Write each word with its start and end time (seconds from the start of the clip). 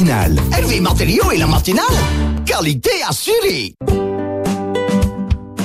matinale. 0.00 0.36
LV 0.58 0.80
Matériaux 0.80 1.30
et 1.30 1.38
la 1.38 1.46
matinale 1.46 1.84
Qualité 2.46 2.90
assurée 3.06 3.74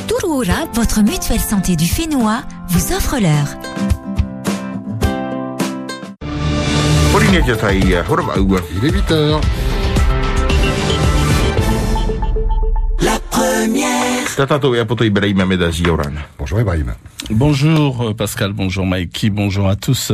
Touroura, 0.08 0.66
votre 0.74 1.02
mutuelle 1.02 1.40
santé 1.40 1.76
du 1.76 1.86
Fénois, 1.86 2.42
vous 2.68 2.94
offre 2.94 3.18
l'heure. 3.20 3.48
Il 8.76 8.86
est 8.86 8.92
8 8.92 9.12
heures. 9.12 9.42
La 13.02 13.20
première 13.30 14.28
Bonjour 16.38 16.60
Ibrahim. 16.60 16.94
Bonjour 17.30 18.10
euh, 18.10 18.14
Pascal, 18.14 18.54
bonjour 18.54 18.86
Mikey, 18.86 19.30
bonjour 19.30 19.68
à 19.68 19.76
tous. 19.76 20.12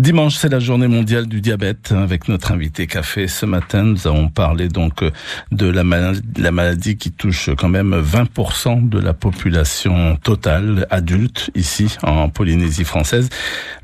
Dimanche, 0.00 0.34
c'est 0.34 0.48
la 0.48 0.58
journée 0.58 0.88
mondiale 0.88 1.28
du 1.28 1.40
diabète. 1.40 1.92
Avec 1.92 2.26
notre 2.26 2.50
invité 2.50 2.88
café 2.88 3.28
ce 3.28 3.46
matin, 3.46 3.84
nous 3.84 4.08
avons 4.08 4.28
parlé 4.28 4.66
donc 4.66 5.04
euh, 5.04 5.12
de 5.52 5.66
la 5.68 5.84
maladie, 5.84 6.20
la 6.36 6.50
maladie 6.50 6.96
qui 6.96 7.12
touche 7.12 7.50
quand 7.56 7.68
même 7.68 7.94
20% 7.94 8.88
de 8.88 8.98
la 8.98 9.14
population 9.14 10.16
totale 10.16 10.88
adulte 10.90 11.52
ici 11.54 11.96
en 12.02 12.28
Polynésie 12.28 12.82
française. 12.82 13.28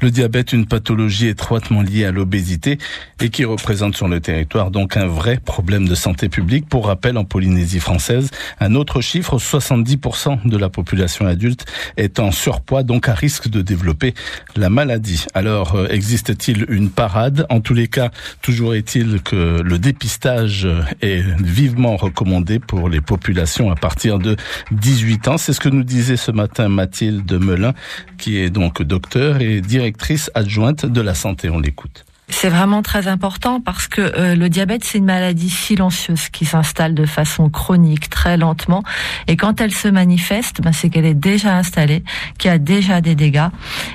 Le 0.01 0.11
diabète, 0.11 0.53
une 0.53 0.67
pathologie 0.67 1.29
étroitement 1.29 1.81
liée 1.81 2.07
à 2.07 2.11
l'obésité 2.11 2.79
et 3.21 3.29
qui 3.29 3.45
représente 3.45 3.97
sur 3.97 4.09
le 4.09 4.21
territoire 4.21 4.73
donc 4.73 4.97
un 4.97 5.07
vrai 5.07 5.39
problème 5.39 5.87
de 5.87 5.95
santé 5.95 6.29
publique. 6.29 6.69
Pour 6.69 6.89
rappel, 6.89 7.19
en 7.19 7.25
Polynésie 7.25 7.79
française, 7.79 8.31
un 8.59 8.75
autre 8.75 9.01
chiffre, 9.01 9.39
70% 9.39 10.49
de 10.49 10.57
la 10.57 10.71
population 10.71 11.29
adulte 11.29 11.67
est 11.97 12.19
en 12.19 12.33
surpoids, 12.33 12.83
donc 12.83 13.09
à 13.09 13.15
risque 13.15 13.49
de 13.49 13.63
développer 13.63 14.13
la 14.57 14.71
maladie. 14.71 15.27
Alors, 15.35 15.77
euh, 15.77 16.00
existe-t-il 16.01 16.65
une 16.71 16.89
parade? 16.89 17.45
En 17.51 17.61
tous 17.61 17.75
les 17.75 17.87
cas, 17.87 18.11
toujours 18.41 18.75
est-il 18.75 19.21
que 19.21 19.61
le 19.61 19.79
dépistage 19.79 20.67
est 21.03 21.21
vivement 21.43 21.97
recommandé 21.99 22.59
pour 22.59 22.89
les 22.89 23.03
populations 23.03 23.71
à 23.71 23.75
partir 23.75 24.19
de 24.19 24.35
18 24.73 25.29
ans. 25.29 25.37
C'est 25.37 25.53
ce 25.53 25.61
que 25.61 25.69
nous 25.69 25.85
disait 25.85 26.17
ce 26.17 26.31
matin 26.31 26.71
Mathilde 26.71 27.31
Melin, 27.39 27.75
qui 28.17 28.39
est 28.39 28.49
donc 28.49 28.83
docteur 28.83 29.43
et 29.43 29.61
directrice 29.61 30.31
adjointe 30.35 30.87
de 30.87 31.03
la 31.03 31.15
santé. 31.15 31.51
On 31.51 31.61
l'écoute. 31.61 32.07
C'est 32.31 32.49
vraiment 32.49 32.83
très 32.83 33.09
important 33.09 33.61
parce 33.61 33.89
que 33.89 34.01
euh, 34.01 34.35
le 34.35 34.49
diabète, 34.49 34.85
c'est 34.85 34.99
une 34.99 35.05
maladie 35.05 35.51
silencieuse 35.51 36.29
qui 36.29 36.47
s'installe 36.47 36.95
de 36.95 37.05
façon 37.05 37.51
chronique, 37.51 38.09
très 38.09 38.37
lentement. 38.37 38.83
Et 39.27 39.37
quand 39.37 39.61
elle 39.61 39.73
se 39.73 39.89
manifeste, 39.89 40.61
ben, 40.63 40.73
c'est 40.73 40.89
qu'elle 40.91 41.05
est 41.05 41.15
déjà 41.15 41.57
installée, 41.57 42.05
qu'il 42.39 42.51
y 42.51 42.55
a 42.55 42.59
déjà 42.59 43.01
des 43.01 43.15
dégâts. 43.15 43.49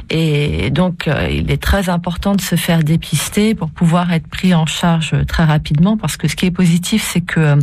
Et 0.09 0.69
donc, 0.69 1.07
euh, 1.07 1.28
il 1.31 1.50
est 1.50 1.62
très 1.62 1.90
important 1.90 2.35
de 2.35 2.41
se 2.41 2.56
faire 2.56 2.84
dépister 2.84 3.56
pour 3.56 3.69
pouvoir 3.69 4.12
être 4.12 4.28
pris 4.28 4.53
en 4.53 4.66
charge 4.66 5.16
très 5.28 5.45
rapidement. 5.45 5.97
Parce 5.97 6.18
que 6.18 6.28
ce 6.28 6.35
qui 6.35 6.45
est 6.45 6.51
positif, 6.51 7.07
c'est 7.12 7.22
que 7.22 7.40
euh, 7.40 7.56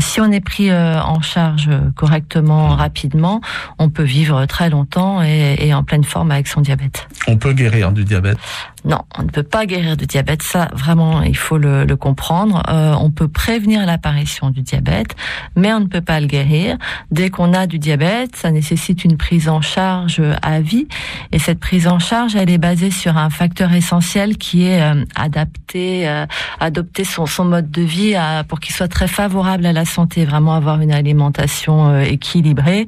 si 0.00 0.20
on 0.20 0.32
est 0.32 0.40
pris 0.40 0.70
euh, 0.70 1.00
en 1.00 1.20
charge 1.20 1.70
correctement, 1.94 2.68
rapidement, 2.68 3.40
on 3.78 3.90
peut 3.90 4.02
vivre 4.02 4.46
très 4.46 4.70
longtemps 4.70 5.22
et, 5.22 5.56
et 5.60 5.74
en 5.74 5.84
pleine 5.84 6.04
forme 6.04 6.30
avec 6.30 6.48
son 6.48 6.62
diabète. 6.62 7.06
On 7.28 7.36
peut 7.36 7.52
guérir 7.52 7.92
du 7.92 8.04
diabète? 8.04 8.38
Non, 8.86 9.00
on 9.18 9.22
ne 9.24 9.28
peut 9.28 9.42
pas 9.42 9.66
guérir 9.66 9.96
du 9.96 10.06
diabète. 10.06 10.42
Ça, 10.42 10.68
vraiment, 10.72 11.22
il 11.22 11.36
faut 11.36 11.58
le, 11.58 11.84
le 11.84 11.96
comprendre. 11.96 12.62
Euh, 12.68 12.94
on 13.00 13.10
peut 13.10 13.26
prévenir 13.26 13.84
l'apparition 13.84 14.50
du 14.50 14.62
diabète, 14.62 15.16
mais 15.56 15.72
on 15.72 15.80
ne 15.80 15.86
peut 15.86 16.00
pas 16.00 16.20
le 16.20 16.26
guérir. 16.28 16.76
Dès 17.10 17.28
qu'on 17.30 17.52
a 17.52 17.66
du 17.66 17.80
diabète, 17.80 18.36
ça 18.36 18.52
nécessite 18.52 19.04
une 19.04 19.16
prise 19.16 19.48
en 19.48 19.60
charge 19.60 20.22
à 20.40 20.60
vie. 20.60 20.86
Et 21.32 21.40
cette 21.40 21.58
prise 21.58 21.88
en 21.88 21.98
charge, 21.98 22.36
elle 22.36 22.48
est 22.48 22.58
basée 22.58 22.92
sur 22.92 23.16
un 23.16 23.28
facteur 23.28 23.72
essentiel 23.72 24.36
qui 24.38 24.66
est 24.66 24.80
euh, 24.80 25.04
euh, 25.74 26.26
adopter 26.60 27.04
son, 27.04 27.26
son 27.26 27.44
mode 27.44 27.70
de 27.70 27.82
vie 27.82 28.14
à- 28.14 28.44
pour 28.44 28.60
qu'il 28.60 28.74
soit 28.74 28.88
très 28.88 29.08
favorable 29.08 29.66
à 29.66 29.72
la 29.72 29.84
santé. 29.84 30.24
Vraiment 30.24 30.54
avoir 30.54 30.80
une 30.80 30.92
alimentation 30.92 31.88
euh, 31.88 32.00
équilibrée, 32.02 32.86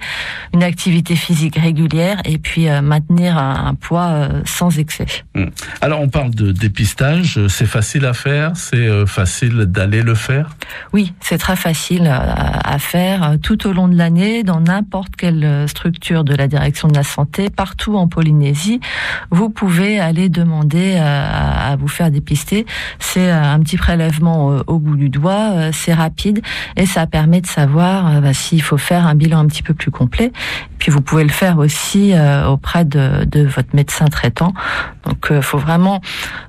une 0.55 0.63
activité 0.63 1.17
physique 1.17 1.57
régulière 1.57 2.21
et 2.25 2.39
puis 2.39 2.69
euh, 2.69 2.83
maintenir 2.83 3.37
un, 3.37 3.75
poids 3.75 4.07
euh, 4.07 4.43
sans 4.45 4.79
excès. 4.79 5.07
Alors, 5.89 6.03
on 6.03 6.09
parle 6.11 6.35
de 6.35 6.53
dépistage. 6.53 7.41
C'est 7.49 7.65
facile 7.65 8.05
à 8.05 8.13
faire 8.13 8.53
C'est 8.57 8.77
euh, 8.77 9.07
facile 9.07 9.65
d'aller 9.65 10.03
le 10.03 10.15
faire? 10.15 10.51
Oui, 10.93 11.15
c'est 11.21 11.39
très 11.39 11.57
facile 11.57 12.07
euh, 12.07 12.19
à 12.63 12.79
faire 12.79 13.23
euh, 13.23 13.37
tout 13.39 13.67
au 13.67 13.73
long 13.73 13.89
de 13.89 13.97
l'année 13.97 14.43
dans 14.43 14.61
n'importe 14.61 15.17
quelle 15.17 15.67
structure 15.67 16.25
de 16.25 16.35
la 16.35 16.47
direction 16.47 16.89
de 16.89 16.95
la 16.95 17.05
santé, 17.05 17.49
partout 17.49 17.97
en 17.97 18.07
Polynésie. 18.07 18.81
Vous 19.31 19.49
pouvez 19.49 19.99
aller 19.99 20.29
demander 20.29 20.97
à 20.99 21.75
vous 21.77 21.89
faire 21.89 22.11
dépister. 22.11 22.67
C'est 22.99 23.31
un 23.31 23.59
petit 23.61 23.79
prélèvement 23.79 24.61
au 24.67 24.79
bout 24.79 24.97
du 24.97 25.09
doigt, 25.09 25.73
c'est 25.73 25.95
rapide 25.95 26.43
et 26.77 26.85
ça 26.85 27.07
permet 27.07 27.41
de 27.41 27.47
savoir 27.47 28.21
bah, 28.21 28.35
s'il 28.35 28.61
faut 28.61 28.77
faire 28.77 29.07
un 29.07 29.15
bilan 29.15 29.39
un 29.39 29.47
petit 29.47 29.63
peu 29.63 29.73
plus 29.73 29.91
complet. 29.91 30.33
Puis 30.79 30.93
vous 30.93 31.01
pouvez 31.01 31.25
le 31.25 31.31
faire 31.31 31.59
aussi 31.59 32.13
auprès 32.47 32.85
de, 32.85 33.25
de 33.25 33.47
votre 33.47 33.75
médecin 33.75 34.07
traitant. 34.07 34.53
Donc, 35.05 35.33
faut 35.41 35.59
vraiment 35.59 35.78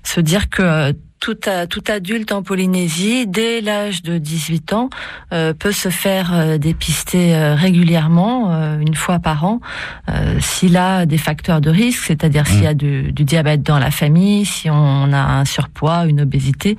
se 0.04 0.22
dire 0.22 0.50
que 0.50 0.62
euh, 0.62 0.94
tout, 1.22 1.36
a- 1.48 1.68
tout 1.68 1.84
adulte 1.90 2.32
en 2.32 2.44
Polynésie, 2.44 3.28
dès 3.28 3.60
l'âge 3.60 4.04
de 4.04 4.18
18 4.20 4.72
ans, 4.72 4.90
euh, 5.34 5.54
peut 5.54 5.74
se 5.74 5.90
faire 5.90 6.32
euh, 6.34 6.58
dépister 6.58 7.36
euh, 7.36 7.56
régulièrement, 7.56 8.54
euh, 8.54 8.80
une 8.80 8.96
fois 8.96 9.20
par 9.20 9.44
an, 9.44 9.60
euh, 10.10 10.38
s'il 10.40 10.78
a 10.78 11.06
des 11.06 11.18
facteurs 11.18 11.60
de 11.60 11.70
risque, 11.70 12.06
c'est-à-dire 12.08 12.48
s'il 12.48 12.64
y 12.64 12.68
a 12.68 12.74
du, 12.74 13.12
du 13.12 13.26
diabète 13.26 13.64
dans 13.64 13.80
la 13.80 13.92
famille, 13.92 14.46
si 14.46 14.70
on 14.70 15.12
a 15.12 15.18
un 15.20 15.44
surpoids, 15.44 16.06
une 16.06 16.22
obésité, 16.22 16.78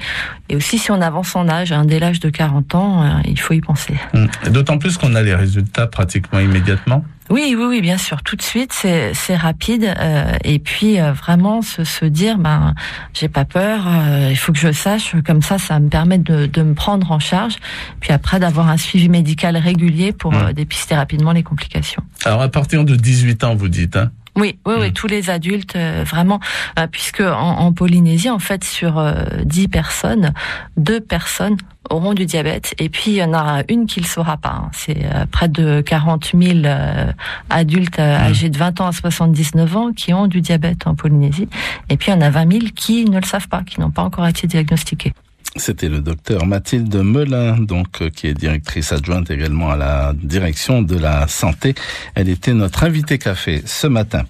et 0.48 0.56
aussi 0.56 0.78
si 0.78 0.90
on 0.90 1.02
avance 1.02 1.36
en 1.36 1.46
âge. 1.46 1.70
hein, 1.72 1.84
dès 1.84 1.98
l'âge 1.98 2.20
de 2.20 2.30
40 2.30 2.74
ans, 2.74 3.02
euh, 3.02 3.08
il 3.26 3.38
faut 3.38 3.52
y 3.52 3.60
penser. 3.60 3.94
Mm. 4.14 4.26
Et 4.46 4.50
D'autant 4.50 4.78
plus 4.78 4.96
qu'on 4.96 5.14
a 5.16 5.22
les 5.22 5.34
résultats 5.34 5.86
pratiquement 5.86 6.38
immédiatement. 6.40 7.04
Oui, 7.30 7.54
oui, 7.56 7.64
oui, 7.68 7.80
bien 7.80 7.96
sûr. 7.96 8.22
Tout 8.22 8.34
de 8.34 8.42
suite, 8.42 8.72
c'est 8.72 9.14
c'est 9.14 9.36
rapide. 9.36 9.84
euh, 10.00 10.32
et 10.42 10.58
puis 10.58 11.00
euh, 11.00 11.12
vraiment 11.12 11.62
se, 11.62 11.84
se 11.84 12.04
dire, 12.04 12.38
ben, 12.38 12.74
j'ai 13.14 13.28
pas 13.28 13.44
peur. 13.44 13.86
euh, 13.86 14.28
il 14.30 14.36
faut 14.36 14.52
que 14.52 14.58
je 14.58 14.72
sache. 14.72 15.14
Comme 15.24 15.40
ça, 15.40 15.58
ça 15.58 15.78
me 15.78 15.88
permet 15.88 16.18
de, 16.18 16.46
de 16.46 16.62
me 16.62 16.74
prendre 16.74 17.10
en 17.12 17.20
charge. 17.20 17.54
Puis 18.00 18.12
après, 18.12 18.40
d'avoir 18.40 18.68
un 18.68 18.76
suivi 18.76 19.08
médical 19.08 19.56
régulier 19.56 20.12
pour 20.12 20.32
Mm. 20.32 20.36
euh, 20.48 20.52
dépister 20.52 20.94
rapidement 20.96 21.32
les 21.32 21.42
complications. 21.44 22.02
Alors, 22.24 22.42
à 22.42 22.48
partir 22.48 22.84
de 22.84 22.96
18 22.96 23.44
ans, 23.44 23.54
vous 23.54 23.68
dites, 23.68 23.96
hein 23.96 24.10
Oui, 24.36 24.58
oui, 24.66 24.74
oui, 24.78 24.88
Mm. 24.90 24.92
tous 24.92 25.06
les 25.08 25.28
adultes, 25.30 25.74
euh, 25.76 26.04
vraiment, 26.06 26.40
euh, 26.78 26.86
puisque 26.90 27.20
en, 27.20 27.58
en 27.58 27.72
Polynésie, 27.72 28.30
en 28.30 28.38
fait, 28.38 28.62
sur 28.64 28.98
euh, 28.98 29.24
10 29.44 29.68
personnes, 29.68 30.32
deux 30.76 31.00
personnes 31.00 31.56
auront 31.90 32.14
du 32.14 32.26
diabète, 32.26 32.74
et 32.78 32.88
puis 32.88 33.10
il 33.10 33.14
y 33.14 33.24
en 33.24 33.34
a 33.34 33.62
une 33.68 33.86
qui 33.86 34.00
le 34.00 34.06
saura 34.06 34.36
pas. 34.36 34.50
hein. 34.50 34.70
C'est 34.72 35.04
euh, 35.04 35.26
près 35.30 35.48
de 35.48 35.80
40 35.80 36.32
000 36.40 36.58
euh, 36.64 37.12
adultes 37.50 37.98
Mm. 37.98 38.02
âgés 38.02 38.48
de 38.50 38.56
20 38.56 38.80
ans 38.80 38.86
à 38.86 38.92
79 38.92 39.76
ans 39.76 39.92
qui 39.92 40.14
ont 40.14 40.26
du 40.28 40.40
diabète 40.40 40.86
en 40.86 40.94
Polynésie, 40.94 41.48
et 41.88 41.96
puis 41.96 42.12
il 42.12 42.14
y 42.14 42.16
en 42.16 42.20
a 42.20 42.30
20 42.30 42.52
000 42.52 42.64
qui 42.76 43.04
ne 43.06 43.18
le 43.18 43.26
savent 43.26 43.48
pas, 43.48 43.62
qui 43.64 43.80
n'ont 43.80 43.90
pas 43.90 44.02
encore 44.02 44.26
été 44.28 44.46
diagnostiqués. 44.46 45.12
C'était 45.56 45.88
le 45.88 45.98
docteur 45.98 46.46
Mathilde 46.46 46.94
Melin, 46.94 47.58
donc 47.58 48.02
euh, 48.02 48.08
qui 48.08 48.28
est 48.28 48.34
directrice 48.34 48.92
adjointe 48.92 49.32
également 49.32 49.70
à 49.70 49.76
la 49.76 50.12
direction 50.14 50.80
de 50.80 50.96
la 50.96 51.26
santé. 51.26 51.74
Elle 52.14 52.28
était 52.28 52.54
notre 52.54 52.84
invitée 52.84 53.18
café 53.18 53.60
ce 53.66 53.88
matin. 53.88 54.22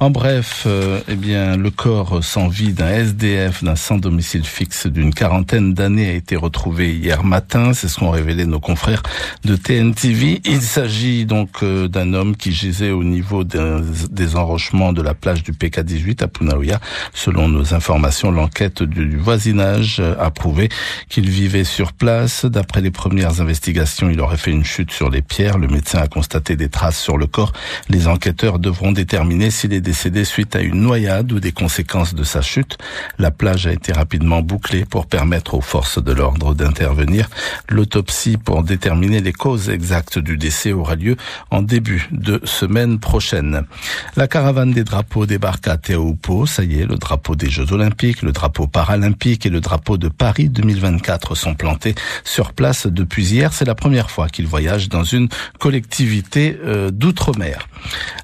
En 0.00 0.10
bref, 0.10 0.64
euh, 0.66 1.00
eh 1.08 1.14
bien, 1.14 1.56
le 1.56 1.70
corps 1.70 2.22
sans 2.22 2.48
vie 2.48 2.74
d'un 2.74 2.90
SDF 2.90 3.64
d'un 3.64 3.74
sans 3.74 3.96
domicile 3.96 4.44
fixe 4.44 4.86
d'une 4.86 5.14
quarantaine 5.14 5.72
d'années 5.72 6.10
a 6.10 6.12
été 6.12 6.36
retrouvé 6.36 6.94
hier 6.94 7.24
matin. 7.24 7.72
C'est 7.72 7.88
ce 7.88 7.98
qu'ont 7.98 8.10
révélé 8.10 8.44
nos 8.44 8.60
confrères 8.60 9.02
de 9.46 9.56
TNTV. 9.56 10.42
Il 10.44 10.60
s'agit 10.60 11.24
donc 11.24 11.62
euh, 11.62 11.88
d'un 11.88 12.12
homme 12.12 12.36
qui 12.36 12.52
gisait 12.52 12.90
au 12.90 13.02
niveau 13.02 13.44
des, 13.44 14.36
enrochements 14.36 14.92
de 14.92 15.00
la 15.00 15.14
plage 15.14 15.42
du 15.42 15.52
PK18 15.52 16.22
à 16.22 16.28
Punaoya. 16.28 16.80
Selon 17.14 17.48
nos 17.48 17.72
informations, 17.72 18.30
l'enquête 18.30 18.82
du, 18.82 19.16
voisinage 19.16 20.02
a 20.20 20.30
prouvé 20.30 20.65
qu'il 21.08 21.28
vivait 21.28 21.64
sur 21.64 21.92
place. 21.92 22.44
D'après 22.44 22.80
les 22.80 22.90
premières 22.90 23.40
investigations, 23.40 24.10
il 24.10 24.20
aurait 24.20 24.36
fait 24.36 24.50
une 24.50 24.64
chute 24.64 24.90
sur 24.90 25.10
les 25.10 25.22
pierres. 25.22 25.58
Le 25.58 25.68
médecin 25.68 25.98
a 25.98 26.08
constaté 26.08 26.56
des 26.56 26.68
traces 26.68 26.98
sur 26.98 27.16
le 27.16 27.26
corps. 27.26 27.52
Les 27.88 28.08
enquêteurs 28.08 28.58
devront 28.58 28.92
déterminer 28.92 29.50
s'il 29.50 29.72
est 29.72 29.80
décédé 29.80 30.24
suite 30.24 30.56
à 30.56 30.60
une 30.60 30.80
noyade 30.80 31.32
ou 31.32 31.40
des 31.40 31.52
conséquences 31.52 32.14
de 32.14 32.24
sa 32.24 32.42
chute. 32.42 32.78
La 33.18 33.30
plage 33.30 33.66
a 33.66 33.72
été 33.72 33.92
rapidement 33.92 34.42
bouclée 34.42 34.84
pour 34.84 35.06
permettre 35.06 35.54
aux 35.54 35.60
forces 35.60 36.02
de 36.02 36.12
l'ordre 36.12 36.54
d'intervenir. 36.54 37.28
L'autopsie 37.68 38.36
pour 38.36 38.62
déterminer 38.62 39.20
les 39.20 39.32
causes 39.32 39.70
exactes 39.70 40.18
du 40.18 40.36
décès 40.36 40.72
aura 40.72 40.94
lieu 40.94 41.16
en 41.50 41.62
début 41.62 42.08
de 42.12 42.40
semaine 42.44 42.98
prochaine. 42.98 43.64
La 44.16 44.28
caravane 44.28 44.72
des 44.72 44.84
drapeaux 44.84 45.26
débarque 45.26 45.68
à 45.68 45.76
Teahupo. 45.76 46.46
Ça 46.46 46.64
y 46.64 46.80
est, 46.80 46.86
le 46.86 46.96
drapeau 46.96 47.36
des 47.36 47.50
Jeux 47.50 47.72
Olympiques, 47.72 48.22
le 48.22 48.32
drapeau 48.32 48.66
paralympique 48.66 49.46
et 49.46 49.50
le 49.50 49.60
drapeau 49.60 49.96
de 49.98 50.08
Paris 50.08 50.48
2024 50.56 51.34
sont 51.34 51.54
plantés 51.54 51.94
sur 52.24 52.52
place 52.52 52.86
depuis 52.86 53.24
hier. 53.32 53.52
C'est 53.52 53.64
la 53.64 53.74
première 53.74 54.10
fois 54.10 54.28
qu'ils 54.28 54.46
voyagent 54.46 54.88
dans 54.88 55.04
une 55.04 55.28
collectivité 55.58 56.58
euh, 56.64 56.90
d'outre-mer. 56.90 57.68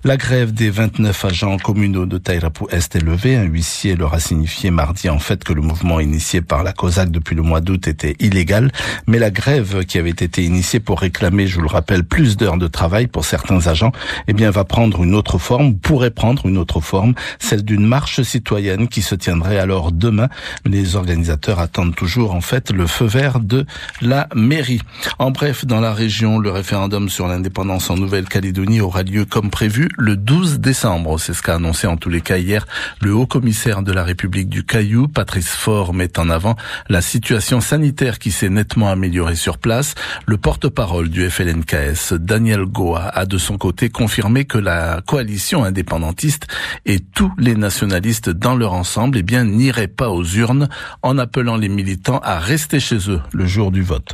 La 0.04 0.16
grève 0.16 0.52
des 0.52 0.70
29 0.70 1.24
agents 1.24 1.56
communaux 1.58 2.06
de 2.06 2.18
Tairapou 2.18 2.68
Est 2.70 2.96
est 2.96 3.00
levée. 3.00 3.36
Un 3.36 3.44
huissier 3.44 3.94
leur 3.94 4.14
a 4.14 4.20
signifié 4.20 4.70
mardi 4.70 5.08
en 5.08 5.18
fait 5.18 5.44
que 5.44 5.52
le 5.52 5.62
mouvement 5.62 6.00
initié 6.00 6.40
par 6.40 6.64
la 6.64 6.72
COSAC 6.72 7.10
depuis 7.10 7.36
le 7.36 7.42
mois 7.42 7.60
d'août 7.60 7.86
était 7.86 8.16
illégal. 8.18 8.72
Mais 9.06 9.18
la 9.18 9.30
grève 9.30 9.84
qui 9.84 9.98
avait 9.98 10.10
été 10.10 10.42
initiée 10.42 10.80
pour 10.80 11.00
réclamer, 11.00 11.46
je 11.46 11.56
vous 11.56 11.62
le 11.62 11.68
rappelle, 11.68 12.04
plus 12.04 12.36
d'heures 12.36 12.56
de 12.56 12.66
travail 12.66 13.06
pour 13.06 13.24
certains 13.24 13.66
agents, 13.66 13.92
eh 14.26 14.32
bien, 14.32 14.50
va 14.50 14.64
prendre 14.64 15.02
une 15.02 15.14
autre 15.14 15.38
forme, 15.38 15.76
pourrait 15.76 16.10
prendre 16.10 16.46
une 16.46 16.58
autre 16.58 16.80
forme, 16.80 17.14
celle 17.38 17.62
d'une 17.62 17.86
marche 17.86 18.22
citoyenne 18.22 18.88
qui 18.88 19.02
se 19.02 19.14
tiendrait 19.14 19.58
alors 19.58 19.92
demain. 19.92 20.28
Les 20.64 20.96
organisateurs 20.96 21.60
attendent 21.60 21.94
toujours, 21.94 22.21
en 22.30 22.40
fait, 22.40 22.70
le 22.70 22.86
feu 22.86 23.06
vert 23.06 23.40
de 23.40 23.66
la 24.00 24.28
mairie. 24.34 24.80
En 25.18 25.30
bref, 25.30 25.64
dans 25.64 25.80
la 25.80 25.92
région, 25.92 26.38
le 26.38 26.50
référendum 26.50 27.08
sur 27.08 27.26
l'indépendance 27.26 27.90
en 27.90 27.96
Nouvelle-Calédonie 27.96 28.80
aura 28.80 29.02
lieu 29.02 29.24
comme 29.24 29.50
prévu 29.50 29.88
le 29.98 30.16
12 30.16 30.60
décembre. 30.60 31.18
C'est 31.18 31.34
ce 31.34 31.42
qu'a 31.42 31.56
annoncé 31.56 31.86
en 31.86 31.96
tous 31.96 32.08
les 32.08 32.20
cas 32.20 32.38
hier 32.38 32.66
le 33.00 33.14
haut 33.14 33.26
commissaire 33.26 33.82
de 33.82 33.92
la 33.92 34.04
République 34.04 34.48
du 34.48 34.64
Caillou, 34.64 35.08
Patrice 35.08 35.48
Faure, 35.48 35.94
met 35.94 36.18
en 36.18 36.30
avant 36.30 36.56
la 36.88 37.00
situation 37.00 37.60
sanitaire 37.60 38.18
qui 38.18 38.30
s'est 38.30 38.48
nettement 38.48 38.90
améliorée 38.90 39.36
sur 39.36 39.58
place. 39.58 39.94
Le 40.26 40.36
porte-parole 40.36 41.08
du 41.08 41.28
FLNKS, 41.28 42.14
Daniel 42.14 42.64
Goa, 42.64 43.08
a 43.08 43.26
de 43.26 43.38
son 43.38 43.58
côté 43.58 43.88
confirmé 43.88 44.44
que 44.44 44.58
la 44.58 45.00
coalition 45.06 45.64
indépendantiste 45.64 46.46
et 46.84 47.00
tous 47.00 47.32
les 47.38 47.54
nationalistes 47.54 48.30
dans 48.30 48.54
leur 48.54 48.72
ensemble, 48.72 49.18
eh 49.18 49.22
bien, 49.22 49.44
n'iraient 49.44 49.88
pas 49.88 50.10
aux 50.10 50.24
urnes 50.24 50.68
en 51.02 51.18
appelant 51.18 51.56
les 51.56 51.68
militants 51.68 52.11
à 52.18 52.38
rester 52.38 52.80
chez 52.80 53.10
eux 53.10 53.20
le 53.32 53.46
jour 53.46 53.70
du 53.70 53.82
vote. 53.82 54.10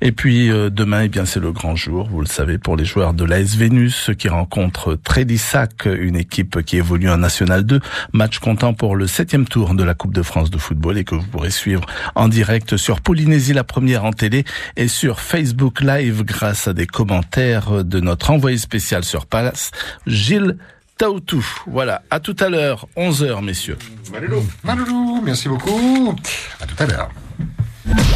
Et 0.00 0.12
puis 0.12 0.50
euh, 0.50 0.70
demain, 0.70 1.02
eh 1.02 1.08
bien, 1.08 1.24
c'est 1.24 1.40
le 1.40 1.52
grand 1.52 1.76
jour, 1.76 2.08
vous 2.10 2.20
le 2.20 2.26
savez, 2.26 2.58
pour 2.58 2.76
les 2.76 2.84
joueurs 2.84 3.14
de 3.14 3.24
l'AS 3.24 3.56
Vénus 3.56 4.10
qui 4.18 4.28
rencontrent 4.28 4.94
Trélissac, 4.96 5.86
une 5.86 6.16
équipe 6.16 6.62
qui 6.62 6.76
évolue 6.76 7.10
en 7.10 7.18
National 7.18 7.64
2, 7.64 7.80
match 8.12 8.38
comptant 8.38 8.74
pour 8.74 8.96
le 8.96 9.06
septième 9.06 9.46
tour 9.46 9.74
de 9.74 9.84
la 9.84 9.94
Coupe 9.94 10.14
de 10.14 10.22
France 10.22 10.50
de 10.50 10.58
football 10.58 10.98
et 10.98 11.04
que 11.04 11.14
vous 11.14 11.26
pourrez 11.26 11.50
suivre 11.50 11.84
en 12.14 12.28
direct 12.28 12.76
sur 12.76 13.00
Polynésie 13.00 13.52
la 13.52 13.64
première 13.64 14.04
en 14.04 14.12
télé 14.12 14.44
et 14.76 14.88
sur 14.88 15.20
Facebook 15.20 15.80
Live 15.80 16.24
grâce 16.24 16.68
à 16.68 16.72
des 16.72 16.86
commentaires 16.86 17.84
de 17.84 18.00
notre 18.00 18.30
envoyé 18.30 18.58
spécial 18.58 19.04
sur 19.04 19.26
Palace, 19.26 19.70
Gilles 20.06 20.56
Taoutou. 21.00 21.44
Voilà, 21.66 22.02
à 22.10 22.20
tout 22.20 22.36
à 22.40 22.50
l'heure, 22.50 22.86
11h 22.96 23.42
messieurs. 23.42 23.78
Maloulou, 24.12 24.44
Maloulou, 24.62 25.22
merci 25.24 25.48
beaucoup. 25.48 26.14
À 26.60 26.66
tout 26.66 26.76
à 26.78 26.86
l'heure. 26.86 27.10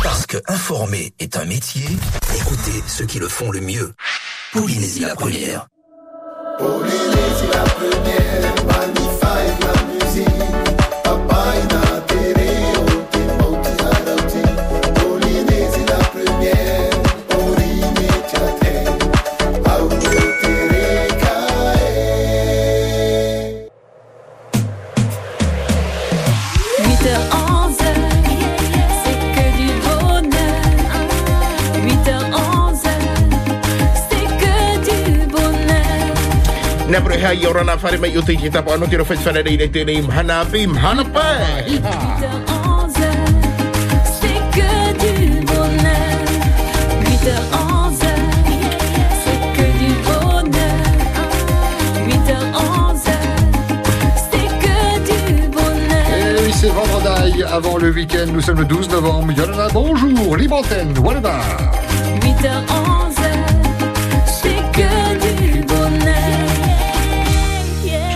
Parce 0.03 0.26
que 0.26 0.37
informer 0.49 1.15
est 1.19 1.37
un 1.37 1.44
métier, 1.44 1.87
écoutez 2.37 2.82
ceux 2.87 3.06
qui 3.06 3.19
le 3.19 3.29
font 3.29 3.50
le 3.50 3.61
mieux. 3.61 3.94
Polynésie 4.53 5.00
la 5.00 5.15
première. 5.15 5.69
Polynésie 6.59 7.49
la 7.53 7.62
première, 7.62 8.55
magnifie 8.67 9.50
la 9.61 9.82
musique. 9.93 10.65
Tereo, 27.05 27.15
Timothy, 27.15 27.54
8h11, 41.75 42.93
c'est 44.20 44.41
que 44.55 44.70
du 45.00 45.44
bonheur. 45.44 46.19
8h11, 47.02 47.99
c'est 49.25 49.41
que 49.56 49.67
du 49.79 49.91
bonheur. 50.05 50.85
8h11, 52.06 53.08
c'est 54.31 54.49
que 54.62 54.79
du 55.11 55.49
bonheur. 55.49 56.08
Et 56.17 56.46
oui, 56.46 56.52
c'est 56.55 56.69
vendredi 56.69 57.43
avant 57.43 57.76
le 57.79 57.91
week-end. 57.91 58.26
Nous 58.32 58.41
sommes 58.41 58.61
le 58.61 58.67
12 58.67 58.91
novembre. 58.91 59.32
Yolanda, 59.32 59.69
bonjour. 59.73 60.37
Libre 60.37 60.58
antenne. 60.58 60.96
Walaba. 60.99 61.41
8h11, 62.20 63.04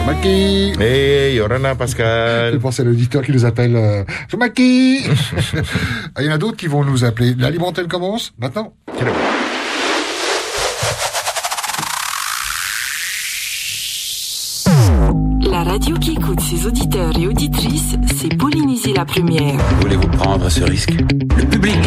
Maki. 0.08 0.72
Hey, 0.80 1.34
Yorana 1.36 1.74
Pascal. 1.74 2.52
Je 2.54 2.56
pense 2.56 2.80
à 2.80 2.84
l'auditeur 2.84 3.22
qui 3.22 3.30
nous 3.30 3.44
appelle 3.44 3.76
euh, 3.76 4.04
Maki. 4.38 5.02
Ah, 6.14 6.22
Il 6.22 6.26
y 6.26 6.30
en 6.30 6.32
a 6.32 6.38
d'autres 6.38 6.56
qui 6.56 6.66
vont 6.66 6.82
nous 6.82 7.04
appeler. 7.04 7.34
La 7.34 7.50
libre 7.50 7.66
antenne 7.66 7.88
commence 7.88 8.32
maintenant. 8.38 8.72
La 15.42 15.62
radio 15.62 15.96
qui 15.96 16.12
écoute 16.12 16.40
ses 16.40 16.66
auditeurs 16.66 17.12
et 17.18 17.26
auditrices, 17.26 17.96
c'est 18.16 18.34
la 18.98 19.04
première. 19.04 19.54
Voulez-vous 19.80 20.08
prendre 20.08 20.48
ce 20.48 20.64
risque? 20.64 20.90
Le 20.90 21.44
public 21.44 21.78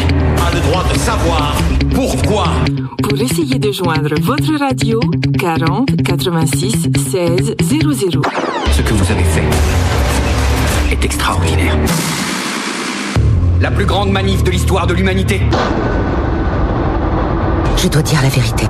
a 0.46 0.50
le 0.50 0.60
droit 0.60 0.82
de 0.90 0.98
savoir 0.98 1.54
pourquoi. 1.94 2.46
Pour 3.02 3.20
essayer 3.20 3.58
de 3.58 3.70
joindre 3.70 4.14
votre 4.22 4.58
radio, 4.58 4.98
40 5.38 6.02
86 6.02 6.88
16 7.10 7.54
00. 7.60 8.22
Ce 8.70 8.80
que 8.80 8.94
vous 8.94 9.12
avez 9.12 9.24
fait 9.24 9.44
est 10.90 11.04
extraordinaire. 11.04 11.76
La 13.60 13.70
plus 13.70 13.84
grande 13.84 14.10
manif 14.10 14.42
de 14.42 14.50
l'histoire 14.50 14.86
de 14.86 14.94
l'humanité. 14.94 15.42
Je 17.76 17.88
dois 17.88 18.00
dire 18.02 18.22
la 18.22 18.30
vérité. 18.30 18.64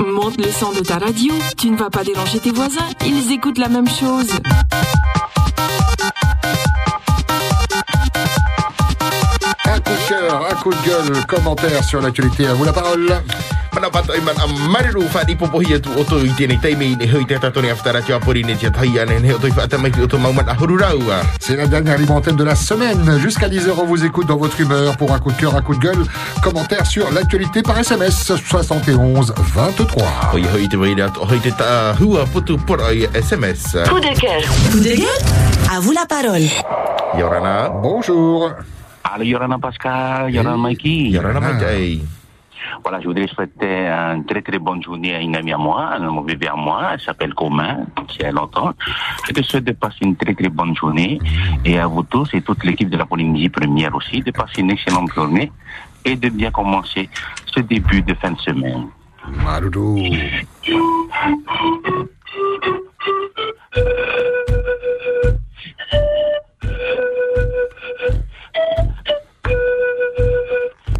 Monte 0.00 0.36
le 0.36 0.52
son 0.52 0.72
de 0.72 0.80
ta 0.80 0.98
radio, 0.98 1.32
tu 1.56 1.70
ne 1.70 1.78
vas 1.78 1.88
pas 1.88 2.04
déranger 2.04 2.40
tes 2.40 2.50
voisins, 2.50 2.90
ils 3.06 3.32
écoutent 3.32 3.58
la 3.58 3.70
même 3.70 3.88
chose. 3.88 4.28
De 10.04 10.08
cœur, 10.08 10.48
un 10.50 10.54
coup 10.54 10.70
de 10.70 10.86
gueule, 10.86 11.26
commentaire 11.26 11.84
sur 11.84 12.00
l'actualité. 12.00 12.46
À 12.46 12.54
vous 12.54 12.64
la 12.64 12.72
parole. 12.72 13.08
Mana 13.72 13.90
pata 13.90 14.14
i 14.16 14.20
mana 14.20 14.46
mariru 14.70 15.02
whani 15.12 15.34
popohi 15.34 15.74
atu 15.74 15.90
o 15.98 16.04
to 16.04 16.20
i 16.22 16.30
tēnei 16.38 16.60
teime 16.62 16.86
i 16.92 16.96
ne 16.96 17.08
hui 17.10 17.26
te 17.26 17.34
tatone 17.42 17.72
aftara 17.72 18.02
tia 18.02 18.20
porine 18.20 18.54
tia 18.56 18.70
tai 18.70 19.00
ane 19.02 19.18
ne 19.18 19.32
o 19.34 19.38
toi 19.38 19.50
whaata 19.50 19.78
mai 19.78 19.90
o 20.00 20.06
to 20.06 20.18
mauman 20.18 20.48
a 20.48 20.54
hururaua. 20.54 21.22
C'est 21.40 21.56
la 21.56 21.66
dernière 21.66 21.98
libre 21.98 22.14
antenne 22.14 22.36
de 22.36 22.44
la 22.44 22.54
semaine. 22.54 23.18
Jusqu'à 23.18 23.48
10h, 23.48 23.72
on 23.76 23.84
vous 23.84 24.04
écoute 24.04 24.28
dans 24.28 24.36
votre 24.36 24.60
humeur 24.60 24.96
pour 24.96 25.12
un 25.12 25.18
coup 25.18 25.32
de 25.32 25.36
cœur, 25.36 25.56
un 25.56 25.62
coup 25.62 25.74
de 25.74 25.80
gueule. 25.80 26.04
Commentaire 26.40 26.86
sur 26.86 27.10
l'actualité 27.10 27.62
par 27.62 27.78
SMS 27.78 28.32
71 28.36 29.34
23. 29.36 30.02
Hoi 30.34 30.40
hoi 30.40 30.68
te 30.68 30.76
waire 30.76 31.06
atu 31.06 31.18
hoi 31.20 31.38
te 31.42 31.48
ta 31.48 31.94
hua 32.00 32.24
putu 32.26 32.56
pora 32.58 32.94
i 32.94 33.08
SMS. 33.12 33.76
Coup 33.88 33.98
de 33.98 34.20
cœur. 34.20 34.40
Coup 34.70 34.78
de 34.78 34.94
gueule? 34.94 35.74
À 35.74 35.80
vous 35.80 35.92
la 35.92 36.06
parole. 36.06 36.46
Yorana. 37.18 37.70
Bonjour 37.82 38.50
parle 39.14 39.28
Yorana 39.28 39.58
Pascal, 39.58 40.30
Yorana 40.30 40.56
Mikey. 40.56 41.10
Yorana 41.10 41.40
Mikey. 41.40 42.00
Voilà, 42.82 43.00
je 43.00 43.06
voudrais 43.06 43.28
souhaiter 43.28 43.86
une 43.86 44.24
très 44.24 44.42
très 44.42 44.58
bonne 44.58 44.82
journée 44.82 45.14
à 45.14 45.20
une 45.20 45.36
amie 45.36 45.52
à 45.52 45.58
moi, 45.58 45.90
à 45.90 45.98
mon 46.00 46.22
bébé 46.22 46.48
à 46.48 46.56
moi, 46.56 46.90
elle 46.92 47.00
s'appelle 47.00 47.32
Comin, 47.34 47.86
si 48.10 48.22
elle 48.22 48.36
entend. 48.38 48.72
Je 49.28 49.32
te 49.32 49.42
souhaite 49.42 49.64
de 49.64 49.72
passer 49.72 49.98
une 50.02 50.16
très 50.16 50.34
très 50.34 50.48
bonne 50.48 50.74
journée 50.74 51.20
et 51.64 51.78
à 51.78 51.86
vous 51.86 52.02
tous 52.02 52.28
et 52.34 52.42
toute 52.42 52.64
l'équipe 52.64 52.90
de 52.90 52.96
la 52.96 53.06
Polynésie 53.06 53.50
Première 53.50 53.94
aussi, 53.94 54.20
de 54.20 54.32
passer 54.32 54.62
une 54.62 54.72
excellente 54.72 55.12
journée 55.12 55.52
et 56.04 56.16
de 56.16 56.28
bien 56.30 56.50
commencer 56.50 57.08
ce 57.46 57.60
début 57.60 58.02
de 58.02 58.14
fin 58.14 58.32
de 58.32 58.38
semaine. 58.38 58.88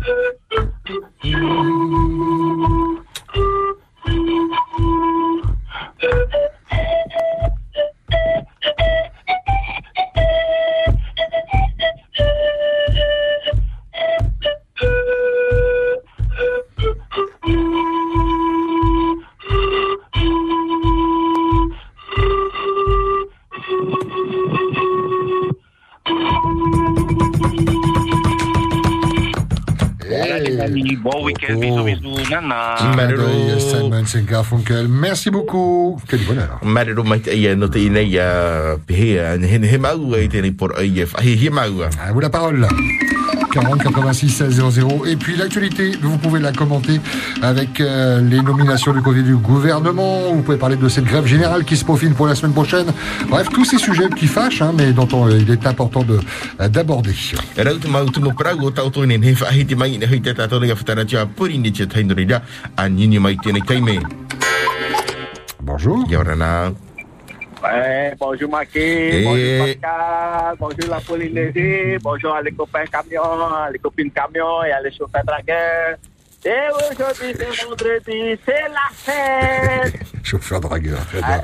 Mm. 0.06 0.34
Merci. 30.94 31.02
Bon 31.02 31.24
week-end. 31.24 31.58
Bisous, 31.58 31.84
bisous. 31.84 32.30
Nana. 32.30 32.76
Simon 33.58 34.04
Garfunkel. 34.26 34.88
Merci 34.88 35.30
beaucoup. 35.30 35.98
Quel 36.08 36.20
bonheur? 36.24 36.60
À 42.04 42.12
vous 42.12 42.20
la 42.20 42.30
parole. 42.30 42.66
40 43.54 43.82
86 43.84 44.28
16 44.30 44.70
00 44.73 45.06
et 45.06 45.14
puis 45.14 45.37
l'actualité 45.37 45.92
vous 46.02 46.18
pouvez 46.18 46.40
la 46.40 46.50
commenter 46.50 47.00
avec 47.40 47.80
euh, 47.80 48.20
les 48.20 48.40
nominations 48.42 48.92
du 48.92 49.00
côté 49.00 49.23
du 49.23 49.37
gouvernement. 49.37 50.32
Vous 50.32 50.42
pouvez 50.42 50.56
parler 50.58 50.75
de 50.76 50.88
cette 50.88 51.04
grève 51.04 51.25
générale 51.26 51.64
qui 51.64 51.76
se 51.76 51.84
profile 51.84 52.14
pour 52.14 52.26
la 52.26 52.34
semaine 52.34 52.52
prochaine. 52.52 52.87
Bref 53.28 53.49
tous 53.50 53.64
ces 53.64 53.78
sujets 53.78 54.08
qui 54.16 54.26
fâchent 54.26 54.61
hein, 54.61 54.73
mais 54.76 54.92
dont 54.92 55.08
on- 55.12 55.28
il 55.28 55.49
est 55.50 55.66
important 55.66 56.02
de 56.02 56.18
euh, 56.61 56.68
d'aborder. 56.68 57.14
Bonjour. 65.62 66.04
Ouais, 67.64 68.14
bonjour 68.21 68.50
Maki, 68.50 68.78
Eh. 68.78 69.25
bonjour 69.25 69.66
Pascal, 69.80 70.56
bonjour 70.59 70.90
la 70.90 71.00
Polynésie, 71.00 71.97
bonjour 72.02 72.35
à 72.35 72.42
les 72.42 72.52
copains 72.52 72.85
camions, 72.85 73.23
à 73.54 73.71
les 73.73 73.78
copines 73.78 74.11
camions 74.11 74.62
et 74.64 74.73
à 74.73 74.83
les 74.83 74.92
chauffeurs 74.92 75.25
dragueurs. 75.25 75.97
Et 76.44 76.50
aujourd'hui 76.92 77.33
c'est 77.35 77.64
vendredi, 77.64 78.38
c'est 78.44 78.68
la 78.68 78.90
fête. 78.92 79.94
chauffeur 80.23 80.61
dragueur 80.61 80.99
très 81.06 81.21
Ah, 81.23 81.38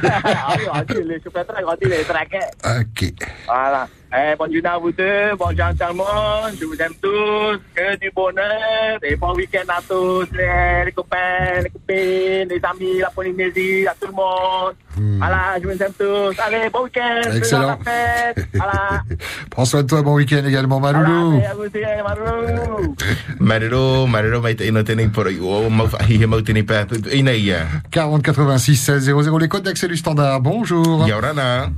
bien. 0.00 0.10
ah 0.24 0.54
oui, 0.56 0.64
on 0.72 0.94
dit 0.94 1.02
les 1.06 1.20
chauffeurs 1.22 1.44
dragueurs, 1.44 1.76
on 1.78 1.84
dit 1.86 1.90
les 1.94 2.04
dragueurs. 2.04 2.50
ok 2.80 3.12
Voilà. 3.46 3.88
Eh, 4.10 4.34
bonne 4.38 4.50
journée 4.50 4.66
à 4.68 4.78
vous 4.78 4.90
deux, 4.90 5.36
bonjour 5.38 5.64
à 5.66 5.74
tout 5.74 5.84
le 5.86 5.92
monde, 5.94 6.54
je 6.58 6.64
vous 6.64 6.80
aime 6.80 6.94
tous, 7.02 7.58
que 7.74 7.94
du 7.98 8.10
bonheur 8.16 8.98
et 9.02 9.14
bon 9.16 9.34
week-end 9.34 9.68
à 9.68 9.82
tous, 9.86 10.24
les, 10.32 10.84
les 10.86 10.92
copains, 10.92 11.60
les 11.62 11.68
copines, 11.68 12.48
les 12.48 12.60
amis, 12.64 13.00
la 13.00 13.10
Polynésie, 13.10 13.86
à 13.86 13.94
tout 14.00 14.06
le 14.06 14.14
monde. 14.14 14.72
Voilà, 15.18 15.56
je 15.60 15.64
vous 15.68 15.82
aime 15.82 15.92
tous. 15.98 16.34
Allez, 16.40 16.70
bon 16.72 16.84
week-end, 16.84 17.20
Excellent. 17.36 17.66
la 17.66 17.76
fête. 17.84 18.46
Voilà. 18.54 19.02
prends 19.50 19.66
soin 19.66 19.82
de 19.82 19.88
toi 19.88 20.00
bon 20.00 20.14
week-end 20.14 20.42
également 20.46 20.80
Maloulou 20.80 21.36
Allez, 21.36 21.44
à 21.44 21.52
vous 21.54 21.64
aussi, 21.64 21.82
Marou. 22.02 22.96
Marero, 23.40 24.06
marero 24.06 24.40
mai 24.40 24.54
te 24.56 24.64
ina 24.64 24.82
tēnei 24.88 25.08
por 25.12 25.28
ai 25.28 25.36
o 25.38 25.68
mau 25.70 25.84
whahi 25.92 26.16
he 26.22 26.26
mau 26.26 26.40
tēnei 26.40 26.64
pā 26.64 26.86
pupu 26.88 27.12
ina 27.14 27.34
ia. 27.36 27.60
40 27.92 28.22
86 28.32 28.74
16 28.74 29.04
00 29.20 29.38
les 29.38 29.48
codes 29.48 29.64
d'accès 29.68 29.86
du 29.86 29.96
standard 29.96 30.40
bonjour 30.40 31.04
Kia 31.04 31.18
ora 31.18 31.34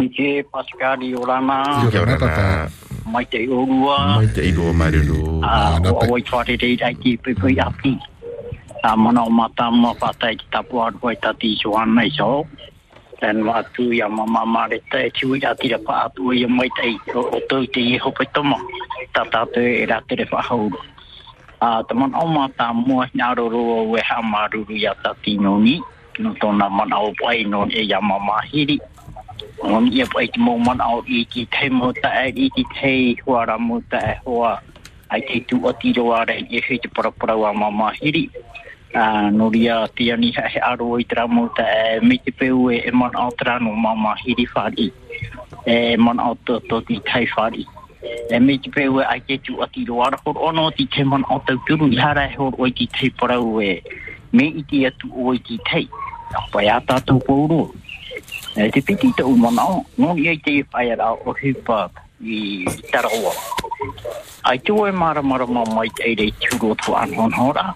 Nike 0.00 0.42
Pascali 0.44 1.12
Orama. 1.14 1.84
Nike 1.84 1.98
Orama. 1.98 2.70
Mai 3.04 3.24
te 3.24 3.46
Orua. 3.46 4.16
Mai 4.16 4.26
te 4.32 4.48
Orua 4.52 4.72
mai 4.72 4.88
A 5.44 5.78
O 5.92 6.16
i 6.16 6.22
whare 6.32 6.56
rei 6.56 6.76
rai 6.80 6.94
ki 6.94 7.18
pepui 7.18 7.58
api. 7.60 7.98
A 8.82 8.96
mana 8.96 9.24
o 9.24 9.30
mata 9.30 9.70
mua 9.70 9.92
whatai 9.94 10.38
ki 10.38 10.46
tapu 10.50 10.80
aru 10.80 11.08
ai 11.08 11.16
tati 11.16 11.52
iso 11.54 11.76
ana 11.76 12.02
iso. 12.02 12.16
sao. 12.16 12.46
Tēn 13.20 13.44
wātū 13.44 13.92
i 13.92 14.00
a 14.00 14.08
mama 14.08 14.46
mare 14.46 14.80
te 14.90 15.10
tiwi 15.16 15.44
a 15.44 15.54
tira 15.54 15.78
pa 15.78 16.08
atu 16.08 16.32
i 16.32 16.44
a 16.44 16.48
mai 16.48 16.70
te 16.76 16.96
o 17.14 17.40
tau 17.50 17.66
te 17.66 17.80
i 17.80 17.98
hope 17.98 18.24
tomo. 18.32 18.56
Ta 19.12 19.24
tātou 19.28 19.60
e 19.60 19.84
rā 19.84 20.00
tere 20.08 20.24
whahauru. 20.32 20.80
A 21.60 21.84
tamana 21.84 22.24
o 22.24 22.26
mata 22.26 22.72
mua 22.72 23.04
nā 23.12 23.36
roro 23.36 23.60
o 23.76 23.84
weha 23.92 24.22
maruru 24.22 24.72
i 24.80 24.86
a 24.86 24.94
tati 25.04 25.36
noni. 25.36 25.76
Nō 26.20 26.30
tōna 26.40 26.70
mana 26.70 26.96
o 27.00 27.12
pai 27.20 27.44
no 27.44 27.66
e 27.68 27.92
a 27.92 28.00
mama 28.00 28.40
hiri. 28.48 28.78
Nō 28.78 28.89
On 29.62 29.84
ia 29.92 30.06
pai 30.08 30.26
te 30.32 30.40
mō 30.40 30.54
mana 30.64 30.86
o 30.88 31.02
i 31.04 31.24
ki 31.28 31.44
te 31.52 31.68
mo 31.68 31.92
ta 31.92 32.08
e 32.24 32.32
i 32.32 32.48
ki 32.56 32.64
te 32.72 32.92
huara 33.20 33.58
mo 33.60 33.80
ta 33.90 33.98
e 34.12 34.14
hoa 34.24 34.52
ai 35.10 35.20
te 35.20 35.40
tu 35.48 35.58
o 35.68 35.72
tiro 35.72 36.04
are 36.16 36.32
i 36.32 36.62
he 36.66 36.78
te 36.78 36.88
parapara 36.88 37.36
wa 37.36 37.52
mama 37.52 37.92
hiri. 38.00 38.30
Uh, 38.94 39.28
no 39.30 39.50
ria 39.50 39.86
te 39.94 40.10
ani 40.12 40.32
he 40.32 40.60
aro 40.60 40.88
i 40.98 41.04
tera 41.04 41.26
mo 41.28 41.48
ta 41.58 41.64
e 41.64 42.00
me 42.00 42.16
te 42.16 42.32
peu 42.32 42.70
e 42.70 42.78
e 42.88 42.90
man 42.90 43.10
au 43.14 43.30
tera 43.36 43.58
no 43.60 43.74
mama 43.74 44.14
hiri 44.22 44.46
whari. 44.54 44.88
E 45.66 45.96
man 45.96 46.20
au 46.20 46.34
to 46.46 46.58
to 46.60 46.80
ti 46.88 46.98
tai 47.04 47.26
whari. 47.36 47.66
E 48.32 48.38
me 48.40 48.56
te 48.56 48.70
peu 48.70 49.00
e 49.00 49.04
ai 49.04 49.20
te 49.20 49.36
tu 49.44 49.60
o 49.60 49.66
tiro 49.66 50.00
ara 50.06 50.16
hor 50.24 50.40
ono 50.48 50.70
ti 50.70 50.86
te 50.86 51.04
man 51.04 51.24
au 51.28 51.38
tau 51.46 51.60
turu 51.68 51.92
i 51.92 52.00
hara 52.00 52.24
e 52.30 52.34
hor 52.36 52.56
o 52.56 52.66
i 52.66 52.88
te 52.96 53.12
parau 53.20 53.60
e 53.60 53.82
me 54.32 54.48
i 54.48 54.64
ti 54.72 54.86
atu 54.86 55.12
o 55.12 55.34
i 55.34 55.38
ti 55.38 55.60
te. 55.68 55.84
Pai 56.52 56.68
a 56.68 56.80
tātou 56.80 57.20
pauro. 57.20 57.62
E 58.56 58.68
te 58.70 58.82
piti 58.82 59.12
te 59.12 59.22
umana 59.22 59.62
o, 59.62 59.86
no 59.96 60.16
i 60.18 60.26
ai 60.28 60.38
te 60.42 60.50
i 60.58 60.62
whai 60.72 60.90
ara 60.90 61.12
o 61.14 61.32
hipa 61.38 61.88
i 62.20 62.66
tarawa. 62.90 63.30
Ai 64.42 64.58
tu 64.58 64.74
e 64.86 64.90
mara 64.90 65.22
mara 65.22 65.46
ma 65.46 65.62
mai 65.70 65.88
te 65.94 66.02
eire 66.10 66.26
tūro 66.42 66.74
tō 66.82 66.96
anhon 66.98 67.32
hora. 67.38 67.74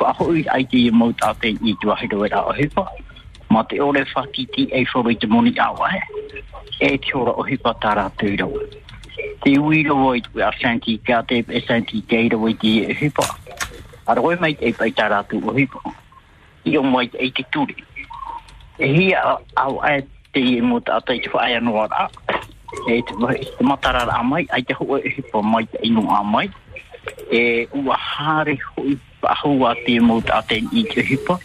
Whahoi 0.00 0.46
ai 0.48 0.64
te 0.64 0.80
i 0.86 0.90
mau 0.90 1.12
tāte 1.12 1.52
i 1.52 1.76
tuahiro 1.82 2.24
e 2.24 2.32
ra 2.32 2.46
o 2.48 2.56
hipa. 2.56 2.86
Ma 3.50 3.62
te 3.68 3.80
ore 3.80 4.06
whakiti 4.14 4.70
e 4.72 4.86
whore 4.88 5.18
te 5.20 5.26
moni 5.26 5.52
awa 5.58 5.92
he. 5.92 6.02
E 6.80 6.96
te 6.98 7.12
ora 7.12 7.36
o 7.36 7.44
hipa 7.44 7.76
tāra 7.84 8.08
tūro. 8.16 8.48
Te 9.44 9.58
uiro 9.58 10.00
o 10.00 10.14
i 10.16 10.24
tu 10.24 10.40
a 10.40 10.50
Santi 10.62 10.96
Gatep 11.04 11.50
e 11.52 11.60
Santi 11.68 12.00
keira 12.08 12.40
o 12.40 12.48
i 12.48 12.56
te 12.56 12.78
e 12.88 12.96
hipa. 13.02 13.28
Aroe 14.06 14.40
mai 14.40 14.54
te 14.54 14.72
e 14.72 14.72
pai 14.72 14.94
tāra 14.96 15.20
tu 15.28 15.44
o 15.44 15.52
hipa. 15.52 15.84
I 16.64 16.78
o 16.80 16.82
mai 16.82 17.10
te 17.12 17.20
e 17.20 17.30
te 17.30 17.44
tūri. 17.52 17.76
E 18.78 18.86
hia 18.86 19.38
au 19.54 19.78
e 19.86 20.02
te 20.32 20.40
i 20.40 20.60
mo 20.60 20.80
tātai 20.82 21.20
te 21.22 21.30
whae 21.30 21.54
anō 21.60 21.74
ara. 21.84 22.08
E 22.90 23.00
te, 23.06 23.14
te 23.14 23.64
matarara 23.64 24.18
a 24.18 24.22
mai, 24.26 24.46
ai 24.50 24.62
te 24.66 24.74
hoa 24.74 24.98
e 24.98 25.12
hipa 25.14 25.42
mai 25.42 25.66
te 25.70 25.78
inu 25.86 26.02
a 26.10 26.22
mai. 26.26 26.48
E 27.30 27.68
ua 27.78 27.96
hare 27.96 28.56
hui 28.74 28.96
pahua 29.20 29.74
te 29.86 29.98
a 29.98 30.20
tātai 30.30 30.62
i 30.72 30.82
te 30.90 31.02
hipa. 31.06 31.38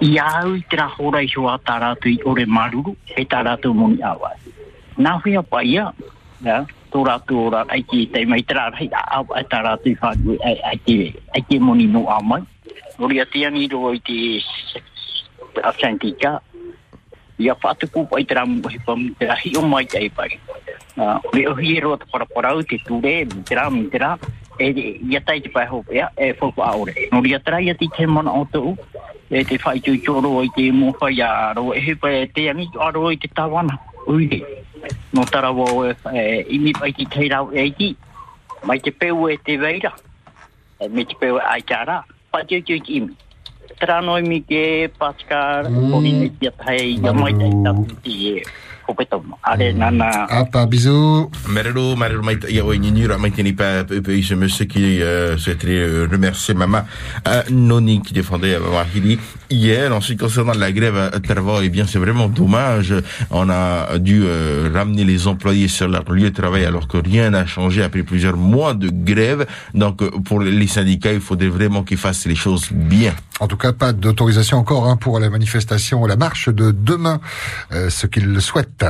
I 0.00 0.16
au 0.18 0.54
i 0.56 0.62
te 0.70 0.76
rahora 0.80 1.20
i 1.22 1.28
hoa 1.36 1.58
tā 1.58 1.96
i 2.06 2.18
ore 2.24 2.46
maruru, 2.46 2.96
e 3.16 3.24
tā 3.24 3.42
rātu 3.44 3.74
moni 3.74 4.00
awa. 4.02 4.32
Nā 4.96 5.20
whia 5.24 5.42
pa 5.42 5.62
ia, 5.62 5.92
ja, 6.40 6.64
tō 6.92 7.04
rātu 7.04 7.36
ora 7.48 7.64
ai 7.68 7.82
ki 7.82 8.06
te 8.12 8.24
mai 8.24 8.42
te 8.42 8.54
rārai 8.54 8.88
a 8.92 9.02
au 9.18 9.26
ai 9.34 9.44
tā 9.44 9.60
rātu 9.64 9.92
i 9.92 9.96
whānu 9.96 10.38
ai, 10.44 10.56
ai, 10.64 10.78
te, 10.86 11.12
ai 11.34 11.44
te 11.48 11.58
moni 11.58 11.86
no 11.86 12.06
a 12.08 12.20
mai. 12.20 12.40
Nori 12.98 13.20
a 13.20 13.26
te 13.26 13.44
ani 13.44 13.68
ro 13.68 13.92
i 13.92 14.00
te 14.00 14.40
Atlantika, 15.62 16.40
ia 17.44 17.54
fatu 17.62 17.88
ku 17.94 18.06
pai 18.12 18.24
tra 18.30 18.44
mo 18.46 18.68
hi 18.74 18.78
pam 18.86 19.00
hi 19.42 19.52
o 19.60 19.62
mai 19.72 19.84
tai 19.94 20.08
pai 20.18 20.30
a 20.96 21.18
o 21.52 21.54
hiero 21.62 21.96
to 22.00 22.06
para 22.12 22.26
para 22.34 22.54
u 22.56 22.62
te 22.62 22.78
tu 22.86 23.00
re 23.06 23.16
tra 23.50 23.64
tera, 23.92 24.10
e 24.58 24.98
ia 25.12 25.20
tai 25.20 25.40
ki 25.44 25.50
pai 25.54 25.66
ho 25.66 25.84
e 25.90 26.02
e 26.16 26.32
fo 26.38 26.50
ko 26.56 26.62
aure 26.72 26.94
no 27.12 27.22
ia 27.32 27.40
tra 27.46 27.60
ia 27.68 27.74
ti 27.74 27.88
ke 27.96 28.06
mon 28.06 28.28
auto 28.28 28.76
e 29.30 29.44
te 29.44 29.58
fai 29.64 29.80
tu 29.80 29.96
choro 30.04 30.42
i 30.42 30.50
te 30.56 30.70
mo 30.70 30.92
fai 31.00 31.16
aro 31.28 31.62
ro 31.62 31.72
e 31.78 31.80
hi 31.86 31.94
pai 31.94 32.14
te 32.34 32.48
ani 32.52 32.68
o 32.74 32.90
ro 32.90 33.10
i 33.10 33.16
te 33.16 33.28
tawana 33.28 33.78
ui. 34.06 34.44
No 35.14 35.24
tara 35.24 35.50
wo 35.52 35.66
e 35.86 36.46
i 36.54 36.58
mi 36.58 36.72
pai 36.72 36.92
ki 36.92 37.06
tei 37.06 37.28
rau 37.28 37.50
e 37.52 37.70
ti, 37.78 37.96
mai 38.64 38.78
te 38.78 38.90
peu 38.90 39.28
e 39.28 39.36
te 39.36 39.56
veira 39.56 39.92
me 40.90 41.04
te 41.04 41.14
peu 41.20 41.38
ai 41.38 41.60
aikara 41.60 42.04
pa 42.30 42.42
te 42.48 42.60
tu 42.60 42.78
ki 42.86 43.00
mi 43.00 43.14
Tera 43.82 43.98
noi 43.98 44.22
mi 44.22 44.38
ke 44.46 44.86
Pascal, 44.94 45.66
mm. 45.66 45.90
o 45.90 45.98
ni 45.98 46.12
ne 46.14 46.28
tia 46.38 46.54
tai, 46.54 47.02
ia 47.02 47.10
mai 47.10 47.34
tai 47.34 47.50
tapu 47.66 47.82
ti 47.98 48.30
e, 48.30 48.42
hope 48.86 49.02
tau. 49.10 49.18
Are 49.42 49.72
nana. 49.74 50.30
Apa, 50.30 50.70
bisous. 50.70 51.26
Marero, 51.50 51.98
marero 51.98 52.22
mai 52.22 52.38
ia 52.46 52.62
o 52.62 52.70
nini 52.70 53.10
ra 53.10 53.18
mai 53.18 53.34
tini 53.34 53.50
pa 53.58 53.82
pe 53.82 53.98
pe 53.98 54.22
ce 54.22 54.38
monsieur 54.38 54.66
qui 54.66 55.02
euh, 55.02 55.36
souhaiterait 55.36 55.82
euh, 55.82 56.06
remercier 56.06 56.54
maman 56.54 56.86
euh, 57.26 57.42
Noni 57.50 58.02
qui 58.02 58.14
défendait 58.14 58.56
maman 58.56 58.86
Hili 58.94 59.18
hier 59.50 59.92
en 59.92 60.00
ce 60.00 60.12
qui 60.12 60.16
concerne 60.16 60.56
la 60.58 60.72
grève 60.72 60.96
à 60.96 61.20
Tarva 61.20 61.60
eh 61.62 61.68
bien 61.68 61.86
c'est 61.86 61.98
vraiment 61.98 62.28
dommage 62.28 62.94
on 63.30 63.48
a 63.50 63.98
dû 63.98 64.22
euh, 64.24 64.70
ramener 64.72 65.04
les 65.04 65.28
employés 65.28 65.68
sur 65.68 65.88
leur 65.88 66.10
lieu 66.10 66.30
de 66.30 66.34
travail 66.34 66.64
alors 66.64 66.88
que 66.88 66.96
rien 66.96 67.30
n'a 67.30 67.46
changé 67.46 67.82
après 67.82 68.02
plusieurs 68.02 68.36
mois 68.36 68.74
de 68.74 68.88
grève 68.90 69.46
donc 69.74 70.02
euh, 70.02 70.10
pour 70.24 70.40
les 70.40 70.66
syndicats 70.66 71.12
il 71.12 71.20
faudrait 71.20 71.48
vraiment 71.48 71.82
qu'ils 71.82 71.98
fassent 71.98 72.26
les 72.26 72.34
choses 72.34 72.68
bien 72.72 73.14
En 73.42 73.48
tout 73.48 73.56
cas, 73.56 73.72
pas 73.72 73.92
d'autorisation 73.92 74.56
encore 74.56 74.86
hein, 74.86 74.94
pour 74.96 75.18
la 75.18 75.28
manifestation, 75.28 76.06
la 76.06 76.14
marche 76.14 76.48
de 76.48 76.70
demain, 76.70 77.20
euh, 77.72 77.90
ce 77.90 78.06
qu'ils 78.06 78.40
souhaitent. 78.40 78.84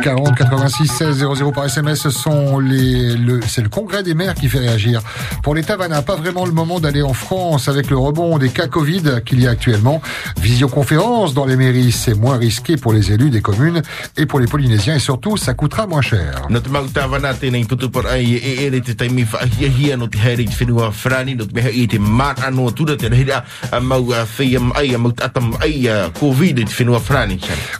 40 0.00 0.34
86 0.36 0.86
16 0.86 1.18
00 1.18 1.52
par 1.52 1.66
SMS, 1.66 2.08
sont 2.08 2.58
les, 2.58 3.14
le, 3.16 3.40
c'est 3.46 3.62
le 3.62 3.68
congrès 3.68 4.02
des 4.02 4.14
maires 4.14 4.34
qui 4.34 4.48
fait 4.48 4.58
réagir. 4.58 5.00
Pour 5.42 5.54
les 5.54 5.62
Tavana, 5.62 6.02
pas 6.02 6.16
vraiment 6.16 6.44
le 6.44 6.52
moment 6.52 6.80
d'aller 6.80 7.02
en 7.02 7.12
France 7.12 7.68
avec 7.68 7.90
le 7.90 7.96
rebond 7.96 8.38
des 8.38 8.48
cas 8.48 8.66
Covid 8.66 9.20
qu'il 9.24 9.40
y 9.40 9.46
a 9.46 9.50
actuellement. 9.50 10.00
Visioconférence 10.40 11.34
dans 11.34 11.46
les 11.46 11.56
mairies, 11.56 11.92
c'est 11.92 12.14
moins 12.14 12.36
risqué 12.36 12.76
pour 12.76 12.92
les 12.92 13.12
élus 13.12 13.30
des 13.30 13.40
communes 13.40 13.82
et 14.16 14.26
pour 14.26 14.40
les 14.40 14.46
Polynésiens 14.46 14.96
et 14.96 15.00
surtout, 15.00 15.36
ça 15.36 15.54
coûtera 15.54 15.86
moins 15.86 16.02
cher. 16.02 16.46
Na. 16.50 16.60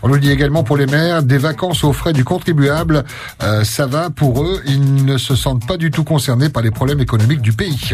On 0.02 0.08
nous 0.08 0.18
dit 0.18 0.30
également 0.30 0.62
pour 0.62 0.76
les 0.76 0.86
maires, 0.86 1.22
des 1.22 1.38
vacances 1.38 1.84
aux 1.84 1.92
frais 2.06 2.12
du 2.12 2.22
contribuable. 2.22 3.04
Euh, 3.42 3.64
ça 3.64 3.86
va 3.86 4.10
pour 4.10 4.44
eux, 4.44 4.62
ils 4.64 5.04
ne 5.04 5.18
se 5.18 5.34
sentent 5.34 5.66
pas 5.66 5.76
du 5.76 5.90
tout 5.90 6.04
concernés 6.04 6.48
par 6.48 6.62
les 6.62 6.70
problèmes 6.70 7.00
économiques 7.00 7.40
du 7.40 7.52
pays. 7.52 7.90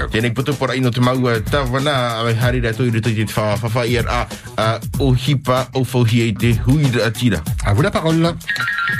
À 7.64 7.73
vous 7.73 7.81
la 7.81 7.90
parole. 7.90 8.35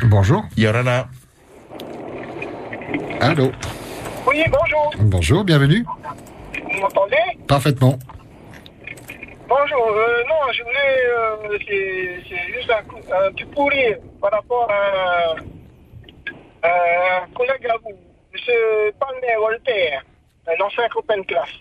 Bonjour. 0.04 0.47
Yorana. 0.57 1.09
Allô. 3.21 3.52
Oui, 4.26 4.42
bonjour. 4.47 4.92
Bonjour, 4.99 5.45
bienvenue. 5.45 5.85
Vous 6.54 6.81
m'entendez? 6.81 7.16
Parfaitement. 7.47 7.99
Bonjour. 9.54 9.87
Euh, 9.87 10.25
non, 10.30 10.50
je 10.50 10.62
voulais. 10.62 11.06
euh, 11.09 11.59
c'est 11.68 12.52
juste 12.54 12.71
un, 12.71 12.78
un 13.14 13.30
petit 13.32 13.44
pourri 13.44 13.94
par 14.18 14.30
rapport 14.30 14.66
à, 14.71 15.35
un 16.62 17.26
collègue 17.35 17.66
à 17.68 17.76
vous, 17.82 17.90
M. 17.90 18.92
Palmer 18.99 19.37
Voltaire, 19.37 20.04
un 20.47 20.64
ancien 20.64 20.88
copain 20.88 21.18
de 21.18 21.26
classe. 21.26 21.56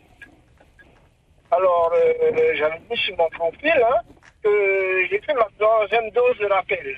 Alors, 1.51 1.91
euh, 1.93 2.53
j'avais 2.55 2.79
dit 2.89 2.95
sur 2.95 3.17
mon 3.17 3.29
profil 3.29 3.74
hein, 3.86 4.00
que 4.41 5.05
j'ai 5.10 5.19
fait 5.19 5.33
ma 5.33 5.48
deuxième 5.60 6.10
dose 6.12 6.38
de 6.38 6.45
rappel. 6.45 6.98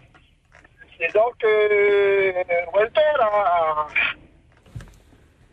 Et 1.00 1.08
donc, 1.08 1.44
euh, 1.44 2.34
Voltaire 2.72 3.20
a, 3.20 3.88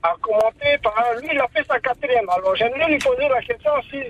a 0.03 0.15
commenté 0.21 0.77
par 0.83 1.03
lui, 1.19 1.29
il 1.33 1.41
a 1.41 1.49
fait 1.49 1.65
sa 1.67 1.81
quatrième. 1.81 2.29
Alors, 2.29 2.55
j'aimerais 2.57 2.89
lui 2.89 2.99
poser 2.99 3.27
la 3.27 3.41
question 3.41 3.73
si, 3.91 4.03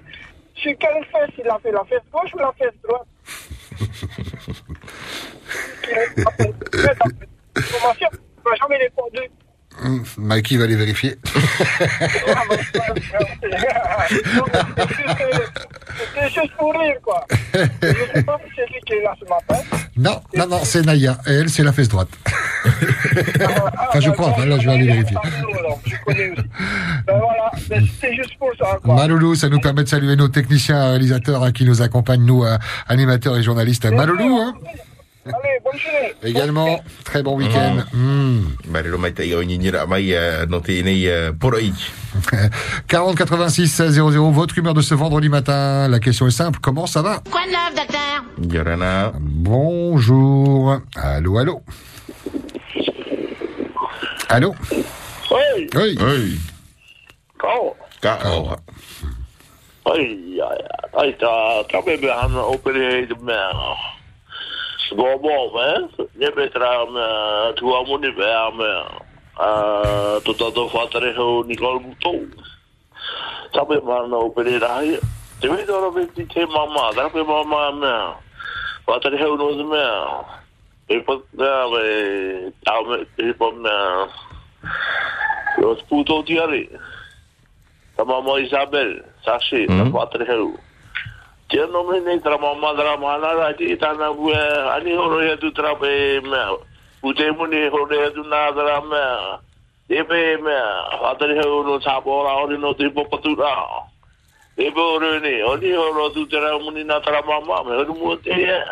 sur 0.61 0.77
quelle 0.79 1.05
fesse 1.07 1.35
il 1.39 1.49
a 1.49 1.59
fait, 1.59 1.73
la 1.73 1.85
fesse 1.85 2.03
gauche 2.13 2.35
ou 2.35 2.39
la 2.39 2.53
fesse 2.53 2.75
droite 2.83 3.07
Information, 7.57 8.09
il 8.37 8.51
n'a 8.51 8.55
jamais 8.57 8.77
répondu. 8.77 9.21
Hum, 9.83 10.05
Mikey 10.19 10.57
va 10.57 10.67
les 10.67 10.77
vérifier. 10.77 11.17
C'était 15.99 16.29
juste 16.29 16.53
pour 16.59 16.73
rire, 16.73 16.97
quoi. 17.03 17.25
Je 17.55 17.59
ne 17.61 17.65
sais 18.15 18.23
pas 18.27 18.39
si 18.45 18.51
c'est 18.57 18.67
lui 18.67 18.81
qui 18.87 18.93
est 18.95 19.03
là 19.03 19.15
ce 19.19 19.25
matin. 19.29 19.63
Non, 19.97 20.21
non, 20.37 20.47
non, 20.49 20.61
c'est 20.65 20.83
Naya. 20.83 21.19
Et 21.27 21.33
elle, 21.33 21.49
c'est 21.49 21.63
la 21.63 21.73
fesse 21.73 21.89
droite. 21.89 22.09
enfin, 22.67 24.01
je 24.01 24.11
crois. 24.11 24.45
Là, 24.45 24.59
je 24.59 24.67
vais 24.67 24.75
aller 24.75 24.87
vérifier. 24.87 25.17
Ben 26.07 26.43
voilà, 27.07 27.51
ben, 27.69 27.87
c'est 28.01 28.15
juste 28.15 28.39
pour 28.39 28.51
ça, 28.59 28.79
quoi. 28.83 28.95
Maloulou, 28.95 29.35
ça 29.35 29.49
nous 29.49 29.61
permet 29.61 29.85
de 29.85 29.89
saluer 29.89 30.17
nos 30.17 30.29
techniciens 30.29 30.91
réalisateurs 30.91 31.43
hein, 31.43 31.53
qui 31.53 31.65
nous 31.65 31.83
accompagnent, 31.83 32.25
nous, 32.25 32.45
euh, 32.45 32.57
animateurs 32.89 33.37
et 33.37 33.43
journalistes. 33.43 33.87
Maloulou, 33.87 34.39
hein 34.39 34.55
Allez, 35.27 35.59
bonne 35.63 35.79
journée. 35.79 36.15
également, 36.23 36.81
très 37.05 37.23
bon 37.23 37.37
week-end. 37.37 37.85
I. 41.61 41.75
40 42.89 43.17
86 43.17 43.83
00, 43.91 44.31
votre 44.31 44.57
humeur 44.57 44.73
de 44.75 44.81
ce 44.81 44.95
vendredi 44.95 45.29
matin. 45.29 45.89
La 45.89 46.01
question 46.01 46.27
est 46.27 46.31
simple, 46.31 46.59
comment 46.63 46.87
ça 46.87 47.03
va? 47.03 47.21
Quoi 47.31 47.43
de 47.47 47.51
neuf, 47.51 47.75
docteur? 47.77 48.25
Yorana. 48.51 49.13
Bonjour. 49.21 50.79
Allô, 50.97 51.37
allô. 51.39 51.61
Allô? 54.29 54.55
Oui. 54.73 55.69
Oui. 55.75 55.99
Oui. 56.01 56.39
Kao. 57.39 57.77
Kao. 58.01 58.57
Me 59.87 60.17
me 62.01 62.09
hana 62.11 62.41
opere 62.47 63.07
de 63.07 63.15
me. 64.91 64.97
Go 64.97 65.19
bo 65.19 65.53
me, 65.55 65.89
ne 66.17 66.31
me 66.37 66.49
tra 66.49 66.85
me, 66.87 67.55
tu 67.57 67.67
amuni 67.67 68.11
be 68.15 68.57
me. 68.57 69.07
Ah, 69.39 70.21
to 70.25 70.35
to 70.35 70.51
to 70.51 70.69
fatare 70.69 71.15
ho 71.17 71.43
Nicole 71.43 71.81
Buto. 71.81 72.27
Tā 73.53 73.69
me 73.69 73.81
me 73.81 73.93
hana 73.93 74.17
opere 74.17 74.59
rai. 74.61 74.99
Te 75.41 75.49
me 75.49 75.65
dora 75.65 75.91
me 75.91 76.07
ti 76.07 76.27
te 76.27 76.47
mama, 76.47 76.93
tā 76.93 77.15
me 77.15 77.23
mama 77.23 77.73
me. 77.73 78.15
Fatare 78.87 79.19
ho 79.23 79.37
no 79.37 79.65
me. 79.65 79.85
E 80.89 81.01
pa 81.01 81.15
da 81.33 81.69
me, 81.71 82.53
tā 82.67 82.77
me, 82.89 83.07
e 83.19 83.33
pa 83.33 83.51
me. 83.51 83.77
Lo 85.59 85.77
sputo 85.77 86.23
ti 86.23 86.39
ari. 86.39 86.69
Ta 87.97 88.05
mama 88.05 88.41
Isabel, 88.41 89.01
sashi, 89.25 89.67
ta 89.67 89.85
patre 89.91 90.27
heu. 90.27 90.59
Tia 91.51 91.67
no 91.67 91.83
me 91.83 91.99
nei 91.99 92.21
tra 92.21 92.39
mama 92.39 92.73
dra 92.75 92.97
mana 92.97 93.35
ra 93.35 93.53
ti 93.53 93.77
ta 93.77 93.93
na 93.93 94.13
bue 94.13 94.39
ani 94.71 94.95
horo 94.95 95.21
ya 95.21 95.37
tu 95.37 95.51
tra 95.51 95.75
pe 95.75 96.21
me. 96.23 96.43
Ute 97.03 97.27
mu 97.33 97.45
ni 97.47 97.67
horo 97.69 97.93
ya 97.93 98.09
tu 98.11 98.23
na 98.23 98.53
dra 98.53 98.81
me. 98.81 99.03
E 99.89 100.05
pe 100.05 100.37
me, 100.39 100.57
patre 101.01 101.35
heu 101.35 101.65
no 101.65 101.81
sa 101.81 102.01
bora 102.01 102.39
ori 102.39 102.57
no 102.57 102.73
ti 102.75 102.89
po 102.91 103.05
patu 103.05 103.35
ra. 103.35 103.67
E 104.55 104.71
po 104.71 104.95
ore 104.95 105.19
ni, 105.19 105.43
oni 105.43 105.73
horo 105.75 106.11
tu 106.11 106.25
tra 106.27 106.57
mu 106.57 106.71
ni 106.71 106.85
na 106.85 107.01
tra 107.01 107.21
mama 107.27 107.65
me 107.65 107.75
horo 107.83 107.95
mu 107.95 108.15
te 108.23 108.31
ya. 108.31 108.63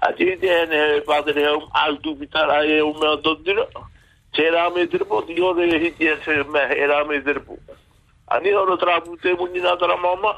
A 0.00 0.10
ti 0.12 0.36
te 0.40 0.66
ne 0.66 1.00
patre 1.06 1.46
heu 1.46 1.62
al 1.74 1.96
tu 2.02 2.16
pitara 2.18 2.64
e 2.64 2.80
o 2.80 2.92
me 2.92 3.16
do 3.22 3.36
dira. 3.44 3.68
Tērā 4.34 4.74
me 4.74 4.86
dirpo, 4.88 5.20
ti 5.28 5.38
ore 5.38 5.68
hiti 5.78 6.06
e 6.08 6.16
se 6.24 6.42
me, 6.48 6.62
era 6.74 7.04
me 7.04 7.20
dirpo. 7.22 7.54
Ani 8.32 8.50
oro 8.50 8.76
tra 8.76 8.98
pute 9.00 9.36
muni 9.38 9.60
na 9.60 9.76
tra 9.76 9.94
mama. 9.94 10.34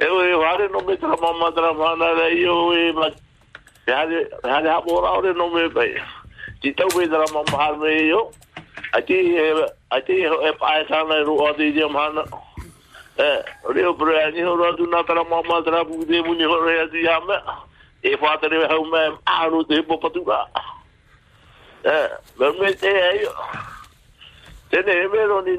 E 0.00 0.06
e 0.06 0.34
whare 0.34 0.68
no 0.68 0.80
me 0.80 0.96
tra 0.96 1.14
mama 1.20 1.52
tra 1.52 1.74
mana 1.74 2.14
rei 2.14 2.46
o 2.46 2.72
e 2.72 2.92
ma. 2.92 3.12
E 3.86 3.92
hare, 3.92 4.30
hare 4.42 4.70
hapora 4.70 5.12
ore 5.12 5.32
no 5.34 5.48
me 5.50 5.68
pai. 5.68 5.92
Ti 6.60 6.72
tau 6.72 6.88
me 6.96 7.06
tra 7.06 7.24
mama 7.32 7.56
har 7.58 7.76
me 7.76 7.92
e 7.92 8.12
o. 8.14 8.30
Ati 8.92 9.12
e, 9.12 9.66
e 9.90 10.00
e 10.16 10.54
e 11.50 11.54
te 11.54 11.64
i 11.68 11.88
mana. 11.88 12.24
E, 13.18 13.44
pre 13.94 14.24
tra 15.04 15.22
mama 15.22 15.62
tra 15.62 15.84
muni 15.84 16.44
hore 16.44 16.80
ati 16.80 17.06
hame. 17.06 17.36
E 18.00 18.16
te. 20.24 20.48
E, 21.84 22.10
me 22.58 22.74
te 22.74 22.88
ni 25.44 25.58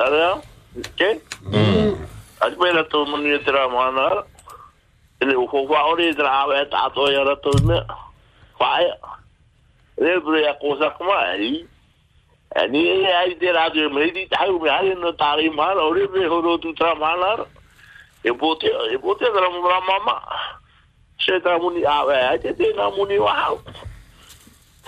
Dara 0.00 0.40
ke? 0.96 1.20
As 2.40 2.54
pera 2.56 2.84
to 2.88 3.04
mani 3.04 3.36
tra 3.44 3.68
mana. 3.68 4.24
Tene 5.20 5.36
u 5.36 5.44
ko 5.46 5.68
wa 5.68 5.92
ore 5.92 6.08
dra 6.16 6.48
wa 6.48 6.64
ta 6.72 6.88
to 6.88 7.04
ya 7.12 7.20
ra 7.28 7.34
to 7.44 7.52
me. 7.68 7.76
Fa 8.56 8.80
ya. 8.80 8.94
Le 10.00 10.20
bre 10.24 10.40
ya 10.40 10.54
cosa 10.56 10.88
kuma 10.96 11.12
ai. 11.36 11.66
Ani 12.56 13.04
ai 13.04 13.34
de 13.36 13.52
ra 13.52 13.68
de 13.68 13.90
me 13.92 14.10
di 14.10 14.24
ta 14.32 14.48
u 14.48 14.58
me 14.58 14.70
ai 14.70 14.94
no 14.96 15.12
tari 15.12 15.50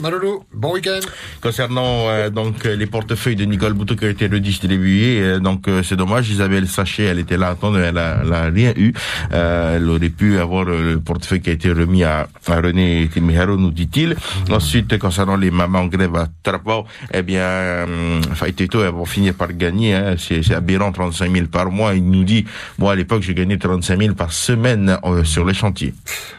bon 0.52 0.72
week-end. 0.74 1.00
Concernant 1.40 2.08
euh, 2.08 2.30
donc 2.30 2.64
euh, 2.64 2.76
les 2.76 2.86
portefeuilles 2.86 3.36
de 3.36 3.44
Nicole 3.44 3.72
Bouteau 3.72 3.96
qui 3.96 4.04
ont 4.04 4.08
été 4.10 4.26
redistribués, 4.26 5.20
euh, 5.20 5.38
donc 5.40 5.66
euh, 5.68 5.82
c'est 5.82 5.96
dommage. 5.96 6.30
Isabelle 6.30 6.68
Sachet, 6.68 7.04
elle 7.04 7.18
était 7.18 7.36
là 7.36 7.48
à 7.48 7.50
attendre, 7.50 7.78
elle 7.78 7.98
a, 7.98 8.18
elle 8.22 8.32
a 8.32 8.44
rien 8.44 8.72
eu. 8.76 8.92
Euh, 9.32 9.76
elle 9.76 9.88
aurait 9.88 10.08
pu 10.08 10.38
avoir 10.38 10.68
euh, 10.68 10.94
le 10.94 11.00
portefeuille 11.00 11.40
qui 11.40 11.50
a 11.50 11.54
été 11.54 11.70
remis 11.72 12.04
à, 12.04 12.28
à 12.46 12.56
René 12.60 13.08
Timiharo, 13.12 13.56
nous 13.56 13.72
dit-il. 13.72 14.16
Ensuite, 14.50 14.96
concernant 14.98 15.36
les 15.36 15.50
mamans 15.50 15.80
en 15.80 15.86
grève 15.86 16.14
à 16.16 16.28
Trapao, 16.42 16.84
eh 17.12 17.22
bien, 17.22 17.40
euh, 17.40 18.22
Faiteto, 18.34 18.84
elles 18.84 18.90
vont 18.90 19.04
finir 19.04 19.34
par 19.34 19.52
gagner. 19.52 19.94
Hein, 19.94 20.14
c'est 20.18 20.42
c'est 20.42 20.54
aberrant, 20.54 20.92
35 20.92 21.32
000 21.32 21.46
par 21.46 21.70
mois. 21.70 21.94
Il 21.94 22.08
nous 22.08 22.24
dit, 22.24 22.44
moi 22.78 22.92
à 22.92 22.94
l'époque, 22.94 23.22
j'ai 23.22 23.34
gagné 23.34 23.58
35 23.58 24.00
000 24.00 24.14
par 24.14 24.32
semaine 24.32 24.96
euh, 25.04 25.24
sur 25.24 25.44
les 25.44 25.54
chantiers. 25.54 25.94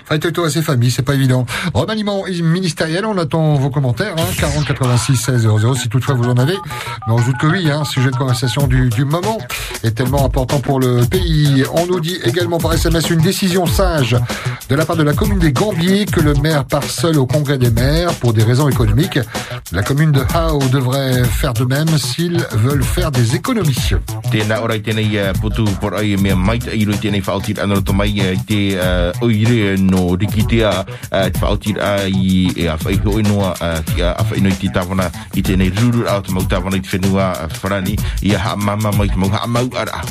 Faites-toi 0.06 0.47
à 0.47 0.50
ses 0.50 0.62
familles, 0.78 0.92
c'est 0.92 1.02
pas 1.02 1.16
évident. 1.16 1.46
Remaniement 1.74 2.24
ministériel, 2.28 3.06
on 3.06 3.18
attend 3.18 3.56
vos 3.56 3.72
commentaires, 3.72 4.13
hein, 4.16 4.28
40 4.38 4.66
86 4.66 5.16
16 5.16 5.42
00, 5.42 5.76
si 5.76 5.90
toutefois 5.90 6.13
vous 6.13 6.30
en 6.30 6.38
avez. 6.38 6.54
Mais 7.08 7.13
on 7.13 7.20
doute 7.20 7.38
que 7.38 7.48
oui, 7.48 7.72
hein, 7.72 7.84
sujet 7.84 8.12
de 8.12 8.16
conversation 8.16 8.68
du, 8.68 9.06
moment 9.06 9.40
est 9.84 9.92
tellement 9.92 10.24
important 10.24 10.60
pour 10.60 10.80
le 10.80 11.04
pays. 11.06 11.63
On 11.74 11.88
nous 11.88 12.00
dit 12.00 12.20
également 12.24 12.60
par 12.60 12.74
SMS 12.74 13.10
une 13.10 13.22
décision 13.22 13.66
sage 13.66 14.16
de 14.70 14.76
la 14.76 14.86
part 14.86 14.98
de 14.98 15.04
la 15.04 15.13
commune 15.13 15.40
des 15.40 15.52
Gambiers 15.52 16.06
que 16.06 16.20
le 16.20 16.36
maire 16.36 16.66
part 16.66 16.84
seul 16.84 17.18
au 17.18 17.26
congrès 17.26 17.58
des 17.58 17.72
maires 17.72 18.13
pour 18.16 18.34
des 18.34 18.44
raisons 18.44 18.70
économiques. 18.70 19.20
La 19.72 19.82
commune 19.82 20.12
de 20.12 20.22
Hao 20.36 20.60
devrait 20.72 21.24
faire 21.24 21.54
de 21.54 21.63
même 21.63 21.98
s'ils 21.98 22.46
veulent 22.52 22.84
faire 22.84 23.12
des 23.12 23.36
économies. 23.36 23.96
Tēnā 24.28 24.60
ora 24.60 24.76
te 31.10 31.40
whaotir 31.42 31.80
ai 31.82 32.52
e 32.56 32.68
a 32.68 32.78
whaiho 32.84 33.20
inoa 33.20 33.54
ki 33.90 34.04
a 34.04 34.14
whaino 34.30 34.50
i 34.50 34.60
te 34.62 34.72
tawana 34.74 35.10
i 35.36 35.44
tēnei 35.44 35.74
ruru 35.80 36.08
au 36.08 36.22
te 36.22 36.32
mau 36.36 36.46
tawana 36.46 36.78
i 36.78 36.82
te 36.82 36.96
whenua 36.96 37.34
wharani 37.62 37.98
i 38.22 38.36
a 38.36 38.40
haa 38.46 38.56
mama 38.56 38.92
mai 38.98 39.10
te 39.10 39.18
mau 39.18 39.30
haa 39.30 39.48
mau 39.48 39.70
ara. 39.78 40.02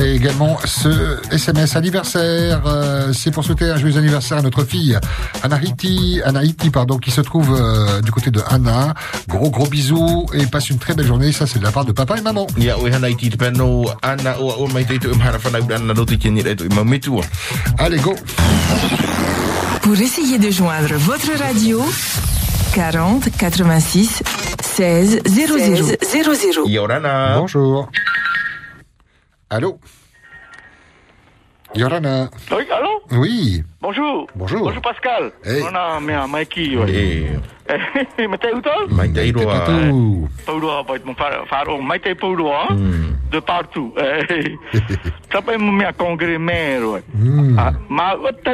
Et 0.00 0.14
également 0.16 0.56
ce 0.64 1.20
SMS 1.30 1.76
anniversaire, 1.76 2.62
euh, 2.66 3.12
c'est 3.12 3.30
pour 3.30 3.44
souhaiter 3.44 3.66
un 3.66 3.76
joyeux 3.76 3.96
anniversaire 3.96 4.38
à 4.38 4.42
notre 4.42 4.64
fille 4.64 4.98
Anahiti, 5.42 6.20
Anahiti 6.24 6.70
pardon, 6.70 6.98
qui 6.98 7.10
se 7.10 7.20
trouve 7.20 7.54
euh, 7.54 8.00
du 8.00 8.10
côté 8.10 8.30
de 8.30 8.40
Anna. 8.48 8.94
Gros 9.28 9.50
gros 9.50 9.66
bisous 9.66 10.26
et 10.32 10.46
passe 10.46 10.70
une 10.70 10.78
très 10.78 10.94
belle 10.94 11.06
journée. 11.06 11.32
Ça 11.32 11.46
c'est 11.46 11.58
de 11.58 11.64
la 11.64 11.70
part 11.70 11.84
de 11.84 11.92
papa 11.92 12.16
et 12.16 12.22
maman. 12.22 12.46
Allez 17.78 17.98
go 17.98 18.14
Pour 19.84 20.00
essayer 20.00 20.38
de 20.38 20.50
joindre 20.50 20.94
votre 20.94 21.30
radio, 21.38 21.80
40 22.74 23.28
86 23.38 24.22
16 24.62 25.20
00 25.26 25.58
00. 26.02 26.66
Yorana. 26.68 27.36
Bonjour. 27.38 27.88
Allô? 29.50 29.78
Yorana. 31.74 32.30
Oui, 32.50 32.64
allô? 32.72 33.02
Oui. 33.20 33.62
Bonjour. 33.80 34.26
Bonjour. 34.34 34.60
Bonjour 34.68 34.82
Pascal. 34.82 35.32
Hey. 35.44 35.62
On 35.62 35.74
a 35.74 36.00
mea 36.00 36.26
Mikey. 36.26 36.76
ouais. 36.76 37.26
E, 37.66 38.26
Mais 38.28 38.36
t'es 38.36 38.52
où 38.52 38.60
toi? 38.60 38.74
Mai 38.90 39.10
te 39.10 39.20
iroa. 39.20 39.60
Tout. 39.88 40.28
Pauloa, 40.44 40.84
peut 40.86 41.00
mon 41.06 41.14
pharaon. 41.14 41.82
Mais 41.82 41.98
t'es 41.98 42.14
Pauloa. 42.14 42.68
De 43.32 43.40
partout. 43.40 43.92
T'as 45.30 45.40
pas 45.40 45.56
mea 45.56 45.92
congrès 45.96 46.36
maire. 46.38 46.82
ouais. 46.86 47.02
Ah, 47.58 47.72
Ma, 47.88 48.16
t'as 48.44 48.52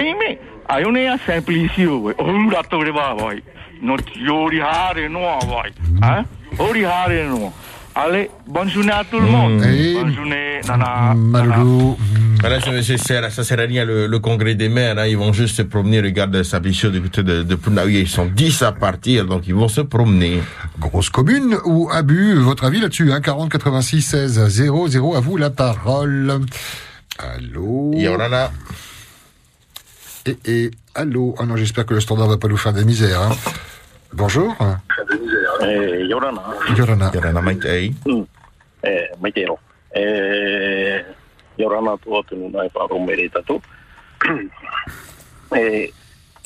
aimé 0.79 0.79
Ai 0.79 0.85
one 0.85 1.07
a 1.09 1.19
simplicio. 1.27 1.99
ouais. 2.03 2.15
O 2.19 2.51
rato 2.51 2.79
re 2.79 2.91
va, 2.93 3.15
vai. 3.15 3.43
No 3.83 3.97
yori 4.17 4.61
hare 4.61 5.09
noa, 5.09 5.39
vai. 5.47 5.73
Hein 6.03 6.25
Ori 6.59 6.85
hare 6.85 7.25
noa. 7.29 7.51
Allez, 7.93 8.31
bonne 8.47 8.69
journée 8.71 8.93
à 8.93 9.03
tout 9.05 9.19
le 9.19 9.27
monde. 9.27 9.59
Bonne 9.61 10.15
journée, 10.15 10.61
nana. 10.67 11.13
Malou. 11.15 11.97
Voilà, 12.41 12.61
ça, 12.61 12.71
c'est- 12.83 12.97
ça 13.31 13.45
sert 13.45 13.59
à 13.59 13.63
rien 13.63 13.85
le, 13.85 14.07
le 14.07 14.19
congrès 14.21 14.55
des 14.55 14.69
maires. 14.69 14.97
Hein, 14.97 15.07
ils 15.07 15.17
vont 15.19 15.33
juste 15.33 15.57
se 15.57 15.63
promener. 15.63 16.01
Regarde 16.01 16.43
sa 16.45 16.61
bichot 16.61 16.91
du 16.91 17.01
côté 17.03 17.23
de, 17.25 17.43
de 17.43 17.55
Punaoui. 17.57 17.99
Ils 18.01 18.09
sont 18.09 18.27
10 18.27 18.63
à 18.63 18.73
partir, 18.73 19.27
donc 19.27 19.43
ils 19.49 19.55
vont 19.55 19.69
se 19.69 19.81
promener. 19.81 20.41
Grosse 20.79 21.11
commune 21.11 21.57
ou 21.65 21.91
abus 21.93 22.35
Votre 22.35 22.65
avis 22.65 22.81
là-dessus 22.81 23.13
hein 23.13 23.21
40 23.21 23.51
86 23.51 24.03
16 24.03 24.49
00. 24.49 25.17
À 25.17 25.21
vous 25.21 25.37
la 25.37 25.51
parole. 25.51 26.41
Allô? 27.19 27.91
Yorana. 27.95 28.51
Et, 30.27 30.37
et 30.45 30.71
allô 30.95 31.35
Ah 31.39 31.47
non, 31.47 31.57
j'espère 31.57 31.87
que 31.87 31.95
le 31.95 32.01
standard 32.01 32.29
va 32.29 32.37
pas 32.37 32.49
nous 32.49 32.57
faire 32.57 32.73
des 32.73 32.85
misères. 32.85 33.21
Hein. 33.23 33.31
Bonjour. 34.13 34.55
Eh, 35.63 36.05
Yorana. 36.05 36.43
Yorana. 36.77 37.11
Yorana. 37.15 37.41
Mm. 37.41 38.25
Eh. 38.83 39.09
Eh, 39.93 41.05
Yorana 41.59 41.97
e 41.97 42.71
wharo 42.75 42.99
mere 42.99 43.29
tatu. 43.29 43.61
eh, 45.57 45.91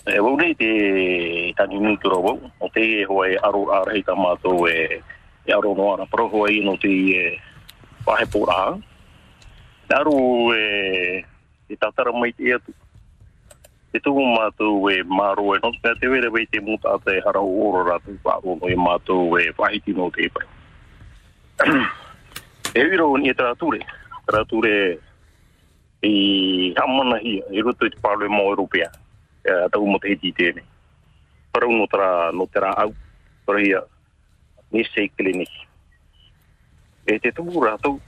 e 0.06 0.20
wau 0.20 0.36
nei 0.36 0.54
te 0.54 1.52
tani 1.56 1.98
wau. 2.04 2.40
O 2.60 2.68
te 2.68 3.00
e 3.00 3.04
hoa 3.04 3.28
e 3.28 3.36
aro 3.42 3.66
mātou 4.16 4.68
e, 4.68 5.00
e 5.46 5.52
aro. 5.52 5.74
Pero 6.10 6.28
hoa 6.28 6.50
i 6.50 6.60
no 6.60 6.76
te 6.76 6.88
e 6.88 7.40
wahe 8.06 8.26
pōra. 8.26 8.78
Aro 9.88 10.54
e, 10.54 11.24
e 11.68 11.76
tatara 11.76 12.12
mai 12.12 12.32
te 12.32 12.54
atu. 12.54 12.72
Te 13.94 14.00
tuhu 14.02 14.24
mātou 14.26 14.88
e 14.90 14.96
māro 15.06 15.52
e 15.54 15.60
no 15.62 15.68
te 15.78 16.08
wera 16.10 16.26
wei 16.34 16.48
te 16.50 16.58
mūta 16.58 16.96
ata 16.96 17.12
e 17.14 17.20
hara 17.22 17.38
o 17.38 17.50
oro 17.68 17.84
ratu 17.86 18.16
wharo 18.24 18.56
no 18.58 18.66
e 18.66 18.74
mātou 18.74 19.36
e 19.38 19.52
wahiti 19.54 19.92
no 19.94 20.08
te 20.10 20.26
pai. 20.34 20.48
e 22.74 22.82
wiro 22.90 23.12
ni 23.22 23.30
e 23.30 23.34
tarature. 23.38 23.78
Tarature 24.26 24.72
i 26.02 26.74
hamana 26.74 27.20
hia, 27.22 27.44
i 27.54 27.62
roto 27.62 27.86
i 27.86 27.92
te 27.94 28.00
pālo 28.02 28.26
e 28.26 28.32
mō 28.32 28.48
Europea. 28.48 28.90
E 29.46 29.54
tau 29.70 29.86
mo 29.86 30.02
te 30.02 30.10
hiti 30.10 30.34
tēne. 30.34 30.66
Parau 31.54 31.70
no 31.70 31.86
tera, 31.86 32.32
no 32.34 32.48
tera 32.50 32.74
au. 32.82 32.90
Para 33.46 33.62
hia, 33.62 33.84
ni 34.74 34.82
sei 34.90 35.06
klinik. 35.14 35.54
E 37.06 37.20
te 37.22 37.30
tuhu 37.30 37.62
rātou, 37.62 38.02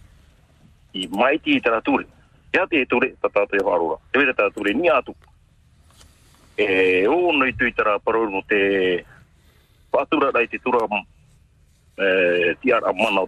i 0.98 1.06
maiti 1.14 1.54
i 1.54 1.62
tarature. 1.62 2.10
Ia 2.58 2.66
te 2.66 2.82
e 2.82 2.90
ture, 2.90 3.14
tata 3.22 3.46
te 3.54 3.62
wharora. 3.62 4.02
Te 4.10 4.18
wera 4.18 4.34
tarature 4.34 4.74
ni 4.74 4.90
atu. 4.90 5.14
E 6.56 7.04
eh, 11.98 12.56
tiara 12.60 12.92
mana 12.92 13.20
o 13.22 13.26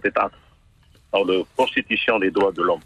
la 1.23 1.43
Constitution 1.55 2.19
des 2.19 2.31
droits 2.31 2.51
de 2.51 2.61
l'homme. 2.61 2.81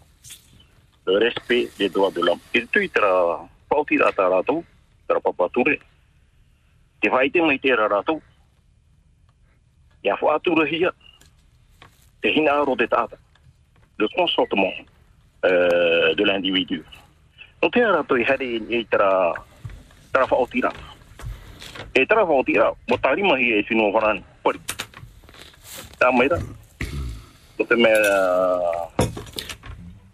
Le 1.06 1.18
respect 1.18 1.70
des 1.78 1.90
droits 1.90 2.12
de 2.12 2.22
l'homme. 2.22 2.40
E 2.54 2.66
tui 2.72 2.90
tara 2.90 3.44
pauti 3.68 3.98
rā 4.00 4.12
tā 4.16 4.30
rātou, 4.32 4.64
tara 5.08 5.20
papature. 5.20 5.80
Te 7.02 7.10
mai 7.10 7.30
hia. 10.72 10.92
Te 12.22 12.48
aro 12.48 12.76
te. 12.76 12.88
Le 13.98 14.08
consentement 14.16 14.74
euh, 15.46 16.16
de 16.16 16.24
l'individu. 16.24 16.84
tarafa 20.13 20.36
o 20.36 20.47
tira. 20.47 20.71
E 21.95 22.06
tarafa 22.06 22.32
o 22.32 22.43
tira, 22.43 22.71
mo 22.88 22.97
tarima 22.97 23.38
hi 23.38 23.58
e 23.58 23.63
sinu 23.67 23.89
horan, 23.91 24.21
pori. 24.43 24.62
Tā 25.97 26.12
maira. 26.13 26.38
Tō 27.58 27.65
te 27.67 27.76
mea... 27.76 27.99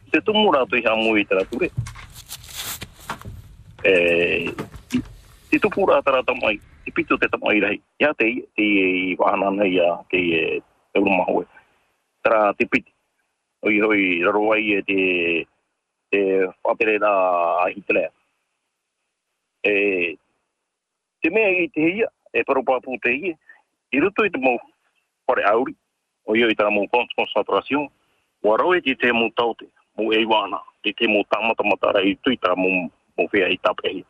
Te 0.09 0.21
tu 0.25 0.33
mura 0.33 0.65
tu 0.65 0.79
iha 0.79 0.95
mui 0.95 1.25
tera 1.27 1.43
ture. 1.51 1.69
E... 3.83 3.93
Ti 5.49 5.59
tu 5.59 5.69
pura 5.73 6.01
tera 6.05 6.23
tamai, 6.23 6.59
ti 6.85 6.91
pitu 6.95 7.17
te 7.17 7.27
tamai 7.27 7.59
rahi. 7.63 7.79
Ia 8.01 8.13
te 8.13 8.27
i, 8.27 8.41
te 8.55 8.63
i 8.63 9.15
wahana 9.19 9.51
nei 9.55 9.79
a 9.83 9.97
te 10.12 10.19
i 10.19 10.31
e 10.39 10.45
urumahoe. 10.99 11.45
Tera 12.23 12.53
te 12.53 12.67
piti. 12.67 12.93
Oi 13.67 13.79
hoi, 13.83 14.03
raro 14.23 14.47
wai 14.47 14.77
e 14.79 14.81
te... 14.88 15.01
te 16.09 16.21
whapere 16.63 16.97
na 16.99 17.12
Hitler. 17.75 18.09
E, 19.63 20.17
te 21.22 21.30
mea 21.30 21.50
i 21.63 21.69
te 21.74 21.86
hia, 21.86 22.10
e 22.34 22.43
paropāpū 22.48 23.00
te 23.04 23.13
hia, 23.15 23.38
i 23.91 24.02
ruto 24.04 24.26
i 24.26 24.32
te 24.34 24.41
mou 24.41 24.60
pare 25.30 25.45
auri, 25.50 25.76
o 26.26 26.36
ioi 26.36 26.56
tara 26.56 26.72
mou 26.74 26.88
concentración, 26.91 27.89
wa 28.43 28.58
roe 28.58 28.82
ti 28.82 28.95
te 28.95 29.12
mou 29.13 29.32
taute, 29.36 29.67
mou 29.98 30.13
eiwana, 30.13 30.62
ti 30.84 30.93
te 30.93 31.08
mou 31.08 31.26
tamatamata 31.30 32.02
i 32.02 32.15
tui 32.24 32.38
tara 32.38 32.56
mou, 32.56 32.89
mou 33.17 33.30
whea 33.34 33.50
i 33.50 33.58
tape 33.58 33.89
hia. 33.89 34.06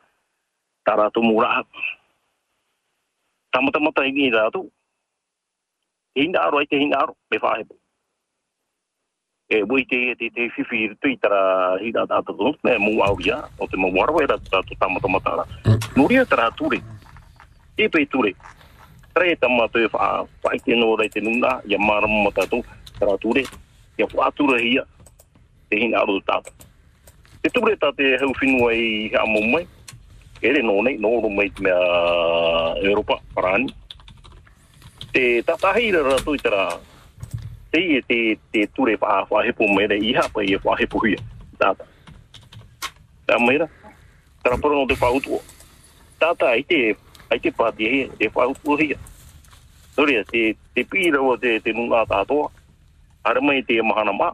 Tara 0.85 1.09
tu 1.11 1.23
mou 1.23 1.41
rā. 1.43 1.63
Tamatamata 3.51 4.05
i 4.05 4.13
ni 4.13 4.29
rātou, 4.31 4.69
Te 6.13 6.25
aro 6.37 6.57
ai 6.59 6.67
te 6.67 6.75
hinda 6.75 6.97
aro, 6.99 7.15
me 7.31 7.37
whahepo 7.37 7.75
e 9.49 9.63
voi 9.63 9.83
te 9.85 10.13
te 10.15 10.29
te 10.29 10.49
fifi 10.53 10.93
tui 11.01 11.17
tara 11.17 11.75
hira 11.81 12.05
da 12.05 12.21
to 12.21 12.55
me 12.61 12.77
mu 12.77 13.01
au 13.01 13.17
ya 13.19 13.49
o 13.57 13.65
te 13.65 13.77
mo 13.77 13.89
waro 13.89 14.21
era 14.21 14.37
ta 14.37 14.61
to 14.61 14.75
tama 14.79 14.99
to 14.99 15.09
no 15.95 16.07
ria 16.07 16.23
tara 16.25 16.51
ture. 16.51 16.79
E 17.75 17.89
pe 17.89 18.05
ture. 18.05 18.35
Tre 19.13 19.35
tama 19.41 19.67
te 19.73 19.89
fa 19.89 20.23
fa 20.41 20.49
ki 20.63 20.75
no 20.75 20.95
dai 20.95 21.09
te 21.09 21.19
nunga 21.19 21.61
ya 21.65 21.79
mar 21.79 22.05
mo 22.07 22.29
ta 22.29 22.45
to 22.45 22.61
tara 22.99 23.17
ture. 23.17 23.43
Ya 23.97 24.05
fa 24.05 24.29
ture 24.37 24.61
ia 24.61 24.85
te 25.69 25.79
hin 25.81 25.95
aru 25.95 26.21
ta 26.21 26.41
te 27.41 27.49
ture 27.49 27.75
ta 27.77 27.91
te 27.91 28.17
heu 28.21 28.33
finu 28.37 28.69
ai 28.69 29.09
ha 29.17 29.25
mo 29.25 29.41
mai. 29.41 29.65
Ere 30.41 30.61
no 30.61 30.81
nei 30.81 30.97
no 30.97 31.19
ro 31.25 31.29
mai 31.29 31.49
me 31.59 31.73
europa 32.85 33.17
paran 33.33 33.65
te 35.11 35.41
ta 35.41 35.73
hira 35.73 36.05
ra 36.05 36.21
tui 36.21 36.37
tara 36.37 36.77
te 37.71 37.81
e 37.97 38.01
te 38.01 38.37
te 38.51 38.65
ture 38.75 38.97
pa 38.97 39.25
wha 39.29 39.43
hepo 39.45 39.67
mai 39.67 39.87
re 39.87 39.97
iha 39.97 40.25
pa 40.33 40.41
i 40.41 40.55
wha 40.63 40.75
hepo 40.79 40.99
hia. 41.05 41.19
Tata. 41.59 41.85
Tā 43.27 43.39
mai 43.39 43.57
ra. 43.57 43.67
Tara 44.43 44.57
porono 44.57 44.87
te 44.87 44.95
whautua. 44.95 45.39
Tata 46.19 46.49
ai 46.55 46.63
te 46.63 46.95
ai 47.29 47.39
te 47.39 47.51
pāti 47.51 47.89
hea 47.91 48.09
te 48.17 48.29
whautua 48.33 48.77
hia. 48.81 48.97
Noria, 49.99 50.23
te, 50.23 50.53
te 50.73 50.85
pīrawa 50.87 51.35
te, 51.41 51.57
te 51.59 51.73
nunga 51.75 52.05
tātoa. 52.07 52.47
Ara 53.27 53.41
mai 53.43 53.59
te 53.67 53.81
mahana 53.83 54.13
mā. 54.15 54.29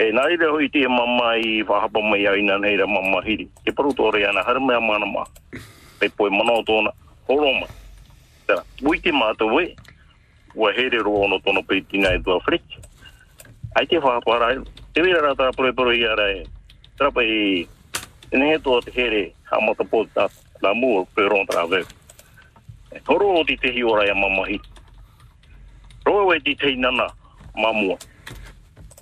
E 0.00 0.06
nāi 0.16 0.38
reho 0.40 0.56
i 0.64 0.70
te 0.72 0.86
mamma 0.88 1.34
i 1.36 1.60
whahapa 1.68 2.00
mai 2.00 2.24
au 2.30 2.38
ina 2.40 2.56
neira 2.58 2.86
mamma 2.88 3.20
hiri. 3.26 3.44
Te 3.64 3.74
paruto 3.76 4.08
re 4.14 4.24
ana, 4.24 4.40
hara 4.46 4.56
a 4.56 4.80
mahana 4.80 5.06
mā. 5.06 5.26
Pei 6.00 6.08
poe 6.08 6.30
o 6.30 6.62
tōna. 6.64 6.94
Horoma. 7.28 7.66
Tara, 8.46 8.64
bui 8.80 8.98
te 9.00 9.12
mātou 9.12 9.60
e 9.60 9.76
ua 10.54 10.72
here 10.72 10.98
roa 10.98 11.24
ono 11.24 11.40
tono 11.40 11.62
peitina 11.62 12.12
e 12.14 12.22
tua 12.22 12.40
frik. 12.40 12.62
Ai 13.74 13.86
te 13.86 13.98
whakwara, 13.98 14.54
te 14.92 15.02
wira 15.02 15.20
rata 15.20 15.52
pore 15.52 15.72
pore 15.72 15.96
i 15.96 16.04
arai, 16.04 16.46
trapa 16.98 17.22
i, 17.22 17.68
ene 18.32 18.52
he 18.52 18.58
tua 18.58 18.80
te 18.82 18.90
here, 18.90 19.32
ha 19.44 19.60
mata 19.60 19.84
po 19.84 20.06
ta, 20.14 20.28
la 20.60 20.74
mua 20.74 21.04
pe 21.14 21.22
ron 21.22 21.46
tra 21.46 21.66
veu. 21.66 21.86
Horo 23.06 23.38
o 23.38 23.44
ti 23.44 23.56
tehi 23.56 23.82
ora 23.82 24.06
ia 24.06 24.14
mamahi. 24.14 24.60
Roa 26.04 26.24
wei 26.24 26.40
ti 26.40 26.56
tei 26.56 26.76
nana, 26.76 27.06
mamua. 27.54 27.96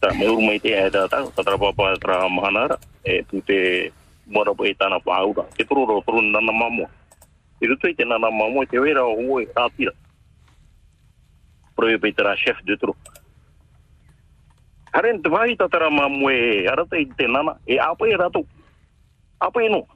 Ta 0.00 0.12
me 0.14 0.28
uru 0.28 0.42
mai 0.42 0.60
te 0.60 0.76
ae 0.76 0.90
da 0.90 1.08
tau, 1.08 1.32
ta 1.32 1.42
trapa 1.42 1.72
pa 1.72 1.96
tra 1.96 2.28
mahanara, 2.28 2.76
e 3.04 3.22
tu 3.30 3.40
te 3.40 3.90
mora 4.26 4.52
po 4.54 4.64
e 4.64 4.74
tana 4.74 5.00
pa 5.00 5.16
aura. 5.16 5.44
Ke 5.56 5.64
turu 5.64 5.86
roa 5.86 6.02
turu 6.04 6.20
nana 6.20 6.52
mamua. 6.52 6.88
I 7.60 7.66
rutu 7.66 7.88
i 7.88 7.94
te 7.94 8.04
nana 8.04 8.30
mamua, 8.30 8.66
te 8.66 8.78
wera 8.78 9.04
o 9.04 9.16
uoi, 9.16 9.46
ta 9.54 9.68
tira. 9.76 9.92
Tira 11.78 11.86
pro 11.86 11.88
e 11.88 11.98
pe 11.98 12.12
tra 12.12 12.36
chef 12.36 12.60
de 12.64 12.76
tro 12.76 12.96
Haren 14.92 15.22
te 15.22 15.28
vai 15.28 15.56
ta 15.56 15.68
tra 15.68 15.90
mamo 15.90 16.30
e 16.30 16.66
arata 16.66 16.96
i 16.96 17.06
te 17.06 17.26
nana 17.26 17.56
e 17.66 17.78
apa 17.78 18.06
e 18.06 18.16
rato 18.16 18.44
apa 19.40 19.62
e 19.62 19.68
no. 19.68 19.86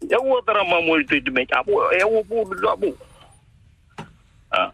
E 0.00 0.16
ua 0.16 0.42
tra 0.42 0.64
mamo 0.64 0.96
i 0.98 1.04
te 1.04 1.22
te 1.22 1.30
me 1.30 1.46
apo 1.50 1.90
e 1.90 2.02
ua 2.02 2.24
pu 2.24 2.42
apo 2.68 2.96
ah 4.50 4.72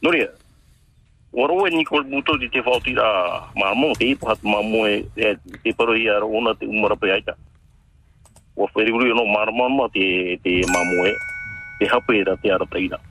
Noria, 0.00 0.32
Oro 1.32 1.66
e 1.66 1.70
Nicol 1.70 2.04
Buto 2.04 2.36
di 2.36 2.48
te 2.48 2.62
falti 2.62 2.94
a 2.98 3.50
mamo 3.54 3.92
te 3.94 4.04
ipo 4.04 4.28
hat 4.28 4.42
mamo 4.42 4.86
e 4.86 5.08
e 5.16 5.38
te 5.62 5.74
paro 5.74 5.94
i 5.94 6.08
ara 6.08 6.26
ona 6.26 6.54
te 6.54 6.66
umara 6.66 6.96
pe 6.96 7.10
aita. 7.10 7.36
O 8.56 8.68
wheri 8.74 8.92
uru 8.92 9.14
no 9.14 9.24
marama 9.24 9.68
ma 9.68 9.88
te 9.88 10.38
te 10.42 10.64
mamo 10.66 11.06
e 11.06 11.14
te 11.78 11.86
hape 11.86 12.24
ra 12.24 12.36
te 12.36 12.50
ara 12.50 12.66
teira. 12.66 13.07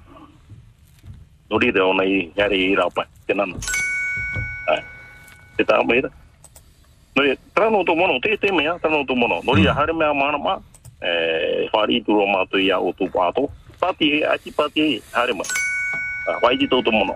Nori 1.49 1.71
re 1.71 1.81
ona 1.81 2.03
i 2.03 2.31
hare 2.37 2.55
i 2.55 2.75
rapa 2.75 3.05
te 3.25 3.33
nana. 3.33 3.55
Te 5.57 5.63
tā 5.63 5.79
mai 5.87 6.01
ra. 6.01 6.09
Nori, 7.15 7.37
trano 7.55 7.83
to 7.83 7.95
mono, 7.95 8.19
te 8.19 8.37
te 8.37 8.51
mea, 8.51 8.77
trano 8.79 9.05
to 9.05 9.15
mono. 9.15 9.41
Nori 9.43 9.67
a 9.67 9.73
hare 9.73 9.93
mea 9.93 10.13
marama, 10.13 10.59
e 11.01 11.69
whari 11.73 12.03
turo 12.03 12.27
mātu 12.27 12.59
i 12.59 12.69
a 12.71 12.79
o 12.79 12.91
tu 12.91 13.07
pāto. 13.09 13.47
Pati 13.79 14.11
he, 14.11 14.19
aki 14.25 14.51
pati 14.51 14.81
he, 14.81 15.01
hare 15.13 15.33
mai. 15.33 15.47
Wai 16.43 16.57
ki 16.57 16.67
tau 16.67 16.81
to 16.81 16.91
mono. 16.91 17.15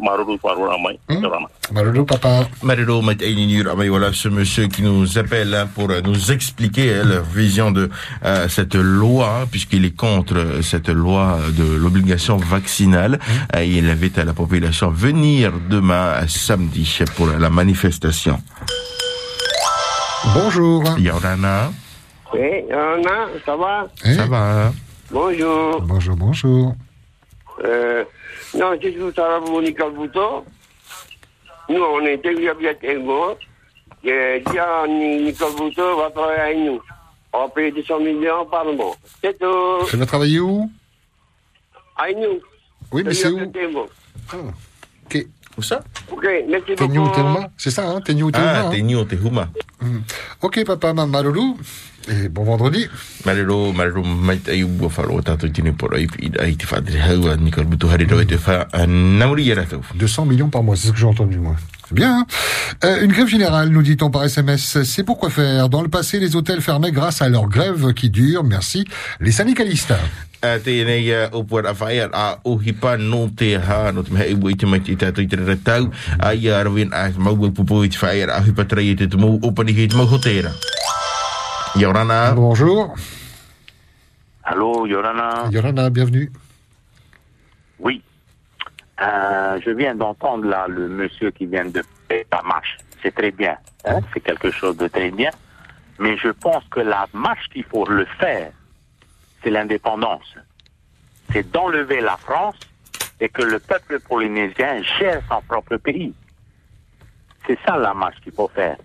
Maruru 0.00 0.38
wharura 0.42 0.76
mai. 0.78 0.98
Torana. 1.20 1.48
Marulu, 1.72 2.04
papa. 2.04 2.46
Voilà 2.62 4.12
ce 4.12 4.28
monsieur 4.28 4.66
qui 4.68 4.82
nous 4.82 5.18
appelle 5.18 5.54
hein, 5.54 5.68
pour 5.74 5.88
nous 5.88 6.32
expliquer 6.32 6.94
hein, 6.94 7.04
leur 7.04 7.24
vision 7.24 7.70
de 7.70 7.90
euh, 8.24 8.48
cette 8.48 8.74
loi, 8.74 9.46
puisqu'il 9.50 9.84
est 9.84 9.96
contre 9.96 10.60
cette 10.62 10.88
loi 10.88 11.38
de 11.56 11.64
l'obligation 11.76 12.36
vaccinale. 12.36 13.18
Euh, 13.56 13.64
il 13.64 13.88
invite 13.88 14.18
à 14.18 14.24
la 14.24 14.32
population 14.34 14.88
à 14.88 14.90
venir 14.90 15.52
demain, 15.70 16.12
à 16.12 16.28
samedi, 16.28 16.98
pour 17.16 17.26
la 17.28 17.50
manifestation. 17.50 18.40
Bonjour. 20.34 20.82
Yorana, 20.98 21.70
Oui, 22.32 22.40
Anna, 22.70 23.26
ça 23.44 23.56
va? 23.56 23.86
Ça 24.02 24.26
va 24.26 24.72
Bonjour. 25.10 25.80
Bonjour, 25.82 26.16
bonjour. 26.16 26.74
Euh, 27.62 28.04
non, 28.54 28.72
je 28.82 28.88
suis 28.88 29.14
Sarah 29.14 29.40
Monica 29.40 29.88
Bouto. 29.88 30.44
Nous, 31.68 31.82
on 31.82 32.04
était 32.06 32.34
bien 32.34 32.54
bien 32.54 32.74
Tengo. 32.74 33.36
Et 34.04 34.42
Nicole 35.22 35.54
Bouto 35.56 35.96
va 35.96 36.10
travailler 36.10 36.40
avec 36.40 36.58
nous. 36.58 36.80
On 37.32 37.40
va 37.46 37.48
payer 37.48 37.72
200 37.72 38.00
millions 38.00 38.46
par 38.46 38.64
mois. 38.66 38.94
C'est 39.22 39.38
tout. 39.38 39.86
Elle 39.92 39.98
va 39.98 40.06
travailler 40.06 40.40
où? 40.40 40.70
Avec 41.96 42.16
nous. 42.18 42.40
Oui, 42.92 43.02
mais 43.04 43.14
c'est 43.14 43.28
où? 43.28 43.46
Tengo. 43.46 43.88
Ok. 45.06 45.26
Où 45.56 45.62
ça? 45.62 45.82
Ok, 46.10 46.26
merci 46.48 46.74
beaucoup. 46.74 47.10
C'est 47.56 47.70
ça, 47.70 47.88
hein 47.88 48.00
Teuma 48.00 48.30
Ah, 48.34 48.68
hein 48.68 49.04
Tehuma. 49.08 49.48
Hmm. 49.80 50.00
Ok, 50.42 50.64
papa, 50.64 50.92
maman 50.92 51.06
Marulu. 51.06 51.54
Et 52.08 52.28
bon 52.28 52.44
vendredi. 52.44 52.86
Tine 55.52 55.64
Nicole 55.64 56.06
et 57.64 58.86
Nauri 58.86 59.44
Yaratou. 59.44 59.80
200 59.94 60.26
millions 60.26 60.50
par 60.50 60.62
mois, 60.62 60.76
c'est 60.76 60.88
ce 60.88 60.92
que 60.92 60.98
j'ai 60.98 61.06
entendu, 61.06 61.38
moi. 61.38 61.56
C'est 61.88 61.94
bien. 61.94 62.18
hein 62.18 62.26
Euh, 62.84 63.04
une 63.04 63.12
grève 63.12 63.28
générale, 63.28 63.68
nous 63.68 63.82
dit-on 63.82 64.10
par 64.10 64.24
SMS. 64.24 64.82
C'est 64.82 65.04
pourquoi 65.04 65.30
faire? 65.30 65.68
Dans 65.68 65.80
le 65.80 65.88
passé, 65.88 66.18
les 66.18 66.36
hôtels 66.36 66.60
fermaient 66.60 66.92
grâce 66.92 67.22
à 67.22 67.28
leur 67.28 67.48
grève 67.48 67.94
qui 67.94 68.10
dure. 68.10 68.44
Merci. 68.44 68.84
Les 69.20 69.32
syndicalistes. 69.32 69.94
a 70.44 70.58
te 70.60 70.72
nei 70.84 71.08
a 71.16 71.30
o 71.32 71.40
puar 71.48 71.64
a 71.66 71.72
whai 71.72 72.02
a 72.04 72.24
o 72.44 72.58
hipa 72.60 72.98
no 73.00 73.30
te 73.32 73.54
ha 73.56 73.92
no 73.96 74.02
te 74.04 74.12
mehe 74.12 74.26
ibu 74.34 74.50
i 74.52 74.56
te 74.60 74.68
mai 74.68 74.82
te 74.84 74.92
tātou 75.00 75.24
i 75.24 75.28
te 75.30 75.38
rara 75.40 75.56
tau 75.56 75.88
a 76.18 76.34
i 76.36 76.50
a 76.52 76.60
rawin 76.68 76.92
a 76.92 77.06
mau 77.16 77.32
au 77.32 77.50
pupo 77.50 77.80
i 77.84 77.88
te 77.88 77.96
whai 78.02 78.26
a 78.28 78.42
hipa 78.44 78.66
trai 78.68 78.90
i 78.92 78.98
te 78.98 79.08
te 79.08 79.16
mau 79.16 79.38
opani 79.40 79.72
ki 79.72 79.88
te 79.88 79.96
mau 79.96 80.04
hotera 80.10 80.52
Yorana 81.76 82.32
Bonjour. 82.32 82.94
Allô, 84.44 84.86
Yorana 84.86 85.48
Yorana, 85.50 85.90
bienvenue. 85.90 86.30
Oui. 87.78 88.02
Euh, 89.00 89.58
je 89.64 89.70
viens 89.70 89.94
d'entendre 89.94 90.44
là 90.46 90.66
le 90.68 90.88
monsieur 90.88 91.30
qui 91.30 91.46
vient 91.46 91.64
de 91.64 91.82
faire 92.08 92.24
la 92.30 92.42
marche. 92.42 92.76
C'est 93.02 93.14
très 93.14 93.30
bien. 93.30 93.56
hein, 93.84 94.00
C'est 94.12 94.20
quelque 94.20 94.50
chose 94.50 94.76
de 94.76 94.86
très 94.88 95.10
bien. 95.10 95.30
Mais 95.98 96.16
je 96.16 96.28
pense 96.28 96.62
que 96.70 96.80
la 96.80 97.06
marche 97.12 97.48
qu'il 97.50 97.64
faut 97.64 97.86
le 97.86 98.04
faire, 98.18 98.52
c'est 99.42 99.50
l'indépendance. 99.50 100.34
C'est 101.32 101.50
d'enlever 101.50 102.00
la 102.00 102.16
France 102.16 102.56
et 103.20 103.28
que 103.28 103.42
le 103.42 103.58
peuple 103.58 103.98
polynésien 104.00 104.82
gère 104.98 105.20
son 105.28 105.40
propre 105.42 105.76
pays. 105.76 106.12
C'est 107.46 107.58
ça 107.66 107.76
la 107.76 107.94
marche 107.94 108.20
qu'il 108.22 108.32
faut 108.32 108.50
faire. 108.54 108.76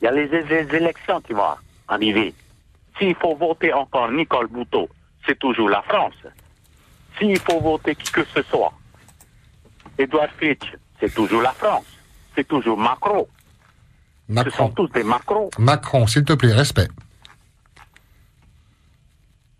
Il 0.00 0.04
y 0.04 0.08
a 0.08 0.12
les, 0.12 0.26
les 0.26 0.74
élections 0.74 1.20
qui 1.20 1.32
vont 1.32 1.54
arriver. 1.88 2.34
S'il 2.98 3.14
faut 3.16 3.34
voter 3.34 3.72
encore 3.72 4.10
Nicole 4.10 4.48
Bouteau, 4.48 4.88
c'est 5.26 5.38
toujours 5.38 5.68
la 5.68 5.82
France. 5.82 6.14
S'il 7.18 7.38
faut 7.40 7.60
voter 7.60 7.94
qui 7.94 8.10
que 8.12 8.24
ce 8.24 8.42
soit, 8.42 8.72
Edouard 9.98 10.30
Fitch, 10.38 10.64
c'est 11.00 11.12
toujours 11.12 11.42
la 11.42 11.52
France. 11.52 11.86
C'est 12.34 12.46
toujours 12.46 12.78
Macron. 12.78 13.26
Ce 14.28 14.34
sont 14.50 14.68
Macron. 14.68 14.68
tous 14.70 14.88
des 14.88 15.02
Macron. 15.02 15.50
Macron, 15.58 16.06
s'il 16.06 16.24
te 16.24 16.34
plaît, 16.34 16.52
respect. 16.52 16.88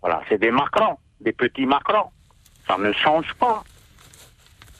Voilà, 0.01 0.21
c'est 0.29 0.37
des 0.37 0.51
Macron, 0.51 0.97
des 1.19 1.33
petits 1.33 1.65
Macron. 1.65 2.09
Ça 2.67 2.77
ne 2.77 2.91
change 2.93 3.33
pas. 3.33 3.63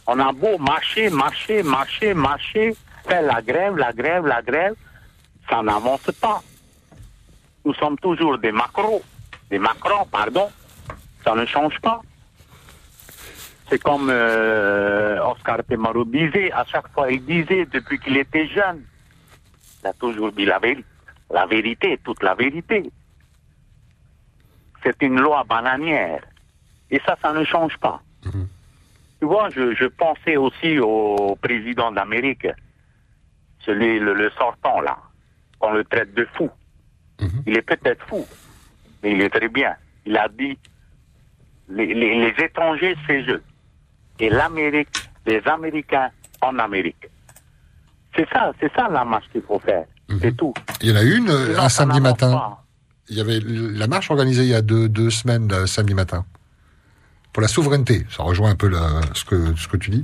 On 0.08 0.18
a 0.20 0.32
beau 0.32 0.58
marcher, 0.58 1.10
marcher, 1.10 1.62
marcher, 1.64 2.14
marcher, 2.14 2.76
faire 3.08 3.22
la 3.22 3.42
grève, 3.42 3.76
la 3.76 3.92
grève, 3.92 4.26
la 4.26 4.42
grève, 4.42 4.76
ça 5.50 5.62
n'avance 5.62 6.10
pas. 6.22 6.42
Nous 7.66 7.74
sommes 7.74 7.98
toujours 8.00 8.38
des 8.38 8.52
Macron, 8.52 9.02
des 9.50 9.60
Macron, 9.60 10.06
pardon. 10.12 10.50
Ça 11.24 11.36
ne 11.36 11.46
change 11.46 11.80
pas. 11.82 12.02
C'est 13.70 13.82
comme 13.82 14.10
euh, 14.10 15.20
Oscar 15.24 15.60
Temaro 15.68 16.04
disait, 16.06 16.52
à 16.52 16.64
chaque 16.66 16.88
fois 16.92 17.12
il 17.12 17.24
disait 17.24 17.66
depuis 17.66 18.00
qu'il 18.00 18.18
était 18.18 18.48
jeune, 18.48 18.84
il 19.84 19.88
a 19.88 19.94
toujours 19.94 20.32
dit 20.32 20.46
la 20.46 20.58
vérité, 20.60 20.86
la 21.32 21.46
vérité, 21.46 22.00
toute 22.04 22.24
la 22.24 22.34
vérité. 22.34 22.90
C'est 24.84 25.02
une 25.02 25.20
loi 25.20 25.44
bananière. 25.44 26.24
Et 26.90 27.00
ça, 27.06 27.16
ça 27.22 27.34
ne 27.34 27.44
change 27.44 27.78
pas. 27.78 28.02
Tu 29.20 29.26
vois, 29.26 29.50
je, 29.50 29.76
je 29.76 29.86
pensais 29.86 30.38
aussi 30.38 30.80
au 30.80 31.38
président 31.42 31.92
d'Amérique, 31.92 32.48
celui, 33.66 34.00
le, 34.00 34.14
le 34.14 34.32
sortant 34.32 34.80
là, 34.82 34.98
qu'on 35.60 35.72
le 35.74 35.84
traite 35.84 36.14
de 36.14 36.28
fou. 36.36 36.50
Il 37.46 37.58
est 37.58 37.62
peut-être 37.62 38.06
fou, 38.08 38.26
mais 39.04 39.12
il 39.12 39.22
est 39.22 39.30
très 39.30 39.50
bien. 39.50 39.76
Il 40.06 40.16
a 40.18 40.28
dit, 40.30 40.58
les, 41.70 41.94
les, 41.94 42.32
les 42.32 42.44
étrangers, 42.46 42.96
c'est 43.06 43.22
eux. 43.30 43.44
Et 44.20 44.30
l'Amérique, 44.30 45.10
les 45.26 45.42
Américains 45.46 46.10
en 46.42 46.58
Amérique. 46.60 47.08
C'est 48.16 48.28
ça, 48.30 48.52
c'est 48.60 48.72
ça 48.74 48.88
la 48.90 49.04
marche 49.06 49.26
qu'il 49.32 49.42
faut 49.42 49.60
faire. 49.60 49.86
C'est 50.22 50.36
tout. 50.36 50.54
Il 50.82 50.90
y 50.90 50.92
en 50.92 50.96
a 50.96 51.04
une 51.04 51.30
euh, 51.30 51.46
Sinon, 51.48 51.60
un 51.62 51.70
samedi 51.70 52.02
matin. 52.02 52.32
pas. 52.32 52.66
Il 53.10 53.18
y 53.18 53.22
avait 53.22 53.40
la 53.42 53.88
marche 53.88 54.10
organisée 54.10 54.44
il 54.44 54.50
y 54.50 54.56
a 54.56 54.62
deux, 54.62 54.88
deux 54.90 55.10
semaines, 55.10 55.52
euh, 55.52 55.66
samedi 55.68 55.94
matin. 55.94 56.26
Pour 57.34 57.42
la 57.42 57.48
souveraineté. 57.48 58.06
Ça 58.10 58.24
rejoint 58.24 58.50
un 58.52 58.56
peu 58.56 58.70
la- 58.70 59.02
ce, 59.14 59.24
que, 59.26 59.56
ce 59.56 59.68
que 59.68 59.78
tu 59.78 59.92
dis. 59.92 60.04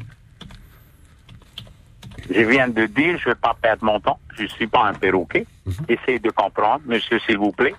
Je 2.30 2.42
viens 2.42 2.68
de 2.68 2.86
dire, 2.86 3.18
je 3.20 3.30
ne 3.30 3.34
vais 3.34 3.40
pas 3.40 3.56
perdre 3.62 3.86
mon 3.86 4.00
temps. 4.00 4.20
Je 4.38 4.44
ne 4.44 4.48
suis 4.48 4.68
pas 4.68 4.86
un 4.86 4.94
perroquet. 4.94 5.46
Essayez 5.88 6.20
de 6.20 6.32
comprendre, 6.32 6.82
monsieur, 6.86 7.20
s'il 7.20 7.38
vous 7.38 7.52
plaît. 7.52 7.76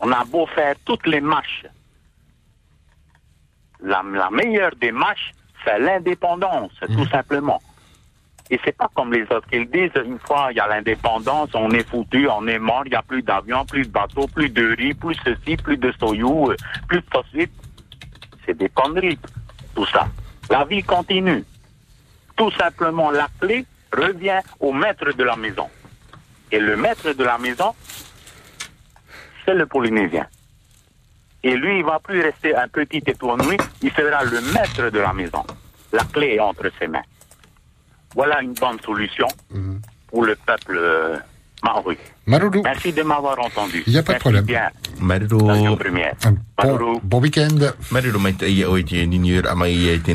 On 0.00 0.10
a 0.12 0.24
beau 0.24 0.46
faire 0.46 0.74
toutes 0.84 1.06
les 1.06 1.20
marches. 1.20 1.66
La, 3.82 4.02
la 4.12 4.30
meilleure 4.30 4.74
des 4.76 4.92
marches, 4.92 5.32
c'est 5.64 5.78
l'indépendance, 5.78 6.72
tout 6.80 7.06
simplement. 7.06 7.60
Et 8.50 8.58
c'est 8.64 8.76
pas 8.76 8.90
comme 8.94 9.12
les 9.12 9.22
autres 9.22 9.46
qui 9.48 9.58
le 9.60 9.66
disent, 9.66 9.92
une 10.04 10.18
fois 10.18 10.48
il 10.50 10.56
y 10.56 10.60
a 10.60 10.66
l'indépendance, 10.66 11.50
on 11.54 11.70
est 11.70 11.88
foutu, 11.88 12.28
on 12.28 12.48
est 12.48 12.58
mort, 12.58 12.82
il 12.84 12.90
n'y 12.90 12.96
a 12.96 13.02
plus 13.02 13.22
d'avions, 13.22 13.64
plus 13.64 13.86
de 13.86 13.92
bateaux, 13.92 14.26
plus 14.26 14.50
de 14.50 14.74
riz, 14.74 14.92
plus 14.92 15.16
ceci, 15.24 15.56
plus 15.56 15.76
de 15.76 15.92
soyou, 15.92 16.50
euh, 16.50 16.56
plus 16.88 17.00
de 17.00 17.06
phosphate. 17.12 17.50
C'est 18.44 18.58
des 18.58 18.68
conneries, 18.70 19.18
tout 19.74 19.86
ça. 19.86 20.08
La 20.50 20.64
vie 20.64 20.82
continue. 20.82 21.44
Tout 22.40 22.52
simplement, 22.52 23.10
la 23.10 23.28
clé 23.38 23.66
revient 23.92 24.40
au 24.60 24.72
maître 24.72 25.12
de 25.12 25.24
la 25.24 25.36
maison. 25.36 25.68
Et 26.50 26.58
le 26.58 26.74
maître 26.74 27.12
de 27.12 27.22
la 27.22 27.36
maison, 27.36 27.74
c'est 29.44 29.52
le 29.52 29.66
Polynésien. 29.66 30.26
Et 31.42 31.54
lui, 31.54 31.80
il 31.80 31.84
va 31.84 31.98
plus 31.98 32.22
rester 32.22 32.56
un 32.56 32.66
petit 32.68 33.02
étournoui, 33.06 33.58
il 33.82 33.92
sera 33.92 34.24
le 34.24 34.40
maître 34.54 34.88
de 34.88 34.98
la 35.00 35.12
maison. 35.12 35.44
La 35.92 36.02
clé 36.04 36.36
est 36.36 36.40
entre 36.40 36.72
ses 36.78 36.86
mains. 36.86 37.02
Voilà 38.14 38.40
une 38.40 38.54
bonne 38.54 38.80
solution 38.80 39.28
pour 40.06 40.24
le 40.24 40.34
peuple 40.34 40.78
euh, 40.78 41.18
maori. 41.62 41.98
Maroulou. 42.30 42.62
Merci 42.62 42.92
de 42.92 43.02
m'avoir 43.02 43.38
entendu. 43.40 43.82
Il 43.86 43.92
y 43.92 43.98
a 43.98 44.02
pas 44.02 44.14
de 44.14 44.18
Merci 44.18 44.18
problème. 44.18 44.44
Bien. 44.44 44.70
Bon, 45.00 45.76
bon 47.02 47.20
week-end. 47.20 47.58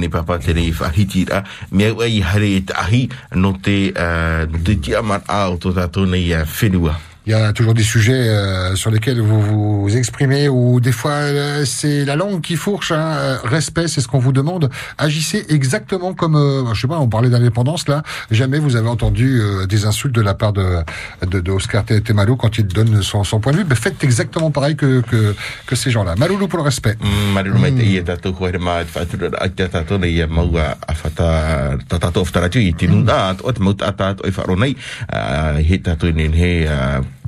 Papa 0.09 0.39
te 0.39 0.55
rei 0.55 0.71
whahiti 0.71 1.25
a 1.31 1.43
mea 1.71 1.91
ua 1.93 2.07
i 2.07 2.21
hare 2.23 2.53
e 2.55 2.61
tahi 2.63 3.09
no 3.35 3.53
te, 3.59 3.91
uh, 3.91 4.47
no 4.47 4.79
te 4.79 4.95
au 4.95 5.59
tō 5.59 5.75
tātou 5.75 6.07
nei 6.07 6.31
uh, 6.31 6.45
whenua. 6.45 6.95
Il 7.27 7.31
y 7.31 7.33
a 7.33 7.53
toujours 7.53 7.73
des 7.73 7.83
sujets 7.83 8.13
euh, 8.29 8.75
sur 8.75 8.91
lesquels 8.91 9.19
vous 9.19 9.81
vous 9.81 9.97
exprimez 9.97 10.47
ou 10.47 10.79
des 10.79 10.91
fois 10.91 11.11
euh, 11.11 11.65
c'est 11.65 12.05
la 12.05 12.15
langue 12.15 12.41
qui 12.41 12.55
fourche. 12.55 12.91
Hein. 12.91 13.15
Euh, 13.17 13.37
Respect, 13.43 13.87
c'est 13.87 14.01
ce 14.01 14.07
qu'on 14.07 14.19
vous 14.19 14.31
demande. 14.31 14.69
Agissez 14.97 15.45
exactement 15.49 16.13
comme, 16.13 16.35
euh, 16.35 16.73
je 16.73 16.81
sais 16.81 16.87
pas, 16.87 16.99
on 16.99 17.07
parlait 17.09 17.29
d'indépendance 17.29 17.87
là. 17.87 18.03
Jamais 18.31 18.59
vous 18.59 18.75
avez 18.75 18.89
entendu 18.89 19.39
euh, 19.41 19.65
des 19.65 19.85
insultes 19.85 20.13
de 20.13 20.21
la 20.21 20.33
part 20.35 20.53
de, 20.53 20.77
de, 21.25 21.39
de 21.39 21.51
Oscar 21.51 21.83
Te- 21.83 21.99
Temalu 21.99 22.35
quand 22.37 22.57
il 22.57 22.67
donne 22.67 23.01
son, 23.01 23.23
son 23.23 23.39
point 23.39 23.53
de 23.53 23.57
vue. 23.57 23.63
Ben, 23.63 23.75
faites 23.75 24.03
exactement 24.03 24.51
pareil 24.51 24.75
que, 24.75 25.01
que, 25.01 25.35
que 25.65 25.75
ces 25.75 25.89
gens-là. 25.91 26.15
Maloulou 26.15 26.47
pour 26.47 26.59
le 26.59 26.63
respect. 26.65 26.95
Mm, 27.01 27.33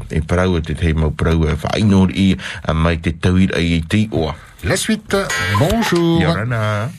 E 0.10 0.22
parau 0.22 0.60
te 0.62 0.74
te 0.74 0.94
mau 0.94 1.12
parau 1.12 1.44
e 1.48 1.54
whainor 1.60 2.12
i 2.16 2.36
mai 2.74 2.98
te 2.98 3.12
tauira 3.12 3.60
i 3.60 3.82
te 3.84 4.08
oa. 4.12 4.36
La 4.64 4.76
suite. 4.78 5.18
Bonjour. 5.60 6.22
Yorana. 6.22 6.90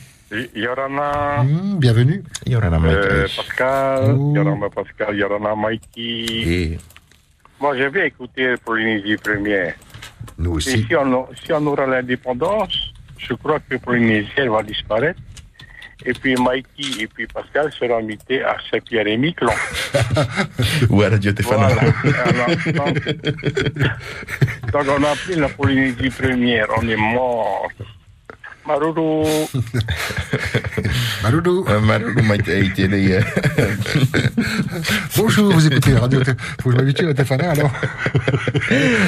Yorana. 0.53 1.41
Hmm, 1.43 1.79
bienvenue. 1.79 2.21
Yorana 2.45 2.77
Euh, 2.77 2.81
Mike. 3.25 3.35
Pascal, 3.35 4.15
Yorana 4.35 4.69
Pascal, 4.69 5.15
Yorana 5.17 5.55
Mikey. 5.55 6.77
Moi, 7.59 7.77
je 7.77 7.83
vais 7.89 8.07
écouter 8.07 8.55
Polynésie 8.63 9.17
première. 9.17 9.73
Nous 10.37 10.59
Et 10.59 10.61
si 10.85 10.95
on, 10.95 11.11
a- 11.23 11.27
si 11.43 11.51
on 11.51 11.65
aura 11.67 11.85
l'indépendance, 11.87 12.93
je 13.17 13.33
crois 13.33 13.59
que 13.59 13.75
Polynésie 13.77 14.29
elle 14.37 14.49
va 14.49 14.61
disparaître. 14.63 15.19
Et 16.05 16.13
puis 16.13 16.33
Mikey 16.35 17.01
et 17.01 17.07
puis 17.07 17.27
Pascal 17.27 17.69
seront 17.73 17.99
invités 17.99 18.41
à 18.41 18.55
Saint-Pierre 18.71 19.07
et 19.07 19.17
Miquelon. 19.17 19.51
Ou 20.89 21.01
à 21.01 21.09
Radio 21.09 21.33
donc, 21.33 21.43
donc 24.71 24.85
on 24.87 25.03
a 25.03 25.13
pris 25.15 25.35
la 25.35 25.49
Polynésie 25.49 26.09
première, 26.09 26.67
on 26.77 26.87
est 26.87 26.95
mort. 26.95 27.67
Te 32.75 32.87
nei 32.87 33.17
uh, 33.17 33.23
Bonjour, 35.17 35.51
vous 35.51 35.65
écoutez 35.67 35.95
Radio 35.95 36.21
Faut 36.61 36.69
que 36.69 36.75
je 36.75 36.77
m'habitue 36.77 37.09
à 37.09 37.13
Tefana 37.15 37.49
alors. 37.51 37.71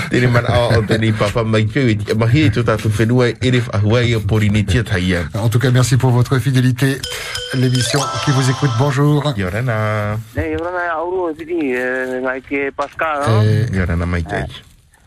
Tēne 0.09 0.27
mana 0.31 0.49
a 0.49 0.79
o 0.79 0.81
papa 1.19 1.43
mai 1.43 1.67
pēu 1.69 1.91
e 1.93 1.95
tia 2.01 2.15
mahi 2.17 2.47
e 2.47 2.49
tō 2.55 2.63
tātou 2.65 2.89
whenua 2.89 3.29
e 3.29 3.51
re 3.53 3.61
whahuai 3.67 4.15
o 4.15 4.21
Polynésia 4.25 4.83
taia. 4.83 5.21
En 5.35 5.49
tout 5.49 5.59
cas, 5.59 5.69
merci 5.69 5.97
pour 5.97 6.09
votre 6.09 6.39
fidélité. 6.39 6.97
L'émission 7.53 7.99
qui 8.25 8.31
vous 8.31 8.49
écoute, 8.49 8.71
bonjour. 8.79 9.33
Yorana. 9.37 10.17
Nei, 10.35 10.55
rana 10.57 10.87
e 10.87 10.89
auru 10.97 11.29
e 11.29 11.35
piti, 11.37 11.73
e, 11.75 12.19
ngai 12.25 12.41
ke 12.41 12.71
Pascal, 12.75 13.29
no? 13.29 13.43
Yorana 13.77 14.05
mai 14.05 14.25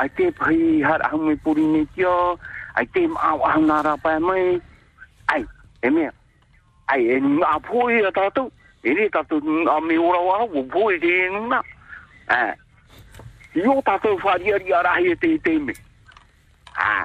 ai 0.00 0.08
te 0.16 0.30
pai 0.32 0.80
har 0.80 1.02
ahu 1.06 1.18
me 1.28 1.36
puri 1.36 1.60
ni 1.60 1.84
tio, 1.94 2.38
ai 2.74 2.86
te 2.94 3.06
mau 3.06 3.42
ahu 3.44 3.60
nā 3.68 3.82
rapa 3.84 4.14
e 4.16 4.18
mai, 4.18 4.44
ai, 5.34 5.44
e 5.82 5.90
mea, 5.90 6.12
ai, 6.88 7.04
e 7.04 7.18
ngā 7.20 7.52
pōi 7.68 8.00
a 8.08 8.12
tātou, 8.16 8.48
e 8.80 8.94
re 8.96 9.10
tātou 9.12 9.44
a 9.68 9.76
me 9.84 9.98
ora 10.00 10.22
wara, 10.24 10.46
o 10.48 10.64
pōi 10.72 10.96
te 11.04 11.12
e 11.26 11.28
nuna, 11.34 11.60
eh, 12.32 12.54
i 13.60 13.66
o 13.68 13.76
tātou 13.84 14.16
whāria 14.24 14.56
ri 14.62 14.72
ara 14.72 14.96
he 14.96 15.12
te 15.20 15.34
te 15.44 15.58
me, 15.58 15.76
ah, 16.80 17.04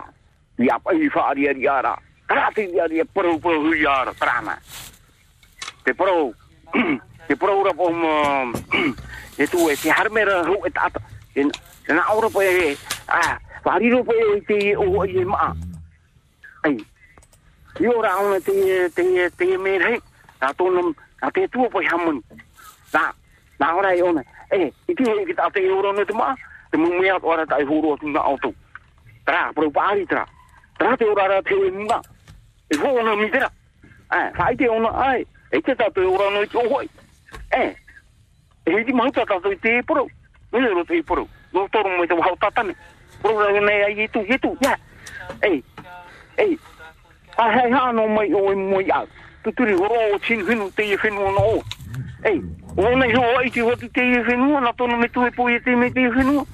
i 0.63 0.71
a 0.71 0.79
pai 0.79 1.11
whāria 1.17 1.51
ri 1.59 1.67
ara, 1.67 1.97
kara 2.31 2.47
te 2.55 2.69
ri 2.71 2.79
ara, 2.79 3.09
paro 3.11 3.35
paro 3.43 3.59
hui 3.67 3.83
ara, 3.97 4.15
trana, 4.23 4.55
te 5.83 5.91
paro, 5.91 6.31
te 7.27 7.35
paro 7.35 7.59
ora 7.59 7.75
po 7.75 7.91
mo, 7.91 8.15
e 9.35 9.51
tu 9.51 9.67
e 9.67 9.75
te 9.83 9.91
harmera 9.91 10.45
hu 10.47 10.61
e 10.63 10.71
tata, 10.71 11.03
e 11.35 11.43
e 11.43 11.64
na 11.93 12.13
ora 12.13 12.29
po 12.29 12.41
e, 12.41 12.77
ah, 13.07 13.37
whariro 13.63 14.03
po 14.03 14.11
e 14.13 14.41
te 14.41 14.75
o 14.75 15.05
i 15.05 15.17
e 15.17 15.25
maa, 15.25 15.53
ai, 16.63 16.85
i 17.79 17.87
ora 17.87 18.17
ona 18.17 18.39
te, 18.39 18.89
te, 18.95 19.29
te 19.37 19.57
me 19.57 19.77
rei, 19.77 20.01
a 20.39 20.53
tōna, 20.53 20.81
a 21.21 21.31
te 21.31 21.47
tua 21.47 21.69
po 21.69 21.81
i 21.81 21.85
hamoni, 21.85 22.21
na, 22.93 23.13
na 23.59 23.75
ora 23.75 23.93
e 23.93 24.01
ona, 24.01 24.23
e, 24.49 24.73
i 24.87 24.93
te 24.93 25.03
hei 25.03 25.25
ki 25.25 25.33
ta 25.33 25.49
te 25.49 25.61
ora 25.69 25.93
me 25.93 26.05
te 26.05 26.13
maa, 26.13 26.33
te 26.71 26.77
mu 26.77 26.89
mea 26.97 27.19
ora 27.21 27.45
ta 27.45 27.61
atu 27.61 28.09
na 28.09 28.19
auto, 28.19 28.53
tra, 29.25 29.51
pro 29.53 29.69
paari 29.69 30.05
tra, 30.05 30.25
tra 30.77 30.97
te 30.97 31.05
ora 31.05 31.27
ra 31.27 31.41
te 31.41 31.53
e 31.53 31.71
mga, 31.71 32.01
e 32.67 32.77
ho 32.77 32.97
ona 32.97 33.15
mi 33.15 33.29
tera, 33.29 33.51
eh, 34.09 34.31
whai 34.33 34.55
te 34.55 34.67
ona 34.67 34.89
ai, 34.89 35.25
e 35.51 35.61
te 35.61 35.75
ta 35.75 35.89
te 35.91 36.01
ora 36.01 36.29
no 36.33 36.41
i 36.41 36.47
te 36.47 36.57
ohoi, 36.57 36.89
eh, 37.49 37.75
e 38.65 38.71
hei 38.71 38.85
ti 38.85 38.91
mahuta 38.91 39.25
ta 39.25 39.39
te 39.39 39.83
poro, 39.85 40.09
Nui 40.51 40.67
ro 40.71 40.85
te 40.85 41.03
poro, 41.03 41.27
no 41.55 41.67
toro 41.71 41.89
mo 41.89 42.05
te 42.05 42.13
hau 42.13 42.35
tatane. 42.37 42.75
Bro, 43.21 43.39
rangi 43.39 43.61
nei 43.65 43.83
ai 43.83 44.03
itu, 44.03 44.19
itu, 44.27 44.57
ya. 44.61 44.75
Ei, 45.41 45.63
ei. 46.37 46.59
Ha 47.37 47.49
hei 47.51 47.71
ha 47.71 47.91
no 47.91 48.07
mai 48.07 48.33
o 48.33 48.55
mo 48.55 48.79
ya 48.79 49.05
tu 49.45 49.51
tu 49.51 49.63
horo 49.77 50.15
o 50.15 50.17
tin 50.19 50.41
hinu 50.47 50.71
te 50.75 50.83
i 50.83 50.97
whenua 50.97 51.31
na 51.31 51.41
o. 51.41 51.63
Ei, 52.23 52.41
o 52.77 52.95
nei 52.95 53.13
hoa 53.13 53.39
ai 53.39 53.49
te 53.49 53.61
ho 53.61 53.75
te 53.75 54.01
i 54.01 54.19
whenua, 54.25 54.61
na 54.61 54.73
tono 54.73 54.97
me 54.97 55.05
e 55.05 55.31
poe 55.31 55.59
te 55.59 55.75
me 55.75 55.91
te 55.91 56.01
i 56.01 56.23
no 56.23 56.45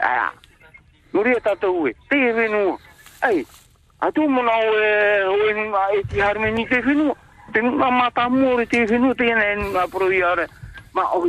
ah 0.00 0.32
Nuri 1.12 1.32
e 1.32 1.40
tatau 1.40 1.86
e, 1.88 1.94
te 2.08 2.16
i 2.16 2.32
whenua. 2.32 2.78
Ei, 3.28 3.46
atu 4.00 4.28
mona 4.28 4.52
o 4.56 4.72
e 4.78 5.24
o 5.24 5.36
e 5.50 5.54
nga 5.68 5.88
e 5.92 6.02
ti 6.08 6.20
harmeni 6.20 6.66
te 6.66 6.78
i. 6.78 7.14
Te 7.52 7.60
ma 7.62 7.90
mata 7.90 8.28
mo 8.28 8.56
te 8.64 8.82
i 8.82 8.86
whenua, 8.86 9.14
te 9.14 9.24
i 9.24 9.32
nga. 9.32 10.46
Ma 10.94 11.02
o 11.12 11.26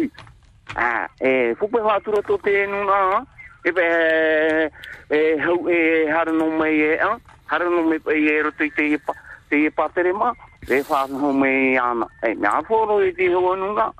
Ah, 0.76 1.10
e 1.20 1.56
fupe 1.58 1.80
whatura 1.80 2.22
to 2.22 2.38
te 2.38 2.66
nuna. 2.68 3.26
E 3.64 3.72
pe 3.72 4.72
e 5.10 5.38
hau 5.40 5.68
e 5.68 6.08
harano 6.10 6.50
mai 6.58 6.80
e 6.82 7.00
a. 7.00 7.20
Harano 7.48 7.84
mai 7.84 8.00
e 8.06 8.42
roto 8.42 8.64
i 8.64 8.72
te 8.72 8.94
e 8.94 9.00
pa 9.00 9.14
te 9.50 9.66
e 9.66 9.72
patere 9.72 10.14
ma. 10.14 10.34
E 10.68 10.84
whaano 10.88 11.32
mai 11.34 11.78
ana. 11.78 12.08
E 12.22 12.36
ngā 12.36 12.64
whoro 12.70 13.02
e 13.02 13.12
te 13.14 13.28
hua 13.34 13.56
nuna. 13.56 13.94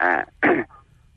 Ah, 0.00 0.24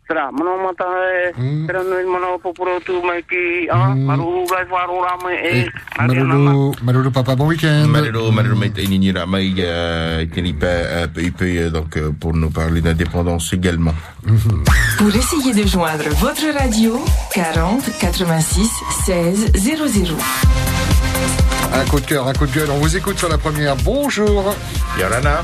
Tera, 0.08 0.30
mana 0.32 0.52
mata 0.62 0.86
e, 0.86 1.34
tera 1.66 1.82
nui 1.82 2.06
mana 2.06 2.38
poporo 2.42 2.80
tu 2.86 3.02
mai 3.02 3.24
ki, 3.26 3.68
ah, 3.74 3.96
maru 3.96 4.46
gai 4.46 4.66
wharo 4.70 5.02
rā 5.02 5.16
mai 5.24 5.38
e, 5.42 5.72
Marulu, 5.98 6.74
Marulu 6.84 7.10
papa, 7.12 7.36
bon 7.36 7.48
week-end. 7.48 7.88
Marero, 7.88 8.30
Marero 8.32 8.56
Maït 8.56 8.78
et 8.78 8.86
Nini 8.88 9.12
Ramaï, 9.12 9.56
euh, 9.60 10.20
et 10.20 10.28
Tenipa, 10.28 10.68
euh, 10.68 11.08
peu, 11.08 11.24
peu, 11.32 11.46
euh, 11.46 11.70
donc, 11.72 11.98
pour 12.20 12.34
nous 12.36 12.50
parler 12.52 12.82
d'indépendance 12.82 13.54
également. 13.54 13.94
Pour 14.98 15.14
essayer 15.16 15.54
de 15.54 15.68
joindre 15.68 16.08
votre 16.20 16.54
radio, 16.58 17.04
40 17.34 17.90
86 18.00 18.70
16 19.06 19.52
00. 19.56 20.16
Un 21.74 21.86
coup 21.86 22.00
de 22.00 22.06
cœur, 22.06 22.28
un 22.28 22.34
coup 22.34 22.46
de 22.46 22.52
gueule. 22.54 22.70
On 22.72 22.78
vous 22.78 22.96
écoute 22.96 23.18
sur 23.18 23.30
la 23.30 23.38
première. 23.38 23.76
Bonjour. 23.78 24.56
Yorana. 25.00 25.44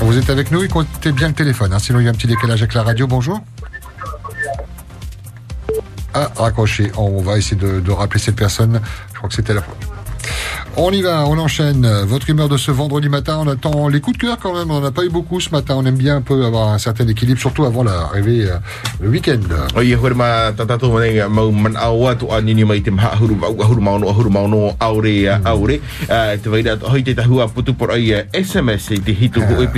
Vous 0.00 0.16
êtes 0.16 0.30
avec 0.30 0.50
nous, 0.50 0.62
écoutez 0.62 1.12
bien 1.12 1.28
le 1.28 1.34
téléphone, 1.34 1.72
hein, 1.72 1.78
sinon 1.78 2.00
il 2.00 2.04
y 2.04 2.06
a 2.08 2.10
un 2.10 2.14
petit 2.14 2.26
décalage 2.26 2.60
avec 2.62 2.74
la 2.74 2.82
radio. 2.82 3.06
Bonjour. 3.06 3.40
Ah, 6.14 6.30
raccroché. 6.36 6.90
On 6.96 7.20
va 7.20 7.38
essayer 7.38 7.56
de, 7.56 7.80
de 7.80 7.90
rappeler 7.90 8.20
cette 8.20 8.36
personne. 8.36 8.80
Je 9.12 9.18
crois 9.18 9.28
que 9.28 9.34
c'était 9.34 9.54
la 9.54 9.62
On 10.76 10.92
y 10.92 11.02
va, 11.02 11.26
on 11.26 11.38
enchaîne. 11.38 11.86
Votre 12.06 12.30
humeur 12.30 12.48
de 12.48 12.56
ce 12.56 12.70
vendredi 12.70 13.08
matin, 13.08 13.38
on 13.40 13.48
attend 13.48 13.88
les 13.88 14.00
coups 14.00 14.16
de 14.18 14.22
cœur 14.22 14.38
quand 14.40 14.56
même. 14.56 14.70
On 14.70 14.80
n'en 14.80 14.86
a 14.86 14.92
pas 14.92 15.04
eu 15.04 15.08
beaucoup 15.08 15.40
ce 15.40 15.50
matin. 15.50 15.74
On 15.76 15.84
aime 15.86 15.96
bien 15.96 16.16
un 16.16 16.20
peu 16.20 16.44
avoir 16.44 16.68
un 16.68 16.78
certain 16.78 17.06
équilibre, 17.08 17.40
surtout 17.40 17.64
avant 17.64 17.82
l'arrivée, 17.82 18.44
euh, 18.44 18.58
le 19.00 19.08
week-end. 19.08 19.40
A 21.78 21.92
aure 21.92 22.14
Ah, 26.10 26.36
e 26.36 26.38
ru 29.56 29.68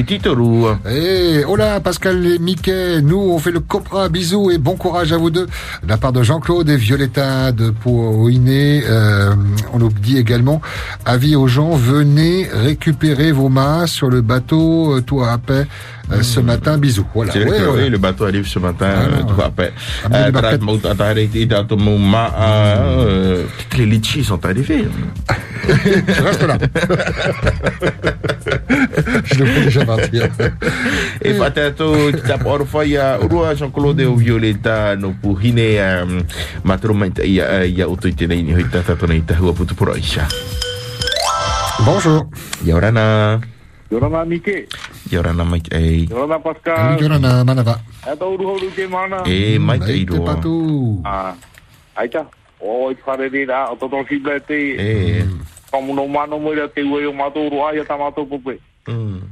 Eh, 0.90 1.44
hola 1.44 1.80
Pascal 1.80 2.26
et 2.26 2.38
Mickey, 2.38 3.00
nous 3.02 3.18
on 3.18 3.38
fait 3.38 3.50
le 3.50 3.60
Copra, 3.60 4.08
bisous 4.08 4.50
et 4.50 4.58
bon 4.58 4.76
courage 4.76 5.12
à 5.12 5.16
vous 5.16 5.30
deux. 5.30 5.46
De 5.82 5.88
la 5.88 5.96
part 5.96 6.12
de 6.12 6.22
Jean-Claude 6.22 6.68
et 6.68 6.76
Violetta 6.76 7.52
de 7.52 7.70
Poiné, 7.70 8.82
euh, 8.88 9.34
on 9.72 9.78
nous 9.78 9.90
dit 9.90 10.18
également, 10.18 10.39
avis 11.04 11.36
aux 11.36 11.46
gens, 11.46 11.70
venez 11.70 12.48
récupérer 12.52 13.32
vos 13.32 13.48
masses 13.48 13.92
sur 13.92 14.10
le 14.10 14.20
bateau 14.20 15.00
Tour 15.00 15.28
à 15.28 15.38
paix 15.38 15.66
euh, 16.12 16.22
ce 16.22 16.40
matin, 16.40 16.78
bisous. 16.78 17.06
Voilà. 17.14 17.32
Ouais, 17.32 17.44
que 17.44 17.48
ouais. 17.48 17.82
oui, 17.84 17.90
le 17.90 17.98
bateau 17.98 18.24
arrive 18.24 18.46
ce 18.46 18.58
matin, 18.58 18.86
euh, 18.86 19.22
Euh, 20.12 20.30
les 21.14 21.46
ma, 21.98 22.34
euh, 22.38 23.44
peut-être 23.70 23.86
litchis 23.86 24.24
sont 24.24 24.44
arrivés. 24.44 24.86
Je 25.68 26.22
reste 26.22 26.42
là. 26.42 26.58
Je 29.24 29.34
devrais 29.38 29.64
déjà 29.64 29.84
partir. 29.84 30.28
E 31.22 31.32
tapa 32.26 32.48
oro 32.48 32.66
whai 32.72 32.96
a 32.96 33.18
urua 33.20 33.54
Jean-Claude 33.54 34.04
o 34.06 34.14
Violeta 34.16 34.96
no 34.96 35.14
puhine 35.22 35.78
um, 36.02 36.22
matro 36.64 36.94
mai 36.94 37.10
ta 37.10 37.22
ia 37.24 37.64
ia 37.66 37.88
uto 37.88 38.08
i 38.08 38.14
tēnei 38.14 38.42
ni 38.42 38.54
hoi 38.54 38.64
tatato 38.72 39.06
nei 39.06 39.22
tahua 39.22 39.52
putu 39.52 39.74
pura 39.74 39.96
isha. 39.98 40.26
Bonjour. 41.84 42.26
Yorana. 42.64 43.40
Yorana 43.90 44.24
Mike. 44.24 44.68
Yorana 45.10 45.44
mai 45.44 45.60
ei. 45.72 46.06
Yorana 46.06 46.38
Pascal. 46.38 46.96
Yorana, 47.00 47.44
manava. 47.44 47.80
E 48.06 48.14
tau 48.16 48.36
ruho 48.36 48.56
ru 48.58 48.70
te 48.70 48.86
mana. 48.86 49.24
E 49.26 49.58
mai 49.58 49.80
te 49.80 50.04
te 50.06 50.20
patu. 50.20 51.02
Ah, 51.04 51.34
aita. 51.96 52.24
O 52.60 52.92
i 52.92 52.96
whare 53.04 53.28
re 53.28 53.46
rā, 53.46 53.66
o 53.72 53.74
toto 53.76 54.04
whible 54.06 54.38
te. 54.46 54.60
E. 54.78 55.26
Pamuno 55.72 56.06
mano 56.06 56.38
mo 56.38 56.54
rea 56.54 56.68
te 56.68 56.82
ue 56.82 57.06
o 57.06 57.12
mātou 57.12 57.50
roa 57.50 57.74
i 57.74 57.80
a 57.80 57.84
tamatou 57.84 58.26
pope. 58.30 58.60
Mm. 58.86 59.26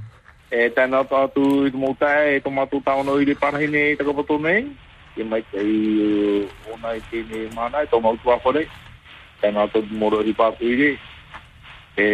E 0.50 0.68
tēnā 0.74 1.04
tātu 1.06 1.66
i 1.68 1.70
te 1.70 1.78
mauta 1.78 2.10
e 2.26 2.40
to 2.42 2.50
mātou 2.50 2.82
tāono 2.82 3.18
i 3.22 3.30
re 3.30 3.38
parahine 3.38 3.92
i 3.92 3.96
takapato 3.96 4.42
nei. 4.42 4.66
E 5.14 5.22
mai 5.22 5.42
te 5.52 5.62
i 5.62 6.46
ona 6.74 6.96
i 6.98 7.02
tēne 7.12 7.46
mana 7.54 7.86
e 7.86 7.90
tō 7.92 8.02
mautu 8.02 8.34
a 8.34 8.40
whare. 8.42 8.66
Tēnā 9.38 9.70
tātu 9.70 10.02
moro 10.02 10.18
i 10.26 10.34
pātu 10.34 10.66
i 10.66 10.78
re. 10.82 10.94
E 11.98 12.06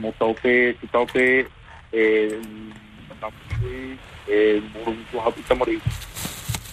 mo 0.00 0.12
tau 0.16 0.32
te, 0.40 0.72
ki 0.80 0.88
tau 0.92 1.04
te, 1.12 1.44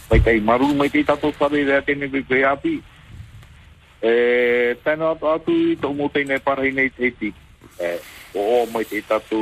mai 0.09 0.20
tei 0.24 0.39
maru 0.39 0.74
mai 0.74 0.89
tei 0.89 1.03
tato 1.03 1.32
tawe 1.38 1.63
rea 1.63 1.82
tene 1.82 2.07
vi 2.07 2.24
vi 2.30 2.43
api 2.43 2.82
e 4.01 4.13
tēnā 4.84 5.11
atu 5.13 5.28
atu 5.36 5.51
i 5.51 5.76
tō 5.76 5.91
mō 5.95 6.09
tēne 6.15 6.39
parhi 6.39 6.72
nei 6.72 6.89
tei 6.89 7.11
ti 7.20 7.34
e 7.80 7.99
o 8.34 8.63
o 8.63 8.65
mai 8.74 8.86
tei 8.86 9.03
tato 9.05 9.39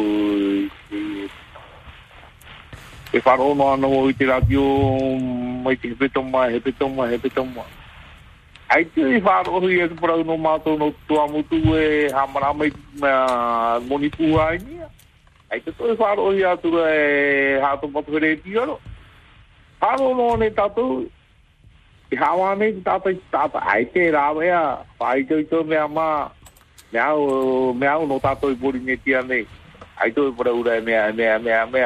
e 3.13 3.21
wharo 3.23 3.53
no 3.53 3.71
anō 3.77 4.09
i 4.09 4.13
te 4.17 4.25
radio 4.25 4.63
mai 5.63 5.77
tei 5.77 5.91
hepetoma, 5.91 6.49
hepetoma, 6.49 6.51
hepetoma 6.51 6.63
peto 6.67 6.87
ma 6.87 7.07
he 7.13 7.17
peto 7.17 7.43
ma 7.45 7.65
ai 8.67 8.85
te 8.91 9.01
i 9.01 9.21
wharo 9.23 9.59
hui 9.63 9.79
e 9.79 9.87
kuprau 9.87 10.23
no 10.23 10.35
mātou 10.35 10.77
no 10.77 10.91
tuamutu 11.07 11.59
e 11.77 12.09
hamara 12.11 12.53
mai 12.53 12.71
monipu 13.87 14.35
ai 14.39 14.57
nia. 14.59 14.89
Ai 15.51 15.61
te 15.61 15.71
toi 15.71 15.95
wharono 15.95 16.35
i 16.35 16.43
atura 16.43 16.87
e 16.91 17.59
hātou 17.63 17.91
patu 17.91 18.11
here 18.17 18.31
e 18.31 18.41
tiaro. 18.43 18.79
Wharono 19.81 20.37
ne 20.37 20.49
tatu 20.51 21.07
i 22.11 22.15
hawa 22.15 22.55
ne 22.55 22.71
te 22.73 22.81
tata 22.81 23.11
i 23.11 23.21
tata. 23.31 23.59
Ai 23.63 23.85
te 23.85 24.11
rawe 24.11 24.51
a, 24.51 24.83
whai 24.99 25.23
tau 25.23 25.43
tau 25.43 25.63
mea 25.63 25.87
maa 25.87 26.29
me 26.91 26.99
au 26.99 27.73
me 27.73 27.87
au 27.87 28.07
no 28.07 28.19
tato 28.19 28.51
i 28.51 28.55
bori 28.55 28.79
ne 28.79 28.97
tia 28.97 29.21
nei. 29.21 29.47
Ai 30.01 30.11
to 30.11 30.31
para 30.33 30.53
ura 30.53 30.81
me 30.81 30.93
me 31.13 31.37
me 31.39 31.65
me 31.71 31.83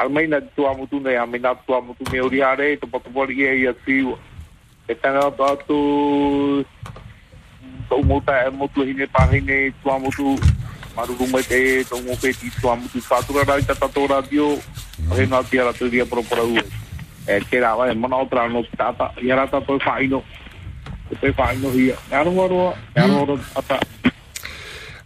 al 0.00 0.08
mai 0.08 0.26
na 0.26 0.40
tua 0.40 0.72
mutu 0.74 1.00
nei 1.00 1.16
a 1.16 1.26
me 1.26 1.38
na 1.38 1.54
tua 1.54 1.80
mutu 1.80 2.04
me 2.12 2.20
ori 2.20 2.42
are 2.42 2.76
to 2.76 2.86
pato 2.86 3.10
bori 3.10 3.36
e 3.44 3.56
ia 3.60 3.72
tiu 3.84 4.16
e 4.88 4.94
tana 4.94 5.30
to 5.30 5.44
atu 5.44 5.78
to 7.88 8.02
mota 8.08 8.32
e 8.46 8.50
motu 8.50 8.80
hine 8.80 9.06
pa 9.06 9.26
hine 9.28 9.72
tua 9.82 9.98
mutu 9.98 10.38
maru 10.96 11.14
rume 11.18 11.42
te 11.42 11.84
to 11.84 11.96
mo 12.02 12.16
pe 12.16 12.32
ti 12.32 12.50
tua 12.60 12.76
mutu 12.76 13.00
fatura 13.00 13.44
ra 13.44 13.60
ta 13.62 13.74
tato 13.74 14.06
radio 14.06 14.58
he 15.16 15.26
na 15.26 15.42
tia 15.42 15.64
ra 15.64 15.72
tu 15.72 15.88
dia 15.88 16.06
pro 16.06 16.22
pro 16.22 16.44
u 16.44 16.58
e 17.26 17.40
ke 17.50 17.60
ra 17.60 17.76
va 17.76 17.90
e 17.90 17.94
mana 17.94 18.16
otra 18.16 18.48
no 18.48 18.62
tata 18.76 19.12
ia 19.22 19.36
ra 19.36 19.46
ta 19.46 19.60
to 19.60 19.78
faino 19.78 20.22
te 21.20 21.32
faino 21.32 21.70
hia 21.70 21.96
aro 22.10 22.30
aro 22.44 22.58
aro 22.94 23.38
ata 23.54 23.78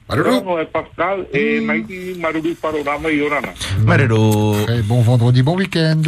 Maruru? 0.07 0.59
e 0.61 0.67
Pascal 0.67 1.27
e 1.33 1.61
Maiti 1.61 2.15
Maruru 2.19 2.55
Panorama 2.61 3.11
i 3.11 3.23
Orana. 3.23 3.53
Marero. 3.87 4.53
Très 4.65 4.83
bon 4.83 5.01
vendredi, 5.01 5.43
bon 5.43 5.57
week-end. 5.57 6.03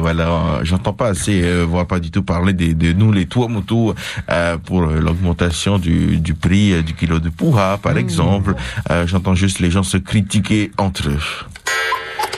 Voilà, 0.00 0.28
euh, 0.28 0.64
j'entends 0.64 0.92
pas 0.92 1.08
assez, 1.08 1.42
euh, 1.42 1.64
voire 1.64 1.86
pas 1.86 1.98
du 1.98 2.12
tout 2.12 2.22
parler 2.22 2.52
de, 2.52 2.72
de 2.74 2.92
nous 2.92 3.10
les 3.10 3.26
toits 3.26 3.48
motos 3.48 3.94
euh, 4.30 4.56
pour 4.58 4.82
euh, 4.84 5.00
l'augmentation 5.00 5.78
du, 5.78 6.18
du 6.18 6.34
prix 6.34 6.72
euh, 6.74 6.82
du 6.82 6.94
kilo 6.94 7.18
de 7.18 7.28
puha, 7.28 7.78
par 7.82 7.98
exemple. 7.98 8.54
Euh, 8.90 9.04
j'entends 9.06 9.34
juste 9.34 9.58
les 9.58 9.70
gens 9.72 9.82
se 9.82 9.96
critiquer 9.96 10.70
entre 10.78 11.08
eux. 11.08 11.18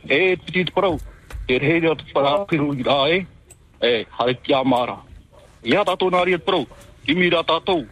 Piti 0.06 0.64
te 0.64 0.72
parau. 0.72 0.98
Reira 1.48 1.94
te 1.94 2.04
para 2.14 2.44
piru 2.46 2.74
i 2.74 2.82
rā 2.82 3.26
hare 4.18 4.34
kia 4.42 4.64
mara. 4.64 4.96
Ia 5.64 5.84
tātou 5.84 6.10
nā 6.10 6.24
ria 6.24 6.38
te 6.38 6.44
parau. 6.44 6.66
Kimi 7.06 7.30
rā 7.30 7.42
tātou. 7.46 7.86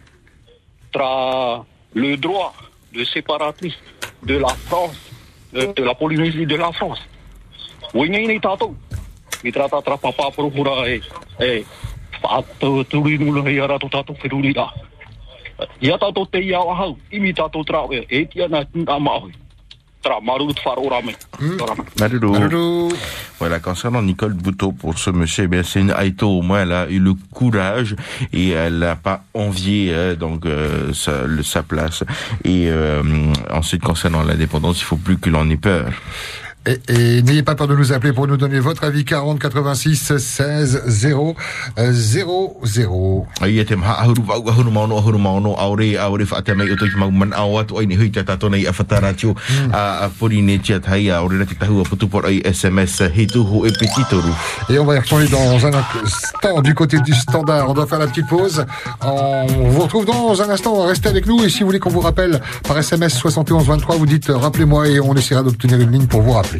tra 0.94 1.64
le 1.94 2.16
droit 2.16 2.52
de 2.92 3.04
séparatrice 3.04 3.76
de 4.22 4.38
la 4.38 4.48
France, 4.48 4.96
de, 5.52 5.66
de 5.72 5.82
la 5.82 5.94
Polynésie 5.94 6.46
de 6.46 6.56
la 6.56 6.70
France. 6.72 7.02
Wingi 7.92 8.26
ni 8.26 8.38
tātou. 8.40 8.74
I 9.44 9.52
tra 9.52 9.66
tā 9.68 9.82
tra 9.84 9.98
papa 10.00 10.30
purupura 10.32 10.86
e, 10.88 11.00
e, 11.42 11.50
whātou 11.50 11.83
turi 12.90 13.18
nula 13.18 13.42
hei 13.46 13.60
ara 13.60 13.78
tō 13.78 13.90
tātou 13.92 14.16
whiruri 14.22 14.52
rā. 14.56 14.68
Ia 15.80 15.96
tātou 15.98 16.26
te 16.26 16.40
ia 16.42 16.58
ahau, 16.58 16.96
imi 17.12 17.32
tātou 17.32 17.64
tra 17.64 17.84
e, 17.92 18.24
tia 18.32 18.48
nā 18.48 18.64
nā 18.74 18.98
maui. 19.00 19.32
Tra 20.04 20.18
maru 20.20 20.52
tu 20.52 20.60
wharo 20.66 20.88
rame. 20.92 21.14
Maruru. 21.98 22.90
Voilà, 23.38 23.58
concernant 23.58 24.02
Nicole 24.02 24.34
Bouteau, 24.34 24.72
pour 24.72 24.98
ce 24.98 25.08
monsieur, 25.10 25.44
eh 25.44 25.48
bien, 25.48 25.62
c'est 25.62 25.80
une 25.80 25.94
Aito, 25.98 26.28
au 26.28 26.42
moins, 26.42 26.60
elle 26.62 26.72
a 26.72 26.88
eu 26.90 26.98
le 26.98 27.14
courage 27.32 27.96
et 28.32 28.50
elle 28.50 28.78
n'a 28.80 28.96
pas 28.96 29.24
envié 29.32 29.92
euh, 29.94 30.14
donc 30.14 30.44
euh, 30.46 30.92
sa, 30.92 31.24
le- 31.24 31.42
sa 31.42 31.62
place. 31.62 32.04
Et 32.44 32.68
euh, 32.68 33.02
ensuite, 33.50 33.82
concernant 33.82 34.22
l'indépendance, 34.22 34.80
il 34.80 34.84
faut 34.84 34.96
plus 34.98 35.16
que 35.18 35.30
l'on 35.30 35.48
ait 35.50 35.56
peur. 35.56 35.88
Et, 36.66 36.80
et 36.88 37.22
n'ayez 37.22 37.42
pas 37.42 37.54
peur 37.54 37.68
de 37.68 37.76
nous 37.76 37.92
appeler 37.92 38.12
pour 38.12 38.26
nous 38.26 38.36
donner 38.36 38.58
votre 38.58 38.84
avis 38.84 39.04
40 39.04 39.38
86 39.38 40.16
16 40.16 40.82
0 40.86 41.36
euh, 41.78 41.92
0 41.92 43.26
Ai 43.42 43.64
te 43.64 43.74
maha 43.74 44.00
ahuru 44.02 44.22
wau 44.26 44.48
ahuru 44.48 44.70
maono 44.70 44.96
ahuru 44.96 45.18
maono 45.18 45.54
aore 45.58 45.96
aore 45.98 46.24
whaate 46.24 46.54
mai 46.56 46.70
o 46.72 46.76
toki 46.76 46.96
mau 46.96 47.10
man 47.10 47.34
au 47.36 47.58
atu 47.58 47.78
ai 47.78 47.86
ni 47.86 47.96
hui 47.96 48.10
te 48.10 48.24
tato 48.24 48.48
nei 48.48 48.66
a 48.66 48.72
whataratio 48.72 49.34
a 49.72 50.04
a 50.04 50.08
pori 50.08 50.42
ne 50.42 50.58
tia 50.58 50.80
tai 50.80 51.10
a 51.10 51.22
ore 51.22 51.38
rati 51.38 51.54
tahua 51.54 51.84
putupor 51.84 52.26
ai 52.26 52.40
SMS 52.44 53.00
he 53.14 53.26
tuhu 53.26 53.66
e 53.66 53.70
petitoru. 53.72 54.32
Et 54.70 54.78
on 54.78 54.86
va 54.86 54.96
y 54.96 54.98
retourner 54.98 55.28
dans 55.28 55.66
un 55.66 55.74
instant 55.74 56.62
du 56.62 56.74
côté 56.74 56.98
du 57.00 57.12
standard. 57.14 57.68
On 57.68 57.74
doit 57.74 57.86
faire 57.86 57.98
la 57.98 58.06
petite 58.06 58.26
pause. 58.28 58.64
On 59.02 59.46
vous 59.46 59.82
retrouve 59.82 60.06
dans 60.06 60.40
un 60.40 60.48
instant. 60.48 60.86
Restez 60.86 61.08
avec 61.08 61.26
nous. 61.26 61.44
Et 61.44 61.50
si 61.50 61.60
vous 61.60 61.66
voulez 61.66 61.78
qu'on 61.78 61.90
vous 61.90 62.00
rappelle 62.00 62.40
par 62.66 62.78
SMS 62.78 63.14
71 63.14 63.66
23, 63.66 63.96
vous 63.96 64.06
dites 64.06 64.28
rappelez-moi 64.28 64.88
et 64.88 65.00
on 65.00 65.14
essaiera 65.14 65.42
d'obtenir 65.42 65.80
une 65.80 65.90
ligne 65.90 66.06
pour 66.06 66.22
vous 66.22 66.32
rappeler. 66.32 66.53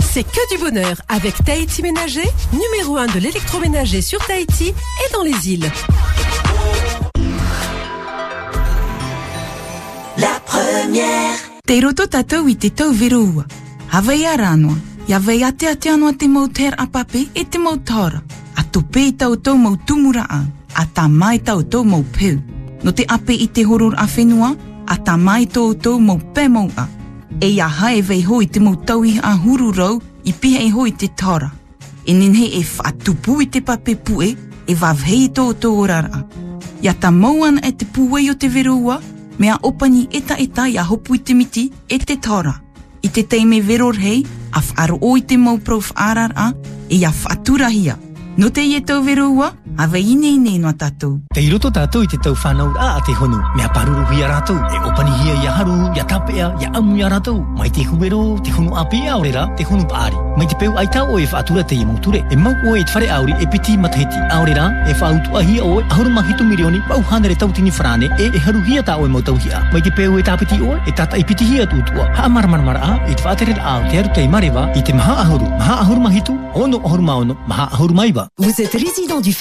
C'est 0.00 0.22
que 0.22 0.54
du 0.54 0.62
bonheur 0.62 0.96
avec 1.08 1.34
Tahiti 1.44 1.82
Ménager, 1.82 2.28
numéro 2.52 2.96
1 2.96 3.06
de 3.06 3.18
l'électroménager 3.18 4.00
sur 4.00 4.24
Tahiti 4.24 4.68
et 4.68 5.12
dans 5.12 5.22
les 5.22 5.50
îles. 5.50 5.70
La 10.16 10.40
première. 10.46 11.34
Te 11.66 11.80
roto 11.80 12.06
tātou 12.06 12.46
i 12.46 12.54
te 12.54 12.68
tau 12.70 12.92
verua. 12.92 13.46
Hawai 13.90 14.26
ara 14.28 14.52
anō. 14.54 14.74
Ia 15.08 15.18
wei 15.18 15.42
ate 15.42 15.66
ate 15.66 15.90
anō 15.90 16.12
te 16.18 16.68
a 16.76 16.86
pape 16.86 17.26
e 17.34 17.44
te 17.44 17.58
mau 17.58 17.76
tāra. 17.78 18.22
A 18.56 18.62
tope 18.62 19.00
i 19.00 19.12
tau 19.12 19.36
tau 19.36 19.56
mau 19.56 19.76
tumura 19.76 20.26
a. 20.28 20.44
A 20.76 20.86
tā 20.86 21.08
mai 21.08 21.38
tau 21.38 21.62
tau 21.62 21.82
mau 21.82 22.04
peu. 22.04 22.38
No 22.84 22.92
te 22.92 23.04
ape 23.08 23.32
i 23.32 23.48
te 23.48 23.64
horor 23.64 23.94
a 23.96 24.06
whenua, 24.06 24.54
a 24.86 24.96
tā 24.96 25.16
mai 25.16 25.46
tōtou 25.46 25.98
mō 26.00 26.48
mau. 26.48 26.68
E 27.40 27.48
ia 27.48 27.68
hae 27.68 28.02
vei 28.02 28.22
hoi 28.22 28.46
te 28.46 28.60
mau 28.60 28.76
tauhi 28.76 29.18
a 29.22 29.34
hururau 29.36 30.00
i 30.24 30.32
piha 30.32 30.60
e 30.60 30.70
hoi 30.70 30.92
te 30.92 31.08
tāra. 31.08 31.50
E 32.06 32.12
ninhe 32.12 32.46
e 32.58 32.62
whatupu 32.62 33.42
i 33.42 33.46
te 33.46 33.60
pape 33.60 33.96
pue 33.96 34.36
e 34.66 34.74
wavhei 34.74 35.28
tōtou 35.28 35.80
orara. 35.82 36.24
Ia 36.82 36.94
tā 36.94 37.10
mauana 37.10 37.60
e 37.64 37.72
te 37.72 37.84
puwei 37.84 38.30
o 38.30 38.34
te 38.36 38.48
verua, 38.48 39.00
a 39.40 39.58
opani 39.62 40.08
eta 40.12 40.36
eta 40.38 40.68
ia 40.68 40.84
hopu 40.84 41.14
i 41.14 41.18
te 41.18 41.34
miti 41.34 41.72
e 41.88 41.98
te 41.98 42.16
tāra. 42.16 42.60
I 43.02 43.08
te 43.08 43.22
teime 43.22 43.60
veror 43.60 43.96
hei, 43.96 44.24
a 44.52 44.60
wharo 44.60 44.98
o 45.00 45.16
i 45.16 45.22
te 45.22 45.36
mau 45.36 45.58
prof 45.58 45.92
arar 45.96 46.32
e 46.88 46.96
ia 46.96 47.10
whaturahia. 47.10 47.98
No 48.36 48.50
te 48.50 48.62
ie 48.62 48.80
tau 48.80 49.02
verua, 49.02 49.52
a 49.78 49.86
wei 49.90 50.12
ine 50.12 50.28
ine 50.36 50.58
noa 50.58 50.72
tātou. 50.72 51.18
Te 51.34 51.42
i 51.42 51.48
roto 51.50 51.70
tātou 51.74 52.04
i 52.04 52.08
te 52.10 52.18
tau 52.22 52.34
whanau 52.34 52.70
a 52.78 53.00
te 53.06 53.14
honu. 53.18 53.40
Mea 53.56 53.68
paruru 53.74 54.04
hi 54.10 54.22
a 54.22 54.28
rātou. 54.30 54.56
E 54.56 54.78
opani 54.86 55.10
hia 55.22 55.34
i 55.42 55.46
a 55.46 55.54
haru, 55.58 55.76
i 55.94 56.00
a 56.00 56.04
tapea, 56.04 56.50
i 56.60 56.66
a 56.66 56.70
amu 56.78 56.96
i 56.96 57.02
a 57.02 57.10
rātou. 57.10 57.42
Mai 57.58 57.70
te 57.70 57.82
te 57.82 58.50
honu 58.52 58.74
a 58.74 58.84
orera, 59.16 59.46
te 59.56 59.64
honu 59.64 59.86
paari. 59.88 60.16
Mai 60.36 60.46
te 60.46 60.56
peu 60.56 60.76
ai 60.78 60.86
tau 60.86 61.14
o 61.14 61.18
e 61.18 61.26
whaatura 61.26 61.64
te 61.64 61.74
i 61.74 61.84
mauture. 61.84 62.24
E 62.30 62.36
mau 62.36 62.54
o 62.66 62.76
e 62.76 62.84
te 62.84 62.92
whare 62.92 63.10
auri 63.10 63.34
e 63.40 63.46
piti 63.46 63.76
matahiti. 63.76 64.18
A 64.30 64.40
orera, 64.40 64.70
e 64.86 64.94
whaautu 64.94 65.36
a 65.36 65.42
hia 65.42 65.64
o 65.64 65.80
e 65.80 65.84
ahuru 65.90 66.10
mahitu 66.10 66.44
milioni, 66.44 66.80
wau 66.88 67.02
hanere 67.10 67.34
tau 67.34 67.50
tini 67.52 67.70
whrane, 67.70 68.10
e 68.18 68.30
e 68.34 68.38
haru 68.38 68.62
hia 68.62 68.82
tā 68.82 68.98
o 68.98 69.06
e 69.06 69.08
mau 69.08 69.22
tau 69.22 69.36
hia. 69.36 69.62
Mai 69.72 69.82
te 69.82 69.90
peu 69.90 70.18
e 70.18 70.22
tāpiti 70.22 70.60
o 70.60 70.76
e 70.86 70.92
tata 70.92 71.18
i 71.18 71.24
piti 71.24 71.44
hia 71.44 71.66
tūtua. 71.66 72.10
Ha 72.14 72.26
a, 72.26 73.10
i 73.10 73.14
te 73.14 73.22
whaatere 73.22 73.54
a 73.60 73.78
o 73.78 73.90
te 73.90 73.98
aru 73.98 74.08
te 74.14 74.22
i 74.22 74.28
marewa, 74.28 74.70
i 74.74 74.82
te 74.82 74.92
maha 74.92 75.22
ahuru. 75.24 75.46
Maha 75.58 75.80
ahuru 75.82 76.00
mahitu, 76.00 76.38
ono 76.54 76.78
ahuru 76.78 77.02
maono, 77.02 77.36
maha 77.46 77.68
ahuru 77.72 77.94
maiwa. 77.94 78.28
Vous 78.38 78.60
êtes 78.60 78.72
résident 78.72 79.20
du 79.20 79.32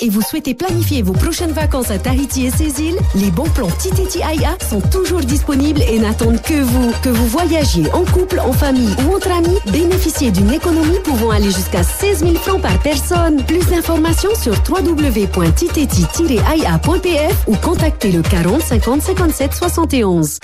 Et 0.00 0.08
vous 0.08 0.22
souhaitez 0.22 0.54
planifier 0.54 1.02
vos 1.02 1.12
prochaines 1.12 1.52
vacances 1.52 1.90
à 1.90 1.98
Tahiti 1.98 2.46
et 2.46 2.50
ses 2.50 2.80
îles 2.82 2.96
Les 3.14 3.30
bons 3.30 3.48
plans 3.50 3.70
Titeti 3.78 4.22
Aya 4.22 4.56
sont 4.68 4.80
toujours 4.80 5.20
disponibles 5.20 5.82
et 5.82 5.98
n'attendent 5.98 6.40
que 6.42 6.62
vous. 6.62 6.92
Que 7.02 7.08
vous 7.08 7.26
voyagiez 7.26 7.90
en 7.92 8.04
couple, 8.04 8.38
en 8.40 8.52
famille 8.52 8.94
ou 9.04 9.14
entre 9.14 9.30
amis, 9.30 9.58
bénéficiez 9.70 10.30
d'une 10.30 10.52
économie 10.52 10.98
pouvant 11.04 11.30
aller 11.30 11.50
jusqu'à 11.50 11.82
16 11.82 12.20
000 12.20 12.34
francs 12.34 12.60
par 12.62 12.78
personne. 12.82 13.42
Plus 13.44 13.66
d'informations 13.70 14.34
sur 14.40 14.54
www.titeti-aya.pf 14.68 17.46
ou 17.46 17.56
contactez 17.56 18.12
le 18.12 18.20
40 18.22 18.60
50 18.60 19.02
57 19.02 19.54
71. 19.54 20.38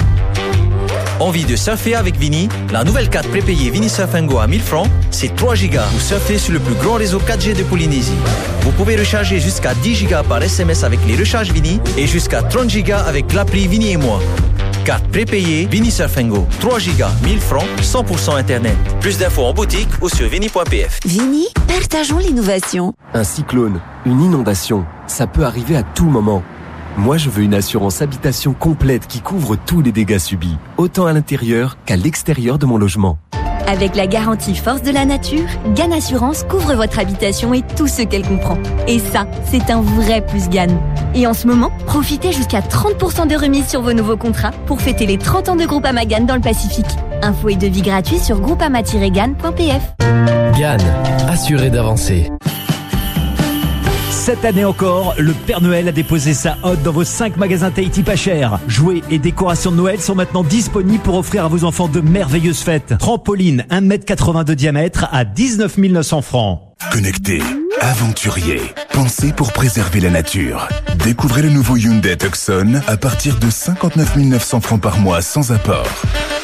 Envie 1.18 1.46
de 1.46 1.56
surfer 1.56 1.94
avec 1.94 2.16
Vini 2.16 2.48
La 2.72 2.84
nouvelle 2.84 3.08
carte 3.08 3.28
prépayée 3.28 3.70
Vini 3.70 3.88
Surfingo 3.88 4.38
à 4.38 4.46
1000 4.46 4.60
francs, 4.60 4.88
c'est 5.10 5.34
3 5.34 5.54
gigas 5.54 5.86
pour 5.90 6.00
surfer 6.00 6.36
sur 6.36 6.52
le 6.52 6.58
plus 6.58 6.74
grand 6.74 6.94
réseau 6.94 7.18
4G 7.18 7.56
de 7.56 7.62
Polynésie. 7.62 8.12
Vous 8.60 8.70
pouvez 8.72 8.96
recharger 8.96 9.40
jusqu'à 9.40 9.72
10 9.74 9.94
gigas 9.94 10.24
par 10.24 10.42
SMS 10.42 10.84
avec 10.84 11.00
les 11.06 11.16
recharges 11.16 11.50
Vini 11.52 11.80
et 11.96 12.06
jusqu'à 12.06 12.42
30 12.42 12.68
gigas 12.68 13.00
avec 13.00 13.32
l'appli 13.32 13.66
Vini 13.66 13.92
et 13.92 13.96
moi. 13.96 14.20
Carte 14.84 15.08
prépayée 15.08 15.66
Vini 15.66 15.90
Surfingo, 15.90 16.46
3 16.60 16.78
gigas, 16.80 17.10
1000 17.24 17.40
francs, 17.40 17.64
100% 17.80 18.36
Internet. 18.36 18.76
Plus 19.00 19.16
d'infos 19.16 19.44
en 19.44 19.54
boutique 19.54 19.88
ou 20.02 20.10
sur 20.10 20.28
vini.pf. 20.28 21.00
Vini, 21.06 21.46
partageons 21.66 22.18
l'innovation. 22.18 22.92
Un 23.14 23.24
cyclone, 23.24 23.80
une 24.04 24.20
inondation, 24.20 24.84
ça 25.06 25.26
peut 25.26 25.44
arriver 25.44 25.76
à 25.76 25.82
tout 25.82 26.04
moment. 26.10 26.42
Moi, 26.98 27.18
je 27.18 27.28
veux 27.28 27.42
une 27.42 27.52
assurance 27.52 28.00
habitation 28.00 28.54
complète 28.54 29.06
qui 29.06 29.20
couvre 29.20 29.54
tous 29.56 29.82
les 29.82 29.92
dégâts 29.92 30.18
subis, 30.18 30.56
autant 30.78 31.04
à 31.04 31.12
l'intérieur 31.12 31.76
qu'à 31.84 31.94
l'extérieur 31.94 32.58
de 32.58 32.64
mon 32.64 32.78
logement. 32.78 33.18
Avec 33.66 33.96
la 33.96 34.06
garantie 34.06 34.54
force 34.54 34.80
de 34.80 34.90
la 34.90 35.04
nature, 35.04 35.46
Gann 35.74 35.92
Assurance 35.92 36.44
couvre 36.44 36.74
votre 36.74 36.98
habitation 36.98 37.52
et 37.52 37.62
tout 37.76 37.86
ce 37.86 38.00
qu'elle 38.00 38.26
comprend. 38.26 38.56
Et 38.88 38.98
ça, 38.98 39.26
c'est 39.44 39.70
un 39.70 39.82
vrai 39.82 40.24
plus 40.24 40.48
Gann. 40.48 40.70
Et 41.14 41.26
en 41.26 41.34
ce 41.34 41.46
moment, 41.46 41.70
profitez 41.84 42.32
jusqu'à 42.32 42.60
30% 42.60 43.26
de 43.28 43.36
remise 43.36 43.68
sur 43.68 43.82
vos 43.82 43.92
nouveaux 43.92 44.16
contrats 44.16 44.52
pour 44.66 44.80
fêter 44.80 45.04
les 45.04 45.18
30 45.18 45.50
ans 45.50 45.56
de 45.56 45.66
Groupama 45.66 46.06
Gann 46.06 46.24
dans 46.24 46.36
le 46.36 46.40
Pacifique. 46.40 46.86
Info 47.22 47.50
et 47.50 47.56
devis 47.56 47.82
gratuits 47.82 48.20
sur 48.20 48.40
groupama-gann.pf. 48.40 49.82
Gann, 50.58 50.80
assuré 51.28 51.68
d'avancer. 51.68 52.30
Cette 54.26 54.44
année 54.44 54.64
encore, 54.64 55.14
le 55.18 55.32
Père 55.32 55.60
Noël 55.60 55.86
a 55.86 55.92
déposé 55.92 56.34
sa 56.34 56.58
hotte 56.64 56.82
dans 56.82 56.90
vos 56.90 57.04
5 57.04 57.36
magasins 57.36 57.70
Tahiti 57.70 58.02
pas 58.02 58.16
cher. 58.16 58.58
Jouets 58.66 59.02
et 59.08 59.20
décorations 59.20 59.70
de 59.70 59.76
Noël 59.76 60.00
sont 60.00 60.16
maintenant 60.16 60.42
disponibles 60.42 61.00
pour 61.04 61.14
offrir 61.14 61.44
à 61.44 61.48
vos 61.48 61.62
enfants 61.62 61.86
de 61.86 62.00
merveilleuses 62.00 62.58
fêtes. 62.58 62.94
Trampoline 62.98 63.64
1m80 63.70 64.42
de 64.42 64.54
diamètre 64.54 65.06
à 65.12 65.24
19 65.24 65.78
900 65.78 66.22
francs. 66.22 66.60
Connecté, 66.90 67.40
aventurier, 67.80 68.60
pensé 68.92 69.32
pour 69.32 69.52
préserver 69.52 70.00
la 70.00 70.10
nature. 70.10 70.68
Découvrez 71.04 71.42
le 71.42 71.50
nouveau 71.50 71.76
Hyundai 71.76 72.16
Tucson 72.16 72.80
à 72.86 72.96
partir 72.96 73.38
de 73.38 73.50
59 73.50 74.16
900 74.16 74.60
francs 74.60 74.80
par 74.80 74.98
mois 74.98 75.22
sans 75.22 75.52
apport. 75.52 75.86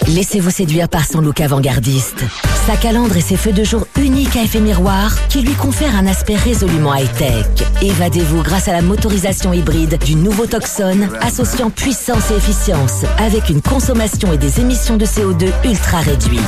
Laissez-vous 0.09 0.51
séduire 0.51 0.89
par 0.89 1.05
son 1.07 1.21
look 1.21 1.41
avant-gardiste. 1.41 2.25
Sa 2.67 2.77
calandre 2.77 3.17
et 3.17 3.21
ses 3.21 3.37
feux 3.37 3.53
de 3.53 3.65
jour 3.65 3.87
uniques 3.97 4.37
à 4.37 4.43
effet 4.43 4.61
miroir 4.61 5.13
qui 5.29 5.43
lui 5.43 5.55
confèrent 5.55 5.97
un 5.97 6.07
aspect 6.07 6.37
résolument 6.37 6.95
high-tech. 6.95 7.47
Évadez-vous 7.83 8.43
grâce 8.43 8.69
à 8.69 8.73
la 8.73 8.83
motorisation 8.83 9.53
hybride 9.53 9.99
du 10.05 10.15
nouveau 10.15 10.47
Tucson 10.47 11.09
associant 11.21 11.71
puissance 11.71 12.31
et 12.31 12.37
efficience 12.37 13.05
avec 13.19 13.49
une 13.49 13.63
consommation 13.63 14.33
et 14.33 14.39
des 14.39 14.61
émissions 14.61 14.97
de 14.97 15.07
CO2 15.07 15.51
ultra 15.65 15.99
réduites. 16.01 16.41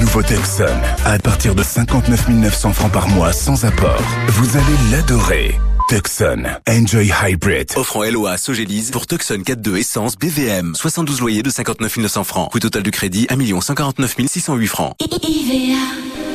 Nouveau 0.00 0.22
Tucson 0.22 0.64
à 1.04 1.18
partir 1.18 1.54
de 1.54 1.62
59 1.62 2.28
900 2.28 2.72
francs 2.72 2.92
par 2.92 3.08
mois 3.08 3.32
sans 3.32 3.64
apport. 3.64 3.99
Vous 4.28 4.56
allez 4.56 4.90
l'adorer. 4.92 5.60
Tucson, 5.88 6.44
Enjoy 6.68 7.10
Hybrid. 7.22 7.72
Offrant 7.76 8.04
LOA 8.04 8.30
à 8.30 8.38
Sogélise 8.38 8.90
pour 8.90 9.06
Tucson 9.06 9.38
4.2 9.44 9.76
essence 9.76 10.16
BVM. 10.16 10.74
72 10.74 11.20
loyers 11.20 11.42
de 11.42 11.50
59 11.50 11.98
900 11.98 12.24
francs. 12.24 12.50
Coût 12.52 12.60
total 12.60 12.82
du 12.82 12.90
crédit 12.92 13.26
1 13.28 13.60
149 13.60 14.16
608 14.26 14.66
francs. 14.68 14.94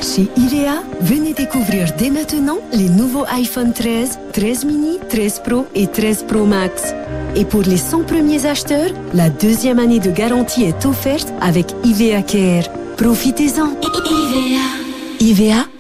Chez 0.02 0.28
IVEA, 0.38 0.84
venez 1.02 1.34
découvrir 1.34 1.92
dès 1.98 2.10
maintenant 2.12 2.58
les 2.72 2.90
nouveaux 2.90 3.26
iPhone 3.30 3.74
13, 3.74 4.20
13 4.34 4.66
mini, 4.66 5.00
13 5.10 5.42
Pro 5.44 5.66
et 5.74 5.88
13 5.88 6.26
Pro 6.28 6.46
Max. 6.46 6.94
Et 7.36 7.46
pour 7.46 7.62
les 7.62 7.78
100 7.78 8.04
premiers 8.04 8.46
acheteurs, 8.46 8.92
la 9.14 9.30
deuxième 9.30 9.80
année 9.80 10.00
de 10.00 10.12
garantie 10.12 10.64
est 10.66 10.86
offerte 10.86 11.34
avec 11.42 11.68
IVEA 11.84 12.22
Care. 12.22 12.70
Profitez-en. 12.98 13.72
IVA, 13.82 14.85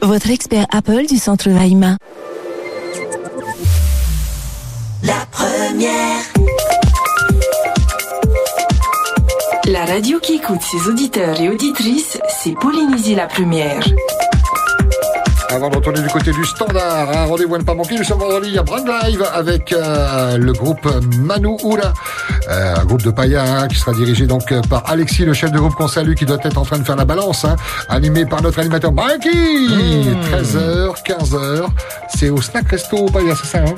votre 0.01 0.31
expert 0.31 0.65
Apple 0.71 1.05
du 1.07 1.17
centre 1.17 1.49
Vaima. 1.49 1.97
La 5.03 5.13
première. 5.31 6.21
La 9.67 9.85
radio 9.85 10.19
qui 10.19 10.35
écoute 10.35 10.61
ses 10.61 10.89
auditeurs 10.89 11.39
et 11.39 11.49
auditrices, 11.49 12.17
c'est 12.41 12.53
Polynésie 12.53 13.13
la 13.13 13.27
première. 13.27 13.83
Avant 15.49 15.69
de 15.69 15.75
retourner 15.75 16.01
du 16.01 16.09
côté 16.09 16.31
du 16.31 16.43
standard, 16.43 17.15
un 17.15 17.25
rendez-vous 17.25 17.55
à 17.55 17.59
ne 17.59 17.63
pas 17.63 17.75
manquer, 17.75 17.95
nous 17.95 18.03
sommes 18.03 18.19
vendredi 18.19 18.57
à 18.57 18.63
Brand 18.63 18.85
Live 18.85 19.23
avec 19.31 19.71
euh, 19.71 20.37
le 20.37 20.53
groupe 20.53 20.85
Manu 21.19 21.55
Ura, 21.63 21.93
euh, 22.49 22.75
un 22.75 22.85
groupe 22.85 23.01
de 23.01 23.11
païens 23.11 23.43
hein, 23.43 23.67
qui 23.67 23.77
sera 23.77 23.93
dirigé 23.93 24.27
donc 24.27 24.51
euh, 24.51 24.61
par 24.69 24.83
Alexis, 24.89 25.25
le 25.25 25.33
chef 25.33 25.51
de 25.51 25.57
groupe 25.57 25.75
qu'on 25.75 25.87
salue, 25.87 26.13
qui 26.13 26.25
doit 26.25 26.37
être 26.43 26.57
en 26.57 26.65
train 26.65 26.77
de 26.77 26.83
faire 26.83 26.95
la 26.95 27.05
balance, 27.05 27.45
hein, 27.45 27.55
animé 27.89 28.25
par 28.25 28.41
notre 28.41 28.59
animateur 28.59 28.91
Mikey. 28.91 29.29
13h, 30.31 31.03
15h, 31.03 31.65
c'est 32.09 32.29
au 32.29 32.41
Snack 32.41 32.69
Resto 32.69 33.05
Païen, 33.07 33.33
c'est 33.35 33.47
ça 33.47 33.59
hein 33.59 33.75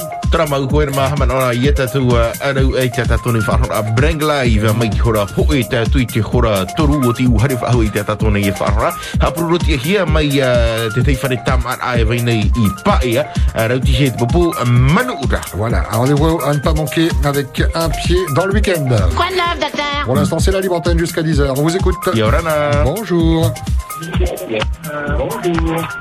à 16.46 16.54
ne 16.54 16.60
pas 16.60 16.74
manquer 16.74 17.10
avec 17.24 17.64
un 17.74 17.90
pied 17.90 18.18
dans 18.36 18.46
le 18.46 18.57
week-end. 18.58 18.90
Quoi 19.16 19.30
de 19.30 19.36
neuf, 19.36 19.60
docteur 19.60 20.06
Pour 20.06 20.16
l'instant, 20.16 20.40
c'est 20.40 20.52
la 20.52 20.62
libre 20.62 20.76
antenne 20.76 20.98
jusqu'à 20.98 21.22
10h. 21.22 21.54
On 21.58 21.62
vous 21.62 21.76
écoute. 21.76 21.96
Yorana. 22.14 22.84
Bonjour. 22.84 23.54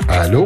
Allô 0.09 0.45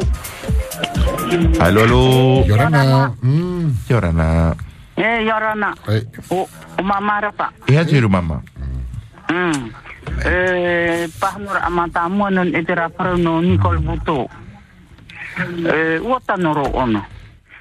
Allô, 1.61 1.81
allô. 1.83 2.45
Yorana. 2.47 3.13
Hmm. 3.23 3.71
Yorana. 3.89 4.55
E 4.97 5.25
Yorana. 5.25 5.75
Oui. 5.89 6.03
O, 6.31 6.49
o 6.79 6.83
mamara 6.83 7.31
pa. 7.33 7.51
E 7.69 7.77
ha 7.77 7.85
te 7.85 8.01
mama. 8.01 8.43
Mm. 9.31 9.71
E 10.27 11.09
pahnura 11.21 11.61
amata 11.63 12.09
monon 12.09 12.51
e 12.55 12.65
te 12.65 12.75
raparo 12.75 13.17
no 13.17 13.41
Nicole 13.41 13.79
Buto. 13.79 14.29
Ono. 16.75 17.20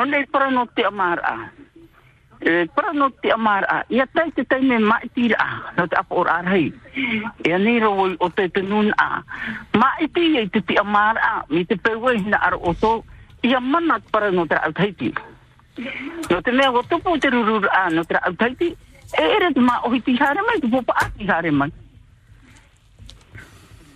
no 0.00 0.06
nei 0.08 0.24
parau 0.24 0.50
no 0.50 0.66
te 0.66 0.84
amar 0.84 1.20
a. 1.20 1.52
E, 2.40 2.64
parau 2.74 2.94
no 2.94 3.10
te 3.10 3.28
amar 3.32 3.64
a. 3.68 3.84
Ia 3.92 4.06
tai 4.06 4.32
te 4.32 4.44
tai 4.44 4.62
me 4.64 4.78
maitira 4.78 5.36
a. 5.36 5.72
No 5.76 5.86
te 5.88 5.96
apa 5.96 6.14
ora 6.14 6.38
arhei. 6.40 6.72
E 7.44 7.52
ani 7.52 7.78
roi 7.80 8.16
o 8.18 8.30
te 8.30 8.48
te 8.48 8.62
nun 8.62 8.92
a. 8.96 9.22
Maiti 9.76 10.38
e 10.38 10.48
te 10.48 10.62
te 10.62 10.78
amar 10.80 11.18
a. 11.18 11.44
Mi 11.50 11.66
te 11.66 11.76
pewe 11.76 12.16
hina 12.16 12.40
aro 12.40 12.58
o. 12.64 13.04
Ia 13.42 13.60
te 14.48 14.72
taiti. 14.72 15.12
No 16.30 16.40
te 16.42 16.52
mea 16.52 16.72
o 16.72 16.82
tupu 16.82 17.18
te 17.18 17.28
rururu 17.30 17.68
a 17.68 17.90
no 17.90 18.04
te 18.04 18.16
au 18.16 18.32
taiti. 18.34 18.76
E 19.12 19.22
ere 19.22 19.52
te 19.52 19.60
ma 19.60 19.82
ohi 19.84 20.02
mai, 20.06 20.60
te 20.60 20.68
popa 20.68 20.94
a 20.96 21.10
ti 21.10 21.26
hare 21.28 21.50
mai. 21.50 21.72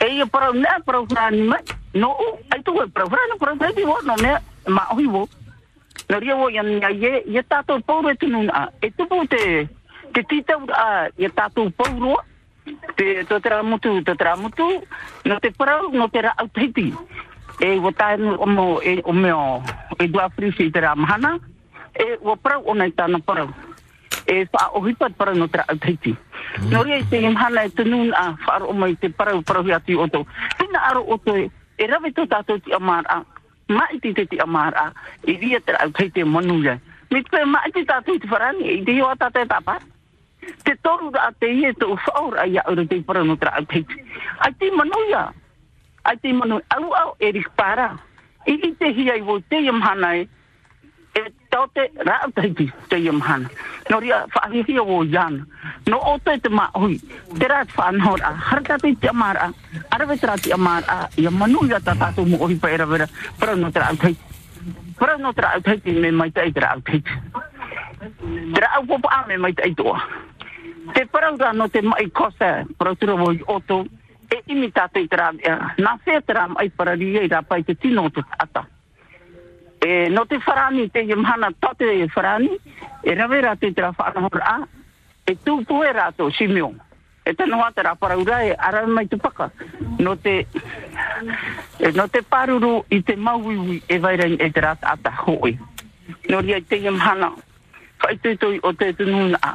E 0.00 0.06
ia 0.16 0.26
parau 0.26 0.52
nea 0.52 0.80
parau 0.84 1.06
mai. 1.48 1.62
No 1.94 2.10
u, 2.12 2.38
ai 2.50 2.60
tu 2.62 2.76
e 2.82 2.86
parau 2.92 3.08
frani, 3.08 3.38
parau 3.38 3.56
taiti 3.56 3.84
wo, 3.84 3.96
no 4.04 4.14
mea 4.20 4.42
ma 4.68 4.86
ohi 4.92 5.06
wo. 5.06 5.24
No 5.28 5.43
ria 6.08 6.36
wo 6.36 6.48
yan 6.48 6.80
ya 6.80 6.90
ye, 6.90 7.22
ye 7.26 7.42
tato 7.42 7.80
pauru 7.80 8.10
e 8.10 8.16
tunun 8.16 8.50
a. 8.50 8.68
E 8.82 8.90
tupu 8.90 9.26
te, 9.26 9.68
te 10.12 10.22
titau 10.22 10.66
a, 10.70 11.08
ye 11.16 11.28
tato 11.28 11.70
pauru 11.70 12.14
a. 12.14 12.22
Te 12.96 13.24
to 13.28 13.40
te 13.40 13.48
ramutu, 13.48 14.02
te 14.04 14.14
te 14.14 14.24
ramutu, 14.24 14.64
no 15.24 15.38
te 15.40 15.50
parau, 15.50 15.90
no 15.92 16.08
te 16.08 16.22
ra 16.22 16.34
au 16.38 16.48
taiti. 16.48 16.94
E 17.60 17.78
wo 17.78 17.90
tae 17.92 18.16
o 18.16 18.46
mo, 18.46 18.80
e 18.80 19.00
o 19.04 19.12
meo, 19.12 19.62
e 19.98 20.08
dua 20.08 20.30
frisi 20.30 20.70
te 20.70 20.80
ra 20.80 20.94
mahana. 20.94 21.38
E 21.92 22.18
wo 22.22 22.36
parau 22.36 22.62
o 22.64 22.74
nei 22.74 22.92
tāna 22.92 23.18
parau. 23.18 23.48
E 24.26 24.46
wha 24.52 24.70
o 24.72 24.80
hipat 24.86 25.16
parau 25.16 25.34
no 25.34 25.48
te 25.48 25.58
ra 25.58 25.64
au 25.68 25.76
taiti. 25.76 26.16
No 26.70 26.82
ria 26.82 27.02
te 27.10 27.20
imhana 27.20 27.66
e 27.66 27.70
tunun 27.70 28.14
a 28.14 28.32
whaaro 28.46 28.70
o 28.70 28.72
mai 28.72 28.96
te 28.96 29.08
parau 29.08 29.42
parau 29.42 29.64
hiati 29.64 29.94
o 29.94 30.08
tau. 30.08 30.26
Hina 30.60 30.80
aro 30.90 31.04
o 31.04 31.18
te, 31.18 31.50
e 31.76 31.86
rawe 31.86 32.10
tō 32.10 32.26
tātou 32.30 32.60
ti 32.64 32.72
amar 32.72 33.04
mai 33.68 33.98
te 34.00 34.12
te 34.12 34.36
amara 34.40 34.92
i 35.26 35.36
ria 35.36 35.60
te 35.60 35.72
au 35.72 35.90
te 35.90 36.24
manu 36.24 36.62
ya 36.62 36.78
mi 37.10 37.22
te 37.22 37.44
mai 37.44 37.70
te 37.72 37.84
ta 37.84 38.00
te 38.00 38.12
wharani 38.30 38.64
i 38.78 38.84
te 38.84 38.92
hiwa 38.92 39.16
ta 39.16 39.30
te 39.30 39.44
te 40.64 40.72
toru 40.82 41.10
a 41.16 41.32
te 41.32 41.46
e 41.46 41.72
te 41.72 41.84
o 41.84 41.96
faur 41.96 42.38
ai 42.38 42.58
o 42.66 42.74
te 42.74 43.00
para 43.02 43.24
no 43.24 43.36
au 43.40 43.64
te 43.64 43.84
ai 44.38 44.52
te 44.58 44.70
manu 44.70 44.98
ya 45.10 45.32
ai 46.04 46.16
te 46.16 46.32
manu 46.32 46.60
au 46.68 46.92
au 46.92 47.14
e 47.18 47.30
ri 47.32 47.44
i 48.46 48.72
te 48.78 48.92
hi 48.92 49.10
ai 49.10 49.20
vo 49.20 49.38
te 49.40 49.56
yam 49.64 49.80
tau 51.54 51.70
te 51.70 51.86
rau 52.02 52.30
taiti 52.34 52.66
te 52.90 52.98
imhana. 52.98 53.48
No 53.90 54.00
ria 54.02 54.26
whaahihia 54.34 54.82
wo 54.82 55.04
iana. 55.04 55.46
No 55.86 55.98
o 56.02 56.18
te 56.18 56.34
te 56.42 56.50
maui. 56.50 56.98
Te 57.38 57.46
rat 57.46 57.70
whanhor 57.78 58.20
a. 58.22 58.34
Harata 58.50 58.78
te 58.78 58.94
te 58.98 59.08
amar 59.08 59.36
a. 59.38 59.48
Arawe 59.94 60.18
te 60.18 60.26
rati 60.26 60.52
amar 60.52 60.82
a. 60.88 61.08
Ia 61.16 61.30
manu 61.30 61.62
ia 61.68 61.78
tātou 61.78 62.26
ohi 62.40 62.58
no 62.58 63.70
te 63.70 63.80
taiti. 63.80 64.18
No 65.22 65.32
te 65.32 65.42
taiti 65.62 65.92
me 65.92 66.10
mai 66.10 66.30
tai 66.30 66.50
te 66.52 66.60
rau 66.60 66.80
taiti. 66.80 67.10
Te 68.54 68.60
rau 68.60 68.82
popo 68.86 69.08
a 69.08 69.24
me 69.28 69.38
mai 69.38 69.52
tai 69.52 69.74
toa. 69.74 70.02
Te 70.94 71.06
parau 71.06 71.36
te 71.68 71.82
mai 71.82 72.10
kosa. 72.10 72.64
Parau 72.78 72.94
tura 72.96 73.14
oto. 73.46 73.86
E 74.30 74.42
imi 74.50 74.72
tātou 74.72 75.06
te. 75.06 75.16
Nā 75.78 75.98
te 76.04 76.34
rā 76.34 76.48
mai 76.48 76.70
para 76.70 76.94
ria 76.98 77.22
i 77.22 77.28
rā 77.28 77.46
pai 77.46 77.62
te 77.62 77.74
tino 77.74 78.10
te 78.10 78.22
ata. 78.38 78.73
E, 79.84 80.08
no 80.08 80.24
te 80.24 80.38
wharani, 80.38 80.88
te 80.88 81.02
imhana 81.04 81.52
tote 81.60 81.84
e 81.84 82.08
wharani, 82.16 82.56
e 83.02 83.14
rawe 83.14 83.40
rā 83.44 83.52
te 83.60 83.68
tera 83.76 83.90
whanahora 83.92 84.44
a, 84.48 84.54
e 85.28 85.34
tūpu 85.36 85.82
e 85.84 85.90
rātou 85.92 86.32
simio. 86.32 86.70
E 87.24 87.34
tanu 87.36 87.58
hata 87.60 87.82
rā 87.84 87.92
paraura 88.00 88.38
e 88.44 88.54
arawe 88.56 88.88
mai 88.88 89.06
tupaka. 89.08 89.50
No 89.98 90.16
te, 90.16 90.46
e, 91.78 91.90
no 91.92 92.08
te 92.08 92.22
paruru 92.22 92.84
i 92.88 93.02
te 93.02 93.16
mauiwi 93.16 93.82
e 93.88 93.98
vairani 93.98 94.40
e 94.40 94.48
te 94.50 94.64
rāta 94.64 94.94
ata 94.96 95.12
hoi. 95.26 95.52
No 96.30 96.40
ria 96.40 96.60
te 96.60 96.80
imhana, 96.80 97.34
whaitutui 98.00 98.60
o 98.62 98.72
te 98.72 98.92
tununa 98.96 99.38
a. 99.42 99.52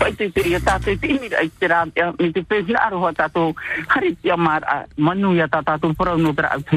Whaitutui 0.00 0.50
i 0.50 0.58
a 0.58 0.60
tātou 0.60 1.00
te 1.00 1.08
imira 1.08 1.40
i 1.40 1.48
te 1.48 1.72
rā, 1.72 1.86
mi 2.18 2.32
te 2.36 2.44
pēhina 2.44 2.84
aroha 2.84 3.14
tātou 3.16 3.56
hariti 3.88 4.28
a 4.28 4.36
mara, 4.36 4.82
manu 4.96 5.32
i 5.32 5.40
a 5.40 5.48
tātou 5.48 5.96
parau 5.96 6.20
no 6.20 6.36
tera 6.36 6.52
au 6.52 6.68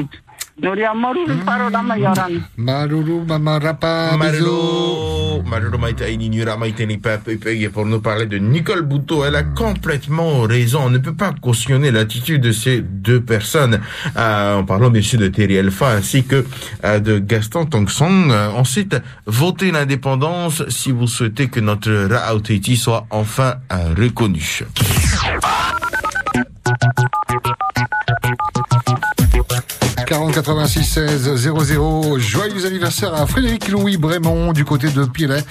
ria 0.62 0.94
maruru 0.94 1.36
paro 1.44 1.68
rama 1.70 1.96
i 1.96 2.04
aran. 2.04 2.42
Maruru, 2.56 3.24
mama 3.26 3.58
rapa, 3.58 4.10
bisous. 4.10 4.18
Marilo, 4.18 5.42
Marilo 5.44 5.78
Maïta 5.78 6.04
Nura 6.10 6.56
Maïteni 6.56 6.98
Pape 6.98 7.30
pour 7.72 7.86
nous 7.86 8.00
parler 8.00 8.26
de 8.26 8.38
Nicole 8.38 8.82
Bouteau. 8.82 9.24
Elle 9.24 9.36
a 9.36 9.42
complètement 9.42 10.42
raison. 10.42 10.80
On 10.84 10.90
ne 10.90 10.98
peut 10.98 11.14
pas 11.14 11.32
cautionner 11.40 11.90
l'attitude 11.90 12.42
de 12.42 12.52
ces 12.52 12.80
deux 12.80 13.20
personnes. 13.20 13.80
Euh, 14.16 14.56
en 14.58 14.64
parlant 14.64 14.90
bien 14.90 15.02
sûr 15.02 15.18
de 15.18 15.28
Terry 15.28 15.58
Alpha 15.58 15.90
ainsi 15.90 16.24
que 16.24 16.44
euh, 16.84 16.98
de 16.98 17.18
Gaston 17.18 17.66
Tongsong. 17.66 18.30
Euh, 18.30 18.50
ensuite, 18.50 18.96
votez 19.26 19.70
l'indépendance 19.70 20.68
si 20.68 20.90
vous 20.90 21.06
souhaitez 21.06 21.48
que 21.48 21.60
notre 21.60 21.90
Ra'auteti 22.10 22.76
soit 22.76 23.06
enfin 23.10 23.54
euh, 23.72 23.94
reconnu. 23.96 24.64
40 30.32 30.34
86 30.34 30.84
16 30.84 31.36
00. 31.36 32.18
Joyeux 32.18 32.66
anniversaire 32.66 33.14
à 33.14 33.26
Frédéric 33.26 33.68
Louis 33.68 33.96
Brémond 33.96 34.52
du 34.52 34.64
côté 34.64 34.88
de 34.88 35.04
Piret 35.04 35.44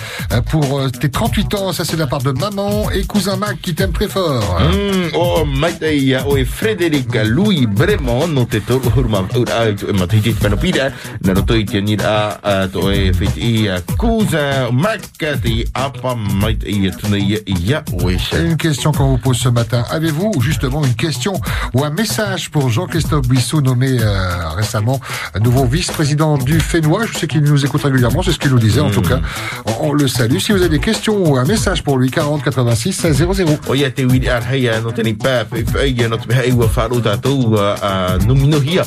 pour 0.49 0.80
euh, 0.80 0.89
tes 0.89 1.09
38 1.09 1.53
ans. 1.55 1.73
Ça, 1.73 1.84
c'est 1.86 1.95
de 1.95 2.01
la 2.01 2.07
part 2.07 2.21
de 2.21 2.32
maman 2.32 2.89
et 2.91 3.03
cousin 3.03 3.38
Mac 3.38 3.59
qui 3.61 3.73
t'aime 3.73 3.91
très 3.91 4.07
fort. 4.07 4.59
Mm, 4.59 5.15
oh, 5.15 5.45
Maitei, 5.45 6.17
oh, 6.28 6.36
Frédéric 6.45 7.07
Louis 7.25 7.65
Brémond, 7.65 8.28
no 8.28 8.45
te 8.45 8.57
toro 8.57 8.91
hurma, 8.95 9.23
ura, 9.36 9.65
ma 9.93 10.07
te 10.07 10.17
te 10.17 10.32
pano 10.32 10.57
pira, 10.57 10.89
na 11.23 11.34
no 11.34 11.41
toi 11.41 11.63
te 11.65 11.82
nira, 11.82 12.39
to 12.71 12.91
e 12.91 13.11
fiti, 13.13 13.67
cousin 13.97 14.71
Mac, 14.71 15.01
te 15.17 15.65
apa 15.73 16.15
Maitei, 16.15 16.91
tunei, 16.91 17.41
ya, 17.65 17.84
wesh. 18.03 18.34
Une 18.34 18.57
question 18.57 18.91
qu'on 18.91 19.11
vous 19.11 19.17
pose 19.17 19.38
ce 19.38 19.49
matin. 19.49 19.84
Avez-vous 19.89 20.34
justement 20.41 20.84
une 20.84 20.95
question 20.95 21.34
ou 21.73 21.84
un 21.84 21.89
message 21.89 22.49
pour 22.51 22.69
Jean-Christophe 22.69 23.28
Bissou 23.28 23.61
nommé 23.61 23.97
euh, 23.99 24.49
récemment 24.68 24.99
nouveau 25.39 25.65
vice-président 25.65 26.38
du 26.38 26.59
Fénois. 26.59 27.05
Je 27.05 27.18
sais 27.20 27.28
qu'il 27.28 27.41
nous 27.41 27.65
écoute 27.65 27.82
régulièrement, 27.84 28.22
c'est 28.22 28.34
ce 28.34 28.38
qu'il 28.38 28.51
nous 28.51 28.59
disait 28.59 28.82
en 28.82 28.89
tout 28.89 29.01
cas. 29.01 29.22
On, 29.65 29.88
on 29.89 29.93
le 29.93 30.07
salue. 30.09 30.39
Si 30.39 30.51
vous 30.51 30.59
avez 30.59 30.70
des 30.70 30.80
questions 30.80 31.15
ou 31.26 31.38
un 31.38 31.45
message 31.45 31.84
pour 31.84 31.97
lui, 31.97 32.11
40 32.11 32.43
86 32.43 32.93
16 32.93 33.18
00. 33.18 33.57
O 33.70 33.76
ia 33.76 33.89
te 33.91 34.03
wiri 34.03 34.28
ar 34.30 34.43
hei 34.43 34.68
no 34.84 34.91
tēnei 34.91 35.15
pā 35.15 35.45
pei 35.47 35.63
pei 35.63 36.07
no 36.09 36.20
te 36.20 36.36
hei 36.36 36.51
ua 36.51 36.68
whāro 36.68 36.99
tātou 37.03 37.55
a 37.57 38.18
nominohia 38.26 38.84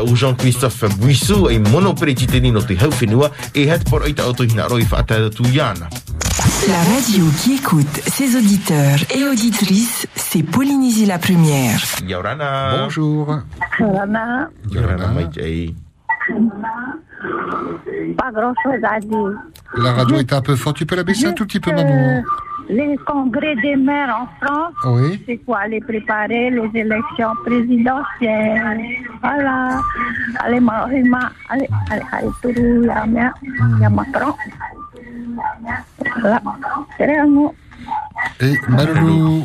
o 0.00 0.16
Jean-Christophe 0.16 0.88
Buissou 0.96 1.50
e 1.50 1.56
e 1.56 1.60
iana. 5.52 5.88
La 6.68 6.82
radio 6.94 7.24
qui 7.42 7.54
écoute 7.54 8.00
ses 8.06 8.36
auditeurs 8.36 8.98
et 9.14 9.24
auditrices, 9.24 10.06
c'est 10.14 10.42
Polynésie 10.42 11.06
la 11.06 11.18
première. 11.18 11.82
Yorana. 12.06 12.78
Bonjour. 12.78 13.40
Yorana. 13.78 14.50
Yorana 14.70 15.08
tei. 15.26 15.74
Pas 18.16 18.30
grand 18.32 18.54
chose 18.62 18.82
à 18.84 19.00
dire. 19.00 19.32
La 19.76 19.92
radio 19.92 20.16
est 20.18 20.32
un 20.32 20.40
peu 20.40 20.56
forte. 20.56 20.76
Tu 20.76 20.86
peux 20.86 20.96
la 20.96 21.04
baisser 21.04 21.26
un 21.26 21.32
tout 21.32 21.44
petit 21.46 21.60
peu, 21.60 21.72
maman 21.72 22.22
Les 22.68 22.96
congrès 23.06 23.54
des 23.56 23.76
maires 23.76 24.14
en 24.14 24.46
France, 24.46 24.74
Oui. 24.86 25.22
c'est 25.26 25.38
quoi 25.38 25.66
Les 25.68 25.80
préparer 25.80 26.50
les 26.50 26.70
élections 26.80 27.32
présidentielles. 27.44 28.84
Voilà. 29.22 29.80
Allez, 30.40 30.60
allez, 30.60 31.02
allez, 31.48 31.68
allez, 32.12 32.28
Tourou, 32.42 32.84
ya, 32.84 33.06
ya, 33.06 33.32
ya 33.80 33.88
Macron. 33.90 34.34
Voilà. 36.20 36.42
C'est 36.96 37.06
rien, 37.06 37.26
Et 38.40 38.54
Malulu. 38.68 39.44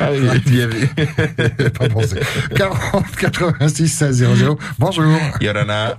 ah 0.00 0.10
oui, 0.10 0.38
bien 0.46 0.66
vu. 0.66 0.86
pas 1.78 1.88
pensé. 1.88 2.20
40 2.56 3.16
86 3.16 3.88
16 3.88 4.36
00. 4.36 4.58
Bonjour. 4.78 5.18
Yorana. 5.40 5.98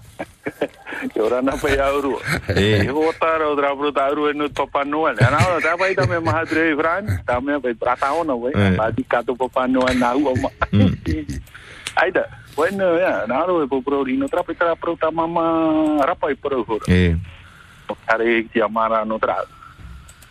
Yorana 1.16 1.54
pa 1.58 1.70
yauru. 1.70 2.18
Eh. 2.50 2.84
E 2.88 2.90
ho 2.90 3.12
tara 3.20 3.50
o 3.50 3.56
drabro 3.56 3.92
taru 3.92 4.30
e 4.30 4.34
no 4.34 4.50
papa 4.50 4.84
noel. 4.86 5.16
Ana 5.20 5.62
ta 5.62 5.78
pai 5.78 5.96
ta 5.96 6.06
me 6.06 6.20
mahadre 6.20 6.76
fran, 6.76 7.06
ta 7.26 7.40
me 7.40 7.60
pai 7.60 7.74
prata 7.74 8.14
ona 8.14 8.36
we. 8.36 8.52
Eh. 8.56 8.76
Pa 8.76 8.92
di 8.92 9.04
ka 9.04 9.22
to 9.22 9.36
papa 9.36 9.68
noel 9.68 9.98
na 9.98 10.16
u 10.16 10.34
ma. 10.36 10.50
Aida. 11.98 12.26
Bueno, 12.58 12.98
ya, 12.98 13.26
na 13.30 13.46
ro 13.46 13.62
e 13.62 13.68
po 13.70 13.82
pro 13.82 14.02
rino 14.02 14.28
tra 14.28 14.42
pa 14.42 14.54
tra 14.54 14.76
pro 14.76 14.98
ta 14.98 15.12
mama 15.12 16.02
pro 16.42 16.64
ho. 16.64 16.80
Eh. 16.88 17.16
Kare 18.08 18.44
ki 18.52 18.62
amara 18.62 19.06
no 19.06 19.18
tra. 19.18 19.57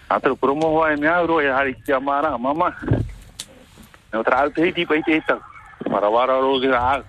Atra 0.09 0.37
promo 0.37 0.69
ho 0.71 0.87
e 0.87 0.97
me 0.97 1.09
ro 1.27 1.41
e 1.41 1.51
hari 1.51 1.75
ki 1.75 1.93
amara 1.93 2.39
mama. 2.39 2.75
No 4.13 4.23
tra 4.23 4.49
te 4.51 4.71
di 4.73 4.87
pai 4.87 5.03
te 5.03 5.21
ta. 5.27 5.39
Marawara 5.91 6.39
ro 6.41 6.59
ga 6.61 7.03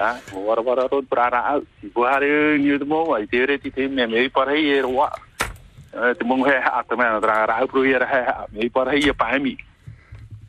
Ah, 0.00 0.14
wara 0.30 0.62
wara 0.62 0.86
rod 0.86 1.08
prara 1.10 1.42
au. 1.50 1.66
Si 1.80 1.88
buhare 1.88 2.56
ni 2.56 2.78
de 2.78 2.84
mo 2.84 3.14
ai 3.14 3.26
tere 3.26 3.58
ti 3.58 3.70
te 3.70 3.88
me 3.88 4.06
me 4.06 4.28
par 4.28 4.46
hei 4.46 4.78
er 4.78 4.86
wa. 4.86 5.10
Eh 5.90 6.14
te 6.14 6.24
mong 6.24 6.46
he 6.46 6.54
ha 6.54 6.82
te 6.86 6.94
me 6.94 7.02
na 7.02 7.18
tra 7.18 7.46
ra 7.46 7.66
pro 7.66 7.82
er 7.82 8.06
he 8.06 8.22
ha 8.22 8.46
me 8.52 8.68
par 8.68 8.86
hei 8.86 9.10
pa 9.12 9.38
mi. 9.42 9.58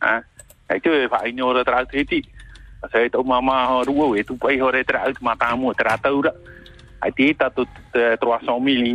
Ah, 0.01 0.21
ai 0.69 0.79
te 0.79 1.07
fa 1.09 1.23
ai 1.25 1.31
no 1.31 1.51
ra 1.51 1.63
tra 1.63 1.83
te 1.85 2.03
ti. 2.05 2.21
Sai 2.91 3.09
to 3.09 3.23
mama 3.23 3.65
ho 3.65 3.83
ru 3.83 4.13
we 4.13 4.23
tu 4.23 4.37
pai 4.37 4.59
ho 4.59 4.69
re 4.69 4.83
tra 4.83 5.09
ma 5.21 5.33
ta 5.33 5.55
mo 5.55 5.73
tra 5.73 5.97
ta 5.97 6.13
ura. 6.13 6.31
Ai 7.01 7.11
te 7.11 7.33
ta 7.33 7.49
tu 7.49 7.65
300 7.93 8.59
mil 8.59 8.85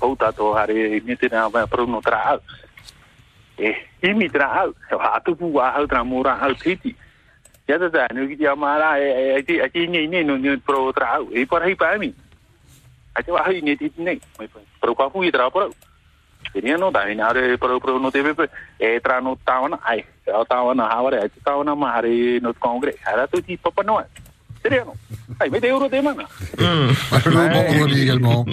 ou 0.00 0.16
tato 0.16 0.54
hare 0.54 1.00
ni 1.00 1.16
te 1.16 1.28
na 1.28 1.48
va 1.48 1.66
pro 1.66 1.86
no 1.86 2.00
tra 2.00 2.38
e 3.56 3.86
i 4.00 4.14
mi 4.14 4.28
tra 4.28 4.52
au 4.52 4.74
ha 4.98 5.20
tu 5.24 5.34
pu 5.34 5.52
wa 5.52 5.70
ha 5.70 5.86
tra 5.86 6.04
mora 6.04 6.34
ha 6.34 6.54
titi 6.54 6.94
ya 7.66 7.78
da 7.78 7.88
da 7.88 8.06
no 8.14 8.26
ki 8.26 8.36
ya 8.38 8.54
mara 8.54 8.98
e 8.98 9.34
e 9.38 9.42
ti 9.42 9.60
a 9.60 9.68
ti 9.68 9.86
ni 9.86 10.06
ni 10.06 10.22
no 10.24 10.36
ni 10.36 10.56
pro 10.56 10.92
tra 10.92 11.12
au 11.14 11.28
e 11.32 11.46
por 11.46 11.62
hai 11.62 11.74
pa 11.74 11.98
mi 11.98 12.14
a 13.14 13.22
ti 13.22 13.30
wa 13.30 13.42
hai 13.42 13.60
ni 13.60 13.76
ti 13.76 13.92
ni 13.96 14.20
pro 14.80 14.94
pa 14.94 15.10
pu 15.10 15.24
i 15.24 15.30
tra 16.48 16.60
pro 16.60 16.60
Tenia 16.60 16.76
no 16.76 16.90
da 16.90 17.08
ina 17.08 17.32
re 17.32 17.56
pro 17.56 17.78
pro 17.78 17.98
no 17.98 18.10
te 18.10 18.22
pe 18.22 18.48
e 18.76 19.00
tra 19.00 19.20
no 19.20 19.36
tawana 19.44 19.78
ai 19.82 20.04
tawana 20.48 20.88
ha 20.88 21.02
wa 21.02 21.10
re 21.10 21.30
tawana 21.42 21.74
ma 21.74 21.92
hare 21.92 22.40
no 22.40 22.52
congre 22.54 22.94
hara 23.04 23.26
tu 23.26 23.40
ti 23.40 23.56
papa 23.56 23.82
no 23.82 24.04
Tenia 24.68 24.84
no 24.84 24.94
ai 25.40 25.50
me 25.50 25.60
de 25.60 25.68
euro 25.68 25.88
de 25.88 26.00
mana 26.00 26.24
Vendredi 27.16 28.02
également. 28.02 28.44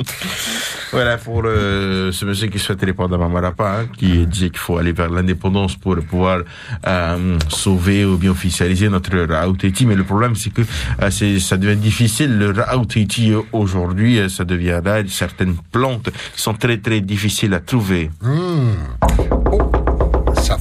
Voilà, 0.91 1.17
pour 1.17 1.41
le, 1.41 2.11
ce 2.11 2.25
monsieur 2.25 2.47
qui 2.47 2.59
souhaite 2.59 2.81
répondre 2.81 3.15
à 3.15 3.17
Mamarapa, 3.17 3.79
hein, 3.79 3.87
qui 3.97 4.25
dit 4.27 4.49
qu'il 4.49 4.59
faut 4.59 4.77
aller 4.77 4.91
vers 4.91 5.09
l'indépendance 5.09 5.75
pour 5.75 5.97
pouvoir 5.97 6.41
euh, 6.87 7.37
sauver 7.49 8.05
ou 8.05 8.17
bien 8.17 8.31
officialiser 8.31 8.87
notre 8.89 9.17
Raouteti. 9.17 9.85
Mais 9.85 9.95
le 9.95 10.03
problème, 10.03 10.35
c'est 10.35 10.51
que 10.51 10.61
euh, 10.61 11.09
c'est, 11.09 11.39
ça 11.39 11.57
devient 11.57 11.75
difficile. 11.75 12.37
Le 12.37 12.51
Raouteti 12.51 13.33
aujourd'hui, 13.51 14.19
euh, 14.19 14.29
ça 14.29 14.45
devient 14.45 14.79
là. 14.83 15.01
Certaines 15.07 15.55
plantes 15.71 16.09
sont 16.35 16.53
très 16.53 16.77
très 16.77 17.01
difficiles 17.01 17.53
à 17.53 17.59
trouver. 17.59 18.09
Hmm. 18.21 19.34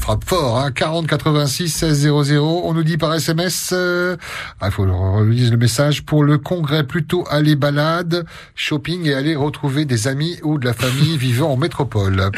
Frappe 0.04 0.24
fort, 0.26 0.58
hein. 0.58 0.70
40 0.70 1.06
86 1.06 1.70
16 1.70 2.10
00. 2.24 2.62
On 2.62 2.74
nous 2.74 2.84
dit 2.84 2.98
par 2.98 3.14
SMS, 3.14 3.70
euh, 3.72 4.18
ah, 4.60 4.66
il 4.66 4.70
faut 4.70 4.84
relise 4.84 5.50
le 5.50 5.56
message, 5.56 6.04
pour 6.04 6.24
le 6.24 6.36
congrès, 6.36 6.84
plutôt 6.84 7.24
aller 7.30 7.56
balade, 7.56 8.26
shopping 8.54 9.06
et 9.06 9.14
aller 9.14 9.34
retrouver 9.34 9.86
des 9.86 10.06
amis 10.06 10.38
ou 10.42 10.58
de 10.58 10.66
la 10.66 10.74
famille 10.74 11.16
vivant 11.16 11.52
en 11.52 11.56
métropole. 11.56 12.30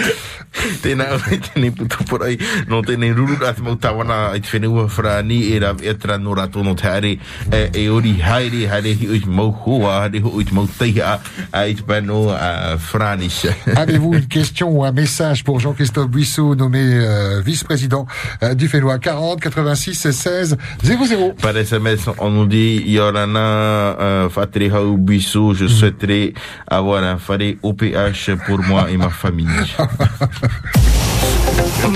Avez-vous 13.75 14.15
une 14.15 14.29
question 14.29 14.71
ou 14.71 14.85
un 14.85 14.93
message 14.93 15.43
pour 15.43 15.59
Jean-Christophe 15.59 16.11
nommé 16.55 16.81
euh, 16.81 17.41
vice-président 17.57 18.07
euh, 18.43 18.55
du 18.55 18.69
Fénois 18.69 18.99
40 18.99 19.41
86 19.41 20.11
16 20.11 20.57
00. 20.83 21.33
Par 21.41 21.57
SMS, 21.57 22.01
on 22.19 22.29
nous 22.31 22.47
dit 22.47 22.83
Yorana 22.87 23.39
euh, 23.39 24.29
Fatri 24.29 24.71
Hau 24.71 24.99
Bissou, 24.99 25.55
je 25.55 25.67
souhaiterais 25.67 26.35
avoir 26.69 27.03
un 27.03 27.17
faré 27.17 27.59
OPH 27.63 28.35
pour 28.47 28.59
moi 28.61 28.91
et 28.91 28.99
ma 28.99 29.09
famille. 29.09 29.47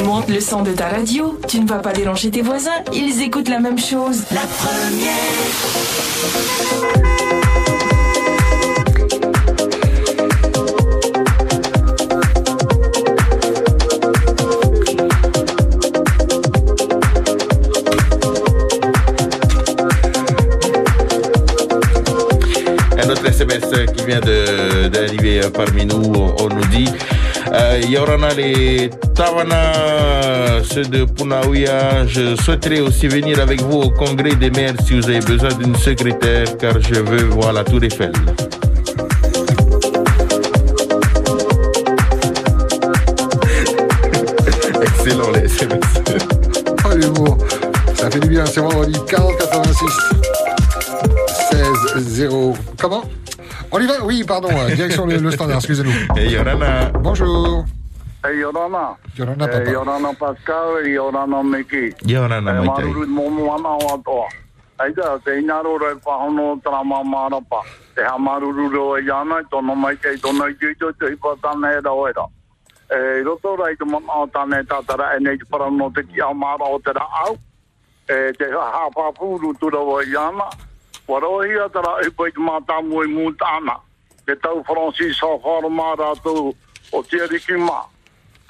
Monte 0.05 0.31
le 0.31 0.41
son 0.41 0.63
de 0.63 0.73
ta 0.73 0.89
radio, 0.89 1.39
tu 1.47 1.61
ne 1.61 1.69
vas 1.69 1.81
pas 1.81 1.93
déranger 1.93 2.31
tes 2.31 2.41
voisins, 2.43 2.71
ils 2.95 3.21
écoutent 3.23 3.51
la 3.51 3.61
même 3.61 3.79
chose. 3.79 4.25
La 4.33 4.41
Un 7.77 7.80
autre 23.21 23.29
SMS 23.31 23.65
qui 23.97 24.05
vient 24.07 24.21
de- 24.21 24.89
d'arriver 24.89 25.41
parmi 25.55 25.85
nous, 25.87 26.13
on, 26.39 26.49
nous 26.49 26.65
dit 26.67 26.89
euh, 27.53 27.81
Yorana 27.89 28.33
les 28.35 28.91
Tawana, 29.15 30.63
ceux 30.63 30.83
de 30.85 31.05
Punaouia, 31.05 32.07
je 32.07 32.37
souhaiterais 32.37 32.81
aussi 32.81 33.09
venir 33.09 33.41
avec 33.41 33.61
vous 33.63 33.81
au 33.83 33.91
congrès 33.91 34.35
des 34.37 34.51
maires 34.51 34.75
si 34.87 34.99
vous 34.99 35.09
avez 35.09 35.21
besoin 35.21 35.51
d'une 35.53 35.75
secrétaire, 35.77 36.57
car 36.59 36.75
je 36.81 37.01
veux 37.01 37.25
voir 37.25 37.53
la 37.53 37.65
Tour 37.65 37.83
Eiffel. 37.83 38.13
Excellent 44.83 45.31
les 45.33 45.45
SMS. 45.45 45.81
Oh 46.85 46.95
l'humour, 46.97 47.39
ça 47.95 48.11
fait 48.11 48.21
du 48.21 48.29
bien, 48.29 48.45
c'est 48.47 48.61
vendredi 48.61 48.99
40 49.09 49.37
86 49.39 49.85
16 50.11 50.20
0. 51.99 52.55
Comment 52.81 53.03
On 53.73 53.81
y 53.81 53.87
va 53.87 53.95
Oui, 54.05 54.25
pardon, 54.25 54.49
euh, 54.51 54.75
direction 54.75 55.07
le, 55.07 55.17
le 55.17 55.31
standard, 55.31 55.59
excusez-nous. 55.59 55.93
Et 56.17 56.29
Yorana. 56.31 56.91
Bonjour. 57.01 57.65
Hey, 58.25 58.39
Yorana. 58.39 58.97
Yorana, 59.17 59.47
Eh, 59.47 59.71
Yorana 59.73 60.13
Pascal, 60.15 60.87
Yorana 60.87 61.43
Meki. 61.43 61.95
Yorana 62.07 62.41
Maitai. 62.53 62.85
maruru 62.85 63.07
mo 63.07 63.31
mo 63.31 63.55
ana 63.55 63.69
o 63.71 63.95
atoa. 63.95 64.29
Ai 64.79 64.93
da, 64.93 65.19
te 65.25 65.39
ina 65.39 65.61
rora 65.63 65.91
e. 67.23 67.63
Te 67.95 68.03
tono 69.51 69.75
mai 69.75 69.97
tono 70.21 70.45
te 70.99 71.07
e 71.77 71.81
e. 72.09 72.13
E 72.93 73.23
roto 73.23 73.57
rai 73.57 73.77
te 73.77 73.85
mama 73.85 74.13
o 74.23 74.27
tāna 74.27 74.61
e 74.61 74.65
tātara 74.65 75.15
e 75.17 75.21
nei 75.21 75.37
te 75.39 75.45
parano 75.51 75.91
te 75.95 76.03
ki 76.03 76.21
au 76.21 76.35
mara 76.35 76.65
o 76.65 76.79
te 76.81 76.93
ra 76.93 77.07
au. 77.27 77.37
E 78.09 78.33
te 78.37 78.45
ha 78.53 78.89
pāpūru 78.91 79.55
tura 79.61 79.79
o 79.79 80.01
i 80.03 80.17
ana. 80.17 80.49
Warohia 81.11 81.69
tara 81.73 82.07
e 82.07 82.11
poi 82.11 82.31
te 82.31 82.39
mātamu 82.39 83.03
e 83.03 83.09
mū 83.11 83.33
tāna. 83.35 83.81
Te 84.27 84.37
tau 84.39 84.61
Francis 84.63 85.19
a 85.27 85.31
whara 85.43 85.67
rātou 85.99 86.53
o 86.93 87.03
te 87.03 87.19
ariki 87.25 87.57
mā. 87.59 87.81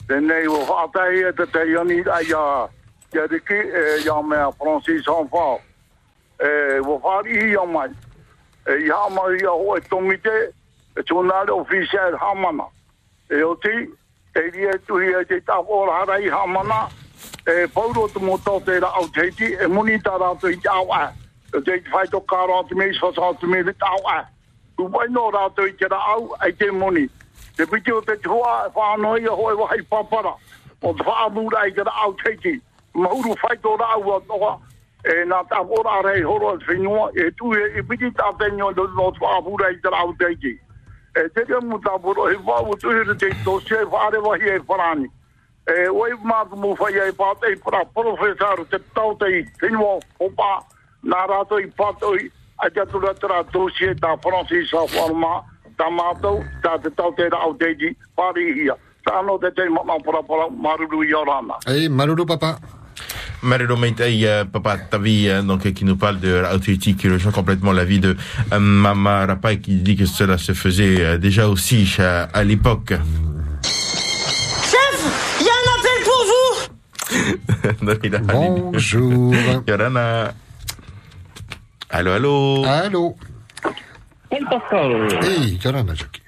Tēnei 0.06 0.44
o 0.46 0.58
whātai 0.68 1.24
e 1.24 1.32
te 1.32 1.46
te 1.46 1.62
ioni 1.72 2.02
ai 2.04 2.28
a 2.36 2.68
te 3.10 3.22
ariki 3.22 3.56
e 3.56 4.02
ia 4.04 4.20
mea 4.22 4.50
Francis 4.58 5.08
a. 5.08 5.16
E 6.44 6.80
wo 6.84 6.98
whari 7.00 7.38
hi 7.40 7.56
a 7.56 7.64
mai. 7.64 7.88
E 8.68 8.76
i 8.84 8.90
hama 8.90 9.22
i 9.32 9.44
a 9.46 9.56
hoe 9.56 9.80
tomite 9.88 10.52
e 10.96 11.00
tūnare 11.08 11.50
official 11.56 12.18
hamana. 12.20 12.68
E 13.30 13.42
o 13.42 13.54
ti, 13.56 13.88
e 14.36 14.40
ria 14.52 14.76
tuhi 14.86 15.14
e 15.16 15.24
te 15.24 15.40
tāpora 15.40 16.02
hara 16.02 16.20
i 16.20 16.28
hamana. 16.28 16.90
E 17.48 17.66
pauro 17.72 18.06
tu 18.08 18.20
mo 18.20 18.36
tau 18.44 18.60
te 18.60 18.78
ra 18.80 18.92
au 19.00 19.08
teiti 19.08 19.54
e 19.56 19.66
muni 19.66 19.96
tā 20.04 20.12
rātou 20.20 20.52
i 20.52 20.60
te 20.60 20.68
au 20.68 20.92
a. 20.92 21.08
E 21.52 21.60
te 21.62 21.82
whai 21.90 22.06
to 22.06 22.20
karo 22.20 22.62
atu 22.62 22.76
me 22.76 22.84
i 22.86 22.92
whasa 23.02 23.22
atu 23.30 23.46
me 23.48 23.62
le 23.62 23.72
tau 23.72 23.98
a. 24.06 24.24
Tu 24.76 24.84
wai 24.84 25.06
no 25.10 25.30
rātou 25.34 25.66
i 25.66 25.72
te 25.72 25.88
ra 25.90 25.98
au 26.14 26.34
ai 26.40 26.52
te 26.52 26.70
muni. 26.70 27.08
Te 27.56 27.66
piti 27.66 27.92
o 27.92 28.00
te 28.00 28.16
tua 28.22 28.66
e 28.66 28.70
whanoi 28.74 29.26
a 29.26 29.34
hoe 29.34 29.54
wahai 29.58 29.82
papara. 29.90 30.34
O 30.82 30.92
te 30.94 31.02
whaamura 31.02 31.66
i 31.66 31.72
te 31.72 31.82
au 31.82 32.14
teiti. 32.22 32.60
Mahuru 32.94 33.34
whai 33.42 33.56
tō 33.56 33.76
ra 33.80 33.88
a 33.98 34.20
toa. 34.28 34.58
E 35.02 35.24
nā 35.26 35.42
tā 35.50 35.58
ora 35.78 36.02
rei 36.06 36.22
horo 36.22 36.50
al 36.54 36.62
whenua. 36.68 37.10
E 37.18 37.30
tu 37.32 37.52
e 37.52 37.78
i 37.78 37.82
piti 37.82 38.10
tā 38.14 38.30
tenyo 38.38 38.70
lo 38.70 38.86
lo 38.94 39.10
te 39.10 39.18
whaamura 39.24 39.70
i 39.70 39.80
te 39.82 39.90
ra 39.90 40.06
au 40.06 40.14
teiti. 40.14 40.54
E 41.16 41.28
te 41.34 41.44
rea 41.48 41.60
mu 41.60 41.78
tā 41.78 41.98
poro 42.00 42.28
he 42.30 42.36
whau 42.36 42.76
tu 42.78 42.90
he 42.94 43.14
te 43.14 43.34
tō 43.42 43.60
se 43.66 43.82
whaare 43.90 44.22
wahi 44.22 44.54
e 44.54 44.58
wharani. 44.68 45.10
E 45.66 45.88
oi 45.88 46.14
mātu 46.22 46.56
mu 46.56 46.76
whai 46.78 46.94
e 47.08 47.12
pātei 47.12 47.58
para 47.64 47.84
profesaru 47.84 48.70
te 48.70 48.78
tau 48.94 49.16
te 49.18 49.42
Nā 51.04 51.20
rātou 51.30 51.60
i 51.62 51.68
pātoi 51.78 52.28
a 52.60 52.68
te 52.68 52.80
atura 52.82 53.14
tera 53.16 53.40
tōsie 53.52 53.94
tā 54.00 54.16
Francis 54.22 54.72
a 54.76 54.84
wharma. 54.96 55.40
Tā 55.80 55.86
mātou, 55.88 56.42
tā 56.60 56.74
te 56.84 56.90
tau 56.92 57.14
te 57.16 57.24
rau 57.32 57.54
teiti, 57.56 57.94
pāri 58.18 58.50
hia. 58.58 58.74
Tā 59.06 59.22
no 59.24 59.38
te 59.40 59.48
te 59.56 59.64
mama 59.72 59.96
para 60.04 60.20
para 60.28 60.50
maruru 60.52 61.00
i 61.08 61.14
orana. 61.16 61.56
Hey, 61.66 61.88
Maruru 61.88 62.26
papa. 62.26 62.58
Marilo 63.42 63.78
Meitei, 63.78 64.26
euh, 64.26 64.44
papa 64.44 64.76
Tavi, 64.76 65.26
euh, 65.26 65.40
donc, 65.40 65.72
qui 65.72 65.84
nous 65.86 65.96
parle 65.96 66.20
de 66.20 66.42
Authority, 66.52 66.94
qui 66.94 67.08
rejoint 67.08 67.32
complètement 67.32 67.72
la 67.72 67.86
vie 67.86 67.98
de 67.98 68.14
euh, 68.52 68.58
Mama 68.58 69.24
Rapa 69.24 69.54
et 69.54 69.60
qui 69.60 69.76
dit 69.76 69.96
que 69.96 70.04
cela 70.04 70.36
se 70.36 70.52
faisait 70.52 71.00
euh, 71.00 71.16
déjà 71.16 71.48
aussi 71.48 71.90
à, 71.98 72.24
à 72.24 72.44
l'époque. 72.44 72.92
Chef, 73.62 75.40
il 75.40 75.46
y 75.46 75.48
a 75.48 75.54
un 75.56 75.66
appel 75.78 75.98
pour 76.04 76.22
vous 77.80 78.72
Bonjour. 78.72 79.34
Yorana. 79.66 80.34
Allô, 81.90 82.12
allô. 82.12 82.64
Allô. 82.64 83.16
Salut 84.30 84.46
Pascal. 84.48 85.08
Hey, 85.24 85.58
Yorana, 85.62 85.94
Jackie. 85.94 86.22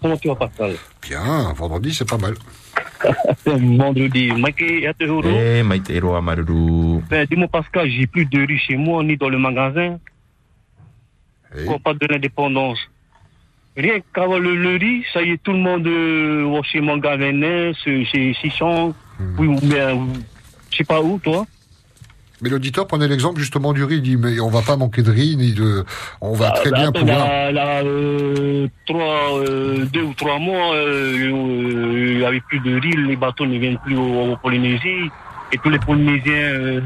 Comment 0.00 0.16
tu 0.16 0.28
vas 0.28 0.36
Pascal? 0.36 0.76
Bien, 1.02 1.52
vendredi, 1.54 1.92
c'est 1.92 2.08
pas 2.08 2.18
mal. 2.18 2.34
Vendredi, 3.46 4.32
Mike 4.32 4.60
Yatehuro. 4.82 5.28
Eh, 5.28 5.62
Maitero 5.62 6.14
Amaruru. 6.14 7.02
Ben, 7.10 7.26
dis-moi 7.28 7.48
Pascal, 7.48 7.90
j'ai 7.90 8.06
plus 8.06 8.24
de 8.26 8.46
riz 8.46 8.58
chez 8.58 8.76
moi 8.76 9.02
ni 9.02 9.16
dans 9.16 9.28
le 9.28 9.38
magasin. 9.38 9.98
Pourquoi 11.52 11.78
pas 11.78 11.94
de 11.94 12.06
l'indépendance 12.06 12.78
Rien 13.76 13.98
qu'avoir 14.14 14.38
le, 14.38 14.54
le 14.54 14.76
riz, 14.76 15.04
ça 15.12 15.22
y 15.22 15.30
est, 15.32 15.42
tout 15.42 15.52
le 15.52 15.58
monde 15.58 15.86
euh, 15.86 16.48
va 16.52 16.62
chez 16.62 16.80
Mangavenet, 16.80 17.74
chez 17.74 18.04
chez 18.04 18.34
Sisson, 18.40 18.94
oui, 19.38 19.48
ou 19.48 19.58
bien, 19.60 19.98
je 20.70 20.76
sais 20.76 20.84
pas 20.84 21.00
où, 21.02 21.18
toi. 21.18 21.44
Mais 22.42 22.50
l'auditeur 22.50 22.86
prenait 22.86 23.08
l'exemple 23.08 23.38
justement 23.38 23.72
du 23.72 23.84
riz. 23.84 23.96
Il 23.96 24.02
dit, 24.02 24.16
mais 24.16 24.40
on 24.40 24.50
va 24.50 24.60
pas 24.62 24.76
manquer 24.76 25.02
de 25.02 25.10
riz, 25.10 25.36
ni 25.36 25.52
de. 25.52 25.84
On 26.20 26.32
va 26.34 26.50
très 26.50 26.70
Ah, 26.74 26.78
bien 26.78 26.92
pouvoir. 26.92 27.18
Là, 27.26 27.52
là, 27.52 27.82
euh, 27.84 28.66
trois, 28.86 29.38
euh, 29.38 29.84
deux 29.86 30.02
ou 30.02 30.14
trois 30.14 30.38
mois, 30.38 30.74
euh, 30.74 31.14
il 31.16 32.18
n'y 32.18 32.24
avait 32.24 32.40
plus 32.40 32.60
de 32.60 32.78
riz, 32.78 32.92
les 33.06 33.16
bateaux 33.16 33.46
ne 33.46 33.58
viennent 33.58 33.78
plus 33.78 33.96
au, 33.96 34.32
au 34.32 34.36
Polynésie. 34.36 35.10
Et 35.52 35.58
tous 35.58 35.70
les 35.70 35.78
Polynésiens 35.78 36.32
euh, 36.34 36.80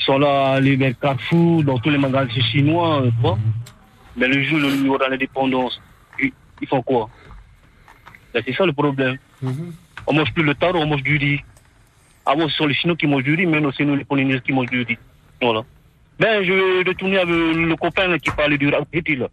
sont 0.00 0.18
là, 0.18 0.58
les 0.60 0.76
vers 0.76 0.98
Carrefour, 0.98 1.62
dans 1.62 1.78
tous 1.78 1.90
les 1.90 1.98
magasins 1.98 2.28
chinois, 2.50 3.02
tu 3.04 3.12
vois. 3.20 3.38
Mais 4.16 4.26
le 4.26 4.42
jour 4.42 4.58
où 4.58 4.68
il 4.74 4.86
y 4.86 4.88
aura 4.88 5.08
l'indépendance, 5.08 5.80
ils, 6.20 6.32
font 6.68 6.82
quoi? 6.82 7.08
Ben, 8.34 8.42
C'est 8.44 8.54
ça 8.54 8.66
le 8.66 8.72
problème. 8.72 9.16
On 10.06 10.12
mange 10.12 10.32
plus 10.34 10.42
le 10.42 10.54
taro, 10.54 10.78
on 10.78 10.86
mange 10.86 11.02
du 11.04 11.16
riz. 11.16 11.40
Avant, 12.28 12.46
ce 12.46 12.56
sont 12.56 12.66
les 12.66 12.74
Chinois 12.74 12.94
qui 12.94 13.06
du 13.06 13.34
riz, 13.34 13.46
maintenant, 13.46 13.70
c'est 13.74 13.86
nous 13.86 13.96
les 13.96 14.04
Polynésiens 14.04 14.40
qui 14.40 14.52
du 14.52 14.82
riz. 14.82 14.98
Voilà. 15.40 15.62
Ben, 16.20 16.44
je 16.44 16.52
vais 16.52 16.90
retourner 16.90 17.16
avec 17.16 17.34
le 17.34 17.74
copain 17.76 18.06
là, 18.06 18.18
qui 18.18 18.30
parlait 18.30 18.58
du 18.58 18.68
Rauhiti, 18.68 19.16
là. 19.16 19.28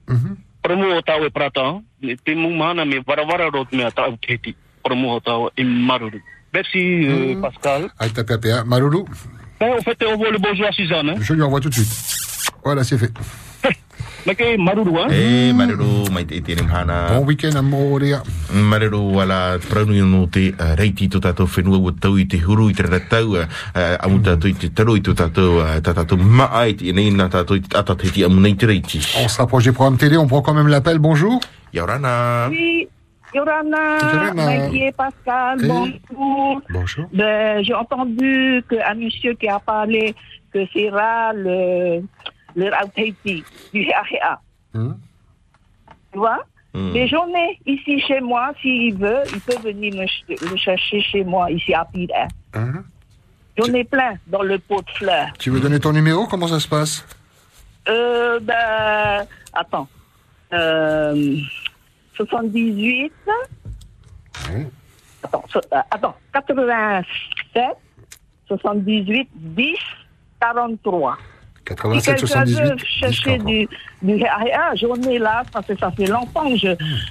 Promo 0.64 0.96
otawe 0.96 1.30
prata, 1.30 1.82
te 2.02 2.32
mumana 2.32 2.86
me 2.86 3.00
varavara 3.06 3.50
rot 3.50 3.68
me 3.74 3.84
ata 3.84 4.04
Rauhiti. 4.04 4.56
Promo 4.82 5.16
otawe 5.16 5.50
imaruru. 5.58 6.24
Merci, 6.54 7.06
euh, 7.06 7.42
Pascal. 7.42 7.90
Ah, 8.00 8.08
t'as 8.08 8.24
tapé, 8.24 8.54
hein. 8.54 8.64
Maruru, 8.66 9.04
Ben, 9.60 9.74
en 9.78 9.82
fait, 9.82 9.98
on 10.08 10.16
voit 10.16 10.32
le 10.32 10.38
bonjour 10.38 10.66
à 10.66 10.72
Suzanne, 10.72 11.10
hein. 11.10 11.16
je 11.20 11.34
lui 11.34 11.42
envoie 11.42 11.60
tout 11.60 11.70
de 11.70 11.74
suite. 11.74 11.92
Voilà, 12.64 12.84
c'est 12.86 12.98
fait. 12.98 13.12
Mais 14.26 14.34
que 14.36 14.58
maruru, 14.58 14.98
hein. 14.98 15.08
Eh, 15.12 15.54
Maruru, 15.54 16.10
Maite 16.12 16.42
Hana. 16.74 17.10
Bon 17.14 17.26
week-end, 17.26 17.56
Amoria. 17.56 18.24
Maruru, 18.52 19.14
wala, 19.14 19.60
pranu 19.70 20.04
no 20.04 20.26
te 20.28 20.50
uh, 20.50 20.74
reiti 20.76 21.08
to 21.08 21.20
tātou 21.22 21.46
whenua 21.46 21.78
ua 21.78 21.94
tau 22.02 22.18
i 22.18 22.26
te 22.26 22.40
huru 22.42 22.72
i 22.72 22.74
te 22.74 22.82
ratau, 22.90 23.36
uh, 23.38 23.46
amu 24.02 24.18
tātou 24.26 24.50
i 24.50 24.56
te 24.58 24.72
taro 24.74 24.96
i 24.98 25.04
to 25.06 25.14
tātou, 25.14 25.60
uh, 25.62 25.78
tā 25.86 25.94
tātou 25.94 26.18
maa 26.18 26.64
i 26.66 26.74
te 26.74 26.90
nei 26.92 27.12
nā 27.14 27.30
tātou 27.30 27.60
i 27.60 27.62
te 27.62 27.78
ata 27.78 27.94
te 28.02 28.10
ti 28.10 28.26
amu 28.26 28.42
nei 28.42 28.56
te 28.58 28.66
reiti. 28.66 28.98
On 29.22 29.28
se 29.30 29.38
rapproche 29.38 29.66
des 29.66 29.74
programmes 29.78 29.98
télé, 30.02 30.18
on 30.18 30.26
prend 30.28 30.42
quand 30.42 30.56
même 30.56 30.70
l'appel. 30.74 30.98
Bonjour. 30.98 31.40
Yorana. 31.72 32.48
Oui, 32.50 32.88
Yorana, 33.32 33.98
Yorana. 34.02 34.46
Maggie 34.46 34.84
et 34.86 34.92
Pascal, 34.92 35.60
Oui. 35.62 36.02
bonjour. 36.10 36.62
Bonjour. 36.72 37.06
Ben, 37.14 37.64
J'ai 37.64 37.76
entendu 37.76 38.64
qu'un 38.70 38.96
monsieur 38.96 39.36
qui 39.36 39.48
a 39.48 39.60
parlé 39.60 40.16
que 40.52 40.66
c'est 40.74 40.90
rare 40.90 41.34
le, 41.36 42.02
le 42.56 42.70
Rauteiti, 42.74 43.44
du 43.74 43.82
Héa 43.82 44.40
Tu 46.12 46.18
vois? 46.20 46.44
Mais 46.94 47.08
j'en 47.08 47.28
ai 47.30 47.58
ici 47.66 48.02
chez 48.02 48.20
moi, 48.20 48.52
s'il 48.62 48.96
veut, 48.98 49.22
il 49.34 49.40
peut 49.42 49.58
venir 49.64 49.94
me 49.96 50.06
ch- 50.08 50.58
chercher 50.58 51.02
chez 51.02 51.24
moi, 51.24 51.50
ici 51.50 51.74
à 51.74 51.86
Pire. 51.86 52.10
Hein? 52.54 52.84
J'en 53.58 53.74
ai 53.74 53.86
plein 53.86 54.16
dans 54.28 54.42
le 54.44 54.60
pot 54.60 54.82
de 54.82 54.90
fleurs. 54.92 55.30
Tu 55.40 55.50
veux 55.52 55.62
donner 55.62 55.80
ton 55.80 55.94
numéro? 55.94 56.28
Comment 56.28 56.48
ça 56.48 56.60
se 56.60 56.68
passe? 56.68 57.06
Euh, 57.88 58.40
ben, 58.42 59.26
attends. 59.54 59.88
Euh, 60.52 61.38
78. 62.16 63.14
Attends, 65.24 65.44
so- 65.50 65.60
euh, 65.74 65.78
attends, 65.90 66.16
87, 66.34 67.62
78, 68.48 69.30
10, 69.34 69.76
43. 70.42 71.18
Si 71.68 71.74
87 71.76 72.06
quelqu'un 72.06 72.28
78 72.28 72.62
veut 72.62 72.76
chercher 73.00 73.38
du, 73.40 73.68
du 74.04 74.24
RA, 74.24 74.76
j'en 74.76 75.10
ai 75.10 75.18
là, 75.18 75.42
parce 75.52 75.66
que 75.66 75.74
ça 75.80 75.90
fait 75.92 76.06
longtemps 76.06 76.48
que 76.48 76.58
je, 76.58 76.68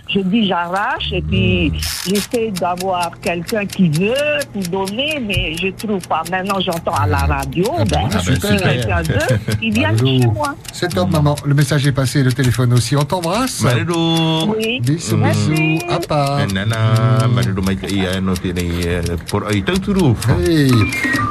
je 0.08 0.20
dis 0.20 0.46
j'arrache, 0.46 1.10
et 1.12 1.20
puis 1.22 1.72
j'essaie 2.06 2.52
d'avoir 2.52 3.10
quelqu'un 3.20 3.66
qui 3.66 3.88
veut 3.88 4.14
pour 4.52 4.62
donner, 4.86 5.18
mais 5.20 5.56
je 5.56 5.68
trouve 5.68 6.06
pas. 6.06 6.22
Maintenant, 6.30 6.60
j'entends 6.60 6.94
à 6.94 7.06
la 7.08 7.18
radio, 7.18 7.64
ben, 7.90 8.02
Ah 8.04 8.08
ben, 8.12 8.20
si 8.20 8.34
super. 8.34 8.62
quelqu'un 8.62 9.02
veut, 9.02 9.38
il 9.62 9.72
vient 9.74 9.96
chez 9.96 10.18
moi. 10.26 10.54
C'est 10.72 10.88
top, 10.94 11.10
maman. 11.10 11.34
Le 11.44 11.54
message 11.54 11.86
est 11.86 11.92
passé, 11.92 12.22
le 12.22 12.32
téléphone 12.32 12.72
aussi. 12.74 12.96
On 12.96 13.04
t'embrasse. 13.04 13.60
Maruru. 13.62 14.54
Oui. 14.56 14.80
Bisous, 14.80 15.16
bisous. 15.16 15.78
À 15.88 15.98
part. 15.98 16.40
Hey. 16.40 16.46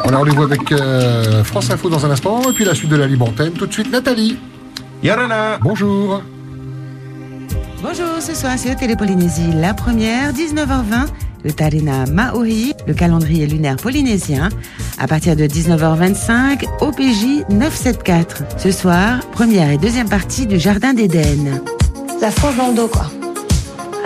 On 0.05 0.13
a 0.13 0.17
rendez-vous 0.17 0.43
avec 0.43 0.69
euh, 0.71 1.43
France 1.45 1.69
Info 1.71 1.89
dans 1.89 2.05
un 2.05 2.11
instant, 2.11 2.41
et 2.49 2.53
puis 2.53 2.65
la 2.65 2.75
suite 2.75 2.89
de 2.89 2.97
la 2.97 3.07
libre 3.13 3.29
antenne. 3.29 3.53
Tout 3.53 3.67
de 3.67 3.73
suite, 3.73 3.91
Nathalie. 3.91 4.37
Yorana. 5.03 5.59
Bonjour. 5.61 6.21
Bonjour, 7.81 8.21
ce 8.21 8.33
soir 8.33 8.53
c'est 8.57 8.75
Télé 8.75 8.95
Polynésie, 8.95 9.51
la 9.53 9.73
première, 9.73 10.31
19h20, 10.31 11.07
le 11.43 11.51
Tarina 11.51 12.05
Maori, 12.05 12.73
le 12.87 12.93
calendrier 12.93 13.45
lunaire 13.45 13.75
polynésien, 13.75 14.49
à 14.97 15.07
partir 15.07 15.35
de 15.35 15.43
19h25, 15.43 16.65
OPJ 16.79 17.45
974. 17.49 18.45
Ce 18.57 18.71
soir, 18.71 19.19
première 19.31 19.69
et 19.69 19.77
deuxième 19.77 20.09
partie 20.09 20.47
du 20.47 20.57
Jardin 20.57 20.93
d'Éden. 20.93 21.61
La 22.21 22.31
France 22.31 22.55
dans 22.55 22.69
le 22.69 22.75
dos, 22.75 22.87
quoi. 22.87 23.11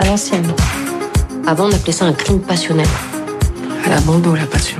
À 0.00 0.06
l'ancienne. 0.06 0.52
Avant, 1.46 1.68
on 1.68 1.72
appelait 1.72 1.92
ça 1.92 2.04
un 2.04 2.12
crime 2.12 2.40
passionnel. 2.40 2.88
Elle 3.86 3.92
a 3.92 4.00
bon 4.00 4.18
dos, 4.18 4.34
la 4.34 4.46
passion. 4.46 4.78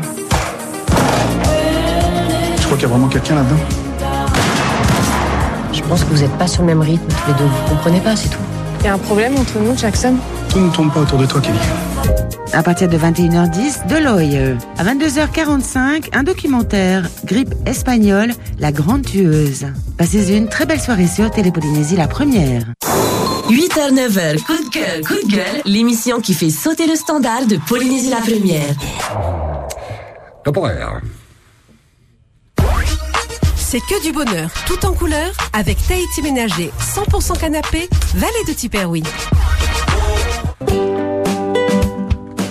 Je 2.57 2.65
crois 2.65 2.77
qu'il 2.77 2.83
y 2.83 2.85
a 2.85 2.89
vraiment 2.89 3.09
quelqu'un 3.09 3.37
là-dedans 3.37 3.78
Je 5.89 5.95
pense 5.95 6.05
que 6.05 6.11
vous 6.11 6.21
n'êtes 6.21 6.37
pas 6.37 6.47
sur 6.47 6.61
le 6.61 6.67
même 6.67 6.83
rythme 6.83 7.07
tous 7.09 7.33
les 7.33 7.39
deux. 7.39 7.45
Vous 7.45 7.69
comprenez 7.71 8.01
pas, 8.01 8.15
c'est 8.15 8.29
tout. 8.29 8.43
Il 8.81 8.85
y 8.85 8.89
a 8.89 8.93
un 8.93 8.99
problème 8.99 9.35
entre 9.39 9.59
nous, 9.59 9.75
Jackson 9.75 10.17
Tout 10.51 10.61
ne 10.61 10.71
tourne 10.71 10.91
pas 10.91 11.01
autour 11.01 11.19
de 11.19 11.25
toi, 11.25 11.41
Kelly. 11.41 11.57
À 12.53 12.63
partir 12.63 12.91
de 12.91 12.99
21h10, 12.99 13.87
de 13.89 13.97
Lawyer. 13.97 14.57
À 14.77 14.85
22h45, 14.85 16.11
un 16.13 16.25
documentaire, 16.25 17.09
Grippe 17.25 17.55
espagnole, 17.65 18.33
la 18.59 18.71
grande 18.71 19.07
tueuse. 19.07 19.65
Passez 19.97 20.37
une 20.37 20.51
très 20.51 20.67
belle 20.67 20.79
soirée 20.79 21.07
sur 21.07 21.31
Télépolynésie, 21.31 21.97
la 21.97 22.07
première. 22.07 22.65
8h, 23.49 23.91
9h, 23.95 24.43
coup 24.43 24.63
de 24.63 24.69
cœur, 24.69 25.01
coup 25.07 25.27
de 25.27 25.33
gueule, 25.37 25.63
l'émission 25.65 26.21
qui 26.21 26.35
fait 26.35 26.51
sauter 26.51 26.87
le 26.87 26.97
standard 26.97 27.47
de 27.47 27.57
Polynésie 27.67 28.11
la 28.11 28.17
première. 28.19 28.75
Temporaire. 30.45 31.01
C'est 33.71 33.81
que 33.81 34.03
du 34.03 34.13
bonheur, 34.13 34.51
tout 34.67 34.87
en 34.87 34.95
couleur, 34.95 35.31
avec 35.53 35.77
Tahiti 35.87 36.23
Ménager, 36.23 36.71
100% 36.81 37.39
canapé, 37.39 37.87
vallée 38.15 38.45
de 38.49 38.55
Tiperoui. 38.55 39.03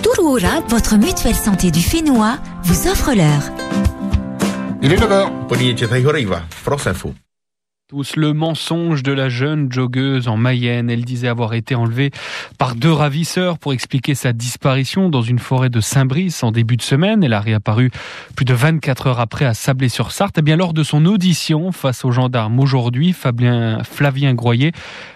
Touroura, 0.00 0.60
votre 0.68 0.94
mutuelle 0.94 1.34
santé 1.34 1.72
du 1.72 1.80
Fénois, 1.80 2.38
vous 2.62 2.86
offre 2.86 3.14
l'heure. 3.14 3.50
Il 4.80 4.92
est 4.92 4.96
9h. 4.96 6.48
France 6.50 6.86
Info. 6.86 7.12
Le 7.90 8.34
mensonge 8.34 9.02
de 9.02 9.12
la 9.12 9.30
jeune 9.30 9.72
joggeuse 9.72 10.28
en 10.28 10.36
Mayenne. 10.36 10.90
Elle 10.90 11.06
disait 11.06 11.28
avoir 11.28 11.54
été 11.54 11.74
enlevée 11.74 12.10
par 12.58 12.74
deux 12.74 12.92
ravisseurs 12.92 13.58
pour 13.58 13.72
expliquer 13.72 14.14
sa 14.14 14.34
disparition 14.34 15.08
dans 15.08 15.22
une 15.22 15.38
forêt 15.38 15.70
de 15.70 15.80
Saint-Brice 15.80 16.42
en 16.42 16.52
début 16.52 16.76
de 16.76 16.82
semaine. 16.82 17.24
Elle 17.24 17.32
a 17.32 17.40
réapparu 17.40 17.90
plus 18.36 18.44
de 18.44 18.52
24 18.52 19.06
heures 19.06 19.20
après 19.20 19.46
à 19.46 19.54
Sablé-sur-Sarthe. 19.54 20.36
Et 20.36 20.40
eh 20.40 20.42
bien, 20.42 20.56
lors 20.56 20.74
de 20.74 20.82
son 20.82 21.06
audition 21.06 21.72
face 21.72 22.04
aux 22.04 22.12
gendarmes 22.12 22.60
aujourd'hui, 22.60 23.14
Fabien, 23.14 23.82
Flavien 23.84 24.34
Groyer, 24.34 24.72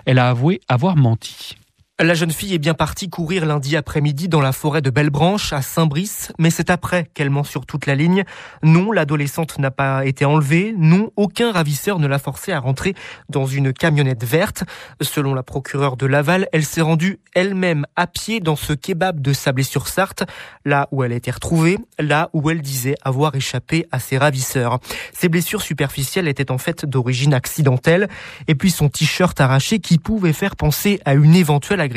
elle 0.06 0.18
a 0.18 0.30
avoué 0.30 0.62
avoir 0.66 0.96
menti. 0.96 1.56
La 2.02 2.14
jeune 2.14 2.32
fille 2.32 2.52
est 2.52 2.58
bien 2.58 2.74
partie 2.74 3.08
courir 3.08 3.46
lundi 3.46 3.76
après-midi 3.76 4.26
dans 4.26 4.40
la 4.40 4.50
forêt 4.50 4.82
de 4.82 4.90
Bellebranche 4.90 5.52
à 5.52 5.62
Saint-Brice, 5.62 6.32
mais 6.36 6.50
c'est 6.50 6.68
après 6.68 7.08
qu'elle 7.14 7.30
ment 7.30 7.44
sur 7.44 7.64
toute 7.64 7.86
la 7.86 7.94
ligne. 7.94 8.24
Non, 8.64 8.90
l'adolescente 8.90 9.56
n'a 9.60 9.70
pas 9.70 10.04
été 10.04 10.24
enlevée. 10.24 10.74
Non, 10.76 11.10
aucun 11.14 11.52
ravisseur 11.52 12.00
ne 12.00 12.08
l'a 12.08 12.18
forcée 12.18 12.50
à 12.50 12.58
rentrer 12.58 12.94
dans 13.28 13.46
une 13.46 13.72
camionnette 13.72 14.24
verte. 14.24 14.64
Selon 15.00 15.32
la 15.32 15.44
procureure 15.44 15.96
de 15.96 16.06
Laval, 16.06 16.48
elle 16.52 16.64
s'est 16.64 16.80
rendue 16.80 17.20
elle-même 17.36 17.86
à 17.94 18.08
pied 18.08 18.40
dans 18.40 18.56
ce 18.56 18.72
kebab 18.72 19.20
de 19.20 19.32
Sablé-sur-Sarthe, 19.32 20.24
là 20.64 20.88
où 20.90 21.04
elle 21.04 21.12
a 21.12 21.16
été 21.16 21.30
retrouvée, 21.30 21.78
là 22.00 22.30
où 22.32 22.50
elle 22.50 22.62
disait 22.62 22.96
avoir 23.04 23.36
échappé 23.36 23.86
à 23.92 24.00
ses 24.00 24.18
ravisseurs. 24.18 24.80
Ses 25.12 25.28
blessures 25.28 25.62
superficielles 25.62 26.26
étaient 26.26 26.50
en 26.50 26.58
fait 26.58 26.84
d'origine 26.84 27.32
accidentelle, 27.32 28.08
et 28.48 28.56
puis 28.56 28.72
son 28.72 28.88
t-shirt 28.88 29.40
arraché 29.40 29.78
qui 29.78 29.98
pouvait 29.98 30.32
faire 30.32 30.56
penser 30.56 30.98
à 31.04 31.14
une 31.14 31.36
éventuelle 31.36 31.80
agression, 31.80 31.91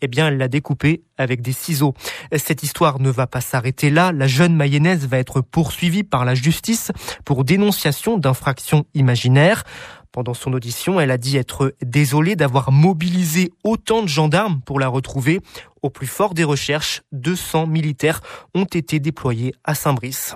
eh 0.00 0.08
bien, 0.08 0.28
elle 0.28 0.38
l'a 0.38 0.48
découpé 0.48 1.02
avec 1.16 1.42
des 1.42 1.52
ciseaux. 1.52 1.94
Cette 2.36 2.62
histoire 2.62 3.00
ne 3.00 3.10
va 3.10 3.26
pas 3.26 3.40
s'arrêter 3.40 3.90
là. 3.90 4.12
La 4.12 4.26
jeune 4.26 4.54
mayonnaise 4.54 5.06
va 5.06 5.18
être 5.18 5.40
poursuivie 5.40 6.04
par 6.04 6.24
la 6.24 6.34
justice 6.34 6.92
pour 7.24 7.44
dénonciation 7.44 8.18
d'infraction 8.18 8.84
imaginaire. 8.94 9.64
Pendant 10.12 10.34
son 10.34 10.52
audition, 10.52 11.00
elle 11.00 11.10
a 11.10 11.18
dit 11.18 11.36
être 11.36 11.74
désolée 11.84 12.34
d'avoir 12.34 12.72
mobilisé 12.72 13.52
autant 13.62 14.02
de 14.02 14.08
gendarmes 14.08 14.60
pour 14.62 14.80
la 14.80 14.88
retrouver. 14.88 15.40
Au 15.82 15.90
plus 15.90 16.06
fort 16.06 16.34
des 16.34 16.44
recherches, 16.44 17.02
200 17.12 17.66
militaires 17.66 18.20
ont 18.54 18.64
été 18.64 19.00
déployés 19.00 19.54
à 19.64 19.74
Saint-Brice. 19.74 20.34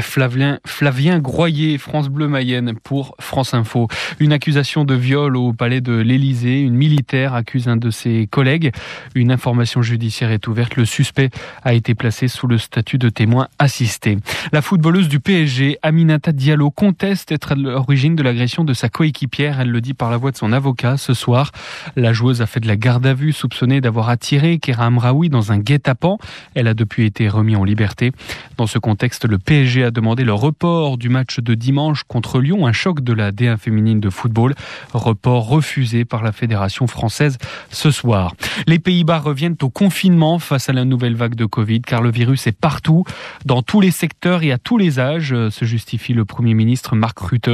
Flavien, 0.00 1.18
Groyer, 1.18 1.78
France 1.78 2.08
Bleu 2.08 2.28
Mayenne 2.28 2.74
pour 2.82 3.14
France 3.20 3.54
Info. 3.54 3.88
Une 4.18 4.32
accusation 4.32 4.84
de 4.84 4.94
viol 4.94 5.36
au 5.36 5.52
palais 5.52 5.80
de 5.80 5.92
l'Élysée. 5.92 6.60
Une 6.60 6.74
militaire 6.74 7.34
accuse 7.34 7.68
un 7.68 7.76
de 7.76 7.90
ses 7.90 8.26
collègues. 8.26 8.72
Une 9.14 9.30
information 9.30 9.82
judiciaire 9.82 10.30
est 10.30 10.46
ouverte. 10.48 10.76
Le 10.76 10.84
suspect 10.84 11.30
a 11.62 11.74
été 11.74 11.94
placé 11.94 12.28
sous 12.28 12.46
le 12.46 12.58
statut 12.58 12.98
de 12.98 13.08
témoin 13.08 13.48
assisté. 13.58 14.18
La 14.52 14.62
footballeuse 14.62 15.08
du 15.08 15.20
PSG, 15.20 15.78
Aminata 15.82 16.32
Diallo, 16.32 16.70
conteste 16.70 17.30
être 17.30 17.52
à 17.52 17.54
l'origine 17.54 18.16
de 18.16 18.22
l'agression 18.22 18.64
de 18.64 18.74
sa 18.74 18.88
coéquipière. 18.88 19.60
Elle 19.60 19.70
le 19.70 19.80
dit 19.80 19.94
par 19.94 20.10
la 20.10 20.16
voix 20.16 20.32
de 20.32 20.36
son 20.36 20.52
avocat 20.52 20.96
ce 20.96 21.14
soir. 21.14 21.52
La 21.96 22.12
joueuse 22.12 22.42
a 22.42 22.46
fait 22.46 22.60
de 22.60 22.66
la 22.66 22.76
garde 22.76 23.06
à 23.06 23.14
vue, 23.14 23.32
soupçonnée 23.32 23.80
d'avoir 23.80 24.08
attiré 24.08 24.58
Kera 24.58 24.86
Amraoui 24.86 25.28
dans 25.28 25.52
un 25.52 25.58
guet-apens. 25.58 26.18
Elle 26.54 26.68
a 26.68 26.74
depuis 26.74 27.06
été 27.06 27.28
remise 27.28 27.56
en 27.56 27.64
liberté. 27.64 28.12
Dans 28.56 28.66
ce 28.66 28.78
contexte, 28.78 29.24
le 29.26 29.38
PSG 29.38 29.83
a 29.84 29.90
demandé 29.90 30.24
le 30.24 30.32
report 30.32 30.98
du 30.98 31.08
match 31.08 31.40
de 31.40 31.54
dimanche 31.54 32.02
contre 32.04 32.40
Lyon, 32.40 32.66
un 32.66 32.72
choc 32.72 33.00
de 33.00 33.12
la 33.12 33.30
D1 33.30 33.58
féminine 33.58 34.00
de 34.00 34.10
football, 34.10 34.54
report 34.92 35.46
refusé 35.48 36.04
par 36.04 36.22
la 36.22 36.32
Fédération 36.32 36.86
française 36.86 37.38
ce 37.70 37.90
soir. 37.90 38.34
Les 38.66 38.78
Pays-Bas 38.78 39.18
reviennent 39.18 39.56
au 39.62 39.70
confinement 39.70 40.38
face 40.38 40.68
à 40.68 40.72
la 40.72 40.84
nouvelle 40.84 41.14
vague 41.14 41.34
de 41.34 41.44
Covid, 41.44 41.82
car 41.82 42.02
le 42.02 42.10
virus 42.10 42.46
est 42.46 42.52
partout, 42.58 43.04
dans 43.44 43.62
tous 43.62 43.80
les 43.80 43.90
secteurs 43.90 44.42
et 44.42 44.52
à 44.52 44.58
tous 44.58 44.78
les 44.78 44.98
âges, 44.98 45.34
se 45.50 45.64
justifie 45.64 46.14
le 46.14 46.24
Premier 46.24 46.54
ministre 46.54 46.96
Mark 46.96 47.18
Rutte. 47.18 47.50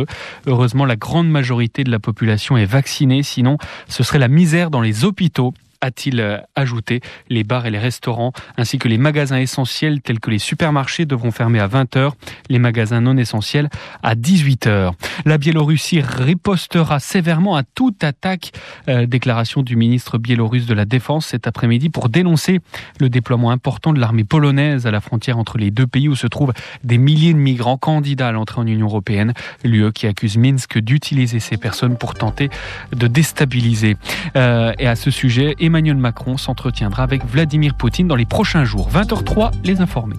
Heureusement, 0.47 0.85
la 0.85 0.97
grande 0.97 1.29
majorité 1.29 1.85
de 1.85 1.91
la 1.91 1.99
population 1.99 2.57
est 2.57 2.65
vaccinée, 2.65 3.23
sinon 3.23 3.59
ce 3.89 4.03
serait 4.03 4.19
la 4.19 4.29
misère 4.29 4.71
dans 4.71 4.81
les 4.81 5.05
hôpitaux 5.05 5.55
a-t-il 5.81 6.21
euh, 6.21 6.39
ajouté. 6.55 7.01
Les 7.29 7.45
bars 7.45 7.67
et 7.67 7.71
les 7.71 7.79
restaurants 7.79 8.33
ainsi 8.57 8.79
que 8.79 8.89
les 8.89 8.99
magasins 8.99 9.39
essentiels 9.39 10.01
tels 10.01 10.21
que 10.21 10.31
les 10.31 10.39
supermarchés 10.39 11.07
devront 11.07 11.31
fermer 11.31 11.61
à 11.61 11.69
20h, 11.69 12.13
les 12.49 12.59
magasins 12.59 13.01
non 13.01 13.17
essentiels 13.17 13.69
à 14.03 14.15
18h. 14.15 14.93
La 15.25 15.39
Biélorussie 15.39 16.01
ripostera 16.01 17.01
sévèrement 17.01 17.57
à 17.57 17.63
toute 17.63 18.05
attaque, 18.05 18.53
euh, 18.89 19.07
déclaration 19.07 19.63
du 19.63 19.77
ministre 19.77 20.19
biélorusse 20.19 20.67
de 20.67 20.75
la 20.75 20.85
Défense 20.85 21.27
cet 21.27 21.47
après-midi 21.47 21.91
pour 21.91 22.09
dénoncer 22.09 22.61
le 22.99 23.09
déploiement 23.09 23.51
important 23.51 23.93
de 23.93 24.01
l'armée 24.01 24.25
polonaise 24.25 24.87
à 24.87 24.91
la 24.91 25.01
frontière 25.01 25.39
entre 25.39 25.59
les 25.59 25.71
deux 25.71 25.87
pays 25.87 26.09
où 26.09 26.17
se 26.17 26.27
trouvent 26.27 26.53
des 26.85 26.99
milliers 26.99 27.33
de 27.33 27.39
migrants 27.39 27.79
candidats 27.79 28.29
à 28.29 28.33
l'entrée 28.33 28.61
en 28.61 28.67
Union 28.67 28.87
européenne. 28.87 29.35
L'UE 29.65 29.93
qui 29.93 30.07
accuse 30.07 30.37
Minsk 30.37 30.79
d'utiliser 30.79 31.41
ces 31.41 31.57
personnes 31.57 31.97
pour 31.97 32.15
tenter 32.15 32.51
de 32.93 33.07
déstabiliser. 33.07 33.97
Euh, 34.37 34.73
et 34.79 34.87
à 34.87 34.97
ce 34.97 35.11
sujet, 35.11 35.55
Emmanuel 35.71 35.99
Macron 35.99 36.37
s'entretiendra 36.37 37.05
avec 37.05 37.25
Vladimir 37.25 37.75
Poutine 37.75 38.09
dans 38.09 38.17
les 38.17 38.27
prochains 38.27 38.65
jours. 38.65 38.91
20h03, 38.91 39.53
les 39.63 39.81
informés. 39.81 40.17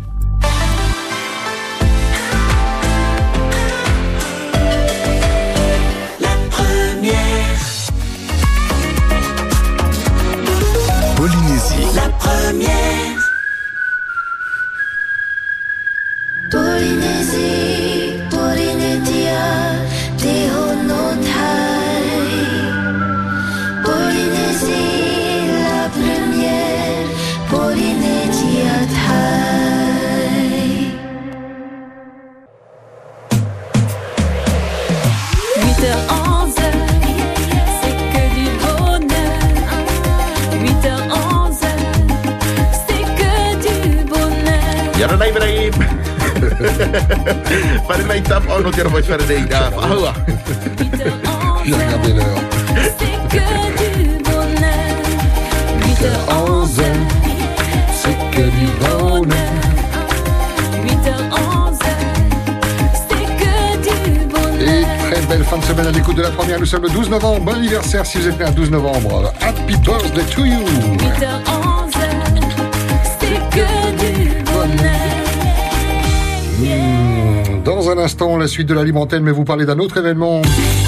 Fallait 47.87 48.03
ma 48.03 48.19
tap 48.21 48.43
on 48.49 48.61
nous 48.61 48.71
tire 48.71 48.89
voice 48.89 49.01
faire 49.03 49.17
des 49.17 49.41
gars. 49.41 49.71
Ah 49.81 49.89
ouais. 49.89 50.09
Regardé 51.65 52.13
l'heure. 52.13 52.41
C'est 52.97 53.17
que 53.29 53.45
du 53.77 54.23
bonheur. 54.23 54.95
8h11, 55.81 56.81
c'est 57.93 58.17
que 58.31 58.41
du 58.41 58.67
bonheur. 58.79 59.51
8h11, 60.85 61.79
c'est 62.93 63.27
que 63.37 63.55
du 63.83 64.25
bonheur. 64.27 64.61
Et 64.61 65.11
très 65.11 65.21
belle 65.27 65.43
fin 65.43 65.57
de 65.57 65.63
semaine 65.63 65.87
à 65.87 65.91
l'écoute 65.91 66.17
de 66.17 66.23
la 66.23 66.31
première. 66.31 66.59
Nous 66.59 66.65
sommes 66.65 66.83
le 66.83 66.89
12 66.89 67.09
novembre. 67.09 67.41
Bon 67.41 67.53
anniversaire 67.53 68.05
si 68.05 68.19
vous 68.19 68.27
êtes 68.27 68.39
né 68.39 68.45
un 68.45 68.51
12 68.51 68.71
novembre. 68.71 69.33
Happy 69.41 69.75
birthday 69.77 70.23
to 70.25 70.45
you. 70.45 70.59
8h11, 70.97 71.91
c'est 73.19 73.39
que 73.49 73.91
du 73.97 74.43
bonheur. 74.43 75.20
Dans 77.63 77.89
un 77.89 77.97
instant, 77.97 78.37
la 78.37 78.47
suite 78.47 78.67
de 78.67 78.73
l'alimentaire, 78.73 79.21
mais 79.21 79.31
vous 79.31 79.43
parlez 79.43 79.65
d'un 79.65 79.79
autre 79.79 79.97
événement. 79.97 80.41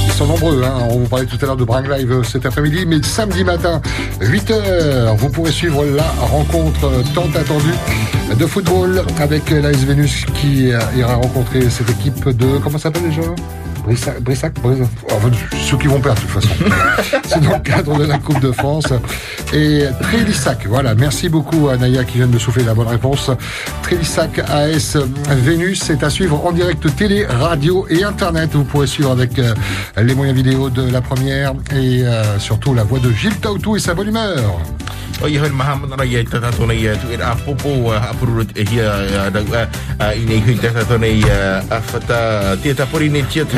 Ils 0.06 0.12
sont 0.14 0.28
nombreux, 0.28 0.62
hein. 0.64 0.88
on 0.90 1.00
vous 1.00 1.08
parlait 1.08 1.26
tout 1.26 1.38
à 1.42 1.46
l'heure 1.46 1.58
de 1.58 1.64
Brang 1.64 1.88
Live 1.88 2.12
euh, 2.12 2.24
cet 2.24 2.46
après-midi, 2.46 2.86
mais 2.88 3.02
samedi 3.02 3.44
matin, 3.44 3.82
8h, 4.22 5.16
vous 5.16 5.30
pourrez 5.30 5.52
suivre 5.52 5.86
la 5.86 6.04
rencontre 6.20 6.86
euh, 6.86 7.04
tant 7.16 7.30
attendue 7.36 7.74
de 8.38 8.46
football 8.46 9.04
avec 9.20 9.50
l'AS 9.50 9.84
Vénus 9.86 10.26
qui 10.36 10.72
euh, 10.72 10.80
ira 10.96 11.16
rencontrer 11.16 11.70
cette 11.70 11.90
équipe 11.90 12.30
de... 12.30 12.60
Comment 12.64 12.78
s'appelle 12.78 13.04
déjà? 13.04 13.22
Brissac, 13.84 14.22
Brissac, 14.22 14.54
Brissac. 14.62 14.88
Enfin, 15.12 15.30
ceux 15.62 15.78
qui 15.78 15.88
vont 15.88 16.00
perdre 16.00 16.22
de 16.22 16.28
toute 16.28 16.42
façon. 16.42 16.56
C'est 17.26 17.42
dans 17.42 17.54
le 17.54 17.60
cadre 17.60 17.98
de 17.98 18.06
la 18.06 18.18
Coupe 18.18 18.40
de 18.40 18.52
France. 18.52 18.88
Et 19.54 19.84
Trélissac, 20.02 20.66
voilà. 20.68 20.96
Merci 20.96 21.30
beaucoup 21.30 21.70
à 21.70 21.78
Naya 21.78 22.04
qui 22.04 22.18
vient 22.18 22.28
de 22.28 22.34
me 22.34 22.40
souffler 22.40 22.64
la 22.64 22.74
bonne 22.74 22.88
réponse. 22.88 23.30
Trélissac 23.82 24.40
AS 24.40 24.98
Vénus, 25.30 25.82
c'est 25.84 26.04
à 26.04 26.10
suivre 26.10 26.46
en 26.46 26.52
direct 26.52 26.96
télé, 26.96 27.26
radio 27.26 27.86
et 27.90 28.04
internet. 28.04 28.52
Vous 28.54 28.64
pourrez 28.64 28.88
suivre 28.88 29.12
avec 29.12 29.38
euh, 29.40 29.54
les 30.02 30.16
moyens 30.16 30.38
vidéo 30.38 30.70
de 30.70 30.90
la 30.90 31.02
première 31.02 31.54
et 31.76 32.04
euh, 32.04 32.40
surtout 32.40 32.74
la 32.74 32.84
voix 32.84 33.00
de 33.00 33.12
Gilles 33.12 33.38
Tautou 33.38 33.76
et 33.76 33.80
sa 33.80 33.94
bonne 33.94 34.08
humeur. 34.08 34.60
O 35.22 35.28
ia 35.28 35.40
hoi 35.40 35.50
maha 35.50 35.76
mana 35.76 36.04
ia 36.04 36.24
tata 36.26 36.52
tona 36.52 36.74
ia 36.74 36.96
tu 36.98 37.08
era 37.14 37.36
popo 37.46 37.92
a 37.92 38.12
pururut 38.20 38.50
e 38.58 38.66
hia 38.66 39.30
da 39.32 39.40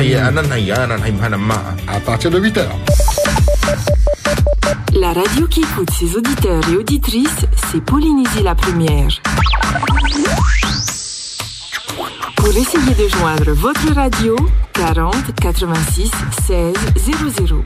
i 0.06 0.15
À 1.88 2.00
partir 2.00 2.32
de 2.32 2.40
8 2.40 2.58
heures. 2.58 2.76
La 4.94 5.12
radio 5.14 5.48
qui 5.48 5.62
écoute 5.62 5.90
ses 5.92 6.16
auditeurs 6.16 6.62
et 6.70 6.78
auditrices, 6.78 7.46
c'est 7.72 7.84
Polynésie 7.84 8.44
la 8.44 8.56
première. 8.56 9.10
Pour 12.38 12.50
essayer 12.50 12.94
de 12.94 13.08
joindre 13.10 13.52
votre 13.52 13.94
radio, 13.94 14.36
40 14.74 15.16
86 15.42 16.12
16 16.48 16.74
00. 17.48 17.66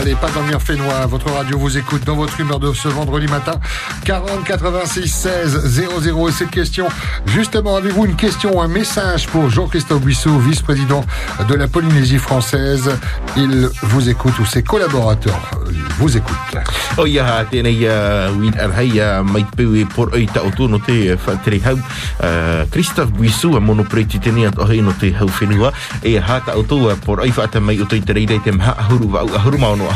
Allez, 0.00 0.14
pas 0.14 0.30
dormir 0.30 0.62
fénois. 0.62 1.04
Votre 1.04 1.30
radio 1.30 1.58
vous 1.58 1.76
écoute 1.76 2.04
dans 2.04 2.16
votre 2.16 2.40
humeur 2.40 2.58
de 2.58 2.72
ce 2.72 2.88
vendredi 2.88 3.26
matin. 3.26 3.60
40 4.06 4.44
86 4.44 5.06
16 5.06 5.66
00. 5.66 6.28
Et 6.28 6.32
cette 6.32 6.50
question, 6.50 6.86
justement, 7.26 7.76
avez-vous 7.76 8.06
une 8.06 8.16
question 8.16 8.62
un 8.62 8.68
message 8.68 9.26
pour 9.26 9.50
Jean-Christophe 9.50 10.00
Buissot, 10.00 10.38
vice-président 10.38 11.04
de 11.46 11.54
la 11.54 11.68
Polynésie 11.68 12.16
française? 12.16 12.90
Il 13.36 13.68
vous 13.82 14.08
écoute 14.08 14.38
ou 14.38 14.46
ses 14.46 14.62
collaborateurs 14.62 15.50
vous 15.98 16.16
écoutent. 16.16 16.56
O 16.98 17.06
ia 17.06 17.24
ha 17.24 17.44
tēnei 17.48 17.84
ia 17.84 17.94
win 18.34 18.56
ar 18.60 18.72
hei 18.74 19.00
a 19.00 19.22
mai 19.22 19.44
peu 19.56 19.76
e 19.78 19.84
por 19.88 20.14
oi 20.16 20.24
ta 20.32 20.42
o 20.46 20.50
tōno 20.54 20.80
te 20.84 21.14
whatere 21.14 21.60
hau 21.64 21.76
uh, 21.78 22.64
Christophe 22.72 23.12
Buissou 23.16 23.56
a 23.56 23.60
mono 23.62 23.84
preti 23.88 24.20
tēnei 24.22 24.48
at 24.48 24.58
o 24.58 24.66
hei 24.68 24.80
no 24.84 24.94
te 24.98 25.12
hau 25.16 25.28
whenua 25.38 25.72
e 26.02 26.16
ha 26.18 26.40
ta 26.46 26.56
o 26.58 26.64
tō 26.66 26.96
por 27.04 27.22
oi 27.22 27.30
whaata 27.36 27.62
mai 27.62 27.78
o 27.80 27.88
tō 27.88 28.00
i 28.00 28.04
te 28.04 28.16
reirei 28.16 28.40
te 28.44 28.54
maha 28.56 28.74
ahuru 28.84 29.12
ahuru 29.20 29.60
maono 29.62 29.89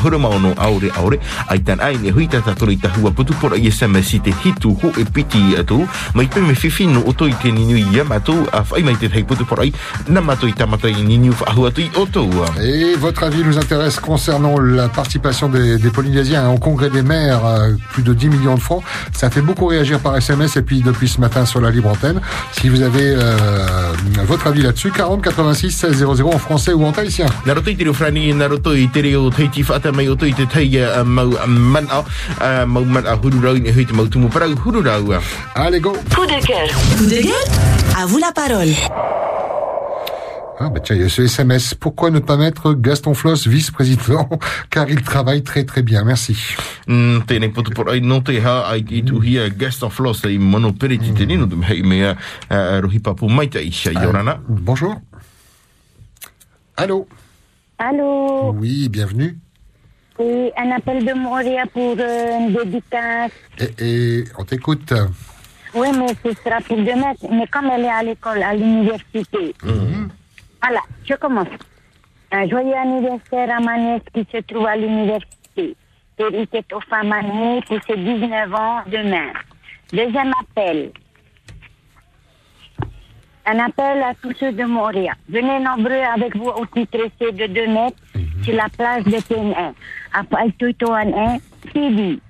hua 2.98 3.10
putu 3.10 3.34
por 3.34 3.54
hitu 3.54 4.76
ho 4.82 4.92
e 4.98 5.04
piti 5.04 5.56
atu. 5.58 5.86
Mai 6.14 6.28
me 6.36 6.52
i 6.52 7.34
te 7.42 7.50
ninu 7.50 7.76
ia 7.76 8.04
matu 8.04 8.34
a 8.52 8.62
mai 8.82 8.96
te 8.96 9.08
hei 9.08 9.24
putu 9.24 9.44
por 9.44 9.58
na 10.08 10.20
matu 10.20 10.46
i 10.46 11.02
ninu 11.02 11.32
Et 12.60 12.94
votre 12.96 13.24
avis 13.24 13.44
nous 13.44 13.58
intéresse 13.58 14.00
concernant 14.00 14.58
la 14.58 14.88
participation 14.88 15.48
des, 15.48 15.78
des 15.78 15.90
Polynésiens 15.90 16.48
au 16.50 16.58
Congrès 16.58 16.90
des 16.90 17.02
maires, 17.02 17.44
euh, 17.44 17.70
plus 17.92 18.02
de 18.02 18.12
10 18.12 18.28
millions 18.28 18.54
de 18.54 18.60
francs. 18.60 18.82
Ça 19.12 19.30
fait 19.30 19.40
beaucoup 19.40 19.66
réagir 19.66 20.00
par 20.00 20.16
SMS 20.16 20.56
et 20.56 20.62
puis 20.62 20.80
depuis 20.80 21.08
ce 21.08 21.20
matin 21.20 21.44
sur 21.44 21.60
la 21.60 21.70
libre 21.70 21.90
antenne. 21.90 22.20
Si 22.52 22.68
vous 22.68 22.82
avez 22.82 23.14
euh, 23.16 23.92
votre 24.26 24.46
avis 24.46 24.62
là-dessus, 24.62 24.90
40 24.90 25.22
86 25.22 25.70
16 25.70 25.98
00 25.98 26.32
en 26.32 26.38
français 26.38 26.72
ou 26.72 26.84
en 26.84 26.92
whrani, 26.92 28.32
uh, 29.84 29.90
uh, 33.10 34.00
uh, 34.00 34.08
tumu 34.08 34.28
parau 34.28 34.54
hururau. 34.54 35.14
Allez, 35.54 35.80
go 35.80 35.92
Coup 36.14 36.26
de 36.26 36.46
cœur. 36.46 36.68
Coup 36.96 37.06
de 37.06 37.22
gueule 37.22 37.50
À 37.96 38.06
vous 38.06 38.18
la 38.18 38.32
parole. 38.32 38.72
Ah 40.58 40.70
bah 40.70 40.80
tiens, 40.80 40.96
il 40.96 41.02
y 41.02 41.04
a 41.04 41.08
ce 41.08 41.22
SMS. 41.22 41.74
Pourquoi 41.74 42.10
ne 42.10 42.20
pas 42.20 42.36
mettre 42.36 42.74
Gaston 42.74 43.14
Floss 43.14 43.46
vice-président? 43.46 44.28
Car 44.70 44.88
il 44.88 45.02
travaille 45.02 45.42
très 45.42 45.64
très 45.64 45.82
bien. 45.82 46.04
Merci. 46.04 46.36
Mm, 46.86 47.24
tēnei 47.26 47.48
putu 47.48 47.72
por 47.72 47.88
ai 47.88 48.02
no 48.04 48.20
te 48.20 48.36
ha 48.44 48.68
ai 48.68 48.82
i 48.92 49.00
tu 49.04 49.22
hia 49.24 49.48
guest 49.48 49.82
of 49.82 49.94
floss 49.96 50.20
i 50.28 50.36
mono 50.38 50.74
periti 50.76 51.14
te 51.16 51.24
nino 51.24 51.46
tu 51.48 51.56
hei 51.64 51.80
mea 51.82 52.12
rohi 52.84 53.00
papu 53.00 53.30
mai 53.32 53.48
te 53.48 53.62
isha 53.64 53.92
i 53.92 54.06
orana. 54.06 54.38
Bonjour. 54.48 55.00
Allô? 56.76 57.06
Allô? 57.78 58.52
Oui, 58.52 58.88
bienvenue. 58.88 59.43
Oui, 60.18 60.50
un 60.56 60.70
appel 60.70 61.04
de 61.04 61.12
Montréal 61.12 61.66
pour 61.72 61.96
euh, 61.98 62.38
une 62.38 62.52
dédicace. 62.54 63.32
Et, 63.58 64.20
et 64.20 64.24
on 64.38 64.44
t'écoute. 64.44 64.92
Oui, 65.74 65.88
mais 65.98 66.06
ce 66.24 66.32
sera 66.42 66.60
pour 66.60 66.76
demain. 66.76 67.14
Mais 67.30 67.46
comme 67.48 67.66
elle 67.70 67.84
est 67.84 67.88
à 67.88 68.02
l'école, 68.02 68.42
à 68.42 68.54
l'université. 68.54 69.54
Voilà, 70.62 70.80
je 71.04 71.14
commence. 71.14 71.48
Un 72.30 72.48
joyeux 72.48 72.74
anniversaire 72.74 73.56
à 73.56 73.60
ma 73.60 73.76
nièce 73.76 74.02
qui 74.12 74.26
se 74.32 74.38
trouve 74.42 74.66
à 74.66 74.76
l'université. 74.76 75.76
Femmes 76.88 77.12
années 77.12 77.60
pour 77.66 77.78
ses 77.86 77.96
19 77.96 78.54
ans 78.54 78.82
demain. 78.86 79.32
Deuxième 79.92 80.32
appel. 80.40 80.92
Un 83.46 83.58
appel 83.58 84.02
à 84.02 84.14
tous 84.22 84.32
ceux 84.40 84.52
de 84.52 84.64
Montréal. 84.64 85.14
Venez 85.28 85.60
nombreux 85.60 86.02
avec 86.14 86.34
vous 86.36 86.48
au 86.48 86.64
titre 86.66 86.98
C 87.18 87.30
de 87.32 87.46
2 87.46 87.66
mètres 87.68 87.96
sur 88.42 88.54
la 88.54 88.68
place 88.70 89.04
de 89.04 89.10
TN1. 89.10 89.72
Après 90.14 90.50
Toitoan 90.58 91.12
1, 91.14 91.38
Sidi. 91.72 92.20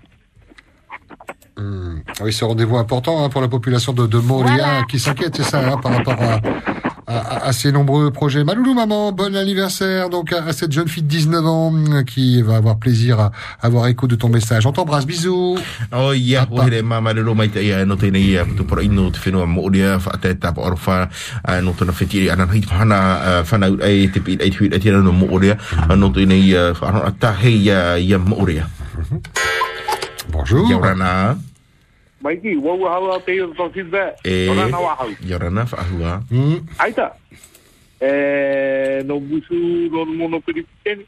Hmm. 1.57 1.99
Oui, 2.21 2.33
ce 2.33 2.45
rendez-vous 2.45 2.77
important 2.77 3.25
hein, 3.25 3.29
pour 3.29 3.41
la 3.41 3.49
population 3.49 3.93
de, 3.93 4.07
de 4.07 4.19
Moria 4.19 4.83
qui 4.89 4.99
s'inquiète, 4.99 5.37
c'est 5.37 5.45
ça, 5.45 5.61
hein, 5.61 5.77
par 5.79 5.93
rapport 5.93 6.21
à, 6.21 6.41
à, 7.07 7.47
à 7.47 7.53
ces 7.53 7.73
nombreux 7.73 8.11
projets. 8.11 8.45
Maloulou 8.45 8.75
maman, 8.75 9.13
bon 9.13 9.35
anniversaire 9.37 10.11
donc 10.11 10.33
à, 10.33 10.45
à 10.45 10.53
cette 10.53 10.73
jeune 10.73 10.89
fille 10.89 11.03
de 11.03 11.09
19 11.09 11.47
ans 11.47 11.69
hum, 11.69 12.05
qui 12.05 12.43
va 12.43 12.57
avoir 12.57 12.79
plaisir 12.79 13.21
à 13.21 13.33
avoir 13.61 13.87
écho 13.89 14.07
de 14.07 14.17
ton 14.17 14.29
message. 14.29 14.67
On 14.67 14.73
t'embrasse, 14.73 15.07
bisous. 15.07 15.59
Mama 16.83 17.15
mai 17.15 17.15
no 17.15 17.35
ia 18.15 18.45
por 18.67 18.83
ino 18.83 19.11
te 19.11 19.31
mo 19.31 19.71
no 19.71 19.83
tona 21.73 21.93
ana 22.31 22.47
ai 23.83 24.09
te 24.09 24.21
ai 24.31 24.51
ai 24.51 24.91
no 24.91 25.13
mo 25.13 25.39
no 25.39 26.19
ia 26.19 26.73
ta 27.19 27.35
ia 27.43 27.99
ia 27.99 28.19
mo. 28.19 28.47
Bonjour. 30.33 30.67
Maiki, 32.25 32.57
wau 32.57 32.81
hau 32.89 33.21
te 33.21 33.37
o 33.45 33.51
tō 33.53 33.69
whiwhe. 33.75 34.05
E, 34.25 34.49
Ora 34.49 34.69
na 34.69 34.79
wahau. 34.81 35.11
ia 35.21 35.39
rana 35.39 35.65
whaahua. 35.69 36.23
Aita. 36.79 37.13
E, 38.01 39.03
no 39.05 39.21
musu 39.21 39.55
no 39.93 40.07
mono 40.07 40.41
peripiteni. 40.41 41.05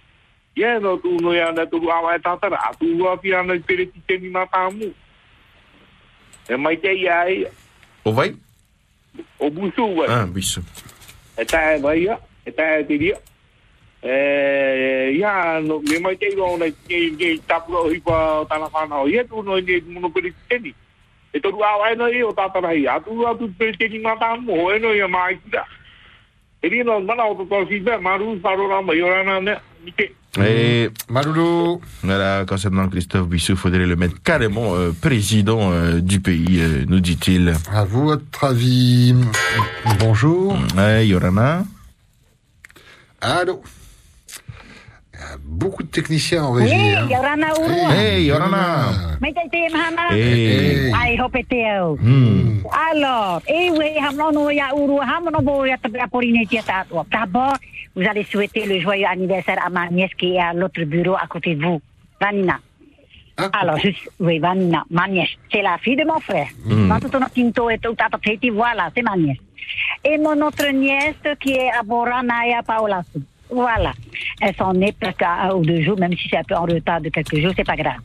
Ia 0.57 0.79
no 0.81 0.97
tu 1.01 1.17
no 1.21 1.33
ia 1.33 1.53
na 1.53 1.65
tu 1.65 1.81
awa 1.91 2.17
e 2.17 2.21
tātara. 2.21 2.61
A 2.69 2.75
tu 2.77 2.85
ua 3.01 3.17
pia 3.17 3.43
na 3.43 3.57
peripiteni 3.57 4.29
mā 4.29 4.45
tāmu. 4.53 4.93
E 6.49 6.57
mai 6.57 6.77
te 6.77 6.93
ia 6.93 7.21
ai. 7.25 7.47
O 8.05 8.13
vai? 8.13 8.37
O 9.41 9.51
busu 9.51 9.95
vai. 9.97 10.09
Ah, 10.13 10.27
bisu. 10.29 10.61
E 11.39 11.45
tā 11.49 11.77
e 11.77 11.81
vai 11.81 11.99
ia. 12.05 12.21
E 12.45 12.53
tā 12.53 12.81
e 12.81 12.85
te 12.85 12.97
ria. 12.97 13.17
E, 14.05 15.17
ia, 15.17 15.61
no, 15.65 15.81
me 15.81 15.99
mai 15.99 16.17
te 16.17 16.29
iro 16.29 16.59
na 16.61 16.69
ke 16.69 17.17
ke 17.17 17.39
tapu 17.49 17.73
o 17.73 17.89
hipa 17.89 18.45
tana 18.49 18.69
whanau. 18.69 19.09
Ia 19.09 19.25
tu 19.25 19.41
no 19.43 19.57
i 19.57 19.81
mono 19.89 20.13
peripiteni. 20.13 20.75
E 21.37 21.39
e 21.39 21.43
e. 21.45 22.23
E. 29.99 30.13
Et. 30.39 30.91
Voilà, 32.03 32.45
concernant 32.47 32.89
Christophe 32.89 33.29
Bissou, 33.29 33.53
il 33.53 33.59
faudrait 33.59 33.87
le 33.87 33.97
mettre 33.97 34.21
carrément 34.23 34.75
euh, 34.75 34.93
président 34.93 35.71
euh, 35.73 36.01
du 36.01 36.21
pays, 36.21 36.61
euh, 36.61 36.85
nous 36.89 37.01
dit-il. 37.01 37.55
À 37.73 37.85
votre 37.85 38.45
avis. 38.45 39.15
Bonjour. 39.99 40.57
Ouais, 40.77 41.07
Yorana. 41.07 41.65
Allô. 43.21 43.63
Beaucoup 45.45 45.83
de 45.83 45.89
techniciens 45.89 46.45
en 46.45 46.53
régie. 46.53 46.75
Hey, 46.75 46.95
hein. 46.95 47.09
Yorana 47.11 47.49
Urua. 47.59 47.95
Hey, 47.95 48.25
Yorana. 48.25 48.93
Mai 49.21 49.33
te 49.33 49.49
te 49.51 49.73
mahana. 49.73 50.15
Hey. 50.17 50.93
Ai 50.93 51.21
hope 51.21 51.43
te 51.49 51.81
au. 51.81 51.97
Hmm. 52.01 52.63
Alors, 52.91 53.43
et 53.49 53.71
oui, 53.71 53.97
hamlono 53.99 54.51
ya 54.51 54.75
uru, 54.75 55.01
hamlono 55.01 55.41
bo 55.41 55.65
ya 55.65 55.77
tabe 55.79 55.97
aporine 56.01 56.47
tia 56.47 56.63
tatua. 56.63 57.05
D'abord, 57.11 57.57
vous 57.95 58.07
allez 58.07 58.25
souhaiter 58.25 58.67
le 58.67 58.81
joyeux 58.81 59.07
anniversaire 59.07 59.59
à 59.65 59.71
ma 59.71 59.89
nièce 59.89 60.15
qui 60.19 60.35
est 60.35 60.41
à 60.41 60.53
l'autre 60.53 60.83
bureau 60.85 61.15
à 61.15 61.27
côté 61.27 61.55
de 61.55 61.65
vous, 61.65 61.81
Vanina. 62.21 62.59
Alors, 63.53 63.79
je, 63.79 63.91
oui, 64.21 64.39
Vanina, 64.39 64.85
ma 64.91 65.07
nièce. 65.09 65.31
C'est 65.53 65.63
la 65.63 65.79
fille 65.79 65.97
de 65.97 66.05
mon 66.05 66.21
frère. 66.21 66.49
Tinto 67.35 67.71
et 67.71 67.79
tout, 67.79 67.95
tata 67.95 68.19
teti, 68.23 68.51
voilà, 68.51 68.91
c'est 68.95 69.03
ma 69.03 69.17
nièce. 69.17 69.39
Et 70.05 70.17
mon 70.19 70.41
autre 70.47 70.71
nièce 70.73 71.17
qui 71.41 71.53
est 71.53 71.71
à 71.71 71.83
Boranaya 71.83 72.63
Paola. 72.63 73.03
Voilà. 73.51 73.93
Elles 74.41 74.55
sont 74.57 74.73
nées 74.73 74.93
presque 75.01 75.23
à 75.23 75.45
un 75.49 75.53
ou 75.55 75.63
deux 75.65 75.81
jours, 75.83 75.99
même 75.99 76.13
si 76.17 76.29
c'est 76.29 76.39
un 76.39 76.43
peu 76.43 76.55
en 76.57 76.65
retard 76.65 77.01
de 77.01 77.09
quelques 77.11 77.37
jours, 77.41 77.53
c'est 77.57 77.65
pas 77.67 77.77
grave. 77.77 78.01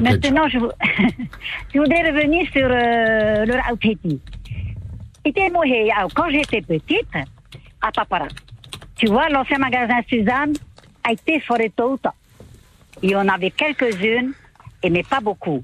Maintenant, 0.00 0.48
je, 0.48 0.58
vou- 0.58 0.70
je 1.74 1.78
voudrais 1.78 2.10
revenir 2.10 2.46
sur 2.52 2.68
euh, 2.70 3.44
he 5.24 5.88
iau. 5.88 6.08
Quand 6.14 6.30
j'étais 6.30 6.62
petite, 6.62 7.08
à 7.80 7.92
Papara, 7.92 8.28
tu 8.96 9.06
vois, 9.06 9.28
l'ancien 9.28 9.58
magasin 9.58 9.98
Suzanne 10.08 10.52
a 11.04 11.12
été 11.12 11.40
foré 11.40 11.70
tôt. 11.70 11.98
Il 13.02 13.10
y 13.10 13.16
en 13.16 13.28
avait 13.28 13.50
quelques-unes, 13.50 14.32
et 14.82 14.90
mais 14.90 15.02
pas 15.02 15.20
beaucoup. 15.20 15.62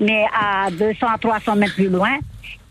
Mais 0.00 0.24
à 0.34 0.70
200 0.70 1.06
à 1.06 1.18
300 1.18 1.56
mètres 1.56 1.74
plus 1.74 1.88
loin, 1.88 2.18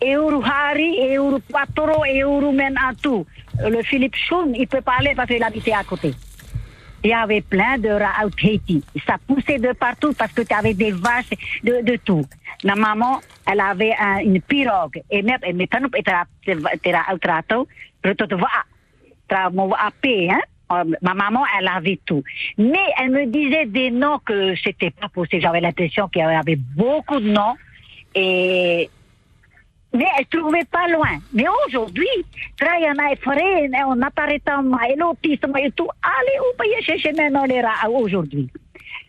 Euru 0.04 0.44
Hari, 0.44 1.16
Euru 1.16 1.40
Patoro, 1.52 2.04
Euru 2.06 2.52
Menatu. 2.54 3.26
Le 3.60 3.82
Philippe 3.84 4.16
Choun, 4.16 4.54
il 4.56 4.68
peut 4.68 4.82
parler 4.82 5.14
parce 5.16 5.28
qu'il 5.30 5.44
habitait 5.44 5.74
à 5.74 5.84
côté. 5.84 6.14
Il 7.04 7.10
y 7.10 7.14
avait 7.14 7.42
plein 7.42 7.78
de 7.78 7.90
rats 7.90 8.26
out 8.26 8.34
Haiti. 8.44 8.84
Ça 9.06 9.16
poussait 9.28 9.60
de 9.60 9.72
partout 9.74 10.14
parce 10.18 10.34
que 10.34 10.42
tu 10.42 10.54
avais 10.54 10.74
des 10.74 10.92
vaches, 10.92 11.30
de, 11.64 11.82
de 11.84 11.98
tout. 11.98 12.26
Ma 12.64 12.76
maman, 12.76 13.22
elle 13.50 13.60
avait 13.60 13.94
un- 14.00 14.20
une 14.20 14.42
pirogue. 14.42 15.02
Et 15.12 15.22
même, 15.22 15.38
et 15.46 15.54
maintenant, 15.54 15.88
tu 15.94 16.12
as 16.12 17.14
out 17.14 17.26
rato, 17.26 17.68
tu 18.04 18.16
te 18.16 18.36
vois, 18.36 18.50
tra 19.28 19.50
mo 19.52 19.68
wa 19.68 19.78
ape, 19.88 20.06
hein. 20.32 20.40
Euh, 20.72 20.84
Ma 21.04 21.14
maman, 21.14 21.44
elle 21.60 21.68
avait 21.68 22.00
tout. 22.08 22.24
Mais 22.58 22.80
elle 23.00 23.12
me 23.12 23.28
disait 23.28 23.68
des 23.68 23.92
noms 23.92 24.18
que 24.26 24.56
c'était 24.64 24.90
pas 24.90 25.10
possible. 25.10 25.44
J'avais 25.44 25.62
l'impression 25.62 26.08
qu'il 26.08 26.24
y 26.24 26.26
avait 26.26 26.56
beaucoup 26.56 27.20
de 27.20 27.30
noms. 27.30 27.54
Et 28.16 28.90
mais 29.96 30.06
elle 30.18 30.26
trouvait 30.28 30.66
pas 30.72 30.88
loin. 30.90 31.18
Mais 31.34 31.46
aujourd'hui, 31.68 32.08
Traiana 32.60 33.14
Efrain, 33.14 33.86
on 33.88 34.02
apparaît 34.02 34.42
en 34.52 34.64
et 34.88 34.96
l'autisme 34.96 35.54
et 35.58 35.72
tout. 35.72 35.88
Allez, 36.04 36.40
où 36.40 36.62
payer 36.62 36.82
chercher 36.82 37.14
maintenant 37.14 37.46
les 37.46 37.62
rats 37.62 37.90
aujourd'hui? 37.90 38.50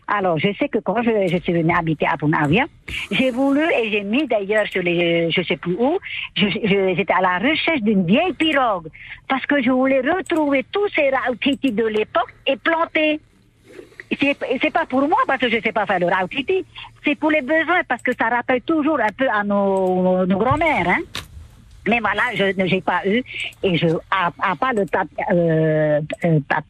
Alors, 0.09 0.39
je 0.39 0.49
sais 0.59 0.69
que 0.69 0.79
quand 0.79 1.03
je, 1.03 1.27
je 1.27 1.37
suis 1.39 1.53
venue 1.53 1.75
habiter 1.75 2.07
à 2.07 2.17
Punavia, 2.17 2.67
j'ai 3.11 3.33
voulu 3.33 3.63
et 3.63 3.91
j'ai 3.91 4.05
mis 4.05 4.27
d'ailleurs 4.29 4.67
sur 4.69 4.83
les, 4.83 5.31
je 5.33 5.43
sais 5.43 5.57
plus 5.57 5.75
où, 5.79 5.99
j'étais 6.37 7.13
à 7.13 7.21
la 7.21 7.39
recherche 7.39 7.81
d'une 7.81 8.07
vieille 8.07 8.33
pirogue 8.35 8.89
parce 9.29 9.45
que 9.47 9.61
je 9.61 9.71
voulais 9.71 10.01
retrouver 10.01 10.65
tous 10.71 10.89
ces 10.95 11.11
rautiti 11.11 11.73
de 11.73 11.87
l'époque 11.87 12.33
et 12.47 12.57
planter. 12.57 13.21
C'est 14.11 14.71
pas 14.73 14.87
pour 14.87 15.03
moi 15.09 15.19
parce 15.27 15.41
que 15.41 15.49
je 15.49 15.61
sais 15.61 15.73
pas 15.73 15.85
faire 15.87 15.99
le 15.99 16.07
rautiti, 16.07 16.65
c'est 17.05 17.17
pour 17.17 17.31
les 17.31 17.43
besoins 17.43 17.83
parce 17.89 18.03
que 18.03 18.13
ça 18.17 18.29
rappelle 18.29 18.63
toujours 18.63 19.01
un 19.01 19.13
peu 19.17 19.29
à 19.29 19.43
nos, 19.43 20.25
nos 20.27 20.39
grands-mères, 20.39 20.89
hein. 20.89 21.01
Mais 21.89 22.01
voilà, 22.01 22.23
je 22.35 22.61
ne 22.61 22.67
j'ai 22.67 22.81
pas 22.81 23.01
eu 23.07 23.23
et 23.63 23.77
je 23.77 23.87
à, 24.11 24.33
à 24.43 24.57
part 24.57 24.73
le 24.73 24.87
tap, 24.87 25.07
euh, 25.33 26.01
euh, 26.25 26.41
tap, 26.49 26.65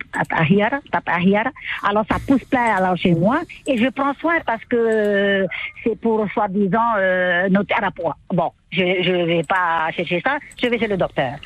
tapahiara, 0.90 1.50
alors 1.82 2.04
ça 2.10 2.16
pousse 2.26 2.44
plein 2.44 2.76
alors 2.76 2.96
chez 2.98 3.14
moi 3.14 3.40
et 3.66 3.78
je 3.78 3.88
prends 3.88 4.12
soin 4.14 4.34
parce 4.44 4.62
que 4.66 5.46
c'est 5.82 5.98
pour 5.98 6.26
soi-disant 6.32 6.78
euh, 6.98 7.48
notre 7.48 7.74
rapport. 7.80 8.16
Bon, 8.30 8.52
je 8.70 9.02
je 9.02 9.12
vais 9.12 9.42
pas 9.42 9.90
chercher 9.92 10.20
ça, 10.20 10.36
je 10.60 10.68
vais 10.68 10.78
chez 10.78 10.86
le 10.86 10.98
docteur. 10.98 11.36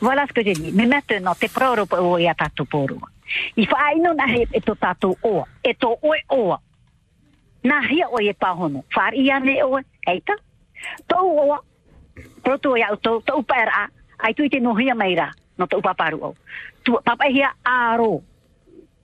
Voilà 0.00 0.26
ce 0.26 0.32
que 0.32 0.42
j'ai 0.42 0.52
dit. 0.54 0.72
Mais 0.74 0.86
maintenant, 0.86 1.34
te 1.34 1.46
proro 1.46 1.86
o 1.98 2.18
ia 2.18 2.34
tatu 2.34 2.64
poru. 2.64 2.98
Il 3.56 3.66
faut 3.66 3.76
aino 3.76 4.12
na 4.14 4.26
e 4.26 4.60
to 4.60 4.74
tatu 4.74 5.16
o. 5.22 5.44
E 5.62 5.74
to 5.74 5.98
oe 6.02 6.18
o. 6.30 6.56
Na 7.64 7.80
hia 7.82 8.08
o 8.08 8.20
e 8.20 8.32
pahono. 8.34 8.84
Far 8.94 9.14
ia 9.14 9.40
ne 9.40 9.62
o. 9.64 9.78
Eita. 10.06 10.34
To 11.08 11.16
o. 11.16 11.58
Proto 12.42 12.76
ia 12.76 12.96
to 12.96 13.20
to 13.20 13.38
upera. 13.38 13.88
Ai 14.18 14.34
tu 14.34 14.48
te 14.48 14.60
no 14.60 14.74
hia 14.74 14.94
meira. 14.94 15.32
No 15.58 15.66
to 15.66 15.78
upaparu 15.78 16.22
o. 16.22 16.34
Tu 16.84 16.92
papa 17.04 17.24
hia 17.28 17.52
aro. 17.64 18.22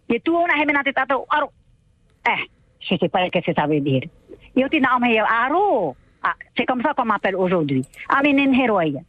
E 0.08 0.18
tu 0.20 0.36
ona 0.36 0.54
he 0.56 0.66
te 0.84 0.92
tatu 0.92 1.24
aro. 1.28 1.52
Eh, 2.24 3.08
pas 3.08 3.30
qu'est-ce 3.30 3.52
que 3.52 3.68
veut 3.68 3.80
dire. 3.80 4.08
Yo 4.54 4.68
te 4.68 4.78
na 4.78 4.98
me 4.98 5.18
aro. 5.18 5.96
Ah, 6.22 6.34
c'est 6.56 6.66
comme 6.66 6.82
ça 6.82 6.94
qu'on 6.94 7.04
m'appelle 7.04 7.34
aujourd'hui. 7.34 7.84
Aminen 8.08 8.54
heroia. 8.54 9.00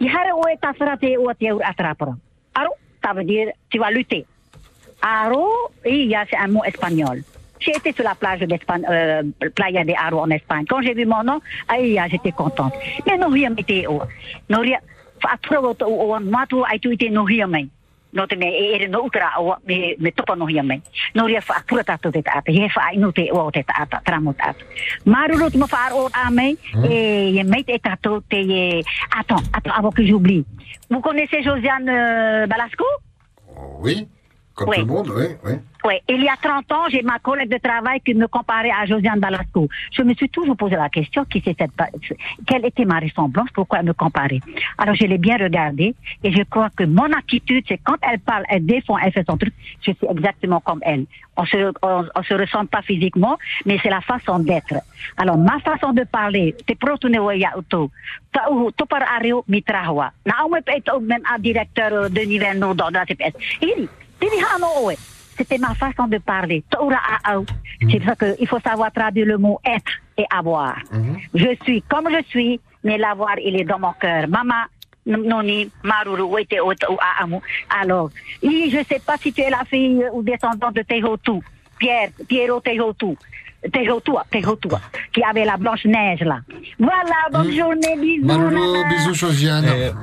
Ihare 0.00 0.32
oe 0.32 0.56
tasrate 0.60 1.18
o 1.18 1.34
te 1.34 1.44
ur 1.46 1.60
atrapara. 1.62 2.16
Aro, 2.54 2.72
ça 3.02 3.12
veut 3.12 3.24
dire 3.24 3.52
tu 3.68 3.78
vas. 3.78 3.90
Aro, 5.02 5.48
il 5.86 6.06
y 6.06 6.14
a 6.14 6.24
c'est 6.28 6.36
un 6.36 6.48
mot 6.48 6.64
espagnol. 6.64 7.22
J'ai 7.60 7.72
été 7.76 7.92
sur 7.92 8.04
la 8.04 8.14
plage 8.14 8.40
d'Espagne, 8.40 8.84
euh, 8.88 9.22
playa 9.54 9.84
de 9.84 9.92
Aro 9.92 10.20
en 10.20 10.30
Espagne. 10.30 10.64
Quand 10.68 10.80
j'ai 10.80 10.94
vu 10.94 11.06
mon 11.06 11.24
nom, 11.24 11.40
aïe, 11.68 12.00
j'étais 12.10 12.32
contente. 12.32 12.72
Mais 13.06 13.16
non 13.16 13.28
rien 13.28 13.50
m'était 13.50 13.86
o. 13.86 14.00
Non 14.48 14.60
rien. 14.60 14.78
Fa 15.20 15.34
atro 15.34 15.74
o 15.80 16.14
o 16.14 16.20
matu 16.20 16.62
ai 16.64 16.78
tu 16.78 16.92
ite 16.92 17.10
no 17.10 17.24
rien 17.24 17.48
mai. 17.48 17.68
No 18.12 18.26
te 18.26 18.36
me 18.36 18.46
e 18.46 18.74
ere 18.74 18.88
no 18.88 19.02
utra 19.04 19.40
o 19.40 19.56
me 19.66 19.96
me 19.98 20.12
topa 20.12 20.36
no 20.36 20.46
rien 20.46 20.62
mai. 20.62 20.80
No 21.14 21.26
ria 21.26 21.40
fa 21.40 21.58
atro 21.58 21.82
tato 21.82 22.10
te 22.10 22.22
ai 22.24 22.96
no 22.96 23.12
te 23.12 23.28
o 23.32 23.50
te 23.50 23.64
tato, 23.64 23.98
tramo 24.04 24.32
tato. 24.34 24.64
Maruru 25.04 25.50
te 25.50 25.58
mo 25.58 25.66
fa 25.66 25.90
o 25.92 26.08
a 26.12 26.30
mai 26.30 26.56
et 26.84 27.44
mei 27.44 27.64
te 27.64 27.72
Attends, 29.18 29.42
attends, 29.52 29.74
avant 29.76 29.90
que 29.90 30.04
j'oublie. 30.06 30.44
Vous 30.90 31.00
connaissez 31.00 31.42
Josiane 31.42 31.88
euh, 31.88 32.46
Balasco? 32.46 32.84
Oui, 33.80 34.08
comme 34.58 34.68
Oui. 34.70 34.76
tout 34.80 34.86
le 34.86 34.92
monde, 34.92 35.12
oui, 35.14 35.26
oui. 35.44 35.52
Oui, 35.84 35.94
il 36.08 36.22
y 36.24 36.28
a 36.28 36.34
30 36.36 36.72
ans, 36.72 36.84
j'ai 36.90 37.02
ma 37.02 37.20
collègue 37.20 37.50
de 37.50 37.58
travail 37.58 38.00
qui 38.00 38.12
me 38.12 38.26
comparait 38.26 38.72
à 38.72 38.84
Josiane 38.84 39.20
Balasco. 39.20 39.68
Je 39.92 40.02
me 40.02 40.12
suis 40.14 40.28
toujours 40.28 40.56
posé 40.56 40.74
la 40.74 40.88
question 40.88 41.24
qui 41.24 41.40
c'est 41.44 41.56
cette, 41.56 41.70
quelle 42.48 42.66
était 42.66 42.84
ma 42.84 42.98
ressemblance, 42.98 43.48
pourquoi 43.54 43.78
elle 43.78 43.86
me 43.86 43.92
comparait? 43.92 44.40
Alors 44.76 44.96
je 44.96 45.06
l'ai 45.06 45.18
bien 45.18 45.36
regardée 45.36 45.94
et 46.24 46.32
je 46.32 46.42
crois 46.42 46.70
que 46.76 46.82
mon 46.82 47.10
attitude, 47.12 47.64
c'est 47.68 47.78
quand 47.78 47.94
elle 48.02 48.18
parle, 48.18 48.42
elle 48.48 48.66
défend, 48.66 48.98
elle 48.98 49.12
fait 49.12 49.24
son 49.30 49.36
truc, 49.36 49.54
je 49.80 49.92
suis 49.92 50.06
exactement 50.10 50.58
comme 50.60 50.80
elle. 50.82 51.06
On 51.36 51.46
se, 51.46 51.72
on, 51.82 52.04
on 52.12 52.22
se 52.24 52.34
ressemble 52.34 52.66
pas 52.66 52.82
physiquement, 52.82 53.38
mais 53.64 53.78
c'est 53.80 53.90
la 53.90 54.00
façon 54.00 54.40
d'être. 54.40 54.74
Alors 55.16 55.38
ma 55.38 55.60
façon 55.60 55.92
de 55.92 56.02
parler, 56.02 56.56
te 56.66 56.74
protune 56.74 57.20
wa 57.20 57.36
ya 57.36 57.52
uto, 57.56 57.92
ta 58.32 58.50
u 58.50 58.72
to 58.76 58.84
par 58.84 59.04
ario 59.16 59.44
mitrahwa. 59.46 60.10
Na 60.26 60.44
au 60.44 60.48
me 60.48 60.60
pe 60.60 60.80
to 60.84 60.98
men 60.98 61.22
a 61.32 61.38
directeur 61.38 62.10
de 62.10 62.20
niveau 62.22 62.74
dans 62.74 62.90
la 62.90 63.06
TPS. 63.06 63.34
C'était 65.36 65.58
ma 65.58 65.74
façon 65.74 66.08
de 66.08 66.18
parler. 66.18 66.64
C'est 66.70 68.00
pour 68.00 68.04
ça 68.04 68.16
qu'il 68.16 68.48
faut 68.48 68.58
savoir 68.60 68.90
traduire 68.92 69.26
le 69.26 69.38
mot 69.38 69.60
être 69.64 69.92
et 70.16 70.24
avoir. 70.30 70.76
Je 71.34 71.54
suis 71.62 71.82
comme 71.82 72.08
je 72.10 72.22
suis, 72.28 72.60
mais 72.82 72.98
l'avoir, 72.98 73.38
il 73.38 73.54
est 73.60 73.64
dans 73.64 73.78
mon 73.78 73.92
cœur. 73.92 74.26
Mama, 74.28 74.66
noni, 75.06 75.70
maruru, 75.84 76.22
wete, 76.22 76.56
ote, 76.60 76.84
ou 76.90 76.96
aamu. 77.20 77.38
Alors, 77.80 78.10
oui, 78.42 78.68
je 78.72 78.82
sais 78.84 79.00
pas 79.04 79.16
si 79.16 79.32
tu 79.32 79.42
es 79.42 79.50
la 79.50 79.64
fille 79.64 80.04
ou 80.12 80.22
descendante 80.22 80.74
de 80.74 80.82
Tehotu. 80.82 81.40
Pierre, 81.78 82.10
Piero 82.28 82.60
Tehotu. 82.60 83.16
Tehotu, 83.72 84.12
Tehotu, 84.30 84.68
qui 85.12 85.22
avait 85.22 85.44
la 85.44 85.56
blanche 85.56 85.84
neige 85.84 86.20
là. 86.20 86.40
Voilà, 86.78 87.28
bonne 87.32 87.52
journée, 87.52 87.96
bisous. 87.96 88.26
Maruru, 88.26 88.84
bisous 88.88 89.14
Josiane. 89.14 89.94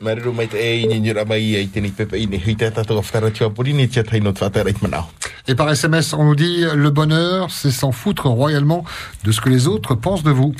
Eh, 0.00 0.04
Mariru 0.04 0.32
mai 0.32 0.46
te 0.48 0.56
e 0.56 0.80
ini 0.80 0.98
ni 1.00 1.12
ramai 1.12 1.56
ai 1.56 1.68
tini 1.70 1.90
pepe 1.90 2.16
ini 2.16 2.38
hui 2.38 2.56
te 2.56 2.70
tato 2.70 3.02
tua 3.02 3.50
puri 3.50 3.72
ni 3.72 3.86
tia 3.86 4.02
taino 4.02 4.32
te 4.32 4.44
whakara 4.44 4.70
i 4.70 4.74
manao. 4.80 5.10
Et 5.46 5.54
par 5.54 5.68
SMS, 5.68 6.14
on 6.14 6.24
nous 6.24 6.34
dit 6.34 6.64
le 6.74 6.90
bonheur, 6.90 7.50
c'est 7.50 7.70
s'en 7.70 7.92
foutre 7.92 8.26
royalement 8.26 8.84
de 9.24 9.32
ce 9.32 9.40
que 9.40 9.48
les 9.48 9.66
autres 9.66 9.94
pensent 9.94 10.22
de 10.22 10.30
vous. 10.30 10.54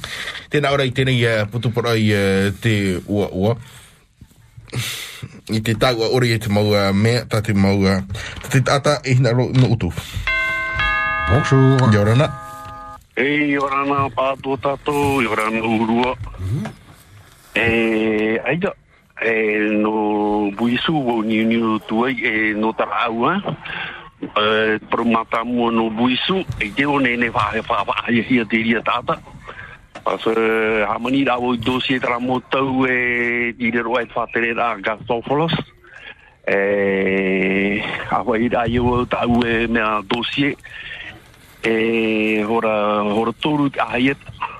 Tēnā 0.50 0.72
ora 0.72 0.84
i 0.84 0.92
tēnei 0.92 1.24
uh, 1.24 1.46
putupura 1.46 1.96
i 1.96 2.12
uh, 2.12 2.50
te 2.60 3.00
ua 3.06 3.28
ua. 3.32 3.56
I 5.48 5.60
te 5.62 5.74
tāua 5.74 6.10
ori 6.12 6.32
e 6.32 6.38
te 6.38 6.50
mau 6.50 6.74
uh, 6.74 6.92
mea, 6.92 7.24
tā 7.24 7.40
te 7.40 7.54
mau 7.54 7.80
uh, 7.80 8.02
tā 8.42 8.52
te 8.52 8.60
tata 8.60 9.00
e 9.04 9.14
hina 9.14 9.32
ro 9.32 9.48
no 9.54 9.72
utu. 9.72 9.92
Bonjour. 11.30 11.88
Yorana. 11.94 12.28
Ei, 13.16 13.56
orana 13.56 14.08
pātō 14.12 14.58
tātou, 14.60 15.22
i 15.22 15.26
orana 15.26 15.64
urua. 15.64 16.16
E, 17.54 18.38
aida, 18.46 18.72
e, 18.74 18.89
no 19.70 20.50
buisu 20.56 20.96
o 20.96 21.22
ni 21.22 21.44
ni 21.44 21.58
tuai 21.86 22.16
e 22.24 22.54
no 22.54 22.72
tara 22.72 23.04
au, 23.06 23.24
ha? 23.24 23.42
E, 24.20 24.78
pro 24.88 25.04
mata 25.04 25.44
mua 25.44 25.70
no 25.70 25.90
buisu, 25.90 26.44
e 26.58 26.70
te 26.70 26.86
o 26.86 26.98
nene 26.98 27.28
whahe 27.28 27.60
whaha 27.60 28.08
ai 28.08 28.22
hia 28.22 28.44
te 28.44 28.56
ria 28.62 28.80
tāta. 28.80 29.18
Pas 30.04 30.24
e, 30.26 30.84
hamani 30.88 31.24
rā 31.24 31.36
o 31.36 31.52
i 31.54 31.58
dosie 31.58 32.00
tara 32.00 32.18
mo 32.18 32.40
tau 32.40 32.86
e 32.86 33.54
i 33.58 33.70
re 33.70 33.82
roa 33.82 34.02
e 34.02 34.08
whatere 34.14 34.54
rā 34.54 34.80
gastofolos. 34.80 35.52
E, 36.48 37.82
awa 38.10 38.38
i 38.38 38.48
rā 38.48 38.64
i 38.68 38.80
o 38.80 39.04
tau 39.04 39.44
e. 39.44 39.68
E, 41.62 42.42
a. 43.76 44.59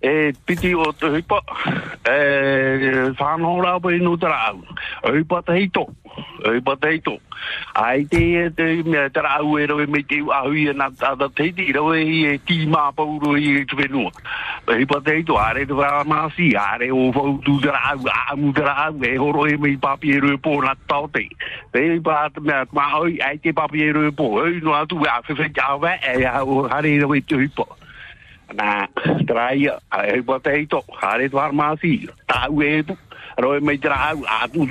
e 0.00 0.32
piti 0.46 0.74
o 0.74 0.92
te 0.92 1.06
hupa, 1.10 1.40
e 2.06 3.10
whanau 3.18 3.58
rā 3.64 3.78
pa 3.82 3.90
inu 3.90 4.16
tara 4.20 4.52
au. 4.52 4.60
Hipa 5.14 5.42
te 5.42 5.56
hito, 5.58 5.88
hipa 6.44 6.76
te 6.78 6.92
hito. 6.94 7.16
Ai 7.74 8.04
te 8.10 8.20
e 8.38 8.50
te 8.50 8.82
mea 8.86 9.08
tara 9.10 9.38
au 9.38 9.56
e 9.58 9.66
rawe 9.66 9.86
me 9.86 10.02
te 10.06 10.20
ahui 10.22 10.68
e 10.70 10.74
nā 10.74 10.88
tata 10.98 11.28
te 11.34 11.48
hiti, 11.48 11.72
rawe 11.74 11.98
i 11.98 12.20
e 12.30 12.36
ti 12.46 12.60
mā 12.70 12.92
pauro 12.94 13.34
i 13.34 13.56
e 13.58 13.64
tuwenua. 13.66 14.12
Hipa 14.68 15.00
te 15.02 15.16
hito, 15.18 15.38
are 15.38 15.66
te 15.66 15.74
wā 15.74 15.90
māsi, 16.06 16.52
are 16.54 16.92
o 16.94 17.10
fau 17.12 17.34
tu 17.42 17.58
tara 17.64 17.82
au, 17.94 18.06
āmu 18.30 18.54
tara 18.54 18.76
au, 18.86 19.02
e 19.02 19.16
horo 19.18 19.48
e 19.50 19.56
mei 19.56 19.76
papi 19.82 20.14
e 20.14 20.22
rue 20.22 20.38
pō 20.38 20.60
nā 20.62 20.76
tau 20.86 21.10
te. 21.10 21.26
Te 21.74 21.82
i 21.82 21.96
hipa 21.96 22.28
te 22.34 22.44
mea, 22.46 22.62
mā 22.70 22.86
oi, 23.02 23.18
ai 23.18 23.42
te 23.42 23.50
papi 23.52 23.82
e 23.88 23.90
rue 23.98 24.14
pō, 24.14 24.30
e 24.46 24.62
nō 24.62 24.78
atu, 24.78 25.02
a 25.10 25.18
whewhetia 25.26 25.74
wā, 25.82 25.98
e 26.06 26.22
hare 26.22 26.96
rawe 27.02 27.22
te 27.26 27.42
hupa. 27.42 27.66
Na 28.54 28.86
trai 29.26 29.68
ai 29.90 30.20
bo 30.20 30.38
te 30.38 30.66
to 30.66 30.82
hare 31.00 31.28
to 31.28 31.36
armasi 31.36 32.08
ta 32.26 32.46
we 32.50 32.82
tu 32.82 32.96
ro 33.38 33.60
me 33.60 33.76
tra 33.78 34.14
a 34.26 34.48
tu 34.48 34.66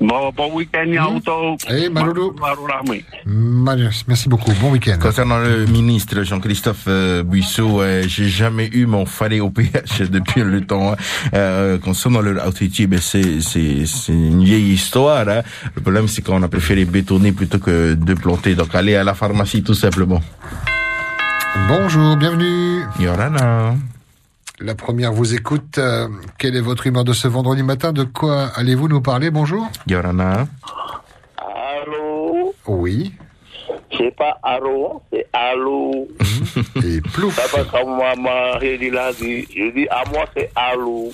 mo 0.00 0.32
bon 0.32 0.52
week-end 0.54 0.90
auto 1.06 1.56
Eh, 1.70 1.88
Marulu. 1.88 2.32
Marurame. 2.40 3.02
Marius, 3.26 4.04
merci 4.08 4.28
beaucoup. 4.28 4.52
Bon 4.60 4.70
week-end. 4.72 4.98
Concernant 5.00 5.38
le 5.38 5.66
ministre 5.66 6.22
Jean-Christophe 6.24 6.84
euh, 6.88 7.22
Buisseau, 7.22 7.80
euh, 7.80 8.02
j'ai 8.08 8.28
jamais 8.28 8.68
eu 8.72 8.86
mon 8.86 9.06
faré 9.06 9.40
au 9.40 9.50
PH 9.50 10.02
depuis 10.10 10.42
le 10.42 10.66
temps. 10.66 10.92
hein. 10.92 10.96
Euh, 11.34 11.78
concernant 11.78 12.20
le 12.20 12.36
outreach, 12.44 12.82
ben 12.86 12.98
c'est 13.00 13.40
c'est 13.40 13.86
c'est 13.86 14.12
une 14.12 14.42
vieille 14.44 14.72
histoire. 14.72 15.28
hein. 15.28 15.42
Le 15.76 15.80
problème 15.80 16.08
c'est 16.08 16.22
qu'on 16.22 16.42
a 16.42 16.48
préféré 16.48 16.84
bétonner 16.84 17.32
plutôt 17.32 17.58
que 17.58 17.94
de 17.94 18.14
planter. 18.14 18.54
Donc 18.54 18.74
aller 18.74 18.96
à 18.96 19.04
la 19.04 19.14
pharmacie 19.14 19.62
tout 19.62 19.74
simplement. 19.74 20.20
Bonjour, 21.68 22.16
bienvenue. 22.16 22.82
Yorana. 22.98 23.74
La 24.64 24.74
première 24.74 25.12
vous 25.12 25.34
écoute. 25.34 25.76
Euh, 25.76 26.08
quelle 26.38 26.56
est 26.56 26.62
votre 26.62 26.86
humeur 26.86 27.04
de 27.04 27.12
ce 27.12 27.28
vendredi 27.28 27.62
matin? 27.62 27.92
De 27.92 28.04
quoi 28.04 28.46
allez-vous 28.56 28.88
nous 28.88 29.02
parler? 29.02 29.30
Bonjour. 29.30 29.68
Yorana. 29.86 30.46
Allô? 31.36 32.54
Oui. 32.66 33.12
C'est 33.94 34.16
pas 34.16 34.38
allô, 34.42 35.02
c'est 35.12 35.26
allô. 35.34 36.08
Et 36.82 37.02
plouf. 37.02 37.34
Ça 37.38 37.54
va 37.54 37.64
comme 37.64 37.98
maman 37.98 38.58
dit. 38.58 39.46
Je 39.54 39.70
dis 39.74 39.86
à 39.90 40.02
moi 40.10 40.24
c'est 40.34 40.50
allô. 40.56 41.12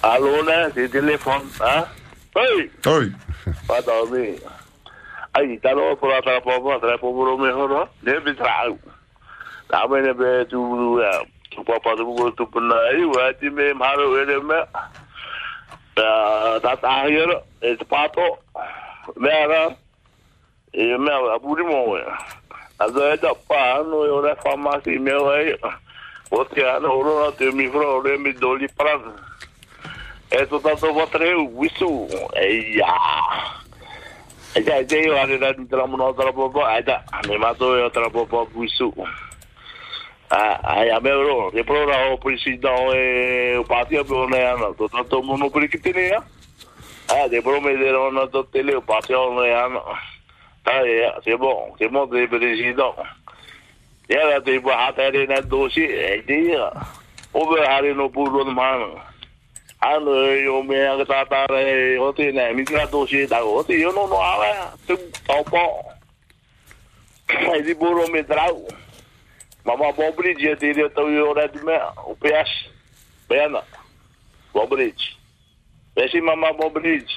Allô 0.00 0.44
là, 0.44 0.68
c'est 0.76 0.88
téléphone, 0.92 1.42
hein? 1.60 1.84
Oui. 2.36 2.70
Oui. 2.86 3.12
Pas 3.66 3.82
dormir. 3.82 4.34
Ay, 5.34 5.58
talo 5.58 5.96
por 5.96 6.10
la 6.10 6.22
tra 6.22 6.40
por 6.40 6.62
la 6.64 6.78
tra 6.78 6.96
por 6.96 7.26
lo 7.26 7.36
mejor, 7.36 7.68
¿no? 7.68 7.88
Debe 8.04 8.34
traer. 8.34 8.76
Dame 9.68 10.00
ne 10.00 10.12
be 10.12 10.46
tu 10.48 10.56
tu 10.56 11.00
papa 11.00 11.37
tu 11.64 12.30
tu 12.36 12.46
puna 12.46 12.74
ai 12.90 13.04
wa 13.04 13.32
ti 13.40 13.48
me 13.50 13.72
maro 13.74 14.14
ere 14.16 14.40
me. 14.42 14.60
Ta 15.94 16.58
ta 16.62 16.76
ta 16.76 17.06
hier 17.06 17.42
es 17.60 17.78
pato. 17.88 18.38
Vera. 19.16 19.76
E 20.72 20.96
me 20.96 21.10
aburi 21.10 21.64
mo 21.64 21.90
we. 21.90 22.02
Azo 22.78 23.12
e 23.12 23.16
da 23.16 23.34
pa 23.34 23.82
no 23.82 24.04
yo 24.04 24.20
la 24.20 24.34
farmacie 24.36 24.98
me 24.98 25.12
we. 25.12 25.58
O 26.30 26.44
te 26.44 26.62
ano 26.62 26.92
oro 26.92 27.24
na 27.24 27.30
te 27.32 27.50
mi 27.50 27.68
fro 27.68 28.00
re 28.00 28.18
mi 28.18 28.32
doli 28.32 28.68
pran. 28.76 29.00
E 30.30 30.46
to 30.46 30.60
tanto 30.60 30.92
votre 30.92 31.34
wisu. 31.56 32.08
E 32.36 32.76
ya. 32.76 32.94
Aja 34.56 34.74
aja 34.80 34.96
yo 34.96 35.16
ada 35.16 35.36
dan 35.38 35.66
dalam 35.68 35.92
menonton 35.92 36.28
apa 36.28 36.62
ada 36.66 36.96
memang 37.28 37.56
tu 37.56 37.68
yo 37.76 37.88
dalam 37.92 38.08
apa 38.08 38.48
busu. 40.28 40.34
Ah, 40.34 40.60
ai 40.62 40.90
a 40.90 41.00
meu 41.00 41.50
de 41.50 41.64
pro 41.64 42.12
o 42.12 42.18
presidente 42.18 42.68
e 42.94 43.56
o 43.58 43.64
patio 43.64 44.04
pe 44.04 44.12
ona 44.12 44.54
ana, 44.54 44.74
to 44.74 44.88
tanto 44.88 45.22
tem. 45.82 46.12
Ah, 47.08 47.28
de 47.28 47.40
pro 47.40 47.60
me 47.60 47.76
deram 47.76 48.12
na 48.12 48.26
to 48.26 48.44
tele 48.44 48.76
o 48.76 48.82
patio 48.82 49.18
ona 49.18 49.64
ana. 49.64 49.80
Ah, 50.66 50.86
é, 50.86 51.14
c'est 51.24 51.36
bon, 51.36 51.74
c'est 51.78 51.88
bon 51.88 52.06
de 52.06 52.26
presidente. 52.26 52.82
Ya 54.08 54.24
la 54.24 54.40
te 54.40 54.58
bo 54.58 54.70
hata 54.70 55.10
de 55.10 55.26
na 55.26 55.40
dosi, 55.40 55.82
e 55.82 56.22
dia. 56.22 56.72
O 57.34 57.46
be 57.46 57.60
hare 57.60 57.94
no 57.94 58.08
puro 58.08 58.44
no 58.44 58.52
mano. 58.52 59.00
ano 59.80 60.10
yo 60.34 60.62
me 60.62 60.74
aga 60.74 61.04
tata 61.04 61.46
re 61.46 61.98
o 61.98 62.12
te 62.12 62.32
na 62.32 62.52
mi 62.52 62.64
tra 62.64 62.86
do 62.86 63.06
si 63.06 63.26
da 63.26 63.44
o 63.44 63.62
te 63.62 63.78
yo 63.78 63.92
no 63.92 64.06
no 64.06 64.18
ala 64.18 64.74
tu 64.86 64.96
topo 65.26 65.84
ai 67.28 67.62
di 67.62 67.74
buro 67.74 68.08
me 68.10 68.22
trau 69.68 69.76
mama 69.76 69.92
bobridge 69.92 70.56
te 70.58 70.72
de 70.72 70.88
to 70.88 71.08
yo 71.08 71.34
ra 71.34 71.46
di 71.46 71.58
me 71.60 71.76
o 72.06 72.14
peas 72.14 72.48
bena 73.28 73.62
bobridge 74.54 75.16
Pesi 75.94 76.20
mama 76.20 76.52
bobridge 76.52 77.12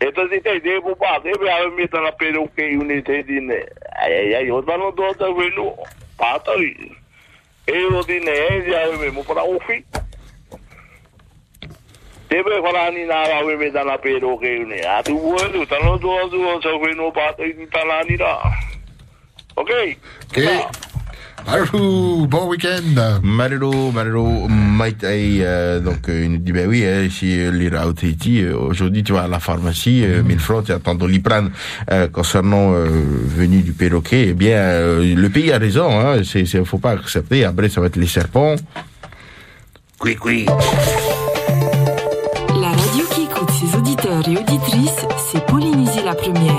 Eto 0.00 0.26
di 0.28 0.40
te 0.40 0.60
de 0.60 0.80
bu 0.80 0.94
pa 0.96 1.20
te 1.20 1.30
be 1.38 1.50
ave 1.50 1.70
mi 1.76 1.86
ta 1.86 2.00
na 2.00 2.10
pero 2.10 2.46
ke 2.56 2.76
uni 2.76 3.02
te 3.02 3.22
di 3.22 3.40
ne 3.40 3.64
ai 4.02 4.12
ai 4.12 4.34
ai 4.34 4.50
o 4.50 4.62
ta 4.62 4.76
no 4.76 4.90
do 4.90 5.14
ta 5.14 5.30
venu 5.30 5.70
pa 6.18 6.38
ta 6.38 6.52
i 6.54 6.90
e 7.66 7.84
o 7.84 8.02
di 8.02 8.18
ne 8.20 8.32
e 8.32 8.70
ya 8.70 8.98
me 8.98 9.10
mo 9.10 9.22
para 9.22 9.42
o 9.42 9.58
fi 9.66 9.84
Tebe 12.28 12.58
whalani 12.58 13.04
nā 13.06 13.28
rawe 13.30 13.56
me 13.56 13.70
tana 13.70 13.98
pero 13.98 14.36
ke 14.38 14.58
une. 14.58 14.80
A 14.80 15.02
tu 15.02 15.14
uenu, 15.14 15.66
tano 15.66 15.98
tu 15.98 16.10
azu 16.10 16.40
o 16.40 16.60
sa 16.60 16.72
wheno 16.82 17.12
pātai 17.12 17.54
ni 17.54 17.66
talani 17.66 18.16
rā. 18.16 18.32
Ok? 19.54 19.70
Ok. 20.32 20.83
Marou, 21.46 22.26
bon 22.26 22.48
week-end. 22.48 23.20
Mariro, 23.22 24.48
Mike, 24.48 25.04
euh, 25.04 25.78
donc 25.80 26.08
euh, 26.08 26.24
il 26.24 26.32
nous 26.32 26.38
dit 26.38 26.52
ben 26.52 26.68
oui, 26.68 26.84
hein, 26.84 27.06
si 27.10 27.38
euh, 27.38 27.50
l'ira 27.52 27.84
euh, 27.86 28.56
aujourd'hui 28.56 29.02
tu 29.04 29.12
vas 29.12 29.24
à 29.24 29.28
la 29.28 29.38
pharmacie, 29.40 30.02
euh, 30.04 30.22
1000 30.22 30.38
francs, 30.40 30.64
tu 30.64 30.72
attends 30.72 30.94
Doliprane 30.94 31.50
euh, 31.92 32.08
concernant 32.08 32.72
euh, 32.72 32.86
venu 32.88 33.60
du 33.60 33.72
perroquet. 33.72 34.28
Eh 34.30 34.32
bien, 34.32 34.56
euh, 34.56 35.14
le 35.14 35.28
pays 35.28 35.52
a 35.52 35.58
raison, 35.58 35.90
hein, 35.90 36.22
c'est, 36.24 36.46
c'est, 36.46 36.64
faut 36.64 36.78
pas 36.78 36.92
accepter. 36.92 37.44
Après, 37.44 37.68
ça 37.68 37.80
va 37.80 37.88
être 37.88 37.96
les 37.96 38.06
serpents. 38.06 38.54
Oui, 40.02 40.16
oui. 40.24 40.46
La 42.60 42.68
radio 42.68 43.04
qui 43.14 43.22
écoute 43.24 43.50
ses 43.50 43.76
auditeurs 43.76 44.26
et 44.28 44.36
auditrices, 44.38 45.06
c'est 45.30 45.44
Polynésie 45.46 46.02
la 46.04 46.14
première. 46.14 46.53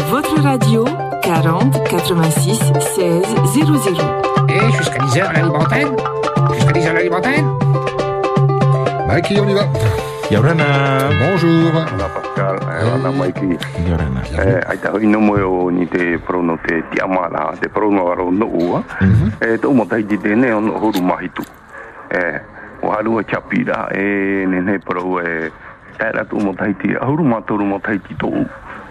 Votre 0.00 0.40
radio, 0.42 0.84
40 1.22 1.84
86 1.84 2.58
16 2.94 3.22
00. 3.54 4.02
Et 4.48 4.72
jusqu'à 4.72 4.98
10h 4.98 5.32
la 5.32 5.42
libre 5.42 5.60
antenne 5.60 5.96
Jusqu'à 6.54 6.72
10h 6.72 6.92
la 6.94 7.02
libre 7.02 7.16
antenne 7.16 7.46
Mikey, 9.08 9.40
on 9.40 9.48
y 9.48 9.54
va. 9.54 9.62
Yorana. 10.30 10.64
Bonjour. 11.20 11.70
Hola 11.74 12.08
Pascal, 12.14 12.56
eh, 12.62 12.84
hola 12.84 13.10
Mikey. 13.10 13.58
Eh, 14.38 14.60
ai 14.66 14.78
ta 14.78 14.92
hoi 14.92 15.06
no 15.06 15.20
mo 15.20 15.34
o 15.34 15.70
ni 15.70 15.86
te 15.86 16.18
prono 16.18 16.56
te 16.66 16.82
te 17.60 17.68
prono 17.68 18.10
aro 18.10 18.30
no 18.30 18.46
ua. 18.46 18.82
Eh, 19.40 19.58
to 19.58 19.72
mo 19.72 19.84
tai 19.84 20.04
di 20.06 20.16
te 20.18 20.34
ne 20.34 20.52
on 20.52 20.68
horu 20.70 21.02
mahitu. 21.02 21.42
Eh, 22.08 22.40
o 22.80 22.90
haru 22.90 23.18
a 23.18 23.24
chapira, 23.24 23.88
eh, 23.92 24.46
ne 24.46 24.60
ne 24.60 24.78
pro, 24.78 25.20
eh, 25.20 25.50
tēra 25.98 26.24
tu 26.24 26.38
mo 26.38 26.54
tai 26.54 26.74
ti, 26.76 26.94
horu 26.94 27.24
matoru 27.24 27.64
mo 27.64 27.78
tai 27.78 27.98
ti 28.00 28.14
tōu. 28.14 28.46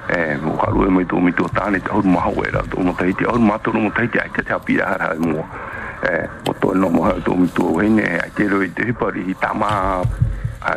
e 0.10 0.38
mo 0.41 0.57
ka 0.57 0.72
lue 0.72 0.90
mai 0.90 1.06
tu 1.06 1.19
mi 1.19 1.32
tu 1.34 1.45
tane 1.53 1.80
te 1.80 1.90
hau 1.91 2.02
maha 2.02 2.30
wera 2.30 2.61
to 2.69 2.82
no 2.82 2.94
tai 2.94 3.14
te 3.14 3.26
hau 3.26 3.38
mato 3.40 3.72
no 3.72 3.90
tai 3.91 4.07
te 4.07 4.19
ai 4.19 4.30
te 4.30 4.53
api 4.53 4.78
ra 4.78 4.98
ha 4.98 5.14
mo 5.19 5.45
e 6.02 6.28
o 6.48 6.53
to 6.53 6.73
no 6.73 6.90
mo 6.90 7.11
tu 7.22 7.36
mi 7.36 7.48
tu 7.53 7.78
he 7.80 7.90
ne 7.90 8.03
ai 8.19 8.32
te 8.36 8.48
roi 8.48 8.69
te 8.73 8.86
hipari 8.86 9.23
hi 9.23 9.36
tama 9.40 10.02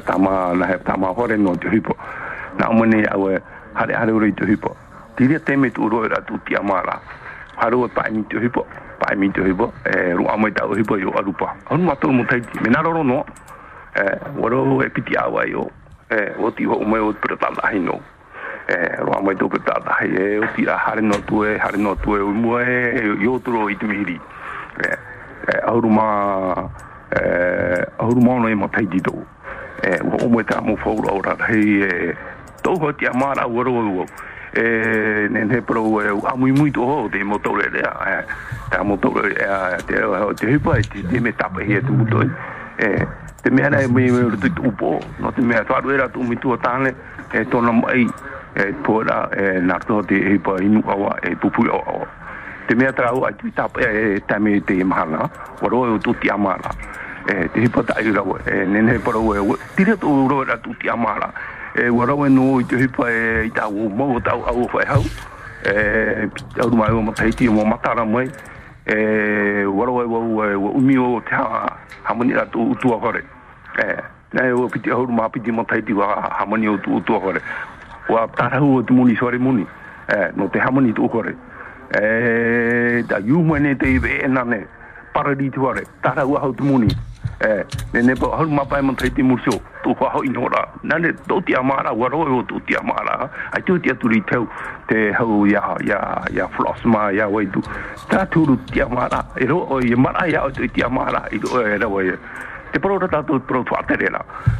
tama 0.04 0.54
na 0.54 0.66
he 0.66 0.78
tama 0.84 1.08
hore 1.08 1.36
no 1.36 1.56
te 1.56 1.68
hipo 1.68 1.96
na 2.58 2.70
mo 2.70 2.84
ne 2.84 3.04
au 3.06 3.30
hare 3.74 3.94
hare 3.94 4.12
roi 4.12 4.32
te 4.32 4.44
hipo 4.46 4.76
ti 5.16 5.28
te 5.28 5.56
me 5.56 5.70
tu 5.70 5.88
roi 5.88 6.08
ra 6.08 6.20
tu 6.22 6.38
ti 6.44 6.54
amara 6.54 7.00
haru 7.56 7.88
pa 7.88 8.08
mi 8.10 8.22
te 8.28 8.38
hipo 8.38 8.66
pa 8.98 9.14
mi 9.16 9.30
te 9.30 9.40
hipo 9.40 9.72
e 9.84 10.12
ru 10.12 10.26
amai 10.28 10.52
tau 10.52 10.74
hipo 10.74 10.96
yo 10.98 11.10
alupa 11.16 11.54
hau 11.70 11.78
mato 11.78 12.12
mo 12.12 12.24
tai 12.24 12.42
me 12.62 12.70
na 12.70 12.82
ro 12.82 13.02
no. 13.02 13.24
E 13.94 14.18
woro 14.34 14.82
e 14.82 14.90
piti 14.90 15.14
awa 15.14 15.46
yo 15.46 15.70
e 16.10 16.34
o 16.42 16.50
ti 16.50 16.64
ho 16.64 16.82
mo 16.82 16.96
e 16.96 16.98
o 16.98 17.12
pro 17.12 17.36
tanda 17.36 17.62
e 18.66 18.96
ru 18.98 19.12
mai 19.22 19.36
to 19.36 19.48
pre 19.48 19.60
ta 19.62 19.80
e 20.02 20.38
o 20.38 20.46
ti 20.54 20.66
a 20.66 20.76
hare 20.76 21.00
no 21.00 21.20
tu 21.26 21.44
e 21.44 21.58
hare 21.58 21.76
no 21.76 21.94
tu 21.96 22.16
e 22.16 22.20
mo 22.20 22.58
e 22.58 23.16
yo 23.20 23.40
tro 23.40 23.68
i 23.68 23.76
te 23.76 23.86
mihiri. 23.86 24.20
E 24.80 25.12
e 25.46 25.60
auru 25.64 25.90
ma 25.90 26.70
e 27.10 27.86
auru 27.98 28.20
ma 28.20 28.38
no 28.38 28.48
e 28.48 28.54
mo 28.54 28.68
tai 28.68 28.86
ti 28.88 28.96
e 28.96 29.88
e 29.88 30.00
o 30.00 30.28
mo 30.28 30.42
ta 30.42 30.60
mo 30.60 30.76
fo 30.76 30.96
ro 30.96 31.20
ra 31.20 31.36
hei 31.48 31.82
e 31.82 32.16
to 32.62 32.76
ho 32.80 32.94
ti 32.94 33.06
amara 33.06 33.46
o 33.46 33.62
ro 33.62 34.06
e 34.54 35.28
ne 35.28 35.44
ne 35.44 35.60
pro 35.60 36.00
e 36.00 36.08
a 36.08 36.34
muy 36.36 36.52
mui 36.52 36.70
to 36.70 36.80
ho 36.80 37.08
de 37.08 37.22
mo 37.22 37.38
to 37.38 37.54
re 37.54 37.68
e 37.68 38.24
ta 38.70 38.82
mo 38.82 38.96
to 38.96 39.12
re 39.12 39.34
e 39.34 39.82
te 39.84 40.00
te 40.38 40.46
hi 40.48 40.58
pa 40.58 40.80
te 40.80 41.20
me 41.20 41.32
ta 41.34 41.48
pa 41.48 41.60
hi 41.60 41.80
tu 41.84 41.92
to 42.08 42.22
e 42.78 43.06
te 43.42 43.50
me 43.50 43.62
ana 43.62 43.86
me 43.88 44.10
me 44.10 44.38
tu 44.38 44.62
upo 44.64 45.00
no 45.18 45.32
te 45.32 45.42
me 45.42 45.60
fa 45.64 45.82
era 45.92 46.08
tu 46.08 46.22
mi 46.22 46.36
tu 46.38 46.56
tane 46.56 46.94
e 47.32 47.44
to 47.44 47.60
no 47.60 47.72
mai 47.72 48.08
e 48.54 48.72
pora 48.82 49.28
e 49.32 49.60
narto 49.60 50.02
te 50.02 50.14
e 50.14 50.38
pa 50.38 50.56
inu 50.62 50.82
awa 50.86 51.18
e 51.22 51.34
pupu 51.34 51.66
o 51.66 51.76
o 51.76 52.06
te 52.66 52.74
mea 52.74 52.92
trau 52.92 53.24
ai 53.24 53.34
tui 53.34 53.50
tap 53.52 53.76
e 53.78 54.20
tame 54.26 54.60
te 54.64 54.82
mahana. 54.84 55.28
Waro 55.60 55.96
e 55.96 55.98
tu 55.98 56.14
ti 56.14 56.30
amara 56.30 56.70
e 57.28 57.48
te 57.52 57.60
hipa 57.60 57.82
ta 57.82 58.00
i 58.00 58.08
e 58.08 58.64
nene 58.66 58.98
para 58.98 59.18
e 59.18 59.56
tira 59.76 59.96
tu 59.96 60.08
uro 60.08 60.42
e 60.42 60.60
tu 60.62 60.74
ti 60.78 60.88
amara 60.88 61.32
e 61.74 61.88
waro 61.88 62.24
e 62.24 62.28
no 62.28 62.60
i 62.60 62.64
te 62.64 62.76
hipa 62.76 63.10
e 63.10 63.46
i 63.46 63.50
tau 63.50 63.70
u 63.70 63.88
mo 63.88 64.20
tau 64.20 64.42
au 64.46 64.68
fai 64.68 64.86
hau. 64.86 65.02
E 65.64 66.28
au 66.60 66.70
mai 66.76 66.90
o 66.92 67.02
mataiti 67.02 67.48
mo 67.48 67.64
matara 67.64 68.04
mai. 68.04 68.30
E 68.86 69.64
waro 69.64 70.02
e 70.02 70.06
wau 70.06 70.44
e 70.44 70.54
umi 70.54 70.96
o 70.96 71.20
te 71.20 71.34
ha 71.34 71.76
hamani 72.04 72.32
ra 72.32 72.46
tu 72.46 72.70
utua 72.70 72.96
hore. 72.96 73.24
E 73.78 73.96
nei 74.32 74.52
o 74.52 74.68
piti 74.68 74.90
ahuru 74.90 75.12
mā 75.12 75.28
piti 75.30 75.50
matai 75.50 75.82
ti 75.82 75.92
wa 75.92 76.30
hamani 76.38 76.68
o 76.68 76.76
tu 76.78 76.96
utua 76.96 77.18
hore 77.18 77.40
wa 78.08 78.28
tarahu 78.36 78.76
o 78.78 78.82
te 78.82 78.92
muni 78.92 79.16
sore 79.16 79.38
muni. 79.38 79.66
Eh, 80.08 80.28
no 80.36 80.48
te 80.48 80.58
hamani 80.58 80.92
tu 80.92 81.04
ukore 81.04 81.34
e 81.96 83.02
da 83.08 83.18
yu 83.24 83.40
mene 83.42 83.74
te 83.74 83.88
iwe 83.94 84.20
ena 84.24 84.44
ne 84.44 84.66
paradi 85.14 85.48
tu 85.50 85.60
hore 85.60 85.80
tarau 86.02 86.36
hau 86.36 86.52
te 86.52 86.62
muni 86.62 86.88
e 87.40 87.64
ne 87.94 88.02
ne 88.02 88.14
pa 88.14 88.26
hau 88.36 88.44
mapai 88.44 88.82
matai 88.82 89.10
te 89.10 89.22
murso 89.22 89.62
tu 89.82 89.94
kwa 89.94 90.10
hau 90.10 90.22
inora. 90.22 90.68
Nane 90.82 91.14
do 91.26 91.40
ti 91.40 91.54
amara 91.54 91.92
waro 91.92 92.20
o 92.20 92.42
tu 92.42 92.60
ti 92.66 92.76
amara 92.76 93.30
ai 93.52 93.62
tu 93.62 93.78
ti 93.78 93.88
aturi 93.88 94.20
tau. 94.28 94.46
Te 94.88 95.12
hau 95.12 95.46
ya 95.46 95.76
ya 95.86 96.20
ya 96.30 96.48
flosma 96.48 97.10
ya 97.10 97.26
wai 97.26 97.46
tu 97.46 97.62
ta 98.10 98.26
turu 98.26 98.58
ti 98.66 98.82
amara 98.82 99.24
e 99.40 99.46
ro 99.46 99.64
o 99.70 99.80
ye 99.80 99.96
mara 99.96 100.28
ya 100.28 100.44
o 100.44 100.50
tu 100.50 100.68
ti 100.68 100.82
amara 100.82 101.24
i 101.32 101.38
do 101.38 101.48
e 101.64 101.78
ro 101.78 102.00
e 102.00 102.12
te 102.74 102.80
poro 102.80 102.98
rata 102.98 103.22
tu 103.22 103.38
pro 103.38 103.62
fa 103.62 103.84
terela 103.86 104.18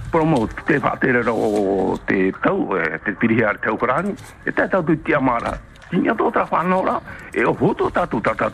pro 0.08 0.24
mo 0.24 0.46
te 0.66 0.78
fa 0.78 0.96
o 1.32 1.98
te 2.06 2.30
tau 2.40 2.78
te 3.02 3.10
pirihi 3.10 3.42
ar 3.42 3.58
te 3.58 3.70
ukrani 3.70 4.14
e 4.44 4.52
te 4.52 4.68
tau 4.68 4.84
tu 4.84 4.94
tia 5.02 5.18
mara. 5.18 5.58
Tinha 5.90 6.14
to 6.14 6.30
tra 6.30 6.46
fa 6.46 6.62
nora 6.62 7.00
e 7.32 7.42
o 7.42 7.50
hoto 7.50 7.90
ta 7.90 8.06
ta 8.06 8.52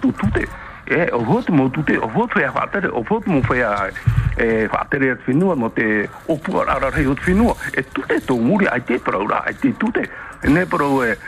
e 0.87 1.09
o 1.13 1.19
hoto 1.19 1.53
mo 1.53 1.69
tute, 1.69 1.99
o 1.99 2.09
hoto 2.09 2.41
fa 2.41 2.67
fa 2.73 2.89
o 2.89 3.05
hoto 3.05 3.31
mo 3.31 3.43
fa 3.43 3.91
e 4.39 4.67
fa 4.67 4.81
at 4.81 4.97
finu 5.27 5.55
mo 5.55 5.69
te 5.69 6.09
opua 6.27 6.65
pu 6.65 6.71
ara 6.71 6.89
rei 6.89 7.15
finu 7.21 7.55
e 7.77 7.83
tute 7.93 8.25
to 8.25 8.37
muri 8.37 8.67
ai 8.67 8.81
te 8.81 8.99
pro 8.99 9.27
ra 9.29 9.45
ai 9.45 9.55
te 9.55 9.77
tute. 9.77 10.09
ne 10.49 10.65
pro 10.65 11.05
e 11.05 11.11
eh, 11.11 11.19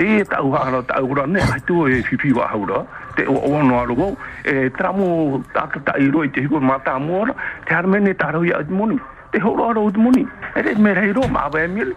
te 0.00 0.24
tau 0.24 0.48
hara 0.56 0.80
tau 0.88 1.12
ra 1.14 1.26
ne 1.26 1.40
ai 1.44 1.60
tu 1.68 1.84
e 1.86 2.00
fifi 2.02 2.32
wa 2.32 2.48
haura. 2.48 2.80
Te 3.16 3.26
o 3.28 3.36
o 3.36 3.62
no 3.62 3.80
aro 3.84 4.16
e 4.44 4.70
tramo 4.78 5.42
ta 5.52 5.68
ta 5.68 5.80
ta 5.84 5.92
i 6.00 6.08
roi 6.08 6.30
te 6.32 6.40
hiko 6.40 6.60
mata 6.60 6.96
mo 6.98 7.26
te 7.66 7.74
harmene 7.74 8.14
taro 8.16 8.40
ya 8.42 8.64
moni 8.68 8.96
te 9.30 9.38
horo 9.44 9.68
aro 9.70 9.90
ro 9.90 10.00
moni 10.00 10.24
e 10.56 10.62
te 10.62 10.74
me 10.78 10.94
rei 10.94 11.12
ro 11.12 11.28
ma 11.28 11.48
ba 11.52 11.66
mil 11.68 11.92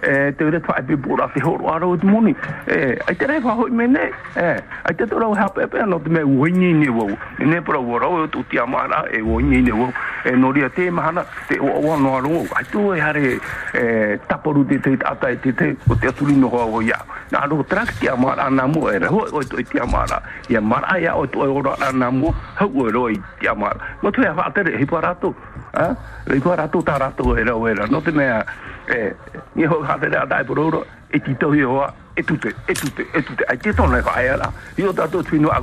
te 0.00 0.44
ora 0.44 0.60
tai 0.60 0.82
pe 0.82 0.96
bora 0.96 1.28
fi 1.28 1.40
ho 1.40 1.56
ro 1.56 1.78
ro 1.78 1.96
te 1.96 2.06
moni. 2.06 2.34
E 2.66 2.98
ai 3.06 3.16
te 3.16 3.26
rei 3.26 3.40
fa 3.40 3.52
ho 3.52 3.66
me 3.70 3.86
ne. 3.86 4.10
E 4.34 4.62
ai 4.82 4.94
te 4.94 5.06
tora 5.06 5.26
ha 5.26 5.48
pe 5.48 5.66
pe 5.66 5.84
no 5.84 6.00
te 6.00 6.08
me 6.08 6.22
wini 6.22 6.72
ni 6.72 6.88
wo 6.88 7.06
ne 7.38 7.60
pro 7.62 7.80
wo 7.80 7.98
ro 7.98 8.28
tu 8.28 8.44
ti 8.48 8.58
amara 8.58 9.04
e 9.10 9.20
wini 9.20 9.62
ni 9.62 9.70
wo 9.70 9.92
e 10.24 10.30
no 10.30 10.52
te 10.52 10.90
mahana 10.90 11.24
te 11.48 11.58
o 11.58 11.66
o 11.66 11.96
no 11.96 12.20
ro 12.20 12.46
ai 12.54 12.64
tu 12.70 12.92
e 12.92 13.00
hare 13.00 13.40
e 13.72 14.18
taporu 14.26 14.64
te 14.66 14.78
te 14.80 14.96
ata 15.04 15.34
te 15.36 15.52
te 15.54 15.76
o 15.88 15.94
te 15.94 16.12
tuli 16.12 16.36
no 16.36 16.48
ho 16.48 16.66
wo 16.66 16.80
ya 16.80 16.98
na 17.30 17.46
ro 17.46 17.64
trak 17.64 17.98
ti 17.98 18.08
amara 18.08 18.50
na 18.50 18.66
mo 18.66 18.90
e 18.90 18.98
ro 18.98 19.26
o 19.32 19.42
tu 19.42 19.62
ti 19.62 19.78
amara 19.78 20.22
ya 20.48 20.60
mara. 20.60 20.98
Ya 20.98 21.14
o 21.16 21.26
tu 21.26 21.40
o 21.40 21.60
ro 21.60 21.74
na 21.92 22.10
mo 22.10 22.34
ho 22.58 22.66
wo 22.66 22.90
ro 22.90 23.08
ti 23.40 23.46
amara 23.46 23.78
mo 24.02 24.10
tu 24.10 24.20
e 24.20 24.32
fa 24.34 24.50
te 24.50 24.62
he 24.62 24.84
parato 24.84 25.34
ha 25.72 25.94
le 26.26 26.40
parato 26.40 26.82
ta 26.82 26.98
rato 26.98 27.36
era 27.36 27.54
era 27.70 27.86
no 27.86 28.00
te 28.00 28.10
me 28.10 28.44
me 28.86 28.94
e 28.96 29.16
ni 29.52 29.64
ho 29.64 29.82
ha 29.82 29.98
te 29.98 30.08
dai 30.08 30.44
pro 30.44 30.70
ro 30.70 30.86
e 31.08 31.20
ti 31.20 31.36
to 31.36 31.52
yo 31.54 31.92
e 32.14 32.22
tutte 32.22 32.54
e 32.64 32.72
tutte 32.72 33.06
e 33.10 33.22
tutte 33.22 33.44
ai 33.44 33.58
te 33.58 33.74
tone 33.74 34.00
fa 34.02 34.22
era 34.22 34.52
io 34.76 34.92
da 34.92 35.06
to 35.06 35.22
fino 35.22 35.48
a. 35.48 35.60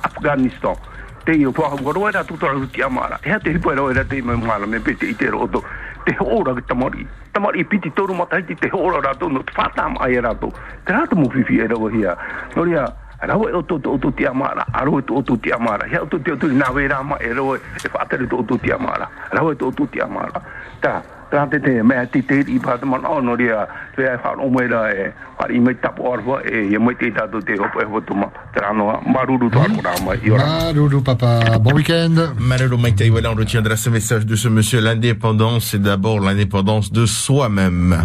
Afghanistan 0.00 0.74
te 1.24 1.32
io 1.32 1.50
po 1.50 1.64
ho 1.64 1.92
ro 1.92 2.08
era 2.08 2.24
tutto 2.24 2.68
ti 2.70 2.80
amara 2.80 3.18
e 3.20 3.38
te 3.38 3.58
po 3.58 3.72
ro 3.72 3.90
era 3.90 4.04
te 4.04 4.22
me 4.22 4.34
mala 4.36 4.66
me 4.66 4.80
pete 4.80 5.06
i 5.06 5.16
te 5.16 5.26
ro 5.26 5.46
to 5.48 5.62
te 6.04 6.16
ora 6.18 6.54
que 6.54 6.62
tamari 6.62 7.06
tamari 7.32 7.64
piti 7.64 7.92
toru 7.92 8.14
te 8.54 8.68
ra 8.68 9.14
no 9.20 9.42
mai 9.88 10.14
era 10.14 10.34
to 10.34 10.52
te 10.84 10.92
fifi 11.30 11.54
hia 11.54 12.84
amara, 14.24 14.66
to 15.28 15.38
ti 15.38 15.52
amara. 15.52 15.86
Te 15.86 16.86
rama 16.88 17.18
e 17.18 17.28
te 18.08 18.26
to 18.26 18.58
ti 18.58 18.70
amara. 18.70 19.08
To 19.30 19.86
ti 19.86 20.00
amara. 20.00 21.19
Ta 21.30 21.46
te 21.46 21.60
te 21.60 21.82
me 21.82 21.94
ti 22.12 22.22
te 22.22 22.40
i 22.46 22.58
pa 22.58 22.78
man 22.84 23.04
o 23.06 23.20
no 23.20 23.34
ria 23.34 23.66
te 23.96 24.08
ai 24.08 24.18
fa 24.18 24.34
o 24.36 24.50
me 24.50 24.66
da 24.68 24.90
e 24.90 25.12
fa 25.38 25.46
i 25.48 25.58
me 25.58 25.74
tap 25.80 25.98
or 26.00 26.20
va 26.22 26.40
e 26.42 26.66
ye 26.72 26.78
me 26.78 26.94
te 26.94 27.10
ta 27.12 27.26
to 27.28 27.40
te 27.40 27.54
o 27.58 27.66
pe 27.74 27.84
ho 27.84 28.00
to 28.00 28.14
ma. 28.14 28.26
Tra 28.52 28.72
no 28.72 29.00
maruru 29.06 29.48
to 29.50 29.60
akura 29.60 29.94
ma 30.04 30.14
i 30.14 30.30
ora. 30.30 30.44
Maruru 30.44 31.02
papa, 31.02 31.58
bon 31.58 31.74
week-end. 31.74 32.34
Maruru 32.38 32.76
Maïtaï, 32.76 33.08
voilà, 33.10 33.30
on 33.30 33.36
retiendra 33.36 33.76
ce 33.76 33.90
message 33.90 34.26
de 34.26 34.36
ce 34.36 34.48
monsieur. 34.48 34.80
L'indépendance, 34.80 35.70
c'est 35.70 35.82
d'abord 35.82 36.20
l'indépendance 36.20 36.90
de 36.92 37.06
soi-même. 37.06 38.04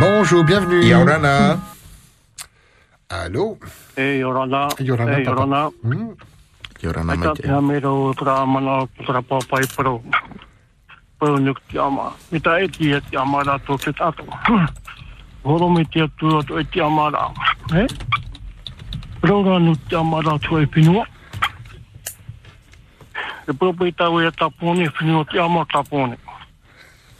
Bonjour, 0.00 0.44
bienvenue. 0.44 0.84
Yorana. 0.84 1.58
Allô 3.08 3.58
Yorana. 3.98 4.68
Yorana. 4.78 5.18
Yorana. 5.22 5.70
Ai 7.12 7.16
mana. 8.46 8.86
Pro 11.20 11.36
nuk 11.36 11.60
ti 11.68 11.76
ama. 11.78 12.16
Mi 12.32 12.40
ta 12.40 12.56
e 12.56 12.66
ti 12.68 12.90
e 12.96 13.00
ti 13.10 13.16
ama 13.16 13.42
ra 13.44 13.58
to 13.58 13.76
te 13.76 13.92
tato. 13.92 14.24
Horo 15.44 15.68
me 15.68 15.84
ti 15.84 16.00
atu 16.00 16.38
atu 16.38 16.58
e 16.58 16.64
ti 16.64 16.80
ama 16.80 17.10
ra. 17.10 17.28
E? 17.76 17.84
Pro 19.20 19.42
ra 19.44 19.58
nuk 19.58 19.76
ti 19.88 19.94
ama 19.96 20.22
ra 20.24 20.38
to 20.40 20.58
e 20.58 20.66
pinua. 20.66 21.04
Pro 23.58 23.72
pe 23.72 23.92
tau 23.92 24.16
tapone 24.32 24.88
pinua 24.96 25.24
ti 25.28 25.38
ama 25.38 25.64
tapone. 25.68 26.16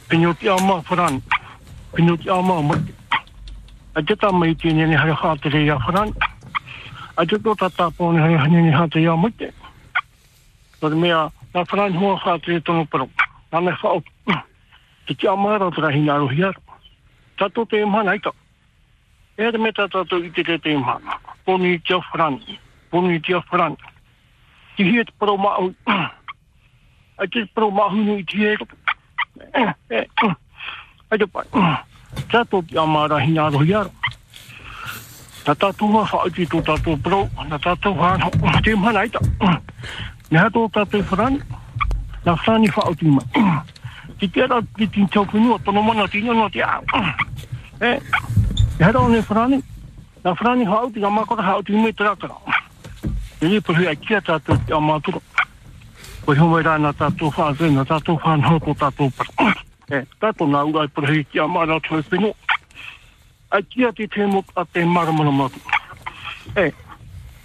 Pinua 0.09 0.33
ti 0.33 0.49
ama 0.49 0.81
fran. 0.81 1.21
Ama 1.93 2.61
mati. 2.61 2.93
A 3.93 4.01
te 4.01 4.15
ta 4.15 4.31
mai 4.31 4.55
ti 4.55 4.73
ne 4.73 4.95
hai 4.95 5.13
ha 5.13 5.35
te 5.37 5.49
rea 5.49 5.77
fran. 5.85 6.09
A 7.17 7.25
te 7.25 7.37
to 7.37 7.53
ta 7.53 7.69
tapone 7.69 8.17
hai 8.17 8.33
hani 8.33 8.61
ni 8.65 8.71
ha 8.71 8.87
te 8.87 8.99
ia 8.99 9.15
mati. 9.15 9.45
Fran 10.79 11.93
hoa 11.93 12.17
ha 12.17 12.37
te 12.39 12.59
tono 12.61 12.87
Nāne 13.51 13.73
whao, 13.81 13.99
te 15.07 15.15
tia 15.19 15.35
maara 15.35 15.67
tura 15.75 15.89
hi 15.91 15.99
ngā 16.05 16.15
rohi 16.23 16.43
aru. 16.47 16.61
Tato 17.37 17.65
te 17.65 17.81
imhana 17.83 18.15
ita. 18.15 18.31
Ere 19.37 19.57
me 19.59 19.71
ta 19.75 19.87
tato 19.91 20.19
i 20.23 20.31
te 20.31 20.43
te 20.43 20.71
imhana. 20.71 21.17
Poni 21.45 21.73
i 21.75 21.79
tia 21.79 21.99
whran. 22.11 22.39
Poni 22.91 23.17
i 23.17 23.19
tia 23.19 23.41
whran. 23.49 23.75
Ti 24.77 24.87
hi 24.87 24.99
e 25.01 25.03
te 25.03 25.11
pro 25.19 25.35
mahu. 25.37 25.73
Ai 27.19 27.27
te 27.27 27.45
pro 27.53 27.69
mahu 27.71 28.03
ni 28.05 28.19
i 28.21 28.23
tia 28.23 28.53
eru. 28.55 28.65
Ai 31.11 31.17
te 31.17 31.27
pai. 31.27 31.45
Tato 32.31 32.61
te 32.61 32.85
maara 32.95 33.19
hi 33.19 33.35
ngā 33.35 33.51
rohi 33.51 33.75
aru. 33.81 33.91
Nā 35.41 35.55
tātou 35.57 35.89
ngā 35.91 36.05
whao 36.07 36.29
ki 36.31 36.47
tō 36.47 36.63
tātou 36.63 36.95
pro. 37.03 37.25
Nā 37.49 37.59
tato 37.59 37.91
whāna. 37.99 38.31
Te 38.63 38.77
imhana 38.77 39.03
ita. 39.09 39.19
Nā 40.31 40.47
tātou 40.47 40.71
tato 40.71 41.03
whran. 41.11 41.41
Nā 41.41 41.60
Na 42.25 42.37
sani 42.45 42.67
fa 42.67 42.81
o 42.85 42.93
ti 42.93 43.05
ma. 43.05 43.21
Ti 44.19 44.27
tera 44.29 44.61
ki 44.77 44.87
tin 44.87 45.07
tau 45.07 45.25
pinu 45.25 45.57
tono 45.65 45.81
mana 45.81 46.07
ti 46.07 46.21
no 46.21 46.49
ti 46.49 46.61
a. 46.61 46.81
Eh. 47.81 47.99
Ya 48.79 48.91
ro 48.91 49.07
ne 49.07 49.21
frani 49.21 49.57
Na 50.23 50.35
frani 50.35 50.65
ha 50.65 50.85
o 50.85 50.89
ti 50.89 50.99
ma 50.99 51.25
ko 51.25 51.35
ha 51.35 51.57
o 51.57 51.61
ti 51.61 51.73
me 51.73 51.91
tra 51.91 52.15
tra. 52.15 52.35
Ni 53.41 53.59
po 53.59 53.73
hi 53.73 53.87
aki 53.87 54.21
ta 54.21 54.37
to 54.37 54.79
ma 54.79 54.99
tu. 54.99 55.11
Po 56.25 56.35
ho 56.35 56.47
mai 56.47 56.61
na 56.61 56.91
ta 56.93 57.09
to 57.09 57.31
fa 57.31 57.53
ze 57.57 57.69
na 57.69 57.83
ta 57.83 57.97
to 57.99 58.17
fa 58.17 58.35
no 58.35 58.59
to 58.59 58.73
ta 58.73 58.91
to 58.91 59.09
pa. 59.09 59.25
Eh, 59.89 60.05
ta 60.19 60.31
to 60.31 60.45
na 60.45 60.63
u 60.63 60.77
ai 60.77 60.87
po 60.87 61.01
hi 61.01 61.25
ki 61.25 61.41
ma 61.49 61.65
na 61.65 61.79
to 61.79 62.01
pinu. 62.05 62.33
Aki 63.49 63.89
ti 63.97 64.07
te 64.07 64.25
mo 64.25 64.45
a 64.55 64.63
te 64.65 64.85
mara 64.85 65.11
mana 65.11 65.31
ma. 65.31 65.49
Eh. 66.55 66.71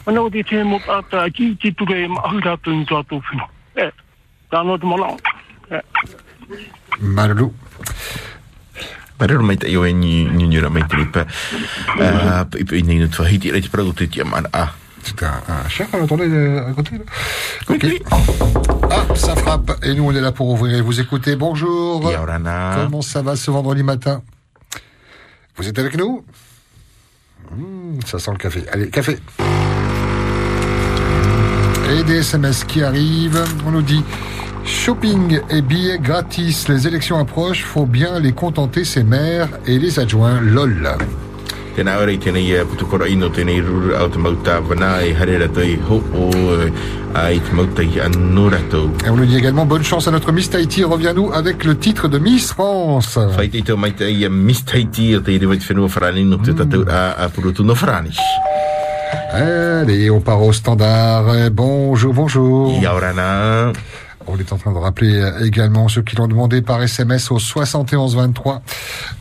Ano 0.07 0.29
di 0.29 0.45
te 0.45 0.63
mo 0.63 0.77
ata 0.77 1.03
ta 1.11 1.29
ki 1.33 1.57
ti 1.57 1.73
tu 1.73 1.85
re 1.89 2.07
ma 2.07 2.21
hu 2.29 2.41
ra 2.41 2.57
tu 2.61 2.77
ni 2.77 2.85
tu 2.85 2.95
atu 2.95 3.23
pinu. 3.25 3.45
Eh. 3.77 3.91
Ta 4.51 4.63
no 4.63 4.79
to 4.79 4.87
ma 4.87 4.97
la. 4.97 5.17
Eh. 5.71 5.83
Marulu. 7.01 7.51
Maruru 9.19 9.45
Maïtaï, 9.45 9.73
yo 9.73 9.85
e 9.85 9.93
ni 9.93 10.25
ni 10.25 10.47
ni 10.47 10.59
ra 10.61 10.69
Maïtaï 10.71 11.07
pa. 11.13 11.27
I 12.59 12.65
pe 12.65 12.83
ni 12.83 12.99
no 12.99 13.09
twa 13.09 13.29
hiti 13.29 13.51
re 13.51 13.61
te 13.61 13.69
produte 13.69 14.09
ti 14.09 14.21
amana. 14.21 14.49
Ah. 14.53 14.73
C'est 15.07 15.23
un, 15.23 15.41
qu'on 15.93 16.03
entendait 16.03 16.25
euh, 16.27 16.67
à 16.69 16.73
côté 16.73 16.97
Ok. 17.69 17.87
Ah, 18.91 19.05
ça 19.15 19.37
frappe. 19.37 19.79
Et 19.85 19.95
nous, 19.95 20.03
on 20.05 20.11
est 20.13 20.21
là 20.21 20.33
pour 20.33 20.49
ouvrir 20.49 20.79
et 20.79 20.81
vous 20.81 20.99
écouter. 20.99 21.37
Bonjour. 21.37 22.11
Yorana. 22.11 22.73
Comment 22.75 23.03
ça 23.03 23.23
va 23.23 23.37
ce 23.37 23.53
vendredi 23.53 23.85
matin? 23.85 24.21
Vous 25.55 25.69
êtes 25.69 25.79
avec 25.79 25.97
nous? 25.97 26.25
Hmm, 27.53 28.01
Ça 28.05 28.19
sent 28.19 28.33
le 28.33 28.37
café. 28.37 28.65
Allez, 28.73 28.91
café. 28.91 29.17
Et 31.93 32.03
des 32.03 32.17
SMS 32.17 32.65
qui 32.65 32.83
arrivent. 32.83 33.45
On 33.65 33.71
nous 33.71 33.83
dit 33.83 34.03
Shopping 34.67 35.41
et 35.49 35.63
billets 35.63 35.99
gratis. 35.99 36.67
Les 36.69 36.87
élections 36.87 37.19
approchent, 37.19 37.65
faut 37.65 37.87
bien 37.87 38.19
les 38.19 38.33
contenter, 38.33 38.85
ces 38.85 39.05
maires 39.05 39.49
et 39.67 39.79
les 39.79 39.99
adjoints. 39.99 40.41
LOL. 40.41 40.97
Tēnā 41.77 41.99
ora 42.01 42.09
i 42.09 42.17
tēnei 42.17 42.55
uh, 42.57 42.63
putukora 42.65 43.05
ino 43.13 43.29
tēnei 43.29 43.61
ruru 43.61 43.91
au 43.99 44.07
te 44.09 44.17
mauta 44.17 44.55
wana 44.65 44.95
e 45.05 45.11
hare 45.13 45.35
rato 45.43 45.61
i 45.61 45.75
ho 45.77 45.99
o 46.01 46.31
uh, 46.33 46.63
ai 47.21 47.37
te 47.45 47.53
mauta 47.53 47.85
i 47.85 48.01
anu 48.01 48.47
rato. 48.49 48.87
Et 49.05 49.11
on 49.11 49.17
nous 49.17 49.27
dit 49.27 49.37
également 49.37 49.67
bonne 49.67 49.85
chance 49.85 50.09
à 50.09 50.11
notre 50.11 50.33
Miss 50.33 50.49
Tahiti. 50.49 50.85
Reviens-nous 50.85 51.35
avec 51.35 51.65
le 51.65 51.77
titre 51.77 52.09
de 52.09 52.19
Miss 52.19 52.55
France. 52.55 53.19
Whai 53.37 53.51
te 53.51 53.61
tau 53.61 53.77
mai 53.77 53.93
te 53.93 54.09
i 54.09 54.25
a 54.25 54.31
Miss 54.31 54.65
Tahiti 54.65 55.15
o 55.17 55.21
te 55.21 55.37
rewa 55.37 55.59
te 55.61 55.69
whenua 55.69 55.91
wharani 55.93 56.25
no 56.25 56.41
te 56.41 56.57
tatau 56.57 56.89
a, 56.89 57.11
a 57.13 57.29
purutu 57.29 57.63
no 57.63 57.77
wharani. 57.77 58.17
Allez, 59.33 60.09
on 60.09 60.21
part 60.21 60.41
au 60.41 60.55
standard. 60.55 61.51
Bonjour, 61.53 62.15
bonjour. 62.15 62.73
On 64.29 64.37
est 64.39 64.53
en 64.53 64.57
train 64.59 64.73
de 64.73 64.79
rappeler 64.79 65.17
euh, 65.21 65.45
également 65.45 65.89
ceux 65.89 66.03
qui 66.03 66.17
l'ont 66.17 66.27
demandé 66.27 66.61
par 66.63 66.83
SMS 66.83 67.31
au 67.31 67.39
71 67.39 68.17
23. 68.17 68.61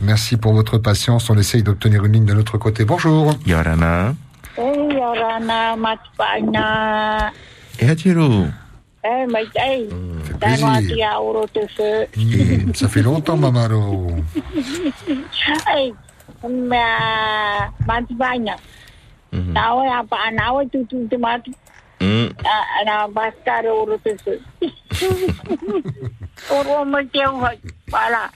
Merci 0.00 0.36
pour 0.36 0.52
votre 0.52 0.78
patience. 0.78 1.30
On 1.30 1.38
essaye 1.38 1.62
d'obtenir 1.62 2.04
une 2.04 2.12
ligne 2.12 2.24
de 2.24 2.34
notre 2.34 2.58
côté. 2.58 2.84
Bonjour. 2.84 3.32
Ia 3.46 3.58
ora 3.60 3.76
nā. 3.76 4.14
Ei, 4.58 4.96
ora 4.98 5.38
nā 5.40 5.76
matipaina. 5.76 7.32
E 7.78 7.86
hatiru. 7.86 8.46
Ei, 9.06 9.26
mai 9.30 9.44
ei. 9.62 9.84
Tēnā 10.42 10.72
ati 10.80 11.02
a 11.06 11.12
oro 11.22 11.46
te 11.46 11.62
whē. 11.76 12.08
Mm, 12.16 12.74
Ça 12.74 12.88
fait 12.88 13.02
longtemps, 13.02 13.36
Mamaro. 13.36 14.08
Ei, 15.76 15.92
mea 16.48 17.70
matipaina. 17.86 18.56
Nā 19.32 19.68
oe 19.76 19.86
apa 19.92 20.18
ana 20.26 20.50
oe 20.56 20.66
tutu 20.72 21.06
te 21.10 21.16
mati. 21.20 21.54
Mm. 22.00 22.28
Nā 22.86 22.96
baskare 23.14 23.70
oro 23.72 23.96
te 24.04 24.12
whē. 24.24 24.34
Oro 26.56 26.84
mai 26.84 27.06
te 27.12 27.22
au 27.24 27.40
hai. 27.44 27.56
Pala. 27.90 28.30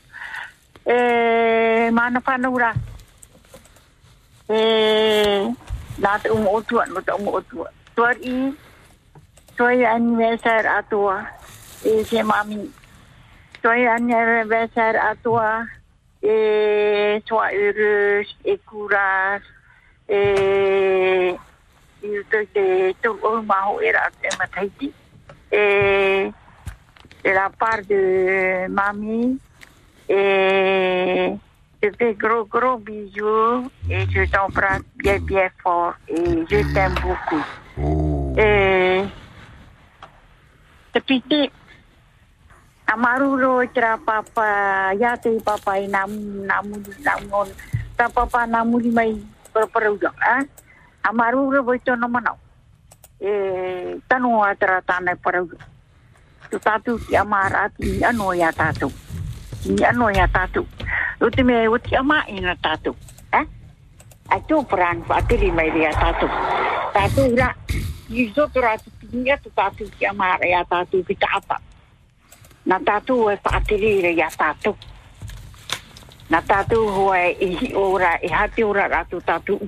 E, 0.86 1.90
mana 1.92 2.22
whanaura. 2.26 2.72
E, 4.48 4.60
nā 6.00 6.16
te 6.22 6.32
umu 6.32 6.56
otua, 6.56 6.86
no 6.88 7.02
te 7.04 7.12
umu 7.18 7.36
otua. 7.40 7.68
Tuar 7.94 8.16
i, 8.24 8.54
toi 9.56 9.84
anniversaire 9.94 10.66
à 10.76 10.82
toi. 10.82 11.20
Et 11.84 12.04
c'est 12.04 12.22
mamie. 12.22 12.70
Toi 13.62 13.88
anniversaire 13.88 15.02
à 15.04 15.14
toi. 15.16 15.64
Et 16.22 17.22
sois 17.26 17.52
heureuse 17.54 18.36
et 18.44 18.60
Et 22.02 22.08
il 22.08 22.24
te 22.30 22.44
te 22.54 22.92
te 23.00 23.08
o 23.08 23.42
maho 23.42 23.80
era 23.80 24.10
te 24.20 24.28
mataiti. 24.38 24.92
Et 25.52 26.32
de 27.24 27.30
la 27.30 27.50
part 27.50 27.82
de 27.88 28.66
mamie. 28.68 29.38
Et 30.08 31.36
je 31.82 31.88
fais 31.98 32.14
gros 32.14 32.44
gros 32.44 32.78
bisous 32.78 33.70
et 33.88 34.06
je 34.10 34.30
t'embrasse 34.30 34.82
bien 34.96 35.18
bien 35.20 35.48
fort 35.62 35.94
et 36.08 36.44
je 36.50 36.74
t'aime 36.74 36.94
beaucoup. 37.00 37.44
Et 38.36 39.04
tra 43.74 43.96
papa 43.98 44.92
ya 44.98 45.16
te 45.16 45.30
papa 45.40 45.78
namu 45.86 46.44
papa 47.96 48.46
namu 48.46 48.80
eh 48.80 49.16
amaruro 51.02 51.62
voi 51.62 51.78
to 51.78 51.96
no 51.96 52.08
manau. 52.08 52.36
E 53.20 54.00
tanu 54.08 54.42
atra 54.42 54.80
tane 54.82 55.16
per 55.16 55.42
uja 55.42 55.58
tu 56.50 56.58
tatu 56.58 56.98
ti 56.98 57.16
amara 57.16 57.68
ti 57.76 58.02
ano 58.02 58.32
ya 58.32 58.50
tatu 58.50 58.90
ti 59.62 59.84
ano 59.84 60.08
ya 60.08 60.26
tatu 60.26 60.66
uti 61.20 61.42
me 61.42 61.68
uti 61.68 61.94
ama 61.96 62.24
ina 62.26 62.56
tatu 62.56 62.96
eh? 63.32 63.46
Atu 64.30 64.62
peran 64.62 65.02
fatiri 65.02 65.50
mai 65.50 65.74
dia 65.74 65.90
tatu. 65.90 66.30
Tatu 66.94 67.34
ra 67.34 67.50
tu 68.06 68.60
ratu 68.62 68.88
tinga 69.02 69.34
tu 69.42 69.50
tatu 69.50 69.90
ki 69.98 70.06
amara 70.06 70.46
ya 70.46 70.62
tatu 70.62 71.02
kita 71.02 71.26
apa. 71.26 71.58
Na 72.62 72.78
tatu 72.78 73.26
e 73.26 73.34
fatiri 73.42 73.98
re 73.98 74.14
ya 74.14 74.30
tatu. 74.30 74.70
Na 76.30 76.38
tatu 76.40 76.86
hoe 76.86 77.34
ihi 77.42 77.74
ora 77.74 78.22
e 78.22 78.30
hati 78.30 78.62
ora 78.62 78.86
ratu 78.86 79.18
tatu 79.18 79.58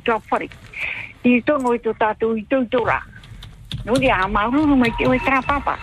i 1.25 1.41
tongo 1.47 1.75
i 1.75 1.79
tō 1.79 1.95
tātou 1.99 2.35
i 2.35 2.43
tō 2.51 2.65
i 2.65 2.69
tōra. 2.73 2.99
Nō 3.87 3.99
ni 3.99 4.11
a 4.11 4.27
maurunu 4.29 4.77
mai 4.79 4.91
te 4.99 5.07
oi 5.07 5.19
tā 5.23 5.39
papa. 5.47 5.77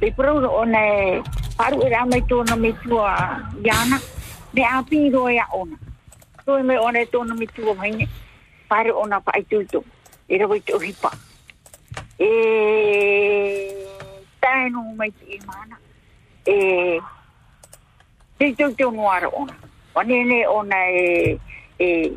Te 0.00 0.10
prauro 0.16 0.48
o 0.48 0.64
nei 0.64 1.20
paru 1.56 1.82
e 1.82 1.90
to 1.90 2.42
tōna 2.42 2.56
me 2.58 2.72
tua 2.82 3.12
iana, 3.64 4.00
ne 4.52 4.62
a 4.64 4.78
api 4.78 5.08
e 5.08 5.38
a 5.38 5.46
ona. 5.52 5.76
Tō 6.46 6.64
me 6.64 6.78
ona 6.78 6.92
nei 6.92 7.06
tōna 7.06 7.38
me 7.38 7.46
tua 7.46 7.74
maine, 7.74 8.08
paru 8.68 8.96
ona 8.98 9.20
pa 9.20 9.32
i 9.36 9.42
tō 9.42 9.60
i 9.60 9.66
tō, 9.66 9.82
e 10.28 10.38
rau 10.38 10.54
i 10.54 10.60
tō 10.60 10.80
hipa. 10.80 11.10
E 12.18 12.30
tēnu 14.40 14.96
mai 14.96 15.10
te 15.10 15.38
mana 15.46 15.76
e 16.46 17.00
te 18.38 18.52
tō 18.52 18.72
tō 18.72 18.90
noara 18.92 19.28
ona. 19.28 19.54
Wanene 19.94 20.46
o 20.48 20.62
nei 20.62 21.38
e 21.78 22.16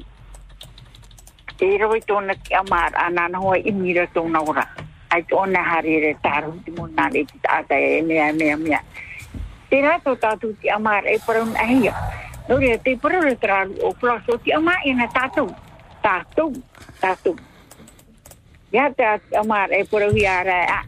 e 1.60 1.78
roi 1.78 2.02
tona 2.02 2.34
ki 2.36 2.54
amar 2.54 2.92
anana 2.96 3.38
hoa 3.38 3.58
imira 3.58 4.08
tona 4.14 4.40
ora. 4.42 4.66
Ai 5.12 5.24
tona 5.24 5.64
hari 5.64 6.00
re 6.00 6.14
taru 6.24 6.54
ti 6.66 6.72
mona 6.72 7.10
le 7.10 7.26
ki 7.26 7.40
tata 7.42 7.76
e 7.76 8.02
mea 8.02 8.34
mea 8.34 8.58
mea. 8.58 8.80
Te 9.70 9.82
rato 9.82 10.16
tatu 10.16 10.54
ti 10.62 10.70
amar 10.70 11.06
e 11.08 11.20
para 11.26 11.42
un 11.44 11.56
ahia 11.56 11.94
no 12.48 12.58
re 12.58 12.78
te 12.78 12.96
para 12.98 13.20
re 13.20 13.36
traru 13.36 13.74
o 13.82 13.94
plaso 13.94 14.38
ti 14.38 14.52
amar 14.54 14.78
e 14.86 14.94
na 14.94 15.08
tatu 15.08 15.50
tatu 16.02 16.54
tatu 17.02 17.34
ya 18.72 18.90
te 18.94 19.04
amar 19.34 19.74
e 19.74 19.84
por 19.84 20.06
viara 20.14 20.66
a 20.70 20.80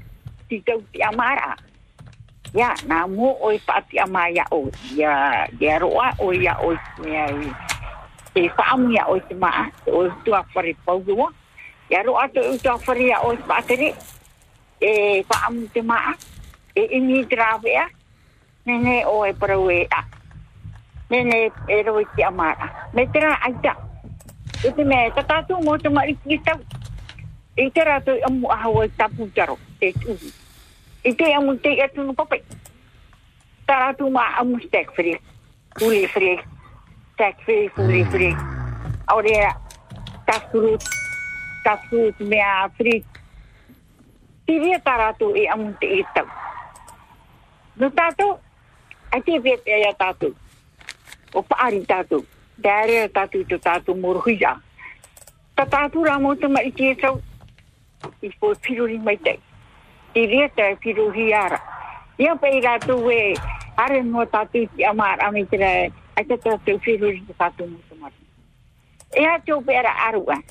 ti 0.50 0.62
te 0.62 0.78
ti 0.94 1.02
amara 1.02 1.58
ya 2.54 2.76
na 2.86 3.08
mo 3.08 3.34
o 3.42 3.50
pa 3.66 3.82
ti 3.90 3.98
amaya 4.00 4.46
o 4.52 4.70
ya 4.94 5.48
ya 5.60 5.80
roa 5.80 6.14
o 6.20 6.32
ya 6.32 6.54
o 6.62 6.78
ya 7.02 7.26
e 7.34 7.50
fa 8.58 8.64
am 8.74 8.92
ya 8.92 9.04
o 9.08 9.20
ti 9.28 9.36
ma 9.44 9.52
o 9.88 10.08
tu 10.24 10.34
a 10.40 10.42
fari 10.54 10.74
pau 10.86 11.00
go 11.00 11.30
ya 11.90 12.04
roa 12.06 12.28
to 12.34 12.42
tu 12.64 12.70
a 12.70 12.78
fari 12.86 13.10
ya 13.10 13.18
o 13.26 13.36
pa 13.50 13.62
te 13.68 13.94
e 14.82 14.92
fa 15.30 15.38
am 15.48 15.68
ti 15.74 15.82
ma 15.82 15.98
e 16.76 16.84
ini 16.98 17.26
trave 17.32 17.72
ya 17.80 17.86
nene 18.66 19.06
o 19.06 19.26
e 19.26 19.34
por 19.34 19.52
we 19.66 19.88
a 20.00 20.02
nene 21.10 21.52
e 21.68 21.84
ro 21.84 22.02
ti 22.16 22.22
amara 22.24 22.68
me 22.94 23.04
tra 23.14 23.34
aita 23.48 23.88
Ito 24.58 24.82
me, 24.82 25.14
tatatu 25.14 25.54
mo 25.62 25.78
te 25.78 25.86
marikita 25.86 26.58
i 27.58 27.70
te 27.70 27.82
rato 27.86 28.10
i 28.18 28.22
amu 28.26 28.50
ahawa 28.50 28.86
i 28.86 28.90
tapu 28.98 29.30
taro, 29.30 29.58
te 29.80 29.94
tuhi. 29.94 30.34
I 31.06 31.14
te 31.14 31.30
amu 31.38 31.54
te 31.62 31.78
atu 31.78 32.02
no 32.02 32.14
papai. 32.18 32.42
Tā 33.70 33.76
ratu 33.84 34.10
ma 34.10 34.34
amu 34.42 34.58
stek 34.66 34.90
fri, 34.98 35.14
fuli 35.78 36.08
fri, 36.10 36.34
stek 37.18 37.36
fri, 37.42 37.70
fuli 37.74 38.06
fri. 38.14 38.30
Aure, 39.10 39.50
tasuru, 40.30 40.78
tasuru 41.66 42.28
mea 42.30 42.70
fri. 42.78 43.02
Tiria 44.46 44.78
tā 44.86 44.94
ratu 45.02 45.32
i 45.34 45.48
amu 45.50 45.72
te 45.82 45.90
i 45.98 46.04
tau. 46.14 46.30
No 47.82 47.90
tātou, 47.98 48.38
ai 49.10 49.24
te 49.26 49.40
vete 49.42 49.74
ai 49.74 49.90
a 49.90 49.96
tātou. 49.98 50.38
O 51.34 51.42
paari 51.42 51.82
tātou. 51.90 52.22
Dere 52.62 53.10
tātou 53.10 53.50
to 53.50 53.58
tātou 53.66 53.98
moruhia. 53.98 54.54
Ta 55.58 55.66
tātou 55.66 56.06
rā 56.06 56.22
mo 56.22 56.38
te 56.38 56.48
mai 56.54 56.70
te 56.70 56.94
sau 57.02 57.18
i 58.22 58.30
po 58.38 58.54
piruri 58.62 59.02
mai 59.02 59.18
te. 59.18 59.40
I 60.14 60.30
reta 60.30 60.70
e 60.70 60.78
piruri 60.86 61.32
ara. 61.34 61.58
Ia 62.22 62.38
pe 62.38 62.54
i 62.54 62.62
rātu 62.62 63.02
e 63.10 63.34
are 63.78 64.04
no 64.06 64.26
tatu 64.26 64.68
ki 64.76 64.86
amar 64.86 65.18
ame 65.26 65.50
te 66.24 66.34
rai 66.34 66.38
a 66.38 66.38
te 66.38 66.38
tatu 66.38 66.80
piruri 66.80 67.24
te 67.28 67.34
tatu 67.34 67.68
mo 67.68 67.78
te 67.90 67.96
mari. 67.96 68.16
E 69.14 69.26
a 69.26 69.40
te 69.40 69.54
ope 69.54 69.78
ara 69.78 69.92
arua. 70.08 70.42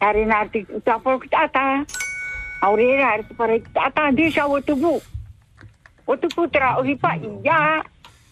Are 0.00 0.24
nā 0.26 0.50
te 0.50 0.66
utaporo 0.74 1.20
ki 1.20 1.28
tata. 1.28 1.84
Aurera 2.62 3.12
are 3.12 3.22
te 3.22 3.34
para. 3.34 4.12
Desa 4.12 4.46
o. 4.46 4.60
O 6.06 6.16
o 6.78 6.82
hipa 6.82 7.16
i 7.16 7.28
ia. 7.44 7.82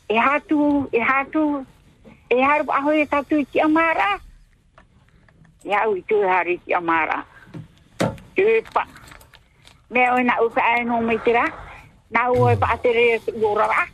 E 0.08 0.18
hatu, 0.18 0.88
e. 0.92 0.98
E 2.30 2.42
haru 2.42 2.92
e 2.92 3.06
tatu 3.06 3.44
ki 3.46 3.60
amara. 3.60 4.20
Hari 5.64 6.58
ki 6.58 6.74
amara. 6.74 7.24
E 8.36 8.62
ra. 13.56 13.88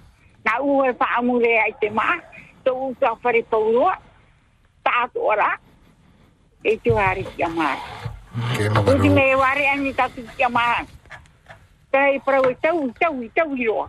na 0.44 0.60
uwe 0.62 0.92
pa 0.92 1.06
amure 1.18 1.58
ai 1.60 1.72
te 1.80 1.90
ma 1.90 2.16
to 2.64 2.74
u 2.74 2.94
ka 3.00 3.14
fare 3.22 3.42
to 3.50 3.58
u 3.58 3.90
ta 4.84 5.08
ora 5.14 5.58
e 6.64 6.76
tu 6.76 6.96
ari 6.98 7.24
ki 7.24 7.42
ama 7.42 7.76
ke 8.56 8.68
no 8.68 8.80
u 8.82 9.14
me 9.14 9.34
ware 9.36 9.64
ani 9.72 9.92
ta 9.92 10.08
ki 10.08 10.44
ama 10.44 10.86
kai 11.92 12.18
pro 12.24 12.40
u 12.48 12.54
te 12.62 12.70
u 12.70 12.92
te 13.00 13.06
u 13.08 13.28
te 13.34 13.42
u 13.42 13.56
yo 13.56 13.88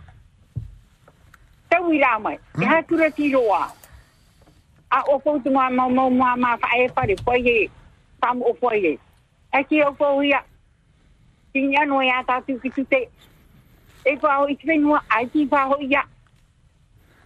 te 1.70 1.76
u 1.80 1.92
ra 1.98 2.18
mai 2.18 2.38
e 2.60 2.64
ha 2.64 2.82
tu 2.82 2.96
re 2.96 3.10
ti 3.10 3.30
yo 3.30 3.42
a 3.52 4.98
o 5.08 5.18
fo 5.24 5.38
tu 5.44 5.50
ma 5.50 5.70
ma 5.70 5.88
ma 5.88 6.08
ma 6.10 6.36
ma 6.36 6.56
fa 6.56 6.68
e 6.76 6.88
pare 6.88 7.16
po 7.24 7.32
ye 7.34 7.68
tam 8.20 8.42
o 8.42 8.52
po 8.60 8.72
ye 8.74 8.98
e 9.52 9.64
ki 9.68 9.82
o 9.82 9.92
fo 9.94 10.22
ya 10.22 10.42
Tinha 11.52 11.84
no 11.84 12.00
ya 12.00 12.24
ta 12.24 12.40
ki 12.40 12.56
tu 12.72 12.84
te. 12.84 13.08
E 14.08 14.16
pa 14.16 14.40
o 14.40 14.48
ikwe 14.48 14.80
no 14.80 14.96
a 14.96 15.20
ki 15.28 15.46
pa 15.46 15.68
ho 15.68 15.76
ya. 15.84 16.02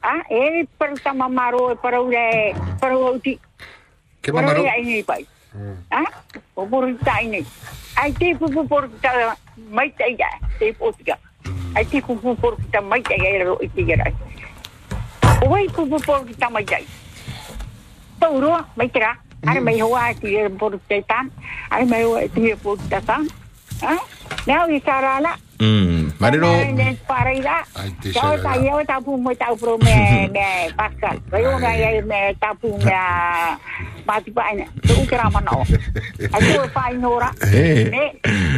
A, 0.07 0.23
e 0.31 0.69
paru 0.79 0.95
tama 1.03 1.27
maro 1.29 1.73
e 1.73 1.77
parau 1.83 2.07
re, 2.09 2.55
parau 2.79 3.07
au 3.11 3.19
ti. 3.19 3.35
Ke 4.23 4.31
mamaro? 4.31 4.63
Parau 4.63 4.67
e 4.67 4.71
ai 4.71 4.85
nei 4.87 5.03
pai. 5.03 5.27
A, 5.91 6.03
o 6.55 6.67
poru 6.67 6.95
ta 7.03 7.19
ai 7.19 7.27
nei. 7.27 7.45
Ai 7.99 8.13
te 8.13 8.35
pupu 8.39 8.63
poru 8.71 8.89
ta 9.03 9.11
mai 9.71 9.91
ta 9.99 10.07
ia, 10.07 10.29
te 10.59 10.71
potika. 10.79 11.19
Ai 11.75 11.85
te 11.91 12.01
pupu 12.07 12.37
poru 12.39 12.57
ta 12.71 12.81
mai 12.81 13.03
ta 13.03 13.19
ia 13.19 13.35
e 13.35 13.43
ro 13.43 13.59
i 13.59 13.69
te 13.69 13.83
ia. 13.83 14.07
O 15.43 15.49
wai 15.51 15.67
pupu 15.75 15.99
poru 16.07 16.35
ta 16.39 16.51
mai 16.51 16.65
ta 16.65 16.79
ia. 16.79 16.87
Tau 18.21 18.39
roa, 18.41 18.63
mai 18.77 18.89
te 18.89 19.03
rā. 19.03 19.15
Are 19.47 19.61
mai 19.61 19.79
hoa 19.81 20.11
e 20.11 20.15
te 20.21 20.49
poru 20.61 20.79
te 20.87 21.03
tan. 21.09 21.31
Are 21.71 21.85
mai 21.85 22.05
hoa 22.05 22.23
e 22.23 22.29
te 22.29 22.55
poru 22.63 22.83
te 22.89 23.01
tan. 23.03 23.27
Ha? 23.83 23.97
Nau 24.47 24.71
i 24.71 24.79
sarala. 24.87 25.35
Hmm, 25.59 25.96
Marero. 26.19 26.49
Nes 26.73 26.97
paraira. 27.05 27.61
te 28.01 28.09
Kau 28.13 28.33
sarala. 28.33 28.43
tak 28.43 28.57
ya 28.65 28.75
tapu 28.89 29.21
mo 29.21 29.33
tau 29.37 29.55
pro 29.57 29.77
me 29.77 30.29
me 30.33 30.73
pasal. 30.73 31.21
Kau 31.29 31.61
na 31.61 31.71
ya 31.77 32.01
me 32.01 32.33
tapu 32.41 32.73
me 32.81 32.97
mati 34.09 34.31
pa 34.33 34.49
ina. 34.53 34.65
Tu 34.81 34.97
kira 35.05 35.29
mana 35.29 35.53
o. 35.53 35.63
Aku 36.33 36.65
pa 36.73 36.89
inora. 36.89 37.31
Eh. 37.53 37.93
Ne 37.93 38.05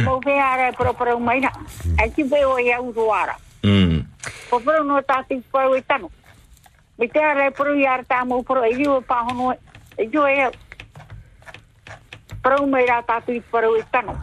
mo 0.07 0.23
ve 0.23 0.39
ara 0.39 0.71
pro 0.71 0.93
pro 0.95 1.19
mai 1.19 1.43
na. 1.43 1.51
Aku 1.99 2.23
ve 2.31 2.39
o 2.47 2.55
ya 2.63 2.79
usuara. 2.79 3.35
Hmm. 3.59 4.07
Ko 4.49 4.59
pro 4.63 4.83
no 4.83 5.01
tati 5.03 5.43
pro 5.51 5.75
itano. 5.75 6.07
Me 6.95 7.07
te 7.11 7.19
ara 7.19 7.51
pro 7.51 7.75
ya 7.75 7.99
ta 8.07 8.23
mo 8.23 8.39
pro 8.39 8.63
e 8.63 8.71
yu 8.71 9.03
pa 9.03 9.27
hono. 9.27 9.51
E 9.99 10.07
yu 10.07 10.23
e 10.23 10.47
pro 12.39 12.63
me 12.65 12.87
ra 12.87 13.03
tatu 13.03 13.35
pro 13.51 13.75
itano. 13.75 14.15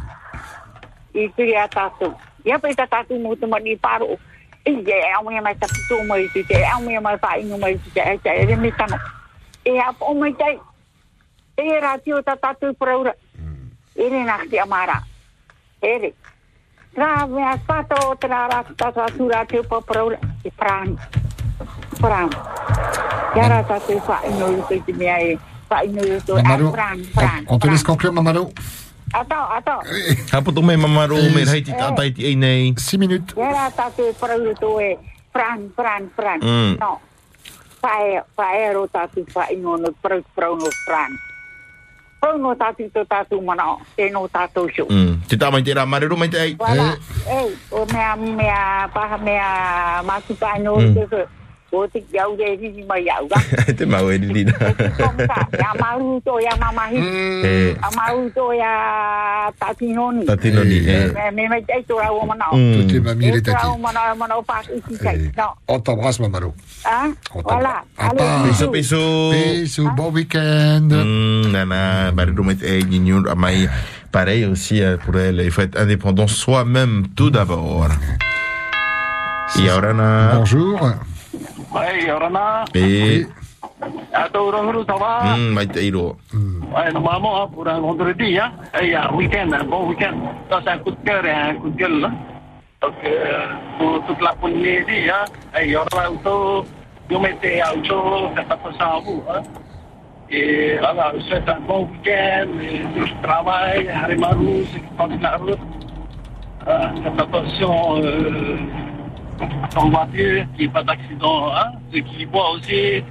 I 1.13 1.29
kria 1.37 1.69
tatu. 1.69 2.13
Ia 2.47 2.63
pa 2.63 2.71
ita 2.71 2.87
tatu 2.87 3.19
mo 3.19 3.35
te 3.35 3.47
mani 3.51 3.75
paro. 3.75 4.15
E 4.63 4.71
ye 4.71 4.97
au 5.19 5.27
me 5.27 5.41
mai 5.43 5.55
tatu 5.59 5.81
tu 5.91 5.99
mai 6.07 6.31
tu 6.31 6.47
te 6.47 6.63
au 6.63 6.81
me 6.81 6.95
mai 7.03 7.19
pa 7.19 7.35
inu 7.43 7.59
mai 7.59 7.75
tu 7.75 7.91
te 7.91 8.01
e 8.01 8.19
te 8.23 8.31
e 8.31 8.57
me 8.57 8.71
tano. 8.71 8.95
E 9.67 9.75
a 9.79 9.91
po 9.91 10.15
mai 10.15 10.33
tai. 10.39 10.55
E 11.59 11.81
ra 11.83 11.99
tio 11.99 12.23
ta 12.23 12.37
tatu 12.39 12.71
pro 12.79 13.03
ra. 13.03 13.15
E 13.99 14.09
re 14.09 14.23
na 14.23 14.39
ti 14.47 14.59
amara. 14.59 15.03
E 15.83 15.99
re. 15.99 16.15
Tra 16.95 17.27
me 17.27 17.43
a 17.43 17.59
pato 17.59 18.15
tra 18.15 18.47
ra 18.47 18.63
ta 18.63 18.93
tatu 18.95 19.29
ra 19.29 19.43
tio 19.45 19.63
po 19.67 19.83
pro 19.83 20.11
ra. 20.15 20.19
E 20.47 20.51
pran. 20.55 20.95
Pran. 21.99 22.31
Ya 23.35 23.51
ra 23.51 23.63
tatu 23.67 23.99
fa 24.07 24.23
inu 24.23 24.63
tu 24.71 24.79
te 24.87 24.93
me 24.95 25.11
ai. 25.11 25.39
Fa 25.67 25.83
inu 25.83 25.99
tu 26.23 26.39
e 26.39 26.43
pran 26.71 27.03
pran. 27.11 27.43
on 27.51 27.59
te 27.59 27.67
laisse 27.67 27.83
conclure, 27.83 28.15
Mamaro. 28.15 28.51
Ata, 29.17 29.41
ata. 29.57 29.77
Apa 30.37 30.49
tu 30.53 30.61
memang 30.61 30.93
me 30.93 31.05
merai 31.33 31.65
ti 31.65 31.73
tai 31.73 32.13
ti 32.13 32.37
nei 32.37 32.77
Si 32.77 33.01
minit. 33.01 33.33
Ya 33.33 33.49
lah 33.49 33.69
tapi 33.73 34.13
perlu 34.13 34.53
tu 34.61 34.77
eh. 34.77 35.01
Peran, 35.33 35.73
peran, 35.73 36.09
peran. 36.13 36.41
Mm. 36.41 36.81
No. 36.81 37.01
Pae, 37.81 38.21
pae 38.37 38.73
ro 38.73 38.85
tapi 38.89 39.25
pae 39.33 39.57
no 39.57 39.77
pran. 40.85 41.11
perlu 42.17 42.41
no 42.41 42.53
ta 42.57 42.73
ti 42.77 42.89
to 42.93 43.05
ta 43.09 43.25
tu 43.25 43.41
tatu 43.41 44.09
no 44.13 44.29
ta 44.29 44.49
tatu 44.49 44.69
shu. 44.69 44.85
Mm. 44.89 45.25
Tidak 45.25 45.49
main 45.49 45.65
tidak 45.65 45.89
ei. 45.89 46.05
rumah 46.05 46.29
tidak. 46.29 46.57
Eh, 47.25 47.49
me 47.89 48.01
a 48.01 48.13
me 48.17 48.49
a 48.49 49.17
mea 49.21 49.51
masuk 50.05 50.37
pae 50.37 50.61
ngono 50.61 51.09
tu. 51.09 51.23
Mau. 53.87 54.11
Ya 54.11 55.73
to 56.25 56.41
ya 56.41 56.57
mama 56.59 56.83
hi. 56.91 56.99
Eh. 57.45 57.75
To 58.35 58.53
ya. 58.53 58.73
Me 61.33 61.49
me 61.49 61.61
o 62.11 62.25
mana. 62.27 62.47
O 62.53 63.79
mana 63.79 64.15
mana 64.15 64.35
isi 64.71 64.95
kai. 64.99 65.31
No. 65.37 65.55
Ah, 66.85 67.09
voilà. 67.35 67.83
Bon 69.97 70.11
week-end. 70.13 70.89
Nana. 71.53 72.13
Pareil 74.13 74.47
aussi 74.47 74.81
pour 75.05 75.17
elle, 75.19 75.43
il 75.45 75.51
faut 75.51 75.63
être 75.63 75.79
indépendant 75.79 76.27
soi-même 76.27 77.09
tout 77.15 77.29
d'abord. 77.29 77.89
Et 79.59 79.69
Et. 82.75 83.27
Atau 84.13 84.53
sama. 84.87 85.37
Hmm, 85.37 85.55
normalement, 86.93 87.49
pour 87.49 87.69
un 87.69 87.81
vendredi, 87.81 88.39
hein, 88.39 88.53
et 88.81 88.95
un 88.95 89.13
week-end, 89.13 89.51
un 89.53 89.65
bon 89.65 89.89
week-end. 89.89 90.17
Ça, 90.51 90.61
c'est 90.65 90.71
un 90.71 90.79
coup 90.79 90.91
de 90.91 90.97
cœur 91.05 91.25
et 91.25 91.31
un 91.31 91.55
coup 91.55 91.69
de 91.71 91.77
gueule. 91.77 92.11
Donc, 92.81 92.95
pour 93.79 94.05
toute 94.07 94.21
la 94.23 94.35
et 95.59 95.65
il 95.65 95.71
y 95.71 95.77
aura 95.77 96.11
auto, 96.11 96.67
nous 97.11 97.19
mettez 97.19 97.61
auto, 97.63 98.31
faites 98.37 98.51
attention 98.51 98.85
à 98.85 99.01
vous. 99.05 99.23
Et 100.31 100.77
voilà, 100.79 101.13
je 101.17 101.21
souhaite 101.23 101.49
un 101.49 101.61
bon 101.61 101.89
week-end, 101.93 102.49
du 102.95 103.13
travail, 103.23 103.89
qui 104.73 104.81
conduisent 104.97 105.23
la 105.23 105.37
route. 105.37 105.59
Euh, 106.67 106.89
faites 107.05 107.21
attention 107.21 108.03
euh, 108.03 108.57
en 109.77 109.91
voiture, 109.91 110.45
qu'il 110.53 110.59
n'y 110.59 110.65
ait 110.65 110.69
pas 110.69 110.83
d'accident. 110.83 111.53
Hein. 111.55 111.73
Ceux 111.93 112.01
qui 112.01 112.27
boivent 112.27 112.57
aussi, 112.57 113.03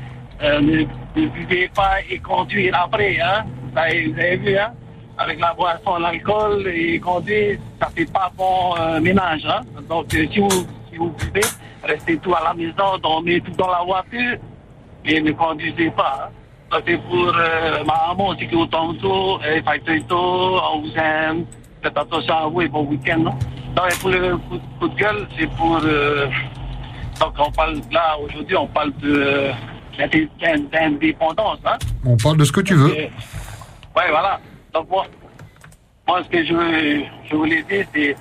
euh, 0.41 0.61
ne, 0.61 0.85
ne 1.22 1.27
buvez 1.27 1.69
pas 1.73 2.02
et 2.10 2.19
conduire 2.19 2.76
après. 2.84 3.19
Hein. 3.19 3.45
Vous 3.72 3.77
avez 3.77 4.38
vu, 4.38 4.57
hein. 4.57 4.72
avec 5.18 5.39
la 5.39 5.53
boisson, 5.53 5.97
l'alcool 5.97 6.68
et 6.68 6.99
conduire, 6.99 7.57
ça 7.81 7.89
fait 7.95 8.11
pas 8.11 8.31
bon 8.38 8.76
euh, 8.80 8.99
ménage. 8.99 9.45
Hein. 9.45 9.61
Donc, 9.89 10.14
euh, 10.14 10.26
si, 10.31 10.39
vous, 10.39 10.49
si 10.89 10.97
vous 10.97 11.10
buvez, 11.11 11.45
restez 11.84 12.18
tout 12.18 12.34
à 12.34 12.43
la 12.43 12.53
maison, 12.53 12.97
dormez 13.02 13.41
tout 13.41 13.52
dans 13.52 13.69
la 13.69 13.84
voiture 13.84 14.38
et 15.06 15.22
ne 15.22 15.31
conduisez 15.31 15.91
pas. 15.91 16.30
Hein. 16.72 16.80
C'est 16.85 16.97
pour 16.97 17.31
ma 17.85 18.07
maman 18.07 18.30
aussi 18.30 18.47
qui 18.47 18.53
est 18.53 18.57
au 18.57 18.65
Tonto, 18.65 19.39
et 19.43 19.61
Faitoito, 19.61 20.18
on 20.18 20.81
vous 20.81 20.97
aime. 20.97 21.45
Faites 21.81 21.97
attention 21.97 22.34
à 22.34 22.47
vous 22.47 22.61
et 22.61 22.68
bon 22.68 22.84
week-end. 22.85 23.23
Donc, 23.76 23.85
et 23.91 23.95
pour 23.99 24.10
le 24.10 24.38
coup, 24.38 24.60
coup 24.80 24.88
de 24.88 24.95
gueule, 24.95 25.27
c'est 25.38 25.49
pour. 25.56 25.80
euh, 25.84 26.27
donc, 27.19 27.34
on 27.38 27.52
parle 27.52 27.81
là, 27.91 28.18
aujourd'hui, 28.19 28.56
on 28.56 28.68
parle 28.68 28.93
de 28.97 29.14
euh, 29.15 29.52
d'indé- 29.97 30.30
d'indépendance. 30.72 31.60
Hein? 31.65 31.77
On 32.06 32.18
parle 32.18 32.38
de 32.38 32.43
ce 32.45 32.52
que 32.52 32.61
tu 32.61 32.73
veux. 32.76 32.93
Et- 32.97 33.11
Ouais, 33.95 34.10
voilà. 34.10 34.39
Donc, 34.73 34.89
moi, 34.89 35.06
moi 36.07 36.22
ce 36.23 36.30
que 36.30 36.43
je, 36.43 37.03
je 37.30 37.35
voulais 37.35 37.64
dire, 37.64 37.85
c'est 37.93 38.15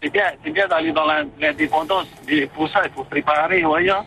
c'est 0.00 0.10
bien, 0.12 0.24
c'est 0.44 0.50
bien 0.50 0.66
d'aller 0.68 0.92
dans 0.92 1.04
l'in- 1.06 1.26
l'indépendance. 1.40 2.06
Et 2.28 2.46
pour 2.46 2.68
ça, 2.68 2.82
il 2.84 2.90
faut 2.92 3.04
préparer, 3.04 3.62
hein. 3.62 4.04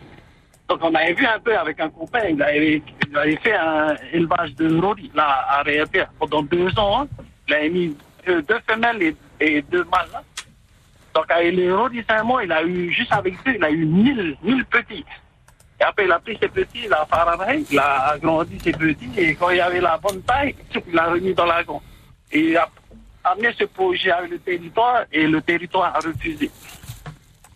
Donc, 0.70 0.80
on 0.82 0.94
avait 0.96 1.14
vu 1.14 1.26
un 1.26 1.40
peu 1.40 1.56
avec 1.58 1.80
un 1.80 1.90
copain, 1.90 2.22
il 2.30 2.42
avait, 2.42 2.82
il 3.08 3.18
avait 3.18 3.36
fait 3.38 3.56
un 3.56 3.96
élevage 4.12 4.56
de 4.56 4.80
rodi, 4.82 5.12
là, 5.14 5.46
à 5.50 5.62
Réapia, 5.64 6.08
pendant 6.20 6.42
deux 6.42 6.68
ans. 6.80 7.02
hein. 7.04 7.08
Il 7.48 7.54
avait 7.54 7.70
mis 7.70 7.96
deux, 8.26 8.42
deux 8.42 8.60
femelles 8.68 9.02
et, 9.04 9.16
et 9.40 9.62
deux 9.62 9.84
mâles. 9.86 10.08
hein. 10.16 10.22
Donc, 11.16 11.32
avec 11.32 11.56
les 11.56 11.72
rodi 11.72 12.04
Saint-Mont, 12.08 12.42
il 12.42 12.52
a 12.52 12.62
eu, 12.62 12.92
juste 12.92 13.14
avec 13.14 13.42
deux, 13.46 13.54
il 13.56 13.64
a 13.64 13.72
eu 13.72 13.86
mille, 13.86 14.36
mille 14.44 14.66
petits. 14.66 15.06
Et 15.80 15.84
après, 15.84 16.04
il 16.04 16.12
a 16.12 16.20
pris 16.20 16.38
ses 16.42 16.50
petits, 16.50 16.84
il 16.86 16.94
a 16.94 17.06
pareil, 17.06 17.66
il 17.72 17.80
a 17.80 18.10
agrandi 18.10 18.60
ses 18.60 18.74
petits, 18.74 19.10
et 19.18 19.34
quand 19.36 19.50
il 19.50 19.58
y 19.58 19.62
avait 19.62 19.80
la 19.80 19.98
bonne 19.98 20.22
taille, 20.24 20.54
il 20.88 20.94
l'a 20.94 21.06
remis 21.06 21.34
dans 21.34 21.46
l'agon. 21.46 21.82
Et 22.34 22.50
il 22.50 22.58
a 22.58 22.70
amené 23.24 23.50
ce 23.58 23.64
projet 23.64 24.12
avec 24.12 24.30
le 24.30 24.40
territoire, 24.40 25.06
et 25.10 25.26
le 25.26 25.42
territoire 25.42 25.96
a 25.96 26.00
refusé. 26.00 26.52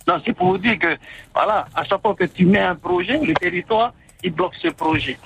Donc, 0.07 0.21
c'est 0.25 0.33
pour 0.33 0.47
vous 0.47 0.57
dire 0.57 0.79
que, 0.79 0.97
voilà, 1.33 1.67
à 1.75 1.83
chaque 1.83 2.01
fois 2.01 2.15
que 2.15 2.23
tu 2.23 2.45
mets 2.45 2.59
un 2.59 2.75
projet, 2.75 3.19
le 3.19 3.33
territoire, 3.33 3.93
il 4.23 4.31
bloque 4.31 4.55
ce 4.55 4.69
projet. 4.69 5.19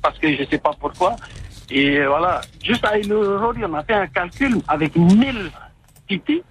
Parce 0.00 0.18
que 0.20 0.32
je 0.32 0.42
ne 0.42 0.46
sais 0.46 0.58
pas 0.58 0.72
pourquoi. 0.78 1.16
Et 1.68 1.98
euh, 1.98 2.08
voilà, 2.08 2.42
juste 2.62 2.84
avec 2.84 3.06
le 3.06 3.38
Rodi, 3.38 3.64
on 3.64 3.74
a 3.74 3.82
fait 3.82 3.94
un 3.94 4.06
calcul 4.06 4.58
avec 4.68 4.94
1000 4.94 5.50
titis, 6.08 6.42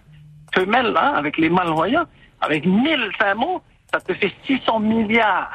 femelles, 0.54 0.96
hein, 0.98 1.14
avec 1.16 1.38
les 1.38 1.50
royaux, 1.50 2.04
avec 2.40 2.66
1000 2.66 3.12
saumons, 3.20 3.62
ça 3.92 4.00
te 4.00 4.14
fait 4.14 4.34
600 4.46 4.80
milliards 4.80 5.50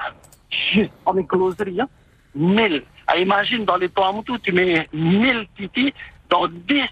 juste 0.73 0.93
en 1.05 1.17
écloserie. 1.17 1.81
Hein. 1.81 1.89
1000. 2.35 2.83
Ah, 3.07 3.17
imagine 3.19 3.65
dans 3.65 3.77
les 3.77 3.89
Tuamutu, 3.89 4.33
tu 4.43 4.53
mets 4.53 4.89
1000 4.93 5.47
titis 5.57 5.95
dans 6.29 6.49
10, 6.49 6.83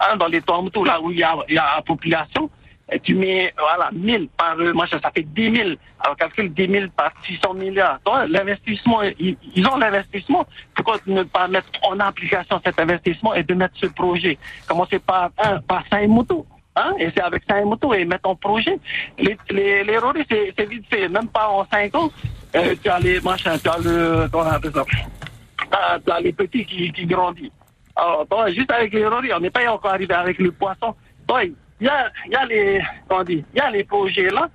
hein, 0.00 0.16
dans 0.16 0.26
les 0.26 0.40
Tuamutu, 0.42 0.84
là 0.84 1.00
où 1.00 1.10
il 1.10 1.18
y 1.18 1.22
a, 1.22 1.36
y 1.48 1.58
a 1.58 1.76
la 1.76 1.82
population, 1.82 2.50
et 2.92 2.98
tu 2.98 3.14
mets, 3.14 3.54
voilà, 3.56 3.90
1000 3.92 4.28
par 4.36 4.58
euh, 4.58 4.72
machin, 4.72 4.98
ça 5.00 5.10
fait 5.12 5.22
10 5.22 5.56
000. 5.56 5.70
Alors, 6.00 6.16
calcule 6.16 6.52
10 6.52 6.66
000 6.66 6.86
par 6.96 7.12
600 7.24 7.54
milliards. 7.54 8.00
L'investissement, 8.28 9.02
ils, 9.02 9.36
ils 9.54 9.66
ont 9.68 9.76
l'investissement. 9.76 10.44
Pourquoi 10.74 10.96
ne 11.06 11.22
pas 11.22 11.46
mettre 11.46 11.68
en 11.84 12.00
application 12.00 12.60
cet 12.64 12.80
investissement 12.80 13.34
et 13.34 13.44
de 13.44 13.54
mettre 13.54 13.74
ce 13.76 13.86
projet 13.86 14.38
Commencer 14.66 14.98
par 14.98 15.30
un, 15.38 15.60
par 15.60 15.84
Saint-Moto. 15.88 16.46
Hein, 16.80 16.94
et 16.98 17.10
c'est 17.14 17.22
avec 17.22 17.42
ça 17.48 17.60
moto 17.64 17.92
et 17.92 18.04
mettre 18.04 18.28
en 18.28 18.36
projet. 18.36 18.78
Les, 19.18 19.36
les, 19.50 19.84
les 19.84 19.98
c'est 20.56 20.68
vite 20.68 20.86
fait. 20.88 21.08
Même 21.08 21.28
pas 21.28 21.48
en 21.48 21.64
5 21.66 21.94
ans, 21.94 22.10
euh, 22.56 22.74
tu 22.82 22.88
as 22.88 22.98
les 23.00 23.20
machins, 23.20 23.58
tu 23.62 23.68
as 23.68 23.78
le. 23.78 24.28
Comment 24.30 24.44
T'as- 25.70 25.98
Tu 26.04 26.10
as 26.10 26.20
les 26.20 26.32
petits 26.32 26.64
qui, 26.64 26.92
qui 26.92 27.06
grandissent. 27.06 27.50
Alors, 27.96 28.26
juste 28.48 28.70
avec 28.72 28.92
les 28.92 29.06
Rory, 29.06 29.32
on 29.34 29.40
n'est 29.40 29.50
pas 29.50 29.70
encore 29.70 29.92
arrivé 29.92 30.14
avec 30.14 30.38
le 30.38 30.52
poisson. 30.52 30.94
Il 31.80 31.86
y 31.86 31.88
a, 31.88 32.10
y 32.28 32.34
a 32.34 32.44
les. 32.46 32.80
Y 33.54 33.60
a 33.60 33.70
les 33.70 33.84
projets 33.84 34.30
là, 34.30 34.48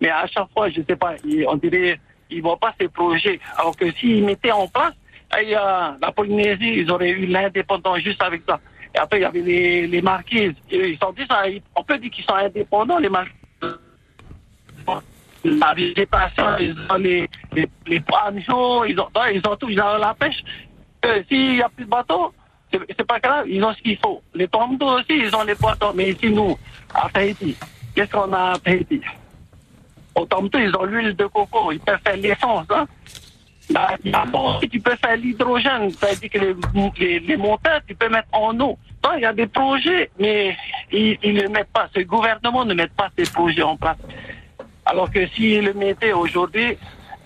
mais 0.00 0.10
à 0.10 0.26
chaque 0.26 0.50
fois, 0.52 0.68
je 0.70 0.80
sais 0.88 0.96
pas, 0.96 1.14
on 1.48 1.56
dirait, 1.56 1.98
ils 2.30 2.42
voient 2.42 2.56
pas 2.58 2.74
ces 2.80 2.88
projets. 2.88 3.38
Alors 3.58 3.76
que 3.76 3.90
s'ils 3.92 4.24
mettaient 4.24 4.52
en 4.52 4.68
place, 4.68 4.94
a 5.54 5.96
la 6.00 6.12
Polynésie, 6.12 6.74
ils 6.80 6.90
auraient 6.90 7.10
eu 7.10 7.26
l'indépendance 7.26 7.98
juste 8.00 8.22
avec 8.22 8.42
ça. 8.48 8.60
Et 8.94 8.98
après, 8.98 9.18
il 9.18 9.22
y 9.22 9.24
avait 9.24 9.40
les, 9.40 9.86
les 9.86 10.02
marquises. 10.02 10.52
Ils 10.70 10.98
sont 10.98 11.14
ils- 11.46 11.62
on 11.74 11.82
peut 11.84 11.98
dire 11.98 12.10
qu'ils 12.10 12.24
sont 12.24 12.34
indépendants, 12.34 12.98
les 12.98 13.08
marquises. 13.08 13.32
La 15.44 15.74
végétation, 15.74 16.56
ils 16.60 16.76
ont 16.88 16.94
les, 16.96 17.28
les, 17.52 17.68
les 17.86 18.00
ils 18.36 18.52
ont, 18.52 18.84
ils 18.84 19.00
ont 19.00 19.56
tout, 19.56 19.68
ils 19.68 19.80
ont 19.80 19.96
la 19.98 20.14
pêche. 20.14 20.40
S'il 21.28 21.54
n'y 21.54 21.62
a 21.62 21.68
plus 21.68 21.84
de 21.84 21.90
bateaux, 21.90 22.32
c'est 22.72 23.04
pas 23.06 23.18
grave, 23.18 23.48
ils 23.48 23.62
ont 23.64 23.72
ce 23.74 23.82
qu'il 23.82 23.98
faut. 23.98 24.22
Les 24.34 24.46
tombeaux 24.46 24.98
aussi, 25.00 25.06
ils 25.10 25.34
ont 25.34 25.42
les 25.42 25.56
poissons. 25.56 25.92
Mais 25.96 26.10
ici, 26.10 26.30
nous, 26.30 26.56
à 26.94 27.08
Tahiti, 27.08 27.56
qu'est-ce 27.94 28.12
qu'on 28.12 28.32
a 28.32 28.52
à 28.52 28.58
Tahiti? 28.58 29.00
Au 30.14 30.24
tombeau, 30.26 30.58
ils 30.58 30.74
ont 30.76 30.84
l'huile 30.84 31.16
de 31.16 31.26
coco, 31.26 31.72
ils 31.72 31.80
peuvent 31.80 31.98
faire 32.04 32.16
l'essence. 32.16 32.66
Hein? 32.70 32.86
Bon, 34.32 34.58
tu 34.60 34.80
peux 34.80 34.96
faire 34.96 35.16
l'hydrogène, 35.16 35.90
c'est-à-dire 35.90 36.30
que 36.30 36.38
les, 36.38 36.54
les, 36.98 37.20
les 37.20 37.36
moteurs, 37.36 37.80
tu 37.86 37.94
peux 37.94 38.08
mettre 38.08 38.28
en 38.32 38.58
eau. 38.60 38.78
Il 39.16 39.20
y 39.20 39.24
a 39.24 39.32
des 39.32 39.46
projets, 39.46 40.10
mais 40.18 40.56
ils 40.90 41.34
ne 41.34 41.48
mettent 41.48 41.72
pas. 41.72 41.88
Ce 41.94 42.00
gouvernement 42.00 42.64
ne 42.64 42.74
met 42.74 42.88
pas 42.88 43.08
ces 43.16 43.30
projets 43.30 43.62
en 43.62 43.76
place. 43.76 43.96
Alors 44.84 45.10
que 45.10 45.26
s'ils 45.28 45.64
le 45.64 45.74
mettaient 45.74 46.12
aujourd'hui, 46.12 46.76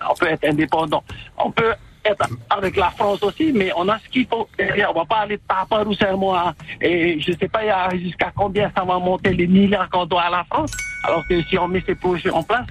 on 0.09 0.13
peut 0.15 0.27
être 0.27 0.45
indépendant. 0.45 1.03
On 1.37 1.51
peut 1.51 1.73
être 2.05 2.27
avec 2.49 2.75
la 2.77 2.89
France 2.91 3.21
aussi, 3.23 3.51
mais 3.53 3.71
on 3.75 3.87
a 3.89 3.99
ce 3.99 4.07
qu'il 4.09 4.27
faut. 4.27 4.47
On 4.59 4.93
va 4.93 5.05
pas 5.05 5.17
aller 5.17 5.39
taper 5.39 5.87
ou 5.87 5.93
serment. 5.93 6.53
Et 6.81 7.19
je 7.19 7.31
sais 7.33 7.47
pas 7.47 7.89
jusqu'à 7.95 8.31
combien 8.35 8.71
ça 8.75 8.83
va 8.83 8.99
monter 8.99 9.33
les 9.33 9.47
milliards 9.47 9.89
qu'on 9.89 10.05
doit 10.05 10.23
à 10.23 10.29
la 10.29 10.43
France. 10.45 10.71
Alors 11.03 11.23
que 11.27 11.41
si 11.43 11.57
on 11.57 11.67
met 11.67 11.81
ces 11.85 11.95
projets 11.95 12.29
en 12.29 12.43
place, 12.43 12.65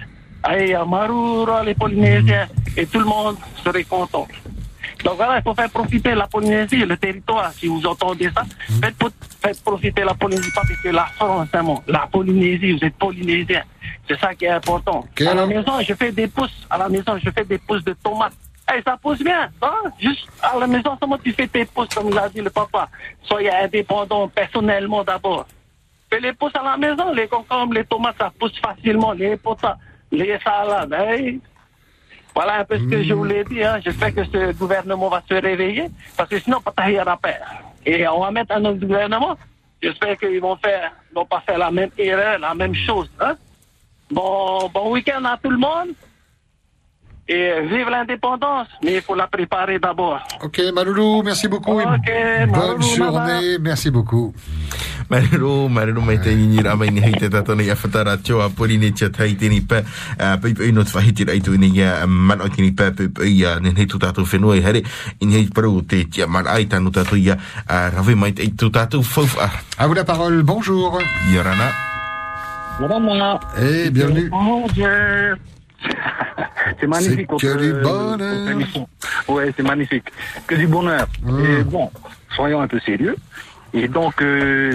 allez, 0.46 0.76
Marura, 0.86 1.62
les 1.64 1.74
Polynésiens 1.74 2.46
et 2.76 2.86
tout 2.86 2.98
le 2.98 3.04
monde 3.04 3.36
serait 3.64 3.84
content. 3.84 4.26
Donc 5.04 5.16
voilà, 5.16 5.38
il 5.38 5.42
faut 5.42 5.54
faire 5.54 5.70
profiter 5.70 6.14
la 6.14 6.26
Polynésie, 6.26 6.76
le 6.84 6.96
territoire, 6.96 7.52
si 7.52 7.66
vous 7.66 7.84
entendez 7.86 8.30
ça. 8.34 8.42
Faites, 8.82 8.96
po- 8.96 9.10
faites 9.42 9.62
profiter 9.62 10.02
la 10.02 10.14
Polynésie, 10.14 10.50
pas 10.52 10.62
parce 10.66 10.80
que 10.80 10.88
la 10.88 11.04
France, 11.06 11.48
hein, 11.52 11.62
mon- 11.62 11.82
la 11.86 12.06
Polynésie, 12.10 12.72
vous 12.72 12.84
êtes 12.84 12.94
Polynésien. 12.96 13.62
C'est 14.08 14.18
ça 14.18 14.34
qui 14.34 14.46
est 14.46 14.50
important. 14.50 15.04
à 15.26 15.34
la 15.34 15.46
maison, 15.46 15.72
je 15.80 15.94
fais 15.94 16.12
des 16.12 16.26
pousses. 16.28 16.66
À 16.70 16.78
la 16.78 16.88
maison, 16.88 17.18
je 17.22 17.30
fais 17.30 17.44
des 17.44 17.58
pousses 17.58 17.84
de 17.84 17.92
tomates. 17.92 18.32
Eh, 18.74 18.82
ça 18.82 18.96
pousse 19.00 19.18
bien, 19.22 19.48
hein? 19.62 19.90
Juste 20.00 20.26
à 20.42 20.58
la 20.58 20.66
maison, 20.66 20.96
seulement 20.98 21.18
tu 21.18 21.32
fais 21.32 21.46
tes 21.46 21.64
pousses, 21.66 21.88
comme 21.94 22.12
l'a 22.12 22.28
dit 22.28 22.40
le 22.40 22.50
papa. 22.50 22.88
Soyez 23.22 23.50
indépendant 23.54 24.26
personnellement 24.28 25.04
d'abord. 25.04 25.46
Fais 26.10 26.20
les 26.20 26.32
pousses 26.32 26.54
à 26.56 26.62
la 26.64 26.76
maison, 26.76 27.12
les 27.12 27.28
concombres, 27.28 27.74
les 27.74 27.84
tomates, 27.84 28.16
ça 28.18 28.32
pousse 28.36 28.58
facilement, 28.60 29.12
les 29.12 29.36
potas, 29.36 29.76
les 30.16 30.38
salades. 30.38 30.92
hein. 30.92 31.38
Voilà 32.34 32.60
un 32.60 32.64
peu 32.64 32.78
ce 32.78 32.84
que 32.84 33.02
je 33.02 33.14
voulais 33.14 33.44
dire. 33.44 33.72
Hein. 33.74 33.80
J'espère 33.82 34.14
que 34.14 34.24
ce 34.24 34.52
gouvernement 34.52 35.08
va 35.08 35.22
se 35.28 35.34
réveiller, 35.34 35.86
parce 36.16 36.28
que 36.28 36.38
sinon, 36.38 36.60
pas 36.60 36.72
tailler 36.72 36.98
à 36.98 37.16
paix. 37.16 37.38
Et 37.84 38.06
on 38.08 38.20
va 38.20 38.30
mettre 38.30 38.52
un 38.52 38.64
autre 38.64 38.80
gouvernement. 38.80 39.36
J'espère 39.82 40.18
qu'ils 40.18 40.40
vont 40.40 40.56
faire, 40.56 40.92
vont 41.14 41.24
pas 41.24 41.40
faire 41.46 41.58
la 41.58 41.70
même 41.70 41.90
erreur, 41.96 42.38
la 42.38 42.54
même 42.54 42.74
chose. 42.74 43.10
Hein. 43.20 43.36
Bon, 44.10 44.68
bon 44.72 44.90
week-end 44.92 45.24
à 45.24 45.38
tout 45.42 45.50
le 45.50 45.58
monde. 45.58 45.88
Et 47.28 47.60
vive 47.62 47.88
l'indépendance, 47.90 48.68
mais 48.84 48.94
il 48.94 49.02
faut 49.02 49.16
la 49.16 49.26
préparer 49.26 49.80
d'abord. 49.80 50.20
Ok, 50.44 50.60
Maloulou, 50.72 51.22
merci 51.24 51.48
beaucoup. 51.48 51.80
et 51.80 51.84
Bonne 52.46 52.50
Maloulou, 52.50 52.82
journée, 52.82 53.58
merci 53.60 53.90
beaucoup. 53.90 54.32
Marero, 55.10 55.68
marero 55.68 56.00
mai 56.02 56.18
te 56.18 56.30
ini 56.30 56.62
ra 56.62 56.74
mai 56.74 56.90
ni 56.90 57.00
hei 57.00 57.12
te 57.14 57.28
tatona 57.30 57.62
ia 57.62 57.76
whatara 57.78 58.16
tio 58.18 58.40
a 58.42 58.48
pori 58.50 58.76
ne 58.76 58.90
tia 58.90 59.08
tai 59.08 59.36
tini 59.38 59.60
pa 59.60 59.82
pai 60.18 60.52
pai 60.52 60.72
no 60.74 60.82
whahiti 60.82 61.22
rai 61.28 61.38
tu 61.40 61.54
ni 61.56 61.68
ia 61.78 62.04
man 62.08 62.40
o 62.42 62.48
tini 62.48 62.72
pa 62.72 62.90
pai 62.90 63.06
pai 63.14 63.28
ia 63.30 63.60
ne 63.62 63.70
hei 63.76 63.86
tu 63.86 63.98
tātou 64.02 64.26
whenua 64.26 64.56
i 64.58 64.64
here 64.66 64.82
i 65.20 65.26
hei 65.30 65.46
paru 65.54 65.82
te 65.86 66.02
tia 66.10 66.26
man 66.26 66.48
ai 66.50 66.66
tanu 66.66 66.90
tātou 66.90 67.14
ia 67.22 67.36
rave 67.68 68.16
mai 68.18 68.32
te 68.32 68.50
tu 68.58 68.66
tātou 68.70 69.04
a 69.38 69.48
À 69.78 69.86
vous 69.86 69.94
la 69.94 70.02
parole, 70.02 70.42
bonjour. 70.42 70.98
Yorana. 71.32 71.70
Madame, 72.80 73.38
Eh, 73.62 73.90
bienvenue. 73.90 74.28
Dieu. 74.74 75.36
C'est 76.80 76.86
magnifique. 76.86 77.28
Que 77.28 77.58
du 77.58 77.72
votre 77.72 78.16
bonheur. 78.16 78.86
Ouais, 79.28 79.52
c'est 79.56 79.62
magnifique. 79.62 80.10
Que 80.46 80.54
du 80.54 80.66
bonheur. 80.66 81.06
Et 81.44 81.62
bon, 81.64 81.90
soyons 82.34 82.60
un 82.60 82.68
peu 82.68 82.80
sérieux. 82.80 83.16
Et 83.72 83.88
donc, 83.88 84.22
euh, 84.22 84.74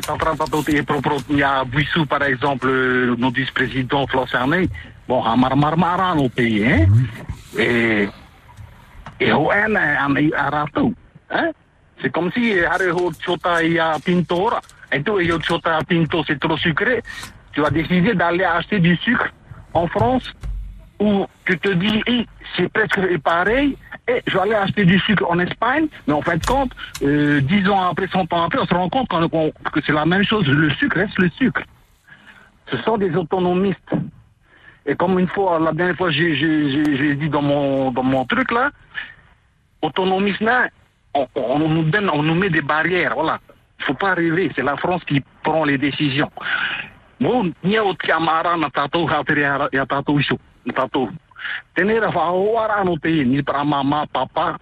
il 1.29 1.37
y 1.37 1.43
a 1.43 1.63
Buissou, 1.63 2.05
par 2.05 2.23
exemple, 2.23 2.67
euh, 2.69 3.15
notre 3.17 3.35
vice-président 3.35 4.05
Flo 4.07 4.27
Cerné. 4.27 4.69
Bon, 5.07 5.23
à 5.23 5.35
Marmara, 5.35 6.15
au 6.15 6.29
pays, 6.29 6.63
hein. 6.65 6.85
Et, 7.57 8.07
et 9.19 9.31
au 9.31 9.51
N, 9.51 9.77
à 9.77 10.49
Rato, 10.49 10.93
hein. 11.31 11.49
C'est 12.01 12.11
comme 12.11 12.31
si, 12.31 12.59
Hareho 12.59 13.11
Chota 13.19 13.63
et 13.63 13.77
à 13.79 13.97
Pinto, 14.03 14.51
et 14.91 15.03
toi, 15.03 15.21
et 15.21 15.29
Chota 15.41 15.79
Pinto, 15.87 16.23
c'est 16.25 16.39
trop 16.39 16.57
sucré. 16.57 17.01
Tu 17.53 17.63
as 17.63 17.69
décidé 17.69 18.13
d'aller 18.13 18.43
acheter 18.43 18.79
du 18.79 18.95
sucre 18.97 19.27
en 19.73 19.87
France? 19.87 20.31
Où 21.01 21.25
tu 21.45 21.57
te 21.57 21.69
dis, 21.69 22.03
c'est 22.55 22.71
presque 22.71 23.17
pareil, 23.23 23.75
et 24.07 24.21
je 24.27 24.33
vais 24.33 24.41
aller 24.41 24.53
acheter 24.53 24.85
du 24.85 24.99
sucre 24.99 25.25
en 25.27 25.39
Espagne, 25.39 25.87
mais 26.05 26.13
en 26.13 26.21
fin 26.21 26.37
de 26.37 26.43
compte, 26.43 26.71
euh, 27.01 27.41
10 27.41 27.67
ans 27.69 27.89
après, 27.89 28.07
100 28.07 28.31
ans 28.31 28.43
après, 28.43 28.59
on 28.59 28.67
se 28.67 28.73
rend 28.73 28.87
compte 28.87 29.09
que 29.09 29.81
c'est 29.83 29.93
la 29.93 30.05
même 30.05 30.23
chose, 30.23 30.47
le 30.47 30.69
sucre 30.75 30.97
reste 30.97 31.17
le 31.17 31.29
sucre. 31.31 31.63
Ce 32.69 32.77
sont 32.83 32.97
des 32.97 33.15
autonomistes. 33.15 33.91
Et 34.85 34.95
comme 34.95 35.17
une 35.17 35.27
fois, 35.27 35.59
la 35.59 35.71
dernière 35.73 35.95
fois, 35.97 36.11
j'ai- 36.11 37.15
dit 37.15 37.29
dans 37.29 37.41
mon, 37.41 37.91
dans 37.91 38.03
mon 38.03 38.23
truc 38.25 38.51
là, 38.51 38.69
autonomistes 39.81 40.41
là, 40.41 40.69
on, 41.13 41.59
nous 41.67 41.83
donne, 41.83 42.09
on 42.11 42.21
nous 42.21 42.35
met 42.35 42.49
des 42.49 42.61
barrières, 42.61 43.15
voilà. 43.15 43.39
Il 43.79 43.85
faut 43.85 43.95
pas 43.95 44.13
rêver, 44.13 44.51
c'est 44.55 44.63
la 44.63 44.77
France 44.77 45.03
qui 45.05 45.23
prend 45.43 45.65
les 45.65 45.79
décisions. 45.79 46.29
Bon, 50.65 50.73
ni 50.73 50.77
au 50.77 50.89
tiamara 50.89 50.95
na 50.95 50.95
tatou 50.95 51.05
hateri 51.05 51.05
ara- 51.05 51.05
ya 51.05 51.05
tatou 51.05 51.07
iso, 51.07 51.11
na 51.11 51.11
tatou. 51.11 51.11
Tenera 51.75 52.09
whaoara 52.09 52.83
no 52.83 52.97
te 52.97 53.23
ni 53.25 53.41
para 53.43 53.63
mama, 53.63 54.05
papa, 54.07 54.57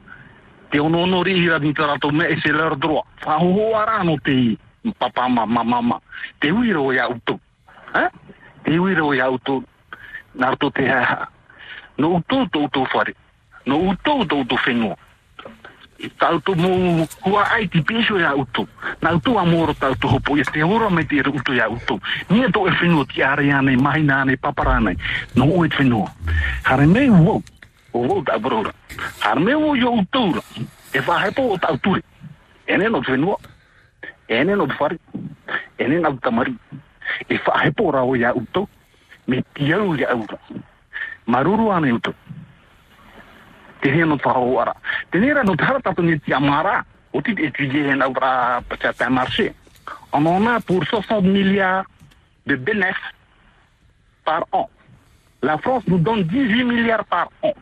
te 0.72 0.80
ononori 0.80 1.34
hira 1.34 1.60
ni 1.60 1.74
te 1.74 1.82
rato 1.82 2.12
me, 2.12 2.24
et 2.26 2.40
c'est 2.42 2.52
leur 2.52 2.76
droit. 2.78 3.06
Whaoara 3.26 4.04
no 4.04 4.18
te 4.18 4.58
papa, 5.00 5.28
mama, 5.28 5.64
mama. 5.64 6.00
Te 6.40 6.52
uiro 6.52 6.94
ya 6.94 7.10
uto. 7.10 7.40
Hein? 7.96 8.10
Te 8.64 8.80
uiro 8.80 9.14
ya 9.14 9.30
uto. 9.30 9.64
Narto 10.36 10.70
te 10.72 10.88
haha. 10.88 11.28
No 11.98 12.16
uto 12.16 12.46
to 12.52 12.60
uto 12.64 12.86
whare. 12.94 13.16
No 13.66 13.78
uto 13.78 14.26
to 14.26 14.36
uto 14.38 14.56
whenua. 14.66 14.96
Tau 16.00 16.40
tu 16.40 16.56
mo 16.56 17.04
hua 17.28 17.44
ai 17.52 17.68
ti 17.68 17.82
peso 17.82 18.16
ya 18.20 18.32
uto. 18.32 18.68
Na 19.02 19.12
uto 19.12 19.36
a 19.38 19.44
moro 19.44 19.74
tau 19.74 19.96
tu 20.00 20.08
hopo 20.08 20.38
ia 20.38 20.44
te 20.44 20.64
me 20.64 21.04
te 21.04 21.20
uto 21.20 21.54
ya 21.54 21.68
uto. 21.68 22.00
Nia 22.30 22.50
to 22.52 22.68
e 22.68 22.72
whenua 22.72 23.06
ti 23.06 23.22
are 23.22 23.44
ane, 23.52 24.38
papara. 24.38 24.80
No 25.36 25.44
o 25.44 25.66
e 25.66 25.70
whenua. 25.70 26.08
Hare 26.64 26.88
me 26.88 27.10
uo. 27.10 27.44
O 27.92 28.00
uo 28.00 28.24
tau 28.24 28.40
brora. 28.40 28.72
Hare 29.20 29.40
me 29.40 29.54
uo 29.54 29.76
yo 29.76 29.92
uto 29.92 30.30
ura. 30.30 30.42
E 30.94 31.00
whahepo 31.00 31.52
o 31.52 31.58
tau 31.58 31.78
ture. 31.78 32.02
Ene 32.66 32.88
no 32.90 33.02
whenua. 33.02 33.36
Ene 34.30 34.56
no 34.56 34.68
whare. 34.80 34.98
Ene 35.78 36.00
no 36.00 36.18
tamari. 36.22 36.56
E 37.28 37.36
whahepo 37.46 37.92
ra 37.92 38.04
o 38.04 38.16
ya 38.16 38.34
uto. 38.34 38.70
Me 39.28 39.44
tiau 39.54 39.96
ya 39.96 40.16
ura. 40.16 40.40
Maruru 41.28 41.72
ane 41.74 41.92
uto. 41.92 42.14
Te 43.82 43.90
hea 43.90 44.06
no 44.06 44.18
whahoara. 44.24 44.76
Te 45.12 45.20
nera 45.20 45.44
no 45.44 45.56
tara 45.56 45.80
tato 45.80 46.02
ni 46.02 46.20
ti 46.20 46.34
amara, 46.34 46.84
o 47.14 47.22
ti 47.22 47.32
étudier 47.32 47.90
hen 47.90 48.04
au 48.04 48.12
bra 48.12 48.62
peut-être 48.70 49.02
un 49.02 49.10
marché. 49.10 49.54
On 50.12 50.26
en 50.26 50.46
a 50.48 50.60
pour 50.60 50.84
60 50.86 51.24
milliards 51.24 51.86
de 52.46 52.56
bénéfices 52.56 52.96
par 54.26 54.46
an. 54.52 54.70
La 55.42 55.58
France 55.58 55.84
nous 55.88 56.00
donne 56.00 56.24
18 56.24 56.64
milliards 56.64 57.06
par 57.06 57.30
an. 57.42 57.54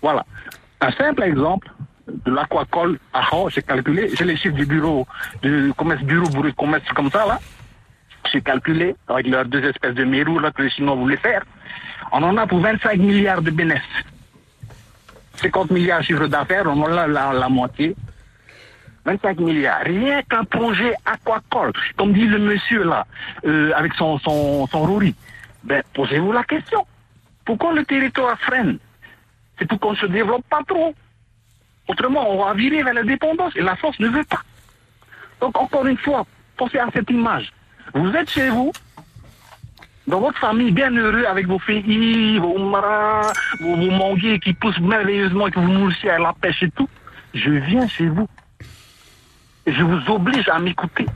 Voilà. 0.00 0.24
Un 0.80 0.92
simple 0.92 1.22
exemple 1.22 1.70
de 2.08 2.30
l'aquacole 2.32 2.98
à 3.12 3.22
Hao, 3.30 3.48
j'ai 3.50 3.62
calculé, 3.62 4.10
j'ai 4.14 4.24
les 4.24 4.36
chiffres 4.36 4.56
du 4.56 4.66
bureau, 4.66 5.06
du 5.42 5.72
commerce, 5.76 6.02
bureau 6.02 6.28
bureau 6.28 6.44
de 6.44 6.50
commerce 6.50 6.88
comme 6.94 7.10
ça 7.10 7.26
là. 7.26 7.38
J'ai 8.32 8.40
calculé 8.40 8.96
avec 9.08 9.26
leurs 9.26 9.44
deux 9.44 9.64
espèces 9.64 9.94
de 9.94 10.04
mérous 10.04 10.38
là 10.38 10.50
que 10.50 10.62
les 10.62 10.70
Chinois 10.70 10.94
voulaient 10.94 11.16
faire. 11.16 11.44
On 12.12 12.22
en 12.22 12.36
a 12.36 12.46
pour 12.46 12.60
25 12.60 12.98
milliards 12.98 13.42
de 13.42 13.50
bénéfices. 13.50 14.04
50 15.42 15.70
milliards 15.70 16.02
chiffre 16.02 16.26
d'affaires, 16.26 16.64
on 16.66 16.80
en 16.80 16.96
a 16.96 17.06
la, 17.06 17.48
moitié. 17.48 17.96
25 19.04 19.40
milliards. 19.40 19.80
Rien 19.84 20.22
qu'un 20.22 20.44
projet 20.44 20.94
aquacole, 21.04 21.72
comme 21.96 22.12
dit 22.12 22.26
le 22.26 22.38
monsieur 22.38 22.84
là, 22.84 23.04
euh, 23.44 23.72
avec 23.74 23.94
son, 23.94 24.18
son, 24.20 24.66
son 24.68 24.82
Rory. 24.82 25.14
Ben, 25.64 25.82
posez-vous 25.94 26.32
la 26.32 26.44
question. 26.44 26.86
Pourquoi 27.44 27.72
le 27.72 27.84
territoire 27.84 28.38
freine? 28.38 28.78
C'est 29.58 29.66
pour 29.66 29.80
qu'on 29.80 29.92
ne 29.92 29.96
se 29.96 30.06
développe 30.06 30.44
pas 30.48 30.62
trop. 30.66 30.94
Autrement, 31.88 32.30
on 32.30 32.44
va 32.44 32.54
virer 32.54 32.82
vers 32.82 32.94
la 32.94 33.02
dépendance 33.02 33.54
et 33.56 33.62
la 33.62 33.76
France 33.76 33.98
ne 33.98 34.08
veut 34.08 34.24
pas. 34.24 34.42
Donc, 35.40 35.58
encore 35.58 35.86
une 35.86 35.98
fois, 35.98 36.24
pensez 36.56 36.78
à 36.78 36.86
cette 36.92 37.10
image. 37.10 37.52
Vous 37.94 38.12
êtes 38.12 38.30
chez 38.30 38.48
vous, 38.48 38.72
dans 40.06 40.20
votre 40.20 40.38
famille, 40.38 40.72
bien 40.72 40.90
heureux 40.90 41.24
avec 41.24 41.46
vos 41.46 41.58
filles, 41.58 42.38
vos 42.38 42.58
maras, 42.58 43.32
vos, 43.60 43.76
vos 43.76 43.90
manguiers 43.90 44.40
qui 44.40 44.52
poussent 44.52 44.80
merveilleusement 44.80 45.46
et 45.46 45.50
que 45.50 45.60
vous 45.60 45.68
nourrissez 45.68 46.08
à 46.08 46.18
la 46.18 46.32
pêche 46.32 46.62
et 46.62 46.70
tout. 46.70 46.88
Je 47.34 47.50
viens 47.50 47.86
chez 47.88 48.08
vous. 48.08 48.28
Et 49.66 49.72
je 49.72 49.82
vous 49.82 50.10
oblige 50.10 50.48
à 50.48 50.58
m'écouter. 50.58 51.06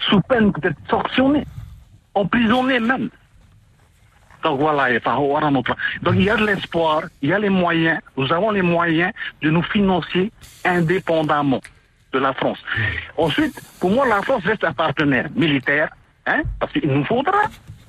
Sous 0.00 0.20
peine 0.22 0.50
d'être 0.52 0.78
sanctionné, 0.88 1.44
emprisonné 2.14 2.80
même. 2.80 3.10
Donc 4.42 4.60
voilà, 4.60 4.88
Donc 5.50 6.14
il 6.14 6.22
y 6.22 6.30
a 6.30 6.36
de 6.36 6.46
l'espoir, 6.46 7.02
il 7.22 7.30
y 7.30 7.32
a 7.32 7.38
les 7.38 7.48
moyens, 7.48 8.00
nous 8.16 8.32
avons 8.32 8.50
les 8.50 8.62
moyens 8.62 9.12
de 9.42 9.50
nous 9.50 9.62
financer 9.62 10.30
indépendamment 10.64 11.60
de 12.12 12.18
la 12.18 12.32
France. 12.32 12.58
Ensuite, 13.16 13.60
pour 13.80 13.90
moi, 13.90 14.06
la 14.06 14.22
France 14.22 14.44
reste 14.44 14.64
un 14.64 14.72
partenaire 14.72 15.26
militaire, 15.34 15.90
hein, 16.28 16.42
parce 16.60 16.72
qu'il 16.72 16.88
nous 16.90 17.04
faudra, 17.04 17.42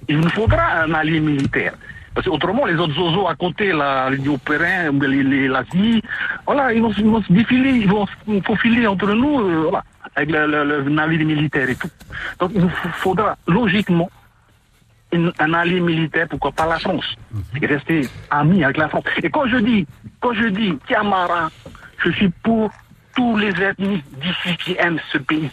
il 0.07 0.19
nous 0.19 0.29
faudra 0.29 0.83
un 0.83 0.93
allié 0.93 1.19
militaire. 1.19 1.73
Parce 2.15 2.25
que 2.25 2.31
autrement, 2.31 2.65
les 2.65 2.75
autres 2.75 2.93
zozos 2.95 3.27
à 3.27 3.35
côté, 3.35 3.71
là, 3.71 4.09
les 4.09 4.27
Opérins, 4.27 4.91
les, 4.91 5.23
les, 5.23 5.47
l'Asie, 5.47 6.01
voilà, 6.45 6.73
ils 6.73 6.81
vont, 6.81 6.91
se- 6.91 6.99
ils 7.01 7.05
vont 7.07 7.21
se 7.21 7.31
défiler, 7.31 7.69
ils 7.71 7.87
vont 7.89 8.07
se 8.07 8.41
faufiler 8.45 8.87
entre 8.87 9.11
nous, 9.13 9.39
euh, 9.39 9.63
voilà, 9.69 9.83
avec 10.15 10.31
le, 10.31 10.47
le, 10.47 10.63
le 10.83 10.89
navire 10.89 11.23
militaire 11.25 11.69
et 11.69 11.75
tout. 11.75 11.89
Donc 12.39 12.51
il 12.55 12.61
nous 12.61 12.69
faudra, 12.93 13.37
logiquement, 13.47 14.09
une- 15.13 15.31
un 15.39 15.53
allié 15.53 15.79
militaire, 15.79 16.27
pourquoi 16.27 16.51
pas 16.51 16.65
la 16.65 16.79
France, 16.79 17.15
et 17.61 17.65
rester 17.65 18.07
ami 18.31 18.63
avec 18.63 18.77
la 18.77 18.89
France. 18.89 19.03
Et 19.21 19.29
quand 19.29 19.47
je 19.47 19.57
dis, 19.57 19.85
quand 20.19 20.33
je 20.33 20.47
dis 20.47 20.77
Tiamara, 20.87 21.49
je 22.03 22.09
suis 22.11 22.29
pour 22.43 22.71
tous 23.15 23.37
les 23.37 23.49
ethnies 23.61 24.03
d'ici 24.21 24.57
qui 24.57 24.75
aiment 24.79 24.99
ce 25.11 25.19
pays. 25.19 25.49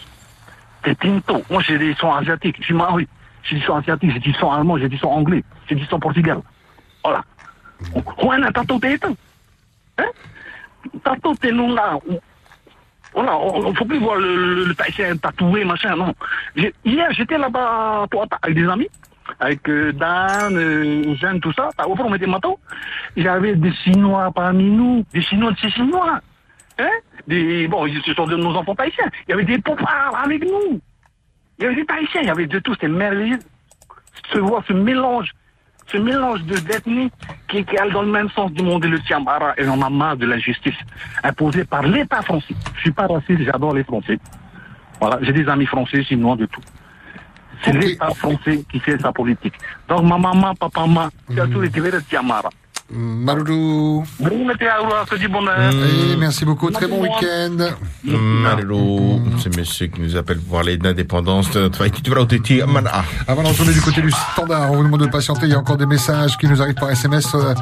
C'est 0.87 0.99
Tinto. 0.99 1.43
Moi, 1.51 1.61
j'ai 1.63 1.79
des 1.79 1.95
sons 1.95 2.15
asiatiques. 2.15 2.57
Je 2.61 2.65
suis 2.67 2.75
maori. 2.75 3.07
J'ai 3.49 3.57
du 3.57 3.63
son 3.63 3.77
asiatique, 3.77 4.11
j'ai 4.13 4.19
du 4.19 4.33
son 4.35 4.51
allemand, 4.51 4.77
j'ai 4.79 4.89
du 4.89 4.99
son 4.99 5.09
anglais, 5.09 5.45
j'ai 5.69 5.77
du 5.77 5.85
son 5.87 6.01
portugais. 6.01 6.35
Voilà. 7.05 7.23
Juana, 8.19 8.51
te 8.51 8.87
itu. 8.87 9.07
Hein? 9.99 10.05
Tato 11.05 11.35
te 11.35 11.49
nous 11.49 11.73
là. 11.75 11.99
Voilà, 13.15 13.37
on 13.39 13.71
ne 13.71 13.75
faut 13.75 13.85
plus 13.85 13.99
voir 13.99 14.17
le, 14.17 14.65
le, 14.65 14.75
tatoué, 15.19 15.65
machin, 15.65 15.97
non. 15.97 16.13
Hier, 16.85 17.09
j'étais 17.13 17.39
là-bas 17.39 18.03
à 18.03 18.37
avec 18.43 18.57
des 18.57 18.69
amis, 18.69 18.89
avec 19.41 19.67
euh, 19.71 19.93
Dan, 19.93 20.55
euh, 20.55 21.15
Jeanne, 21.15 21.41
tout 21.41 21.53
ça. 21.53 21.71
Au 21.87 21.97
fond, 21.97 22.05
on 22.07 22.11
mettait 22.11 22.27
y 23.17 23.29
avait 23.29 23.55
des 23.55 23.73
Chinois 23.73 24.31
parmi 24.35 24.65
nous, 24.65 25.05
des 25.15 25.23
Chinois 25.23 25.53
de 25.53 25.59
ces 25.59 25.71
Chinois. 25.71 26.21
Hein? 26.79 26.91
Des, 27.27 27.67
bon, 27.69 27.87
ce 28.05 28.15
sont 28.15 28.27
de 28.27 28.37
nos 28.37 28.55
enfants 28.55 28.75
tahitiens. 28.75 29.11
Il 29.27 29.31
y 29.31 29.35
avait 29.35 29.45
des 29.45 29.59
popards 29.59 30.21
avec 30.23 30.43
nous. 30.45 30.81
Il 31.59 31.63
y 31.63 31.67
avait 31.67 31.77
des 31.77 31.87
Tahitiens, 31.87 32.21
il 32.23 32.27
y 32.27 32.31
avait 32.31 32.47
de 32.47 32.59
tout, 32.59 32.75
c'était 32.75 32.89
merveilleux. 32.89 33.39
Se 34.33 34.39
voir 34.39 34.63
ce 34.69 34.73
mélange, 34.73 35.33
ce 35.87 35.97
mélange 35.97 36.43
de 36.45 36.59
d'ethnies 36.59 37.11
qui, 37.49 37.65
qui 37.65 37.79
allent 37.79 37.93
dans 37.93 38.03
le 38.03 38.11
même 38.11 38.29
sens 38.31 38.53
du 38.53 38.63
monde 38.63 38.85
et 38.85 38.89
le 38.89 39.01
Tiambara. 39.01 39.55
Et 39.57 39.67
on 39.67 39.81
a 39.81 39.89
marre 39.89 40.17
de 40.17 40.27
l'injustice 40.27 40.75
imposée 41.23 41.65
par 41.65 41.83
l'État 41.83 42.21
français. 42.23 42.55
Je 42.75 42.81
suis 42.81 42.91
pas 42.91 43.07
raciste, 43.07 43.43
j'adore 43.43 43.75
les 43.75 43.85
Français. 43.85 44.19
Voilà, 45.01 45.19
j'ai 45.23 45.33
des 45.33 45.49
amis 45.49 45.67
français, 45.67 46.03
chinois, 46.05 46.37
de 46.37 46.47
tout. 46.47 46.61
C'est 47.63 47.73
l'État 47.73 48.11
français 48.11 48.63
qui 48.71 48.79
fait 48.81 48.99
sa 49.01 49.13
politique. 49.13 49.55
Donc, 49.89 50.03
ma 50.03 50.19
maman, 50.19 50.55
papa, 50.55 50.81
maman, 50.81 51.09
tu 51.31 51.41
as 51.41 51.47
tous 51.47 51.61
les 51.61 51.71
de 51.71 52.01
Tiamara. 52.01 52.51
Maloulou. 52.91 54.05
Bon 54.21 54.51
été 54.51 54.69
à 54.69 54.81
vous, 54.81 55.07
que 55.11 55.17
du 55.17 55.29
bonheur. 55.29 55.73
Et 55.73 56.17
merci 56.17 56.45
beaucoup, 56.45 56.71
très 56.71 56.87
bon 56.87 57.03
week-end. 57.03 57.57
Marlo, 58.05 59.21
c'est 59.43 59.57
monsieur 59.57 59.89
qui 59.89 60.01
nous 60.01 60.17
appelle 60.17 60.39
pour 60.39 60.59
parler 60.59 60.77
d'indépendance 60.77 61.51
de 61.51 61.61
notre. 61.61 61.83
Avant 63.27 63.43
de 63.43 63.49
retourner 63.49 63.73
du 63.73 63.81
côté 63.81 64.03
du 64.03 64.11
standard, 64.11 64.71
on 64.73 64.77
vous 64.77 64.85
demande 64.85 65.01
de 65.01 65.07
patienter. 65.07 65.47
Il 65.47 65.53
y 65.53 65.55
a 65.55 65.59
encore 65.59 65.77
des 65.77 65.87
messages 65.87 66.37
qui 66.37 66.47
nous 66.47 66.63
arrivent 66.63 66.75
par 66.75 66.91
SMS 66.91 67.35
euh, 67.35 67.55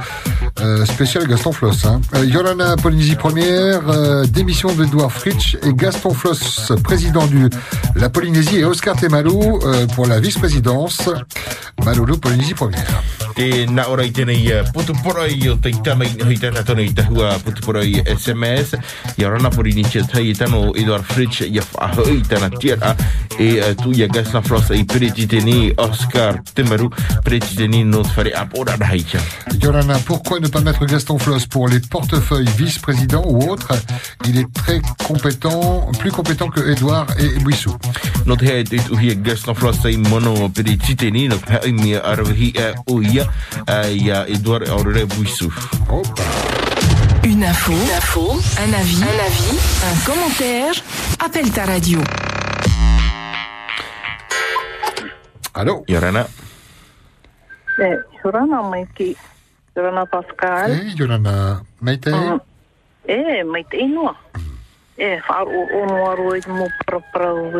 euh, 0.61 0.85
spécial 0.85 1.27
Gaston 1.27 1.53
Floss. 1.53 1.85
Hein. 1.85 2.01
Euh, 2.15 2.25
Yolanda 2.25 2.77
Polynésie 2.77 3.17
première, 3.17 3.81
démission 4.29 4.75
d'Edouard 4.75 5.13
Fritsch 5.13 5.57
et 5.63 5.73
Gaston 5.73 6.11
Floss, 6.11 6.73
président 6.83 7.27
de 7.27 7.49
la 7.97 8.11
Polynésie, 8.11 8.59
et 8.59 8.65
Oscar 8.65 8.97
Temalo 8.97 9.61
pour 9.95 10.07
la 10.07 10.21
vice-présidence. 10.21 11.09
Malolo 11.85 12.17
Polynésie 12.17 12.55
première. 12.55 13.03
E 13.37 13.67
ora 13.87 14.05
i 14.05 14.13
tēnei 15.15 15.39
putuporoi 15.39 15.49
o 15.49 15.57
te 15.57 15.71
itama 15.71 16.05
i 16.05 16.23
hoi 16.25 16.37
tata 16.39 16.63
tonu 16.65 16.83
i 16.83 16.93
tahua 16.95 17.39
putuporoi 17.39 18.03
SMS. 18.17 18.75
I 19.19 19.25
arana 19.25 19.51
pori 19.51 19.73
ni 19.75 19.83
tia 19.85 20.03
tai 20.05 20.31
i 20.31 20.35
tano 20.35 20.75
Edward 20.75 21.05
Fritsch 21.05 21.41
i 21.47 21.59
a 21.59 21.63
whahoi 21.63 22.23
tana 22.29 22.51
tira 22.51 22.97
e 23.39 23.75
tu 23.83 23.93
gasna 24.09 24.43
i 24.75 25.75
Oscar 25.77 26.43
ap 28.35 28.59
ora. 28.59 28.77
Yolanda, 29.63 29.99
pourquoi 30.05 30.41
ne 30.41 30.49
pas 30.49 30.61
mettre 30.61 30.87
Gaston 30.87 31.19
Floss 31.19 31.47
pour 31.47 31.69
les 31.69 31.81
portefeuilles 31.81 32.51
vice-président 32.57 33.23
ou 33.27 33.51
autre? 33.51 33.73
Il 34.27 34.39
est 34.39 34.53
très 34.53 34.81
compétent, 35.07 35.91
plus 35.99 36.11
compétent 36.11 36.49
que 36.49 36.61
Edouard 36.71 37.07
et 37.19 37.39
Buissou. 37.45 37.77
Hea 38.27 38.65
flossa 39.55 39.91
i 39.91 39.97
mono 39.97 40.51
no 41.29 41.37
hea 42.35 42.75
i 43.89 44.05
ia 44.05 44.27
Aurore 44.71 45.04
Buisu. 45.07 45.51
Une 47.25 47.45
info, 47.45 47.73
une 47.73 47.91
info, 47.97 48.33
un 48.59 48.73
avis, 48.75 49.03
un 49.03 49.19
avis, 49.19 49.59
un 49.83 49.97
commentaire. 50.05 50.75
Appelle 51.25 51.51
ta 51.51 51.65
radio. 51.65 52.01
Allô? 55.55 55.85
Yorana. 55.87 56.27
Eh, 57.79 57.99
Sorana 58.23 58.63
mai 58.63 58.87
ki 58.95 59.17
Sorana 59.75 60.05
Pascal. 60.07 60.71
Eh, 60.71 60.93
Yolanda, 60.97 61.63
Maite? 61.81 62.11
Mm. 62.11 62.41
Eh, 63.07 63.43
mai 63.45 63.65
te 63.69 63.77
inua. 63.77 64.17
Eh, 64.97 65.21
whaar 65.29 65.47
o 65.47 65.67
ono 65.83 66.11
aro 66.11 66.35
e 66.35 66.41
mo 66.47 66.67
praprau 66.85 67.51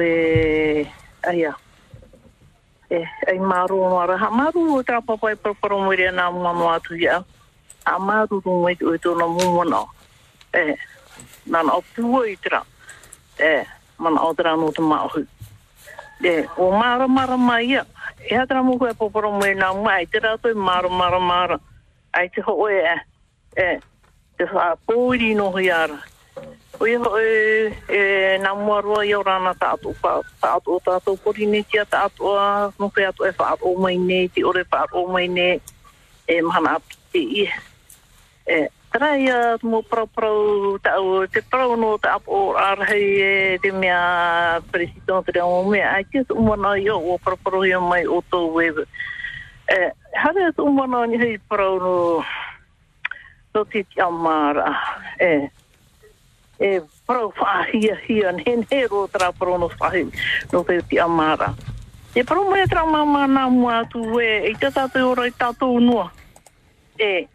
e, 2.95 2.99
ai 3.29 3.39
maru 3.39 3.81
o 3.83 3.91
mara 3.95 4.17
ha 4.17 4.31
maru 4.31 4.79
o 4.79 4.83
ta 4.83 5.01
papa 5.01 5.33
e 5.33 5.37
proporo 5.37 5.79
mo 5.85 5.91
ria 5.91 6.13
na 6.13 6.31
mo 6.31 6.53
mo 6.55 6.71
atu 6.71 6.95
ya 6.97 7.23
a 7.85 7.99
maru 7.99 8.43
o 8.45 8.51
mo 8.63 8.69
o 8.71 8.97
to 8.99 9.15
no 9.15 9.29
mo 9.29 9.65
no 9.65 9.83
e 10.55 10.77
nan 11.47 11.69
o 11.71 11.81
pu 11.83 12.03
o 12.19 12.25
itra 12.27 12.63
e 13.39 13.65
man 13.99 14.19
o 14.19 14.35
tra 14.35 14.57
no 14.57 14.71
to 14.73 14.83
ma 14.83 15.05
o 15.07 15.11
e 16.23 16.35
o 16.57 16.71
maru 16.71 17.09
mara 17.09 17.37
mai 17.37 17.71
ya 17.75 17.83
e 18.31 18.35
atra 18.35 18.63
mo 18.63 18.79
ko 18.79 18.89
e 18.89 18.95
proporo 18.95 19.31
mo 19.31 19.45
na 19.55 19.73
mo 19.75 19.89
ai 19.89 20.07
tra 20.07 20.39
to 20.39 20.55
mara 20.55 20.89
mara 20.89 21.21
mara. 21.21 21.61
Ai 22.15 22.29
te 22.29 22.41
ho 22.41 22.69
e 22.69 22.79
e 23.57 23.81
te 24.39 24.47
fa 24.47 24.77
pu 24.87 25.13
ri 25.13 25.35
no 25.35 25.51
ria 25.51 25.87
Oi 26.81 26.97
O 26.97 27.05
ho 27.05 27.19
e, 27.19 27.71
e 27.89 28.01
nā 28.43 28.51
mua 28.59 28.81
roa 28.83 29.05
i 29.07 29.13
au 29.15 29.23
rana 29.23 29.55
ta 29.55 29.77
Pa, 30.03 30.21
tātou 30.43 30.81
tātou 30.83 31.17
pori 31.17 31.47
ne 31.47 31.63
tia 31.63 31.85
tātou 31.87 32.35
a 32.35 32.73
no 32.79 32.91
ke 32.91 33.07
atu 33.07 33.25
e 33.25 33.33
wha 33.39 33.55
o 33.63 33.77
mai 33.79 33.97
ne. 33.97 34.29
Ti 34.29 34.43
ore 34.43 34.65
wha 34.73 34.87
o 34.93 35.07
mai 35.07 35.29
ne. 35.29 35.61
E 36.27 36.41
mahana 36.43 36.77
atu 36.81 36.99
te 37.13 37.19
i. 37.19 37.47
E, 38.47 38.69
Trai 38.95 39.27
a 39.27 39.59
mo 39.63 39.83
prau 39.83 40.07
prau 40.07 40.79
au, 40.79 41.27
te 41.27 41.41
prau 41.43 41.75
no 41.75 41.97
ta 41.99 42.15
apo 42.15 42.31
o 42.31 42.55
arhei 42.55 43.09
e 43.19 43.59
te 43.59 43.73
mea 43.73 44.63
presidon 44.71 45.25
te 45.27 45.33
reo 45.35 45.65
mea 45.67 45.97
ai 45.97 46.05
tu 46.07 46.35
umana 46.39 46.77
i 46.79 46.87
o 46.91 46.99
o 46.99 47.19
prau 47.19 47.35
prau 47.43 47.65
ia 47.67 47.81
mai 47.81 48.07
o 48.07 48.23
tō 48.31 48.39
wewe. 48.55 48.87
E, 49.67 49.91
hare 50.15 50.53
tu 50.55 50.63
umana 50.63 51.07
ni 51.11 51.19
hei 51.19 51.39
prau 51.39 51.79
no 51.83 51.97
no 53.55 53.65
te 53.65 53.83
ti 53.83 54.01
amara. 54.01 54.71
E, 55.19 55.51
e 56.65 56.81
prau 57.07 57.29
whaahia 57.37 57.97
hia 58.07 58.33
ne 58.33 58.43
he 58.71 58.87
ro 58.87 59.07
tra 59.13 59.33
parono 59.33 59.69
no 59.69 59.71
whahi 59.79 60.05
no 60.53 60.65
te 60.65 60.81
ti 60.89 60.99
amara. 60.99 61.53
E 62.15 62.23
prau 62.25 62.49
mai 62.49 62.65
tra 62.67 62.87
mama 62.87 63.27
nā 63.27 63.45
mua 63.51 63.81
atu 63.83 64.21
e 64.21 64.51
i 64.51 64.55
te 64.55 64.71
tātou 64.73 65.11
ora 65.13 65.27
i 65.29 65.33
tātou 65.43 65.81
noa. 65.81 66.09
E, 66.99 67.27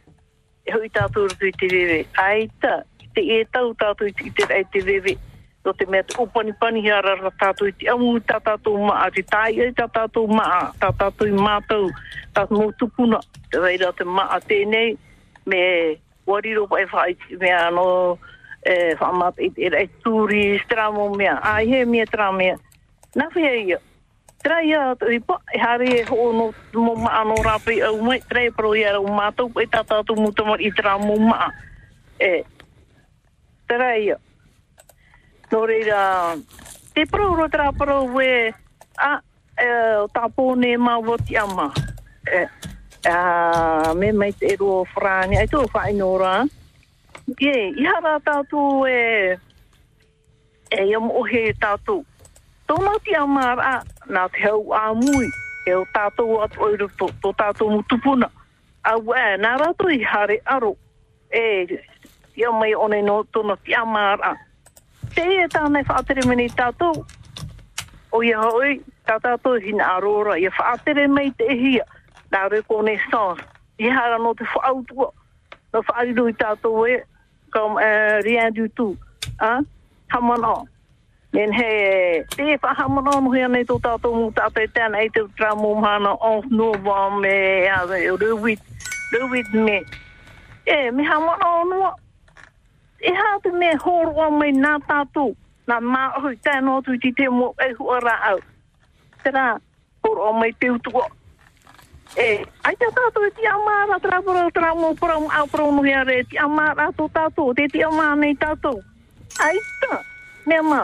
e 0.66 0.72
hui 0.74 0.90
tātou 0.90 1.28
rutu 1.28 1.46
i 1.46 1.52
te 1.52 1.68
rewe. 1.70 2.00
Aita, 2.24 2.84
te 3.14 3.22
e 3.22 3.44
tau 3.54 3.74
tātou 3.78 4.08
i 4.10 4.14
te, 4.16 4.48
rei 4.50 4.66
te 4.74 4.82
rewe. 4.88 5.18
No 5.66 5.76
te 5.76 5.86
mea 5.86 6.08
te 6.08 6.16
upani 6.24 6.56
pani 6.62 6.86
hara 6.88 7.18
ra 7.20 7.32
tātou 7.44 7.70
i 7.70 7.76
te 7.76 7.92
amu 7.92 8.16
i 8.18 8.24
tā 8.24 8.40
tātou 8.42 8.82
maa, 8.88 9.12
te 9.14 9.22
tai 9.30 9.52
ai 9.60 9.76
tā 9.78 9.86
tātou 9.94 10.32
maa, 10.32 10.72
tā 10.82 10.90
tātou 11.04 11.28
i 11.28 11.36
mātou, 11.36 11.92
tātou 12.34 12.64
mō 12.64 12.72
tupuna, 12.80 13.20
te 13.52 13.62
reira 13.62 13.92
te 13.94 14.08
maa 14.08 14.40
tēnei, 14.48 14.96
me 15.46 15.62
wariro 16.26 16.66
pai 16.72 16.88
whai, 16.90 17.14
me 17.38 17.52
ano 17.52 17.86
e 18.65 18.95
whamat 18.99 19.40
i 19.40 19.49
te 19.56 19.69
rei 19.72 19.88
tūri 20.03 20.60
stramo 20.64 21.10
mea, 21.15 21.40
ai 21.44 21.68
he 21.68 21.86
mea 21.86 22.06
tra 22.10 22.31
mea. 22.31 22.57
Nā 23.15 23.30
whia 23.34 23.53
ia, 23.56 23.80
tra 24.44 24.60
ia 24.64 24.91
atu 24.91 25.10
i 25.11 25.19
pa, 25.23 25.40
hare 25.56 26.03
ho 26.10 26.31
no 26.36 26.49
mo 26.76 26.95
maa 26.95 27.23
no 27.23 27.40
rapi 27.44 27.80
au 27.81 28.02
mai, 28.03 28.19
tra 28.27 28.44
e 28.44 28.52
pro 28.52 28.73
ia 28.76 28.94
mātou, 28.99 29.52
e 29.61 29.68
tata 29.68 30.03
mutamar 30.15 30.61
i 30.61 30.72
maa. 31.19 31.52
E, 32.19 32.44
pro 37.06 37.34
ro 37.36 37.48
tra 37.48 37.72
pro 37.72 38.03
we, 38.03 38.52
a, 38.98 39.11
e, 39.56 39.68
o 40.03 40.07
tāpōne 40.11 40.76
mā 40.77 40.99
woti 41.06 41.38
ama. 41.40 41.72
E, 42.27 42.45
a, 43.07 43.94
me 43.95 44.11
mai 44.11 44.34
frāni, 44.94 45.40
ai 45.40 45.48
rā. 46.19 46.34
Ie, 47.38 47.70
i 47.78 47.86
hara 47.86 48.18
tātou 48.26 48.88
e, 48.90 49.38
e 50.74 50.86
iam 50.90 51.10
ohe 51.12 51.50
tātou. 51.62 52.04
Tōna 52.70 52.96
ti 53.06 53.16
amara, 53.18 53.80
nā 54.10 54.26
te 54.34 54.44
hau 54.46 54.74
a 54.74 54.90
mui, 54.98 55.30
e 55.68 55.76
o 55.78 55.86
tātou 55.94 56.40
atu 56.46 56.66
oiru 56.68 56.90
tō, 57.00 57.10
tō 57.24 57.34
tātou 57.38 57.74
mutupuna. 57.74 58.30
Au 58.90 59.14
e, 59.14 59.26
nā 59.42 59.56
rātou 59.62 59.94
i 59.94 60.02
hare 60.06 60.40
aro, 60.46 60.76
e, 61.30 61.80
ia 62.40 62.52
mai 62.56 62.74
one 62.76 63.02
no 63.06 63.22
tōna 63.34 63.58
ti 63.64 63.78
amara. 63.78 64.36
Te 65.16 65.26
e 65.44 65.48
tāne 65.54 65.84
whaatere 65.86 66.26
meni 66.30 66.50
tātou, 66.58 67.06
o 68.14 68.24
ia 68.26 68.42
hoi, 68.42 68.80
tā 69.06 69.20
tātou 69.22 69.62
hina 69.62 69.96
arora, 69.98 70.38
ia 70.40 70.54
whaatere 70.58 71.08
mei 71.08 71.34
te 71.38 71.50
hia. 71.54 71.86
nā 72.34 72.46
re 72.52 72.62
kone 72.68 72.98
sāns. 73.10 73.42
i 73.80 73.88
hara 73.88 74.18
no 74.20 74.34
te 74.36 74.44
whaautua, 74.44 75.08
no 75.74 75.82
whaariru 75.88 76.26
i 76.28 76.34
tātou 76.36 76.84
e, 76.84 76.98
comme 77.52 77.78
euh, 77.78 78.20
rien 78.24 78.52
du 78.52 78.70
tout. 78.70 78.96
Hein? 79.40 79.62
Hamana. 80.10 80.64
Men 81.32 81.54
he, 81.54 82.24
te 82.36 82.58
whahamana 82.58 83.22
no 83.22 83.32
hea 83.32 83.48
nei 83.48 83.64
tō 83.64 83.78
tātou 83.84 84.18
mō 84.18 84.30
tātou 84.34 84.66
tēnā 84.74 85.04
i 85.06 85.12
te 85.14 85.22
tramo 85.38 85.76
mana 85.78 86.16
of 86.26 86.46
nōwa 86.50 87.20
me, 87.22 87.34
rewit, 88.18 88.64
rewit 89.14 89.54
me. 89.54 89.84
E, 90.66 90.90
me 90.90 91.06
hamana 91.06 91.52
anua. 91.62 91.94
E 93.00 93.14
hā 93.14 93.28
te 93.44 93.52
me 93.52 93.70
hōroa 93.78 94.32
mai 94.40 94.50
nā 94.58 94.80
tātou, 94.90 95.36
nā 95.70 95.78
mā 95.86 96.08
hui 96.18 96.34
tēnā 96.42 96.80
tu 96.86 96.98
ti 96.98 97.14
te 97.14 97.30
mō 97.30 97.54
e 97.62 97.72
hua 97.78 98.02
rā 98.02 98.18
au. 98.32 98.42
Tērā, 99.22 99.46
hōroa 100.08 100.34
mai 100.40 100.52
te 100.58 100.74
utua. 100.74 101.06
E, 102.18 102.41
ai 102.65 102.76
te 102.76 102.88
tātou 102.90 103.26
e 103.27 103.30
ti 103.38 103.45
amara 103.45 103.99
trapura 104.02 104.49
tramo 104.52 104.95
para 104.95 105.14
au 105.14 105.48
para 105.48 105.65
no 105.72 105.84
hea 105.84 106.03
re, 106.03 106.23
ti 106.26 106.38
amara 106.38 106.90
tō 106.98 107.06
tātou, 107.14 107.53
te 107.53 107.68
ti 107.69 107.84
amara 107.86 108.15
nei 108.15 108.34
tātou. 108.36 108.81
Ai 109.45 109.60
tā, 109.84 109.99
mea 110.49 110.64
mā. 110.65 110.81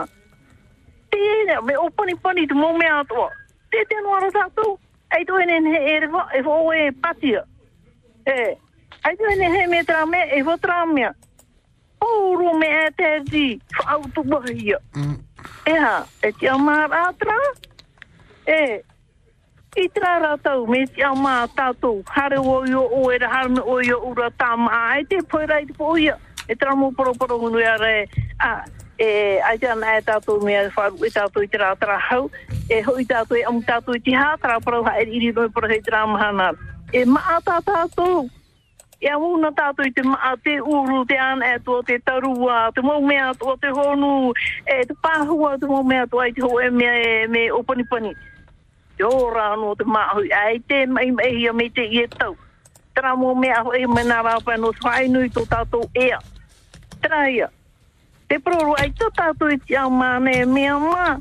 Te 1.10 1.18
ere, 1.41 1.57
me 1.65 1.77
o 1.81 1.89
pani 1.89 2.15
pani 2.15 2.45
te 2.47 2.53
mō 2.53 2.69
mea 2.77 2.99
atua. 3.02 3.31
Te 3.73 3.84
te 3.89 3.97
anuara 3.97 4.30
tātou, 4.38 4.77
ai 5.10 5.26
tō 5.26 5.41
ene 5.41 5.60
he 5.73 5.84
ere 5.95 6.11
wha, 6.14 6.27
e 6.38 6.45
wha 6.45 6.61
oe 6.69 6.88
patia. 7.02 7.43
E, 8.30 8.56
ai 9.02 9.18
tō 9.18 9.31
ene 9.34 9.52
he 9.57 9.68
me 9.68 9.84
tra 9.84 10.06
me, 10.06 10.27
e 10.30 10.43
wha 10.45 10.57
tra 10.61 10.85
mea. 10.85 11.14
Ouro 12.06 12.53
me 12.53 12.69
e 12.85 12.89
te 12.95 13.14
di, 13.26 13.47
wha 13.80 13.97
au 13.97 14.10
tu 14.14 14.23
bahia. 14.30 14.77
E 15.65 15.73
ha, 15.73 16.06
e 16.22 16.31
ti 16.38 16.47
amara 16.47 17.07
atra? 17.10 17.39
E, 18.45 18.84
I 19.76 19.89
tra 19.91 20.19
rātau, 20.23 20.61
me 20.72 20.85
si 20.88 21.03
au 21.03 21.18
mā 21.19 21.34
tātou, 21.52 21.99
hare 22.15 22.38
o 22.39 22.61
i 22.64 22.72
o 22.80 22.84
o 22.95 23.10
e 23.11 23.18
ra 23.19 23.27
harme 23.27 23.60
o 23.60 23.73
i 23.84 23.89
o 23.91 23.97
ura 24.07 24.30
tā 24.39 24.53
mā, 24.56 24.69
ai 24.95 25.03
te 25.03 25.18
poira 25.19 25.57
rai 25.57 25.65
te 25.68 25.73
poia, 25.76 26.14
e 26.47 26.56
tra 26.56 26.72
mō 26.80 26.93
poro 26.95 27.11
poro 27.19 27.35
hunu 27.41 27.60
ia 27.60 27.73
re, 27.81 28.06
a, 28.39 28.52
e, 28.95 29.07
ai 29.43 29.57
te 29.60 29.68
ana 29.68 29.97
e 29.97 30.03
tātou 30.07 30.39
mea 30.47 30.61
wharu 30.77 31.03
e 31.03 31.10
tātou 31.11 31.43
i 31.43 31.49
te 31.52 31.60
rā 31.60 31.73
tra 31.81 31.97
hau, 32.07 32.30
e 32.72 32.80
hoi 32.85 33.03
tātou 33.10 33.35
e 33.35 33.43
amu 33.49 33.60
tātou 33.68 33.97
i 33.99 34.03
te 34.06 34.15
hā, 34.15 34.30
tra 34.39 34.61
poro 34.64 34.80
ha 34.88 34.93
e 35.02 35.10
iri 35.10 35.34
noi 35.35 35.52
poro 35.52 35.68
hei 35.68 35.84
tra 35.84 36.06
mahana. 36.07 36.53
E 36.95 37.03
maa 37.03 37.41
tā 37.43 37.57
tātou, 37.68 38.30
e 39.02 39.11
amuna 39.11 39.52
tātou 39.60 39.89
i 39.89 39.91
te 39.91 40.06
maa 40.07 40.38
te 40.45 40.56
uru, 40.61 41.02
te 41.10 41.19
ana 41.19 41.52
e 41.52 41.60
tō, 41.68 41.81
te 41.89 41.99
tarua, 41.99 42.69
te 42.72 42.85
mau 42.85 43.03
mea 43.03 43.34
tō, 43.43 43.57
te 43.60 43.76
honu, 43.76 44.31
e 44.64 44.80
te 44.88 44.95
pāhua, 45.03 45.57
te 45.60 45.68
mau 45.68 45.84
mea 45.84 46.07
tō, 46.07 46.23
ai 46.23 46.31
te 46.31 46.47
ho 46.47 46.53
e 46.64 46.72
mea 46.72 46.95
e 47.03 47.27
me 47.27 47.49
opani 47.60 47.84
pani. 47.91 48.15
Yo 48.98 49.10
ora 49.10 49.56
no 49.56 49.76
te 49.76 49.84
mahui, 49.84 50.32
ai 50.32 50.60
te 50.60 50.86
mai 50.88 51.12
mai 51.12 51.34
ia 51.42 51.54
me 51.54 51.70
te 51.70 51.84
ie 51.84 52.08
tau. 52.08 52.38
Tera 52.96 53.16
me 53.16 53.34
mea 53.36 53.62
ho 53.64 53.74
e 53.74 53.86
mena 53.88 54.22
rāpa 54.24 54.56
no 54.58 54.72
swai 54.80 55.10
nui 55.12 55.28
tō 55.30 55.44
tātou 55.52 55.84
ea. 55.94 56.20
Tera 57.02 57.28
ia. 57.30 57.50
Te 58.30 58.40
proro 58.40 58.78
ai 58.80 58.94
tō 58.96 59.10
tātou 59.18 59.52
i 59.52 59.60
te 59.60 59.76
amane 59.76 60.46
mea 60.46 60.78
mā. 60.80 61.20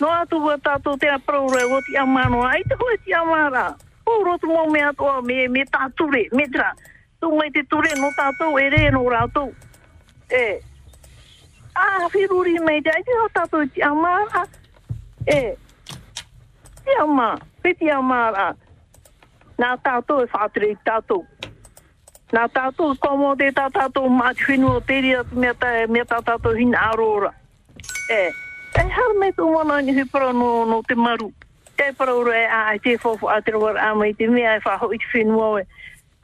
No 0.00 0.10
atu 0.12 0.42
wa 0.44 0.58
tātou 0.58 1.00
te 1.00 1.08
proro 1.24 1.56
e 1.56 1.64
o 1.64 1.80
te 1.88 1.96
amano 1.96 2.44
ai 2.44 2.60
te 2.68 2.76
hoi 2.76 2.98
te 3.06 3.16
amara. 3.16 3.74
O 4.04 4.20
roto 4.24 4.46
mō 4.46 4.68
mea 4.70 4.92
toa 4.92 5.22
me, 5.22 5.48
me 5.48 5.64
tāture, 5.64 6.28
me 6.36 6.48
tra. 6.52 6.74
Tō 7.22 7.32
mai 7.32 7.48
te 7.50 7.64
ture 7.64 7.96
no 7.96 8.12
tātou 8.18 8.60
e 8.60 8.68
re 8.68 8.90
no 8.92 9.06
rātou. 9.08 9.54
E. 10.28 10.60
Ah, 11.74 12.10
whiruri 12.12 12.58
mei 12.60 12.82
te 12.84 12.92
ai 12.92 13.02
te 13.02 13.20
ho 13.22 13.28
tātou 13.32 13.64
i 13.64 13.72
te 13.72 13.88
amara. 13.88 14.44
E. 15.24 15.54
Peti 16.84 17.00
au 17.00 17.08
Te 17.16 17.40
peti 17.62 17.90
au 17.90 17.90
te 17.90 17.98
amara. 17.98 18.54
Nā 19.58 19.76
tātou 19.80 20.20
e 20.20 20.28
whātere 20.28 20.72
i 20.72 20.76
tātou. 20.84 21.24
Nā 22.32 22.48
tātou 22.52 22.96
komo 23.00 23.34
te 23.36 23.50
tā 23.52 23.70
tātou 23.72 24.10
māti 24.10 24.44
whenua 24.48 24.80
teri 24.84 25.14
atu 25.16 25.38
mea 25.38 25.54
tā, 25.54 25.86
mea 25.88 26.04
tā 26.04 26.20
tātou 26.20 26.52
hina 26.58 26.78
arora. 26.90 27.30
E, 28.10 28.18
e 28.74 28.82
hara 28.82 29.14
me 29.20 29.30
tō 29.32 29.46
mana 29.54 29.80
ni 29.80 29.94
hupara 29.94 30.32
no, 30.32 30.64
no 30.66 30.82
te 30.82 30.94
maru. 30.94 31.32
Te 31.76 31.92
paraura 31.92 32.36
e 32.36 32.44
a, 32.44 32.60
ai 32.72 32.78
te 32.78 32.98
fofo 32.98 33.28
a 33.28 33.40
te 33.40 33.52
rawar 33.52 33.78
a 33.78 33.94
mai 33.94 34.12
te 34.12 34.26
mea 34.28 34.56
e 34.56 34.60
whaho 34.66 34.92
i 34.92 34.98
te 34.98 35.06
whenua 35.14 35.62
e. 35.62 35.66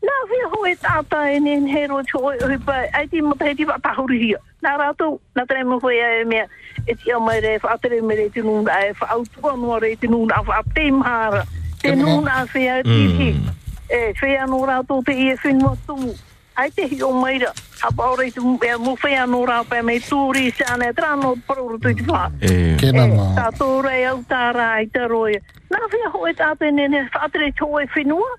Nā 0.01 0.17
whia 0.31 0.47
ho 0.49 0.63
e 0.65 0.73
tātā 0.81 1.27
e 1.35 1.41
ne 1.45 1.59
hero 1.69 2.01
te 2.09 2.17
oi 2.17 2.39
oi 2.47 2.57
pai, 2.65 2.87
ai 2.97 3.07
te 3.13 3.21
mata 3.21 3.45
hei 3.45 3.57
te 3.59 3.67
whatahuri 3.69 4.21
hia. 4.23 4.39
Nā 4.65 4.73
rātou, 4.81 5.19
nā 5.37 5.45
trai 5.49 5.65
mo 5.69 5.77
hoi 5.83 5.99
e 6.01 6.25
mea, 6.29 6.47
e 6.87 6.95
te 6.95 7.13
au 7.13 7.21
mai 7.21 7.41
re 7.45 7.59
whaatere 7.61 8.01
me 8.01 8.17
re 8.17 8.29
te 8.33 8.41
nuna 8.41 8.79
e 8.87 8.95
whaautua 8.97 9.57
noa 9.61 9.81
re 9.85 9.95
te 10.01 10.09
nuna 10.09 10.41
a 10.41 10.47
whaate 10.49 10.89
mahara. 10.97 11.45
Te 11.83 11.95
nuna 11.97 12.41
a 12.41 12.47
whea 12.55 12.83
tiki. 12.83 13.31
E, 13.91 14.01
whea 14.23 14.47
no 14.49 14.65
rātou 14.65 15.05
te 15.05 15.13
ie 15.13 15.37
whenua 15.45 15.77
tumu. 15.87 16.15
Ai 16.57 16.71
te 16.71 16.89
hi 16.89 17.03
o 17.05 17.13
maira, 17.13 17.53
a 17.85 17.93
paore 17.93 18.31
te 18.33 18.41
e 18.41 18.75
mo 18.81 18.97
whea 19.05 19.27
no 19.29 19.45
rāpai 19.49 19.85
mei 19.85 20.01
tūri 20.01 20.49
se 20.57 20.65
ane, 20.65 20.93
tra 20.97 21.15
no 21.17 21.37
paruru 21.47 21.77
tu 21.81 21.93
te 21.93 22.09
wha. 22.09 22.29
Ke 22.81 22.93
mama. 22.97 23.33
Tā 23.37 23.51
tōrei 23.61 24.07
au 24.09 24.25
tā 24.29 24.47
rā 24.57 24.75
i 24.81 24.89
te 24.89 25.05
roia. 25.09 25.41
Nā 25.71 25.89
whea 25.93 26.13
hoi 26.17 26.33
tāpe 26.37 26.73
nene, 26.73 27.05
whaatere 27.13 27.53
tō 27.61 27.69
e 27.83 27.89
whenua, 27.97 28.37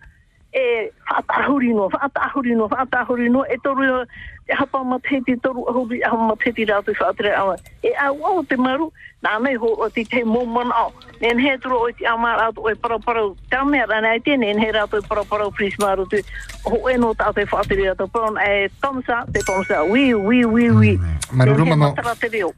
e 0.53 0.91
whaatahuri 1.09 1.73
no, 1.73 1.89
whaatahuri 1.89 2.55
no, 2.55 2.67
whaatahuri 2.67 3.29
no, 3.29 3.45
e 3.45 3.57
toru 3.63 4.05
e 4.47 4.53
hapa 4.53 4.83
mateti 4.83 5.37
toru 5.41 5.63
ahuri, 5.69 6.03
aha 6.03 6.17
mateti 6.17 6.65
rātu 6.65 6.93
whaatere 6.99 7.33
awa. 7.35 7.55
E 7.83 7.93
au 7.95 8.25
au 8.25 8.43
te 8.43 8.57
maru, 8.57 8.91
nā 9.23 9.37
nei 9.41 9.55
ho 9.55 9.71
o 9.79 9.89
te 9.89 10.03
te 10.03 10.23
momon 10.23 10.71
au. 10.75 10.91
Nen 11.21 11.39
he 11.39 11.57
turu 11.57 11.77
o 11.87 11.91
te 11.91 12.05
ama 12.05 12.35
rātu 12.35 12.67
e 12.67 12.75
paraparau, 12.75 13.35
tā 13.51 13.63
mea 13.65 13.85
rana 13.87 14.15
e 14.15 14.19
tēne, 14.19 14.49
nen 14.49 14.59
he 14.59 14.71
rātu 14.75 14.99
e 14.99 15.07
paraparau 15.07 15.53
pris 15.55 15.77
maru 15.79 16.05
tu, 16.11 16.19
ho 16.65 16.81
e 16.89 16.97
no 16.97 17.13
tā 17.13 17.31
te 17.33 17.45
whaatere 17.47 17.91
rātu, 17.91 18.09
pron 18.11 18.39
e 18.43 18.67
tomsa, 18.81 19.23
te 19.31 19.43
tomsa, 19.47 19.83
wi, 19.87 20.13
wi, 20.13 20.43
wi, 20.45 20.69
wi. 20.69 20.91
Nen 21.31 21.55
he 21.55 21.69
mama. 21.69 21.91
matara 21.91 22.15
te 22.19 22.27
reo. 22.27 22.51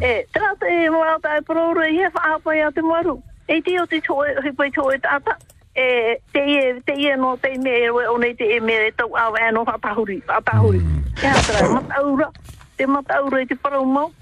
E, 0.00 0.26
trata 0.32 0.70
e 0.70 0.90
marata 0.90 1.38
e 1.38 1.42
parora, 1.42 1.88
i 1.88 1.98
he 1.98 2.12
whaapai 2.14 2.60
a 2.66 2.70
te 2.70 2.82
maru. 2.82 3.18
E 3.48 3.60
te 3.60 3.74
o 3.80 3.86
te 3.86 4.00
toe, 4.00 4.36
he 4.44 4.52
pai 4.52 4.70
toe 4.70 4.98
tata. 5.02 5.36
E, 5.74 6.20
te 6.30 6.40
ie, 6.46 6.80
te 6.86 6.94
ie 6.94 7.16
no 7.16 7.36
te 7.42 7.50
me 7.58 7.72
e 7.82 7.90
o 7.90 8.16
nei 8.18 8.34
te 8.38 8.46
e 8.56 8.60
me 8.60 8.76
e 8.86 8.92
tau 8.94 9.16
awa 9.18 9.48
e 9.48 9.50
no 9.52 9.64
whatahuri, 9.66 10.22
whatahuri. 10.28 10.78
E 11.18 11.26
hatra, 11.26 11.68
mataura, 11.68 12.30
te 12.76 12.86
mataura 12.86 13.40
i 13.42 13.46
te 13.46 13.56
parau 13.56 13.84
mau. 13.84 14.12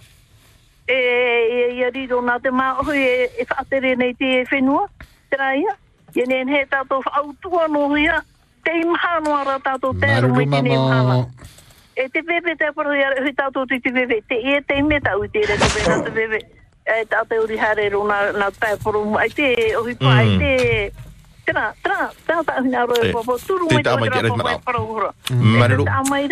E, 0.88 0.96
e, 0.96 1.60
e, 1.76 1.90
riro 1.92 2.22
nā 2.24 2.38
te 2.40 2.48
māohui 2.48 3.04
e, 3.04 3.28
e 3.36 3.46
whaatere 3.50 3.94
nei 4.00 4.16
te 4.16 4.32
e 4.40 4.46
whenua, 4.48 4.88
te 5.28 5.36
raia. 5.36 5.76
E 6.16 6.24
nen 6.28 6.48
he 6.48 6.64
tātou 6.72 7.04
whautua 7.04 7.68
no 7.68 7.84
hia, 7.96 8.22
te 8.64 8.72
imahano 8.80 9.36
ara 9.36 9.60
tātou 9.60 9.92
tēru 10.00 10.32
mai 10.32 10.48
te 10.48 10.64
ne 10.64 10.74
imahana. 10.78 11.20
E 11.96 12.08
te 12.08 12.24
pepe 12.24 12.56
te 12.56 12.72
paru 12.72 12.96
ia 12.96 13.12
hui 13.20 13.36
tātou 13.36 13.68
te 13.68 13.76
te 13.84 13.92
pepe. 13.92 14.22
Te 14.28 14.40
e 14.40 14.60
te 14.64 14.80
me 14.82 15.04
tau 15.04 15.20
i 15.24 15.28
te 15.28 15.44
re 15.44 15.60
te 15.60 15.72
pena 15.76 16.00
te 16.00 16.16
pepe. 16.16 16.44
E 16.88 17.00
tātou 17.12 17.44
uri 17.44 17.60
hare 17.60 17.90
ro 17.92 18.06
nā, 18.08 18.20
nā 18.40 18.48
tai 18.56 18.78
paru. 18.80 19.04
Ai 19.20 19.28
te 19.28 19.52
ohi 19.76 20.00
pa, 20.00 20.20
ai 20.24 20.38
te... 20.40 20.52
Tēnā, 21.46 21.64
tēnā, 21.82 22.10
tēnā 22.26 22.42
tā 22.46 22.54
hina 22.62 22.82
aroe 22.84 23.08
Eh, 23.08 23.12
papo. 23.12 23.38
Turu 23.38 23.66
mai 23.70 23.82
mai 23.82 24.08
rei 24.08 24.30
papai 24.30 24.36
marau. 24.36 24.60
paru 24.64 24.86
hura. 24.86 25.10
Mm. 25.30 25.58
Mararu. 25.58 25.84
E 25.86 26.24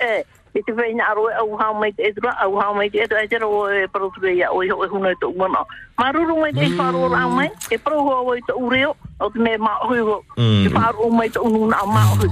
e, 0.00 0.24
e 0.54 0.62
te 0.62 0.72
whaina 0.72 1.04
aroe 1.10 1.32
au 1.34 1.56
hao 1.56 1.74
mai 1.74 1.90
te 1.92 2.02
au 2.42 2.58
hao 2.60 2.74
mai 2.74 2.88
te 2.90 2.98
edura, 3.02 3.22
e 3.24 3.28
te 3.28 3.38
rao 3.38 3.66
e 3.70 3.86
paru 3.88 4.10
ture 4.14 4.34
ia, 4.34 4.52
oi 4.52 4.68
hoi 4.68 4.88
huna 4.88 5.12
tō 5.20 5.32
umana. 5.34 5.64
Maruru 5.98 6.40
mai 6.40 6.52
te 6.52 6.64
i 6.66 6.72
whāro 6.76 7.08
ra 7.12 7.28
mai, 7.28 7.50
e 7.70 7.76
paru 7.78 8.00
hoa 8.06 8.22
wai 8.26 8.40
tō 8.48 8.56
ureo, 8.58 8.94
o 9.20 9.28
te 9.30 9.38
me 9.38 9.56
maa 9.58 9.78
hui 9.88 10.00
ho. 10.00 10.22
Mm. 10.36 10.64
Te 10.66 10.74
whāro 10.74 11.10
mai 11.12 11.28
tō 11.28 11.44
ununa 11.46 11.76
a 11.82 11.86
maa 11.86 12.08
hui. 12.16 12.30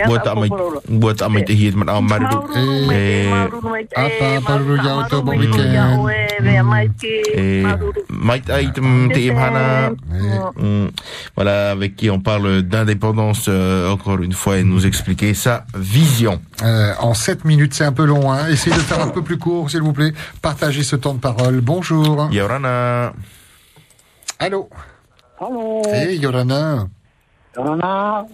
Buat 0.00 0.24
tak 0.24 0.34
mai 0.40 0.48
buat 0.88 1.16
tak 1.20 1.28
mai 1.28 1.42
tehit 1.44 1.74
mat 1.76 1.88
amar 1.92 2.20
tu. 2.32 2.38
Eh 2.88 3.28
apa 3.92 4.40
Maruru 4.40 4.76
ya 4.80 4.92
untuk 5.04 5.24
bon 5.28 5.36
weekend. 5.36 5.76
Et 7.36 7.64
Mike 8.08 8.48
Item 8.48 9.10
Tim 9.12 9.36
Hana, 9.36 9.92
Mm. 10.56 10.88
voilà, 11.36 11.70
avec 11.72 11.96
qui 11.96 12.10
on 12.10 12.20
parle 12.20 12.62
d'indépendance 12.62 13.46
euh, 13.48 13.90
encore 13.92 14.20
une 14.22 14.32
fois 14.32 14.56
et 14.58 14.64
nous 14.64 14.86
expliquer 14.86 15.34
sa 15.34 15.64
vision. 15.74 16.40
Euh, 16.62 16.92
en 17.00 17.14
7 17.14 17.44
minutes, 17.44 17.74
c'est 17.74 17.84
un 17.84 17.92
peu 17.92 18.04
long. 18.04 18.32
Hein. 18.32 18.48
Essayez 18.50 18.76
de 18.76 18.80
faire 18.82 19.00
un 19.02 19.08
peu 19.08 19.22
plus 19.22 19.38
court, 19.38 19.70
s'il 19.70 19.82
vous 19.82 19.92
plaît. 19.92 20.12
Partagez 20.42 20.82
ce 20.82 20.96
temps 20.96 21.14
de 21.14 21.20
parole. 21.20 21.60
Bonjour. 21.60 22.28
Yorana. 22.30 22.89
Allô? 24.38 24.68
Allô? 25.40 25.82
Hey, 25.86 26.16
Yorana. 26.18 26.88
Yorana? 27.56 28.26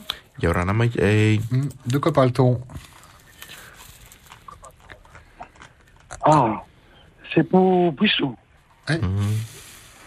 Yorana 0.43 0.85
hey. 0.99 1.41
Hmm, 1.51 1.69
De 1.87 1.99
quoi 1.99 2.13
parle-t-on? 2.13 2.61
Ah, 6.25 6.63
c'est 7.35 7.45
pour 7.45 7.93
Bissou. 7.93 8.37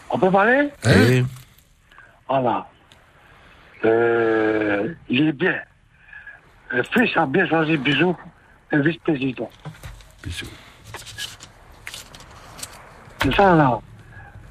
On 0.09 0.19
peut 0.19 0.31
parler? 0.31 0.69
Hey. 0.83 1.25
Voilà. 2.27 2.67
Euh, 3.85 4.93
il 5.09 5.27
est 5.29 5.31
bien. 5.33 5.55
Le 6.71 6.83
fils 6.83 7.15
a 7.15 7.25
bien 7.25 7.47
choisi 7.47 7.77
Bisou, 7.77 8.15
le 8.71 8.81
vice-président. 8.81 9.49
Bisou. 10.23 10.45
C'est 13.21 13.33
ça, 13.35 13.55
là. 13.55 13.79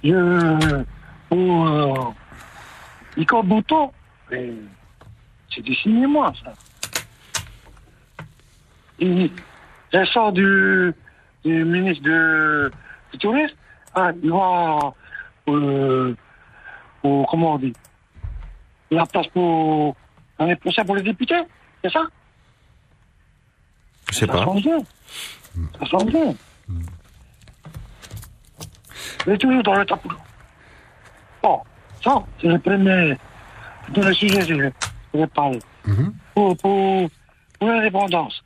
Je. 0.04 0.84
Pour. 1.28 1.66
Euh, 1.68 1.94
Nico 3.16 3.42
Bouton, 3.42 3.90
c'est 4.30 5.60
du 5.62 5.74
cinéma, 5.74 6.32
ça. 6.44 6.52
Il, 9.00 9.30
il 9.92 10.06
sort 10.12 10.32
du, 10.32 10.92
du 11.44 11.64
ministre 11.64 12.04
de, 12.04 12.70
du 13.12 13.18
tourisme. 13.18 13.56
Ah, 13.94 14.12
il 14.22 14.30
va. 14.30 14.94
Euh, 15.48 16.14
pour, 17.02 17.28
comment 17.28 17.54
on 17.54 17.58
dit 17.58 17.72
La 18.90 19.04
place 19.06 19.26
pour. 19.28 19.96
L'année 20.38 20.54
prochaine 20.56 20.86
pour 20.86 20.94
les 20.94 21.02
députés, 21.02 21.42
c'est 21.82 21.90
ça? 21.90 22.02
Je 24.10 24.14
sais 24.14 24.26
Ça 24.26 24.32
pas. 24.32 24.44
change 24.44 24.62
bien. 24.62 24.78
Ça 25.80 25.86
change 25.86 26.04
bien. 26.06 26.34
Mais 29.27 29.36
toujours 29.36 29.62
dans 29.62 29.74
le 29.74 29.85
tableau. 29.85 30.16
Bon, 31.43 31.62
ça, 32.03 32.23
c'est 32.40 32.49
le 32.49 32.59
premier. 32.59 33.16
Dans 33.90 34.03
le 34.03 34.15
sujet, 34.15 34.43
je 34.43 34.55
vais, 34.55 34.73
je 35.15 35.20
vais 35.20 35.27
parler. 35.27 35.61
Pour, 36.35 36.57
pour, 36.57 37.11
pour 37.59 37.69
l'indépendance. 37.69 38.45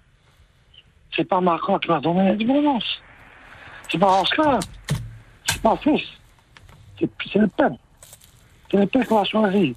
C'est 1.14 1.24
pas 1.24 1.40
Macron 1.40 1.78
qui 1.78 1.88
va 1.88 2.00
donner 2.00 2.28
l'indépendance. 2.30 3.02
C'est 3.90 3.98
pas 3.98 4.20
Oscar. 4.20 4.60
C'est 5.46 5.60
pas 5.60 5.76
fils. 5.76 6.02
C'est 6.98 7.38
le 7.38 7.48
peuple. 7.48 7.76
C'est 8.70 8.76
le 8.78 8.86
peuple 8.86 9.06
qui 9.06 9.14
va 9.14 9.24
choisir. 9.24 9.74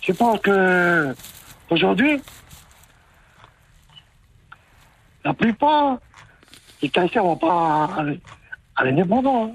Je 0.00 0.12
pense 0.12 0.40
que 0.40 1.14
aujourd'hui, 1.68 2.20
la 5.24 5.34
plupart 5.34 5.98
des 6.80 6.88
Caïtiens 6.88 7.22
vont 7.22 7.36
pas 7.36 7.90
aller 7.98 8.20
à 8.80 8.84
l'indépendance. 8.84 9.52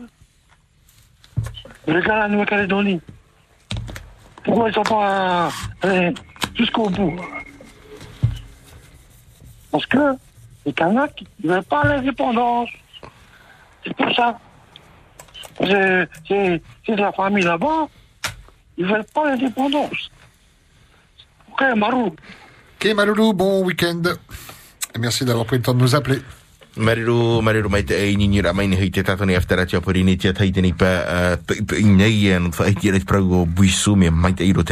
Regarde 1.88 2.07
la 2.07 2.27
Nouvelle-Calédonie. 2.27 3.02
Pourquoi 4.43 4.69
ils 4.69 4.73
sont 4.73 4.84
pas 4.84 5.49
allés 5.81 6.14
jusqu'au 6.53 6.89
bout 6.89 7.15
Parce 9.72 9.85
que 9.88 10.15
les 10.65 10.73
Kanaks, 10.73 11.23
ils 11.43 11.49
veulent 11.49 11.64
pas 11.64 11.84
l'indépendance. 11.84 12.69
C'est 13.84 13.95
pour 13.95 14.15
ça. 14.15 14.39
C'est 15.60 16.61
de 16.88 17.02
la 17.02 17.11
famille 17.11 17.43
là-bas. 17.43 17.88
Ils 18.77 18.85
veulent 18.85 19.06
pas 19.14 19.30
l'indépendance. 19.30 20.11
Ok, 21.52 21.64
Marou. 21.76 22.15
Ok, 22.76 22.93
Maloulou, 22.93 23.34
bon 23.34 23.64
week-end. 23.64 24.03
Et 24.93 24.99
merci 24.99 25.26
d'avoir 25.26 25.45
pris 25.45 25.57
le 25.57 25.64
temps 25.64 25.73
de 25.73 25.80
nous 25.80 25.95
appeler. 25.95 26.19
Mariru, 26.76 27.41
mariru 27.41 27.69
mai 27.69 27.84
te 27.84 27.95
ni 28.15 28.41
ra 28.41 28.52
mai 28.52 28.68
ni 28.68 28.76
hei 28.76 28.89
te 28.89 29.02
pori 29.80 30.03
ni 30.03 30.18
tia 30.18 30.34
pa 30.34 30.43
nei 30.43 30.73
prau 33.06 33.45
buisu 33.45 33.95
me 33.95 34.10
mai 34.10 34.34
iro 34.39 34.64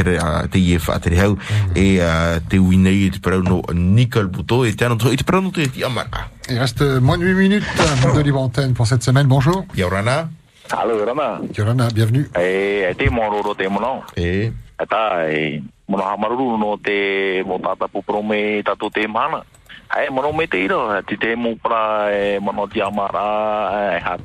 fa 0.78 0.98
te 0.98 1.16
hau 1.16 1.38
e 1.74 2.00
te 2.48 2.58
te 3.10 3.18
prau 3.20 3.40
no 3.40 3.62
Buto 4.28 4.64
e 4.64 4.74
te 4.74 4.84
ano 4.84 4.96
te 4.96 5.24
prau 5.24 5.40
no 5.40 5.50
te 5.50 5.70
ti 5.70 5.82
amara. 5.82 6.28
Il 6.48 6.58
reste 6.58 7.00
moins 7.00 7.16
de 7.16 7.24
8 7.24 7.34
minutes 7.34 7.64
de 8.14 8.20
libre 8.20 8.42
antenne 8.42 8.74
pour 8.74 8.86
cette 8.86 9.02
semaine. 9.02 9.26
Bonjour. 9.26 9.64
Yorana. 9.74 10.28
Allô, 10.70 11.02
Rama. 11.04 11.40
Yorana, 11.56 11.88
bienvenue. 11.88 12.28
E, 12.36 12.90
e. 12.90 12.94
E. 14.16 14.52
E 14.76 14.86
e, 15.30 15.62
hamaruru 15.88 16.58
no 16.58 16.78
te 16.82 17.44
tata 17.62 17.86
tato 18.62 18.90
te 18.90 19.06
mana. 19.06 19.44
E, 19.96 20.10
mono 20.10 20.32
me 20.32 20.46
te 20.48 20.58
iro, 20.58 20.96
e 20.96 21.02
ti 21.04 21.16
te 21.16 21.36
mo 21.36 21.54
pra, 21.56 22.10
e, 22.10 22.38
mono 22.40 22.66
ti 22.66 22.80
amara, 22.80 23.94
e, 23.94 24.00
ha. 24.02 24.18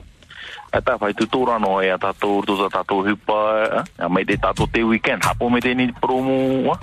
E 0.69 0.79
tā, 0.81 0.95
whai 1.01 1.13
tutura 1.13 1.57
no, 1.59 1.81
e, 1.81 1.89
a 1.89 1.97
tato 1.97 2.39
urtu 2.39 2.55
sa 2.57 2.69
tato 2.69 3.03
hupa, 3.05 3.37
e, 3.65 4.01
a 4.01 4.09
me 4.09 4.25
te 4.25 4.37
tato 4.37 4.67
te 4.67 4.81
weekend, 4.83 5.23
hapo 5.25 5.49
me 5.49 5.61
te 5.61 5.73
ni 5.73 5.91
promo, 5.93 6.73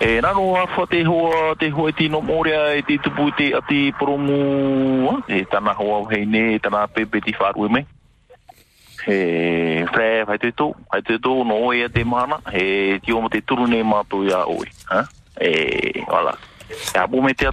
e, 0.00 0.20
nano 0.20 0.56
a 0.56 0.66
wha 0.68 0.86
te 0.86 1.04
hoa, 1.04 1.54
te 1.56 1.70
hoa 1.70 1.88
e 1.88 1.92
tino 1.92 2.20
moria, 2.20 2.74
e 2.76 2.82
te 2.82 2.98
tupu 2.98 3.30
te 3.32 3.52
promo, 3.98 5.22
e, 5.26 5.44
tana 5.48 5.72
hoa 5.72 6.04
hei 6.10 6.26
ne, 6.26 6.58
tana 6.58 6.86
pepe 6.88 7.20
ti 7.20 7.34
wharu 7.38 7.66
e 7.66 7.68
me. 7.68 7.86
he 9.06 9.86
fre 9.92 10.24
fai 10.26 10.38
te 10.38 10.50
tō, 10.52 10.66
fai 10.90 11.00
te 11.02 11.16
tō 11.16 11.32
no 11.48 11.72
te 11.88 12.04
mana, 12.04 12.40
he 12.52 12.98
ti 13.00 13.12
o 13.12 13.28
te 13.28 13.40
turu 13.40 13.66
ne 13.66 13.82
mātou 13.82 14.24
ia 14.24 14.44
oe. 14.44 14.68
Ha? 14.90 15.08
E, 15.40 16.04
wala. 16.06 16.36
E 16.68 16.98
hapo 16.98 17.22
me 17.22 17.34
te 17.34 17.46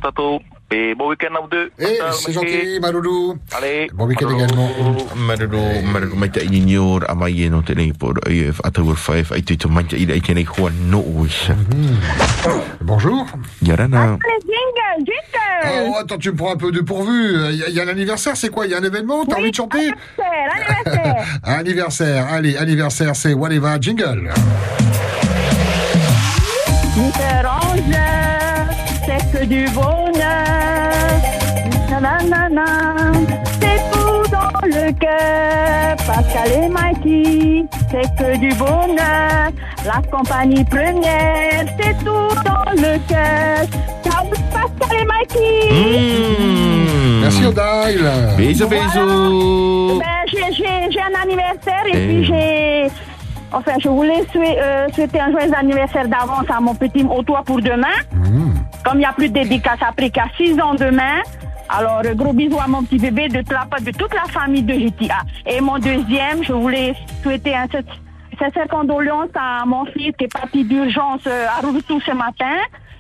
e 0.70 0.94
bo 0.96 1.08
weekend 1.10 1.36
au 1.42 1.48
deux. 1.48 1.72
Eh, 1.80 2.00
c'est 2.12 2.34
gentil, 2.34 2.80
Maloulou. 2.82 3.38
Allez. 3.56 3.88
Bon 3.94 4.06
week-end 4.06 4.30
également. 4.36 4.70
Mariru, 5.16 5.58
mariru 5.94 6.16
mai 6.18 6.30
te 6.30 6.40
ini 6.44 6.60
nior 6.62 7.06
a 7.08 7.16
mai 7.16 7.42
e 7.46 7.50
no 7.50 7.62
te 7.62 7.74
nei 7.74 7.94
por 7.94 8.20
e 8.28 8.52
atau 8.64 8.84
ur 8.92 8.98
fai 8.98 9.24
ai 9.32 9.42
te 9.44 9.56
to 9.56 9.70
mai 9.70 9.86
te 9.86 9.96
ira 9.98 10.14
i 10.16 10.22
te 10.22 10.34
nei 10.34 10.44
hua 10.46 10.70
no 10.90 11.00
ois. 11.16 11.50
Bonjour. 12.82 13.26
Jingle, 13.64 13.92
jingle 15.00 15.88
Oh, 15.90 15.96
attends, 16.00 16.18
tu 16.20 16.32
me 16.32 16.36
prends 16.38 16.54
un 16.54 16.58
peu 16.58 16.72
dépourvu. 16.72 17.34
Il 17.52 17.56
y, 17.58 17.64
a- 17.64 17.70
il 17.70 17.76
y 17.76 17.80
a 17.80 17.86
l'anniversaire, 17.86 18.36
c'est 18.38 18.50
quoi? 18.50 18.66
Il 18.66 18.72
y 18.72 18.76
a 18.76 18.78
un 18.78 18.84
événement? 18.84 19.26
T'as 19.26 19.38
envie 19.38 19.50
de 19.52 19.56
chanter? 19.56 19.92
Anniversaire, 20.18 20.52
anniversaire. 20.84 21.26
Anniversaire, 21.44 22.28
allez, 22.32 22.58
anniversaire, 22.58 23.16
c'est 23.16 23.34
Whatever 23.34 23.78
Jingle. 23.82 24.32
Différence, 26.96 27.80
c'est 29.06 29.40
que 29.40 29.46
du 29.46 29.66
bonheur. 29.74 30.17
Nanana, 32.12 32.66
c'est 33.60 33.82
tout 33.92 34.24
dans 34.32 34.62
le 34.66 34.92
cœur. 34.94 35.98
Pascal 36.08 36.52
et 36.64 36.70
Mikey, 36.70 37.66
c'est 37.92 38.10
que 38.16 38.38
du 38.38 38.50
bonheur. 38.56 39.52
La 39.86 40.02
compagnie 40.10 40.64
première, 40.64 41.66
c'est 41.80 41.98
tout 42.06 42.34
dans 42.46 42.72
le 42.76 42.98
cœur. 43.10 43.68
Ciao, 44.04 44.26
Pascal 44.54 44.98
et 45.02 45.06
Mikey. 45.06 45.52
Merci 47.22 47.46
Odail. 47.46 47.98
Bisous, 48.38 48.68
Voilà. 48.68 48.84
bisous. 48.86 50.00
Ben, 50.00 50.06
j'ai- 50.28 50.54
j'ai 50.54 50.92
j'ai 50.92 51.02
un 51.02 51.14
anniversaire 51.22 51.86
et 51.88 51.92
Eh. 51.94 52.08
puis 52.08 52.24
j'ai. 52.26 52.88
Enfin, 53.52 53.74
je 53.82 53.90
voulais 53.90 54.24
souhaiter, 54.32 54.60
euh, 54.62 54.88
souhaiter 54.96 55.20
un 55.20 55.32
joyeux 55.32 55.54
anniversaire 55.58 56.08
d'avance 56.08 56.46
à 56.50 56.60
mon 56.62 56.74
petit 56.76 57.06
Otois 57.10 57.44
pour 57.46 57.62
demain. 57.62 57.98
Comme 58.86 58.96
il 58.96 59.00
n'y 59.00 59.06
a 59.06 59.12
plus 59.14 59.28
de 59.30 59.34
dédicace 59.34 59.80
après 59.86 60.10
qu'à 60.10 60.26
6 60.38 60.58
ans 60.62 60.76
demain. 60.76 61.22
Alors, 61.70 62.02
euh, 62.06 62.14
gros 62.14 62.34
bisous 62.34 62.60
à 62.60 62.68
mon 62.68 62.84
petit 62.84 62.98
bébé 62.98 63.28
de, 63.28 63.44
la 63.52 63.66
part 63.66 63.82
de 63.82 63.92
toute 63.92 64.14
la 64.14 64.26
famille 64.26 64.64
de 64.64 64.74
GTA. 64.74 65.22
Et 65.46 65.60
mon 65.60 65.78
deuxième, 65.78 66.44
je 66.44 66.54
voulais 66.54 66.94
souhaiter 67.24 67.56
un 67.56 67.68
sincère 68.40 68.68
condoléance 68.70 69.30
à 69.36 69.66
mon 69.66 69.86
fils 69.86 70.14
qui 70.18 70.26
est 70.26 70.34
parti 70.34 70.64
d'urgence 70.64 71.22
euh, 71.28 71.48
à 71.48 71.62
Rurutu 71.62 72.00
ce 72.06 72.12
matin. 72.12 72.56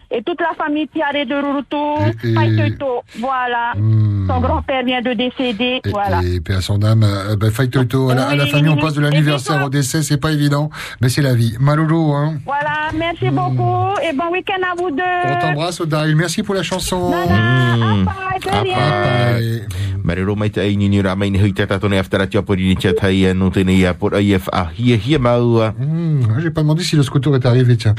Et 0.09 0.23
toute 0.23 0.39
la 0.39 0.53
famille 0.57 0.87
Tiare 0.87 1.25
de 1.25 1.35
Rurutu, 1.35 2.15
Et- 2.23 2.29
et- 2.29 3.19
voilà. 3.19 3.73
Son 3.75 4.39
grand-père 4.39 4.83
vient 4.85 5.01
de 5.01 5.13
décéder, 5.13 5.81
voilà. 5.89 6.21
Et 6.23 6.39
paix 6.39 6.55
à 6.55 6.61
son 6.61 6.81
âme. 6.83 7.03
Euh, 7.03 7.35
ben, 7.35 7.51
Fight 7.51 7.71
Toto, 7.71 8.09
à 8.09 8.15
la, 8.15 8.27
à 8.29 8.35
la 8.35 8.43
Oui, 8.45 8.49
famille, 8.49 8.69
on 8.69 8.75
oui, 8.75 8.81
passe 8.81 8.93
de 8.93 8.99
oui. 8.99 9.05
l'anniversaire 9.09 9.63
au 9.65 9.69
décès, 9.69 10.03
c'est 10.03 10.17
pas 10.17 10.31
évident, 10.31 10.69
mais 11.01 11.09
c'est 11.09 11.21
la 11.21 11.33
vie. 11.35 11.55
Maloulou, 11.59 12.13
hein. 12.13 12.35
Voilà, 12.45 12.89
merci 12.97 13.29
beaucoup 13.29 13.97
et 14.01 14.13
bon 14.15 14.31
week-end 14.31 14.61
à 14.71 14.75
vous 14.81 14.91
deux. 14.91 15.03
On 15.25 15.39
t'embrasse, 15.41 15.81
Odail. 15.81 16.15
Merci 16.15 16.41
pour 16.43 16.55
la 16.55 16.63
chanson. 16.63 17.11
Mm. 17.11 18.07
Ah, 18.49 19.33
bye. 19.35 19.65
Marero 20.03 20.35
mai 20.37 20.49
te 20.49 20.61
aini 20.61 20.87
ni 20.87 21.01
mai 21.01 21.29
ni 21.29 21.37
hui 21.37 21.53
te 21.53 21.65
tato 21.65 21.89
ne 21.89 21.97
aftara 21.99 22.27
tia 22.27 22.41
pori 22.41 22.67
ni 22.69 22.75
tia 22.77 22.93
tai 22.93 23.25
e 23.25 23.33
ia 23.73 23.93
por 23.93 24.13
AIF 24.15 24.47
a 24.53 24.67
hia 24.77 24.95
hia 24.95 25.19
maua. 25.19 25.73
Hmm, 25.77 26.39
J'ai 26.39 26.49
pas 26.51 26.61
demandé 26.61 26.83
si 26.83 26.95
le 26.95 27.03
scooter 27.03 27.35
est 27.35 27.45
arrivé, 27.45 27.75
tiens. 27.75 27.93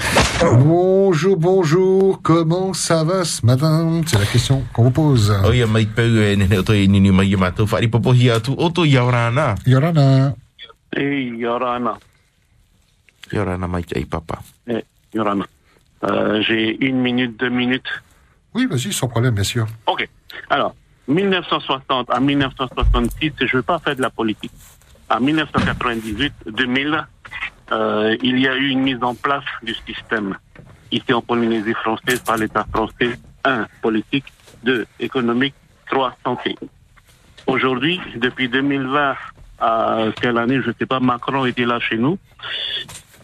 Bonjour, 0.65 1.37
bonjour, 1.37 1.98
comment 2.23 2.73
ça 2.75 3.05
va 3.05 3.25
ce 3.25 3.45
matin? 3.45 4.03
C'est 4.07 4.19
la 4.19 4.27
question 4.27 4.65
qu'on 4.73 4.85
vous 4.85 4.91
pose. 4.91 5.31
O 5.45 5.53
ia 5.53 5.67
mai 5.67 5.87
peu 5.87 6.03
e 6.03 6.37
nene 6.37 6.59
o 6.59 6.63
toi 6.63 6.87
ni 6.89 7.01
ni 7.01 7.11
mai 7.11 7.29
i 7.33 7.37
mātou 7.37 7.67
whari 7.67 7.89
popohi 7.89 8.31
atu 8.31 8.55
o 8.57 8.71
to 8.71 8.85
Yorana. 8.85 9.55
Yorana. 9.67 10.35
Hey, 10.95 11.31
Yorana. 11.39 11.97
Yorana 13.33 13.69
mai 13.69 13.85
te 13.85 13.99
ai 13.99 14.05
papa. 14.05 14.39
Eh, 14.67 14.85
Yorana. 15.15 15.47
Euh, 16.05 16.41
J'ai 16.43 16.77
une 16.85 17.01
minute, 17.01 17.39
deux 17.39 17.51
minutes. 17.51 17.91
Oui, 18.55 18.67
vas-y, 18.67 18.93
sans 18.93 19.09
problème, 19.09 19.35
bien 19.35 19.45
sûr. 19.45 19.67
Ok. 19.87 20.09
Alors, 20.51 20.75
1960 21.09 22.11
à 22.11 22.21
1966, 22.21 23.33
je 23.39 23.45
ne 23.45 23.51
veux 23.53 23.63
pas 23.63 23.79
faire 23.79 23.97
de 23.97 24.03
la 24.03 24.11
politique. 24.11 24.53
En 25.11 25.21
1998, 25.21 26.33
2000, 26.47 27.07
euh, 27.73 28.17
il 28.23 28.39
y 28.39 28.49
a 28.49 28.57
eu 28.57 28.69
une 28.69 28.83
mise 28.83 29.03
en 29.03 29.15
place 29.15 29.45
du 29.63 29.75
système 29.87 30.37
ici 30.91 31.13
en 31.13 31.23
Polynésie 31.23 31.75
française 31.75 32.21
par 32.21 32.37
l'État 32.37 32.67
français. 32.73 33.19
Un, 33.45 33.67
politique. 33.83 34.25
Deux, 34.63 34.87
économique. 34.99 35.55
Trois, 35.91 36.15
santé. 36.25 36.57
Aujourd'hui, 37.47 38.01
depuis 38.17 38.49
2020 38.49 39.17
à 39.61 40.05
quelle 40.21 40.39
année, 40.39 40.61
je 40.63 40.69
ne 40.69 40.75
sais 40.79 40.87
pas, 40.87 41.01
Macron 41.01 41.45
était 41.45 41.65
là 41.65 41.81
chez 41.81 41.97
nous. 41.97 42.19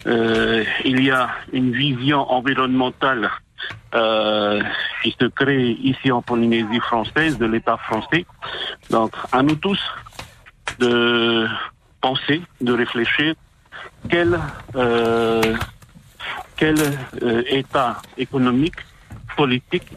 Euh, 0.07 0.63
il 0.83 1.03
y 1.03 1.11
a 1.11 1.29
une 1.53 1.71
vision 1.71 2.29
environnementale 2.31 3.29
euh, 3.95 4.61
qui 5.01 5.15
se 5.19 5.25
crée 5.25 5.71
ici 5.71 6.11
en 6.11 6.21
Polynésie 6.21 6.79
française 6.79 7.37
de 7.37 7.45
l'État 7.45 7.77
français. 7.77 8.25
Donc, 8.89 9.13
à 9.31 9.41
nous 9.41 9.55
tous 9.55 9.79
de 10.79 11.47
penser, 12.01 12.41
de 12.61 12.73
réfléchir 12.73 13.35
quel, 14.09 14.39
euh, 14.75 15.55
quel 16.57 16.75
euh, 17.21 17.43
État 17.47 18.01
économique, 18.17 18.75
politique 19.35 19.87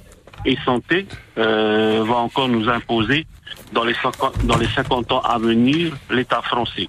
et 0.44 0.56
santé 0.64 1.06
euh, 1.36 2.02
va 2.04 2.16
encore 2.16 2.48
nous 2.48 2.68
imposer 2.68 3.26
dans 3.72 3.84
les 3.84 3.94
50, 3.94 4.46
dans 4.46 4.56
les 4.56 4.66
50 4.66 5.12
ans 5.12 5.20
à 5.20 5.38
venir 5.38 5.94
l'État 6.10 6.42
français. 6.42 6.88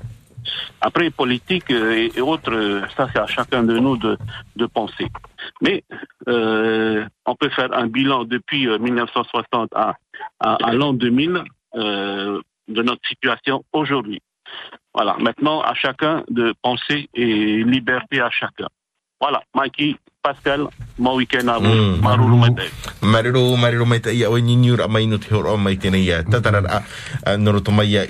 Après, 0.82 1.10
politique 1.10 1.70
euh, 1.72 1.94
et, 1.94 2.12
et 2.18 2.22
autres, 2.22 2.54
euh, 2.54 2.82
ça 2.96 3.08
c'est 3.12 3.20
à 3.20 3.28
chacun 3.28 3.64
de 3.64 3.78
nous 3.78 3.98
de, 3.98 4.18
de 4.56 4.66
penser. 4.66 5.08
Mais 5.62 5.84
euh, 6.28 7.06
on 7.26 7.36
peut 7.36 7.50
faire 7.50 7.72
un 7.74 7.88
bilan 7.88 8.24
depuis 8.24 8.68
euh, 8.68 8.78
1960 8.80 9.70
à, 9.76 9.96
à, 10.40 10.56
à 10.56 10.74
l'an 10.74 10.94
2000 10.94 11.44
euh, 11.76 12.42
de 12.68 12.82
notre 12.82 13.08
situation 13.08 13.64
aujourd'hui. 13.74 14.22
Voilà, 14.94 15.16
maintenant 15.20 15.62
à 15.62 15.74
chacun 15.74 16.24
de 16.30 16.54
penser 16.62 17.10
et 17.14 17.64
liberté 17.64 18.22
à 18.22 18.30
chacun. 18.30 18.68
Voilà, 19.22 19.42
Mikey, 19.54 19.98
Pascal, 20.24 20.68
bon 20.98 21.16
week-end 21.18 21.48
à 21.50 21.60
vous. 21.60 21.66
Mm. 21.66 22.02
Ia 24.14 24.88
mai 24.88 25.08
no 25.08 25.18
te 25.18 25.34
horo 25.34 25.58
mai 25.58 25.76
ia. 25.76 26.24
A 27.26 27.38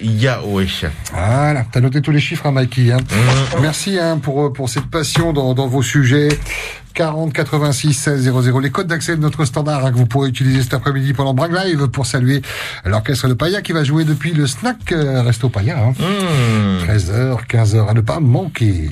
ia. 0.01 0.91
Voilà, 1.11 1.65
t'as 1.71 1.81
noté 1.81 2.01
tous 2.01 2.11
les 2.11 2.19
chiffres, 2.19 2.45
hein, 2.45 2.51
Mikey. 2.51 2.91
hein. 2.91 2.99
Merci 3.61 3.97
hein, 3.97 4.19
pour, 4.19 4.53
pour 4.53 4.69
cette 4.69 4.85
passion 4.89 5.33
dans, 5.33 5.53
dans 5.55 5.67
vos 5.67 5.81
sujets. 5.81 6.29
40 6.93 7.33
86 7.33 7.93
16 7.93 8.31
00. 8.33 8.59
Les 8.59 8.69
codes 8.71 8.87
d'accès 8.87 9.15
de 9.15 9.21
notre 9.21 9.45
standard 9.45 9.85
hein, 9.85 9.91
que 9.91 9.97
vous 9.97 10.05
pourrez 10.05 10.29
utiliser 10.29 10.63
cet 10.63 10.73
après-midi 10.73 11.13
pendant 11.13 11.33
Brag 11.33 11.51
Live 11.53 11.87
pour 11.87 12.05
saluer 12.05 12.41
l'orchestre 12.85 13.27
de 13.27 13.33
Paya 13.33 13.61
qui 13.61 13.71
va 13.71 13.83
jouer 13.83 14.05
depuis 14.05 14.33
le 14.33 14.47
snack 14.47 14.91
euh, 14.91 15.21
Resto 15.21 15.49
Paya. 15.49 15.77
Hein. 15.77 15.93
13h, 16.85 17.45
15h 17.47 17.87
à 17.87 17.93
ne 17.93 18.01
pas 18.01 18.19
manquer. 18.19 18.89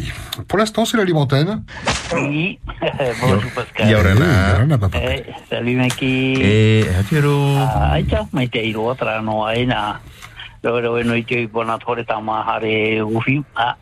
Pour 0.47 0.59
l'instant, 0.59 0.85
c'est 0.85 0.97
la 0.97 1.03
libre 1.03 1.19
antenne. 1.19 1.63
Oui, 2.13 2.59
bonjour 3.21 3.51
Pascal. 3.53 3.89
Yorana. 3.89 4.51
Yorana, 4.51 4.77
papa. 4.77 4.97
Eh, 5.01 5.25
salut 5.49 5.75
Maki. 5.75 6.35
E, 6.39 6.85
hatero. 6.99 7.57
Ai 7.91 8.03
ta, 8.05 8.27
mai 8.31 8.47
te 8.47 8.61
iro 8.63 8.89
atra 8.91 9.21
no 9.21 9.43
ai 9.45 9.65
na. 9.65 9.99
Ro 10.63 10.79
ro 10.81 11.03
no 11.03 11.15
i 11.15 11.23
te 11.23 11.41
i 11.43 11.47
bona 11.47 11.77
tore 11.77 12.05
ta 12.05 12.19
ma 12.21 12.43
hare 12.47 13.01
uhi. 13.01 13.43
A 13.55 13.75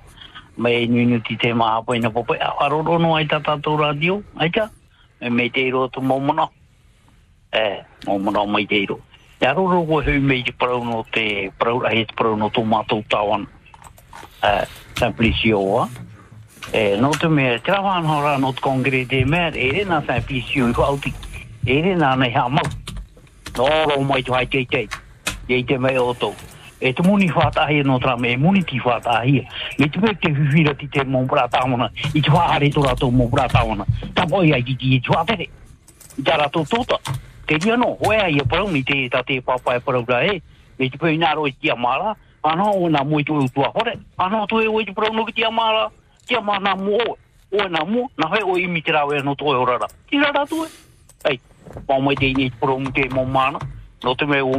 mai 0.57 0.83
e 0.83 0.87
nuinu 0.87 1.19
ti 1.21 1.35
te 1.37 1.53
maha 1.53 1.81
poe 1.83 1.99
na 1.99 2.09
popoe. 2.09 2.37
A 2.39 2.53
aroro 2.65 2.97
no 2.99 3.15
ai 3.15 3.27
ta 3.27 3.39
tātou 3.39 3.77
radio, 3.77 4.21
ai 4.37 4.49
ta? 4.49 4.69
E 5.19 5.29
me 5.29 5.49
te 5.49 5.67
iro 5.67 5.87
tu 5.89 6.01
momona. 6.01 6.47
E, 7.51 7.83
momona 8.05 8.41
o 8.41 8.47
mai 8.47 8.65
te 8.65 8.75
iro. 8.75 8.99
E 9.39 9.45
aroro 9.45 9.83
ko 9.85 10.01
hui 10.01 10.19
me 10.19 10.43
te 10.43 10.51
parau 10.51 10.83
no 10.83 11.03
te, 11.11 11.51
parau 11.59 11.83
a 11.85 11.89
te 11.89 12.13
pro 12.15 12.35
no 12.35 12.49
to 12.49 12.63
mātou 12.63 13.03
tāwan. 13.09 13.47
E, 14.43 14.65
Samplisio 14.99 15.59
oa. 15.59 15.89
E, 16.73 16.95
no 16.97 17.11
te 17.11 17.27
mea, 17.27 17.59
te 17.59 17.71
rawa 17.71 17.99
anho 17.99 18.37
no 18.39 18.53
te 18.53 18.61
kongre 18.61 19.05
te 19.05 19.25
mea, 19.25 19.51
e 19.53 19.71
re 19.71 19.85
na 19.85 20.01
Samplisio 20.01 20.69
i 20.69 20.73
alti 20.81 21.13
E 21.65 21.81
re 21.81 21.95
na 21.95 22.15
nei 22.15 22.31
hamau. 22.31 22.65
No, 23.57 23.65
ro 23.89 24.03
mai 24.03 24.21
tu 24.21 24.33
hai 24.33 24.45
te 24.45 24.65
te. 24.65 24.87
Ye 25.47 25.63
te 25.63 25.77
me 25.77 25.97
o 25.97 26.13
tou. 26.13 26.35
E 26.79 26.93
te 26.93 27.01
muni 27.03 27.31
whata 27.31 27.67
hia 27.67 27.83
no 27.83 27.99
tra 27.99 28.17
me 28.17 28.35
muni 28.35 28.63
ti 28.63 28.79
hia. 29.23 29.43
Me 29.79 29.87
te 29.87 29.99
ti 30.75 30.87
te 30.87 31.03
mō 31.03 31.25
pra 31.25 31.47
tāwana. 31.47 31.89
I 32.13 32.21
te 32.21 32.29
whahare 32.29 32.67
tō 32.67 32.83
rātou 32.83 33.11
mō 33.11 33.29
pra 33.31 33.47
tāwana. 33.47 33.85
Ta 34.13 34.25
poi 34.25 34.51
ai 34.51 34.61
ki 34.61 34.75
ki 34.75 34.95
e 34.97 34.99
te. 35.37 35.47
I 36.17 36.21
no, 37.77 37.97
ai 38.11 38.35
e 38.35 38.43
parau 38.43 38.67
mi 38.67 38.83
te 38.83 39.07
ta 39.09 39.23
te 39.23 39.37
e 39.37 39.41
ra 40.07 40.23
e. 40.25 40.41
E 40.77 40.89
o 42.75 42.89
nā 42.89 43.03
mui 43.05 43.23
tu 43.23 43.47
tua 43.53 43.71
hore. 43.73 43.95
Tu 44.47 44.61
e 44.61 44.67
o 44.67 44.93
parau 44.93 45.13
no 45.13 45.25
amara. 45.47 45.89
Te 46.27 46.35
amara 46.35 46.59
nā 46.59 46.75
mo 46.75 46.97
o. 46.97 47.17
Mo. 47.87 48.09
Hoi 48.19 48.43
o 48.43 48.57
e 48.57 49.57
orara. 49.57 49.87
Ti 50.09 50.17
tu. 50.49 50.67
Ei, 51.23 51.39
pau 51.87 52.01
mai 52.01 52.15
te 52.15 52.25
ini 52.25 52.51
pro 52.59 52.77
mu 52.77 52.91
te 52.91 53.07
mo 53.13 53.23
mana. 53.23 53.59
No 54.03 54.13
me 54.27 54.41
o 54.41 54.57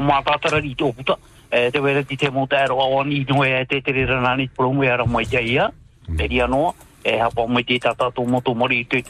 i. 0.64 1.16
e 1.50 1.70
te 1.70 1.80
wera 1.80 2.02
ki 2.02 2.16
te 2.16 2.30
mota 2.30 2.62
aroa 2.62 2.84
o 2.84 3.02
ni 3.04 3.24
noe 3.28 3.48
e 3.60 3.64
te 3.66 3.80
tere 3.80 4.06
ranani 4.06 4.48
porongu 4.48 4.84
e 4.84 4.90
ara 4.90 5.06
mai 5.06 5.24
te 5.24 5.42
ia, 5.42 5.70
te 6.16 6.26
ria 6.26 6.46
noa, 6.46 6.74
e 7.04 7.18
hapa 7.18 7.46
mai 7.46 7.64
te 7.64 7.78
tatato 7.78 8.24
moto 8.24 8.54
mori 8.54 8.80
i 8.80 8.84
te 8.84 9.02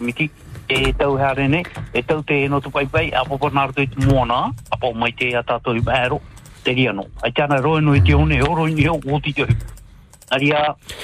e 0.69 0.93
tau 0.93 1.17
harene, 1.17 1.63
e 1.93 2.03
tau 2.03 2.23
te 2.23 2.45
eno 2.45 2.61
tu 2.61 2.71
pai 2.71 2.87
pai, 2.87 3.11
nāra 3.11 3.39
pa 3.39 3.51
nara 3.55 3.73
tui 3.73 3.87
tumona, 3.87 4.53
apa 4.71 4.93
mai 4.93 5.13
te 5.13 5.31
tatato 5.33 5.75
i 5.75 5.81
maero, 5.81 6.21
te 6.65 6.73
ria 6.73 6.93
noa. 6.93 7.07
Ai 7.23 7.33
tana 7.33 7.61
roe 7.61 7.81
no 7.81 7.95
i 7.95 8.03
te 8.03 8.15
one, 8.15 8.43
oro 8.43 8.67
i 8.67 8.75
ni 8.75 8.85
hau, 8.85 9.01
o 9.07 9.21
ti 9.21 9.33
te 9.33 9.47
hau. 9.47 9.57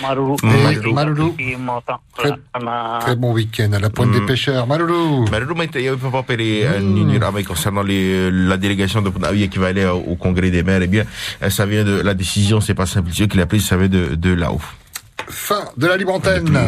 Maruru. 0.03 0.37
Maruru. 0.93 1.33
Te 1.37 1.57
mata. 1.57 2.01
Ana. 2.55 2.99
Très 3.01 3.17
bon 3.17 3.33
week-end 3.33 3.73
à 3.73 3.79
la 3.79 3.89
pointe 3.91 4.13
des 4.13 4.21
pêcheurs. 4.21 4.67
Malolo. 4.67 5.25
Marero 5.31 5.55
mai 5.55 5.69
te 5.69 5.79
ia 5.79 5.97
papa 5.97 6.23
pere 6.23 6.81
ni 6.81 7.05
ni 7.05 7.19
ra 7.19 7.31
mai 7.31 7.45
concernant 7.45 7.83
les, 7.83 8.31
la 8.31 8.57
délégation 8.57 9.01
de 9.01 9.11
Punawi 9.11 9.49
qui 9.49 9.59
va 9.59 9.69
aller 9.69 9.85
au, 9.87 9.99
au 10.13 10.17
congrès 10.17 10.51
des 10.51 10.63
maires. 10.63 10.83
Eh 10.83 10.87
bien, 10.89 11.05
euh, 11.43 11.51
ça 11.51 11.67
vient 11.67 11.85
de 11.85 12.01
la 12.03 12.15
décision, 12.15 12.61
c'est 12.61 12.75
pas 12.75 12.87
simplifié 12.87 13.29
qu'il 13.29 13.41
a 13.41 13.47
prise, 13.47 13.65
ça 13.65 13.77
vient 13.77 13.89
de, 13.89 14.15
de 14.15 14.35
là-haut. 14.35 14.61
Fin 15.29 15.65
de 15.77 15.87
la 15.87 15.97
libre 15.97 16.15
antenne. 16.15 16.59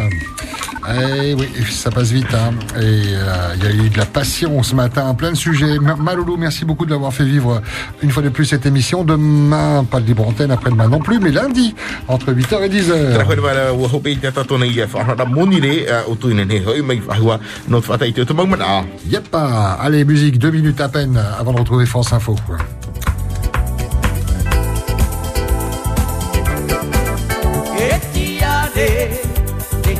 Eh 0.89 1.33
oui, 1.33 1.47
ça 1.71 1.89
passe 1.91 2.11
vite. 2.11 2.33
Hein. 2.33 2.53
Et 2.77 2.81
euh, 3.15 3.55
il 3.57 3.63
y 3.63 3.67
a 3.67 3.71
eu 3.85 3.89
de 3.89 3.97
la 3.97 4.05
passion 4.05 4.61
ce 4.63 4.75
matin, 4.75 5.13
plein 5.15 5.31
de 5.31 5.35
sujets. 5.37 5.79
Ma- 5.79 5.95
Maloulou, 5.95 6.37
merci 6.37 6.65
beaucoup 6.65 6.85
de 6.85 6.91
l'avoir 6.91 7.13
fait 7.13 7.23
vivre 7.25 7.61
une 8.01 8.11
fois 8.11 8.21
de 8.23 8.29
plus 8.29 8.45
cette 8.45 8.65
émission. 8.65 9.03
Demain, 9.03 9.83
pas 9.89 9.99
de 9.99 10.05
libre 10.05 10.27
antenne, 10.27 10.51
après-demain 10.51 10.87
non 10.87 10.99
plus, 10.99 11.19
mais 11.19 11.31
lundi, 11.31 11.75
entre 12.07 12.31
8h 12.33 12.61
et 12.63 12.69
10h. 12.69 13.11
Tara 13.13 13.25
koe 13.25 13.39
wala 13.41 13.73
ua 13.73 13.87
hope 13.91 14.07
i 14.11 14.17
te 14.17 14.27
tatona 14.31 14.65
i 14.65 14.81
a 14.81 14.87
whanara 14.93 15.25
moni 15.25 15.55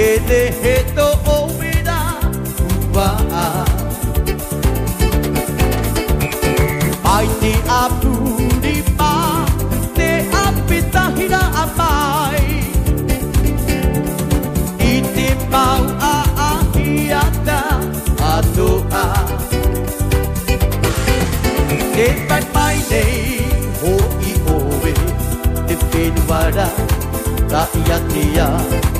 he 0.00 0.18
te 0.28 0.40
he 0.62 0.74
to 0.96 1.06
o 1.34 1.38
mera 1.60 2.00
kupa 2.56 3.08
a. 3.42 3.46
Pai 7.04 7.26
te 7.40 7.52
apu 7.78 8.12
ni 8.62 8.76
pā, 9.00 9.12
te 9.98 10.08
api 10.42 10.78
a 11.40 11.64
pai. 11.78 12.44
I 14.90 14.94
te 15.16 15.26
pau 15.54 15.82
a 16.12 16.14
a 16.48 16.50
hiata 16.76 17.60
a 18.30 18.34
toa. 18.54 19.04
Te 21.96 22.06
pai 22.30 22.42
pai 22.54 22.76
nei, 22.92 23.18
ho 23.82 23.92
i 24.30 24.32
oe, 24.56 24.94
te 25.66 25.76
whenuara, 25.90 26.70
ta 27.50 27.62
ia 27.82 28.00
te 28.08 28.24
i 28.30 28.40
oe. 28.48 28.99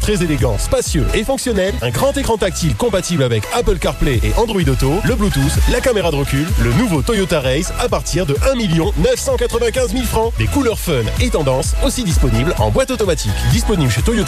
très 0.00 0.22
élégant, 0.22 0.56
spacieux 0.56 1.04
et 1.12 1.24
fonctionnel, 1.24 1.74
un 1.82 1.90
grand 1.90 2.16
écran 2.16 2.38
tactile 2.38 2.74
compatible 2.74 3.22
avec 3.22 3.42
Apple 3.54 3.76
CarPlay 3.76 4.18
et 4.22 4.32
Android 4.38 4.62
Auto, 4.62 4.94
le 5.06 5.14
Bluetooth, 5.14 5.52
la 5.70 5.80
caméra 5.80 6.10
de 6.10 6.16
recul, 6.16 6.46
le 6.62 6.72
nouveau 6.74 7.02
Toyota 7.02 7.40
Race 7.40 7.70
à 7.78 7.86
partir 7.88 8.24
de 8.24 8.34
1 8.50 8.54
995 9.02 9.92
000 9.92 10.04
francs. 10.04 10.32
Des 10.38 10.46
couleurs 10.46 10.78
fun 10.78 11.02
et 11.20 11.28
tendance 11.28 11.74
aussi 11.84 12.02
disponibles 12.02 12.54
en 12.58 12.70
boîte 12.70 12.90
automatique. 12.90 13.32
Disponible 13.52 13.90
chez 13.90 14.00
Toyota. 14.00 14.16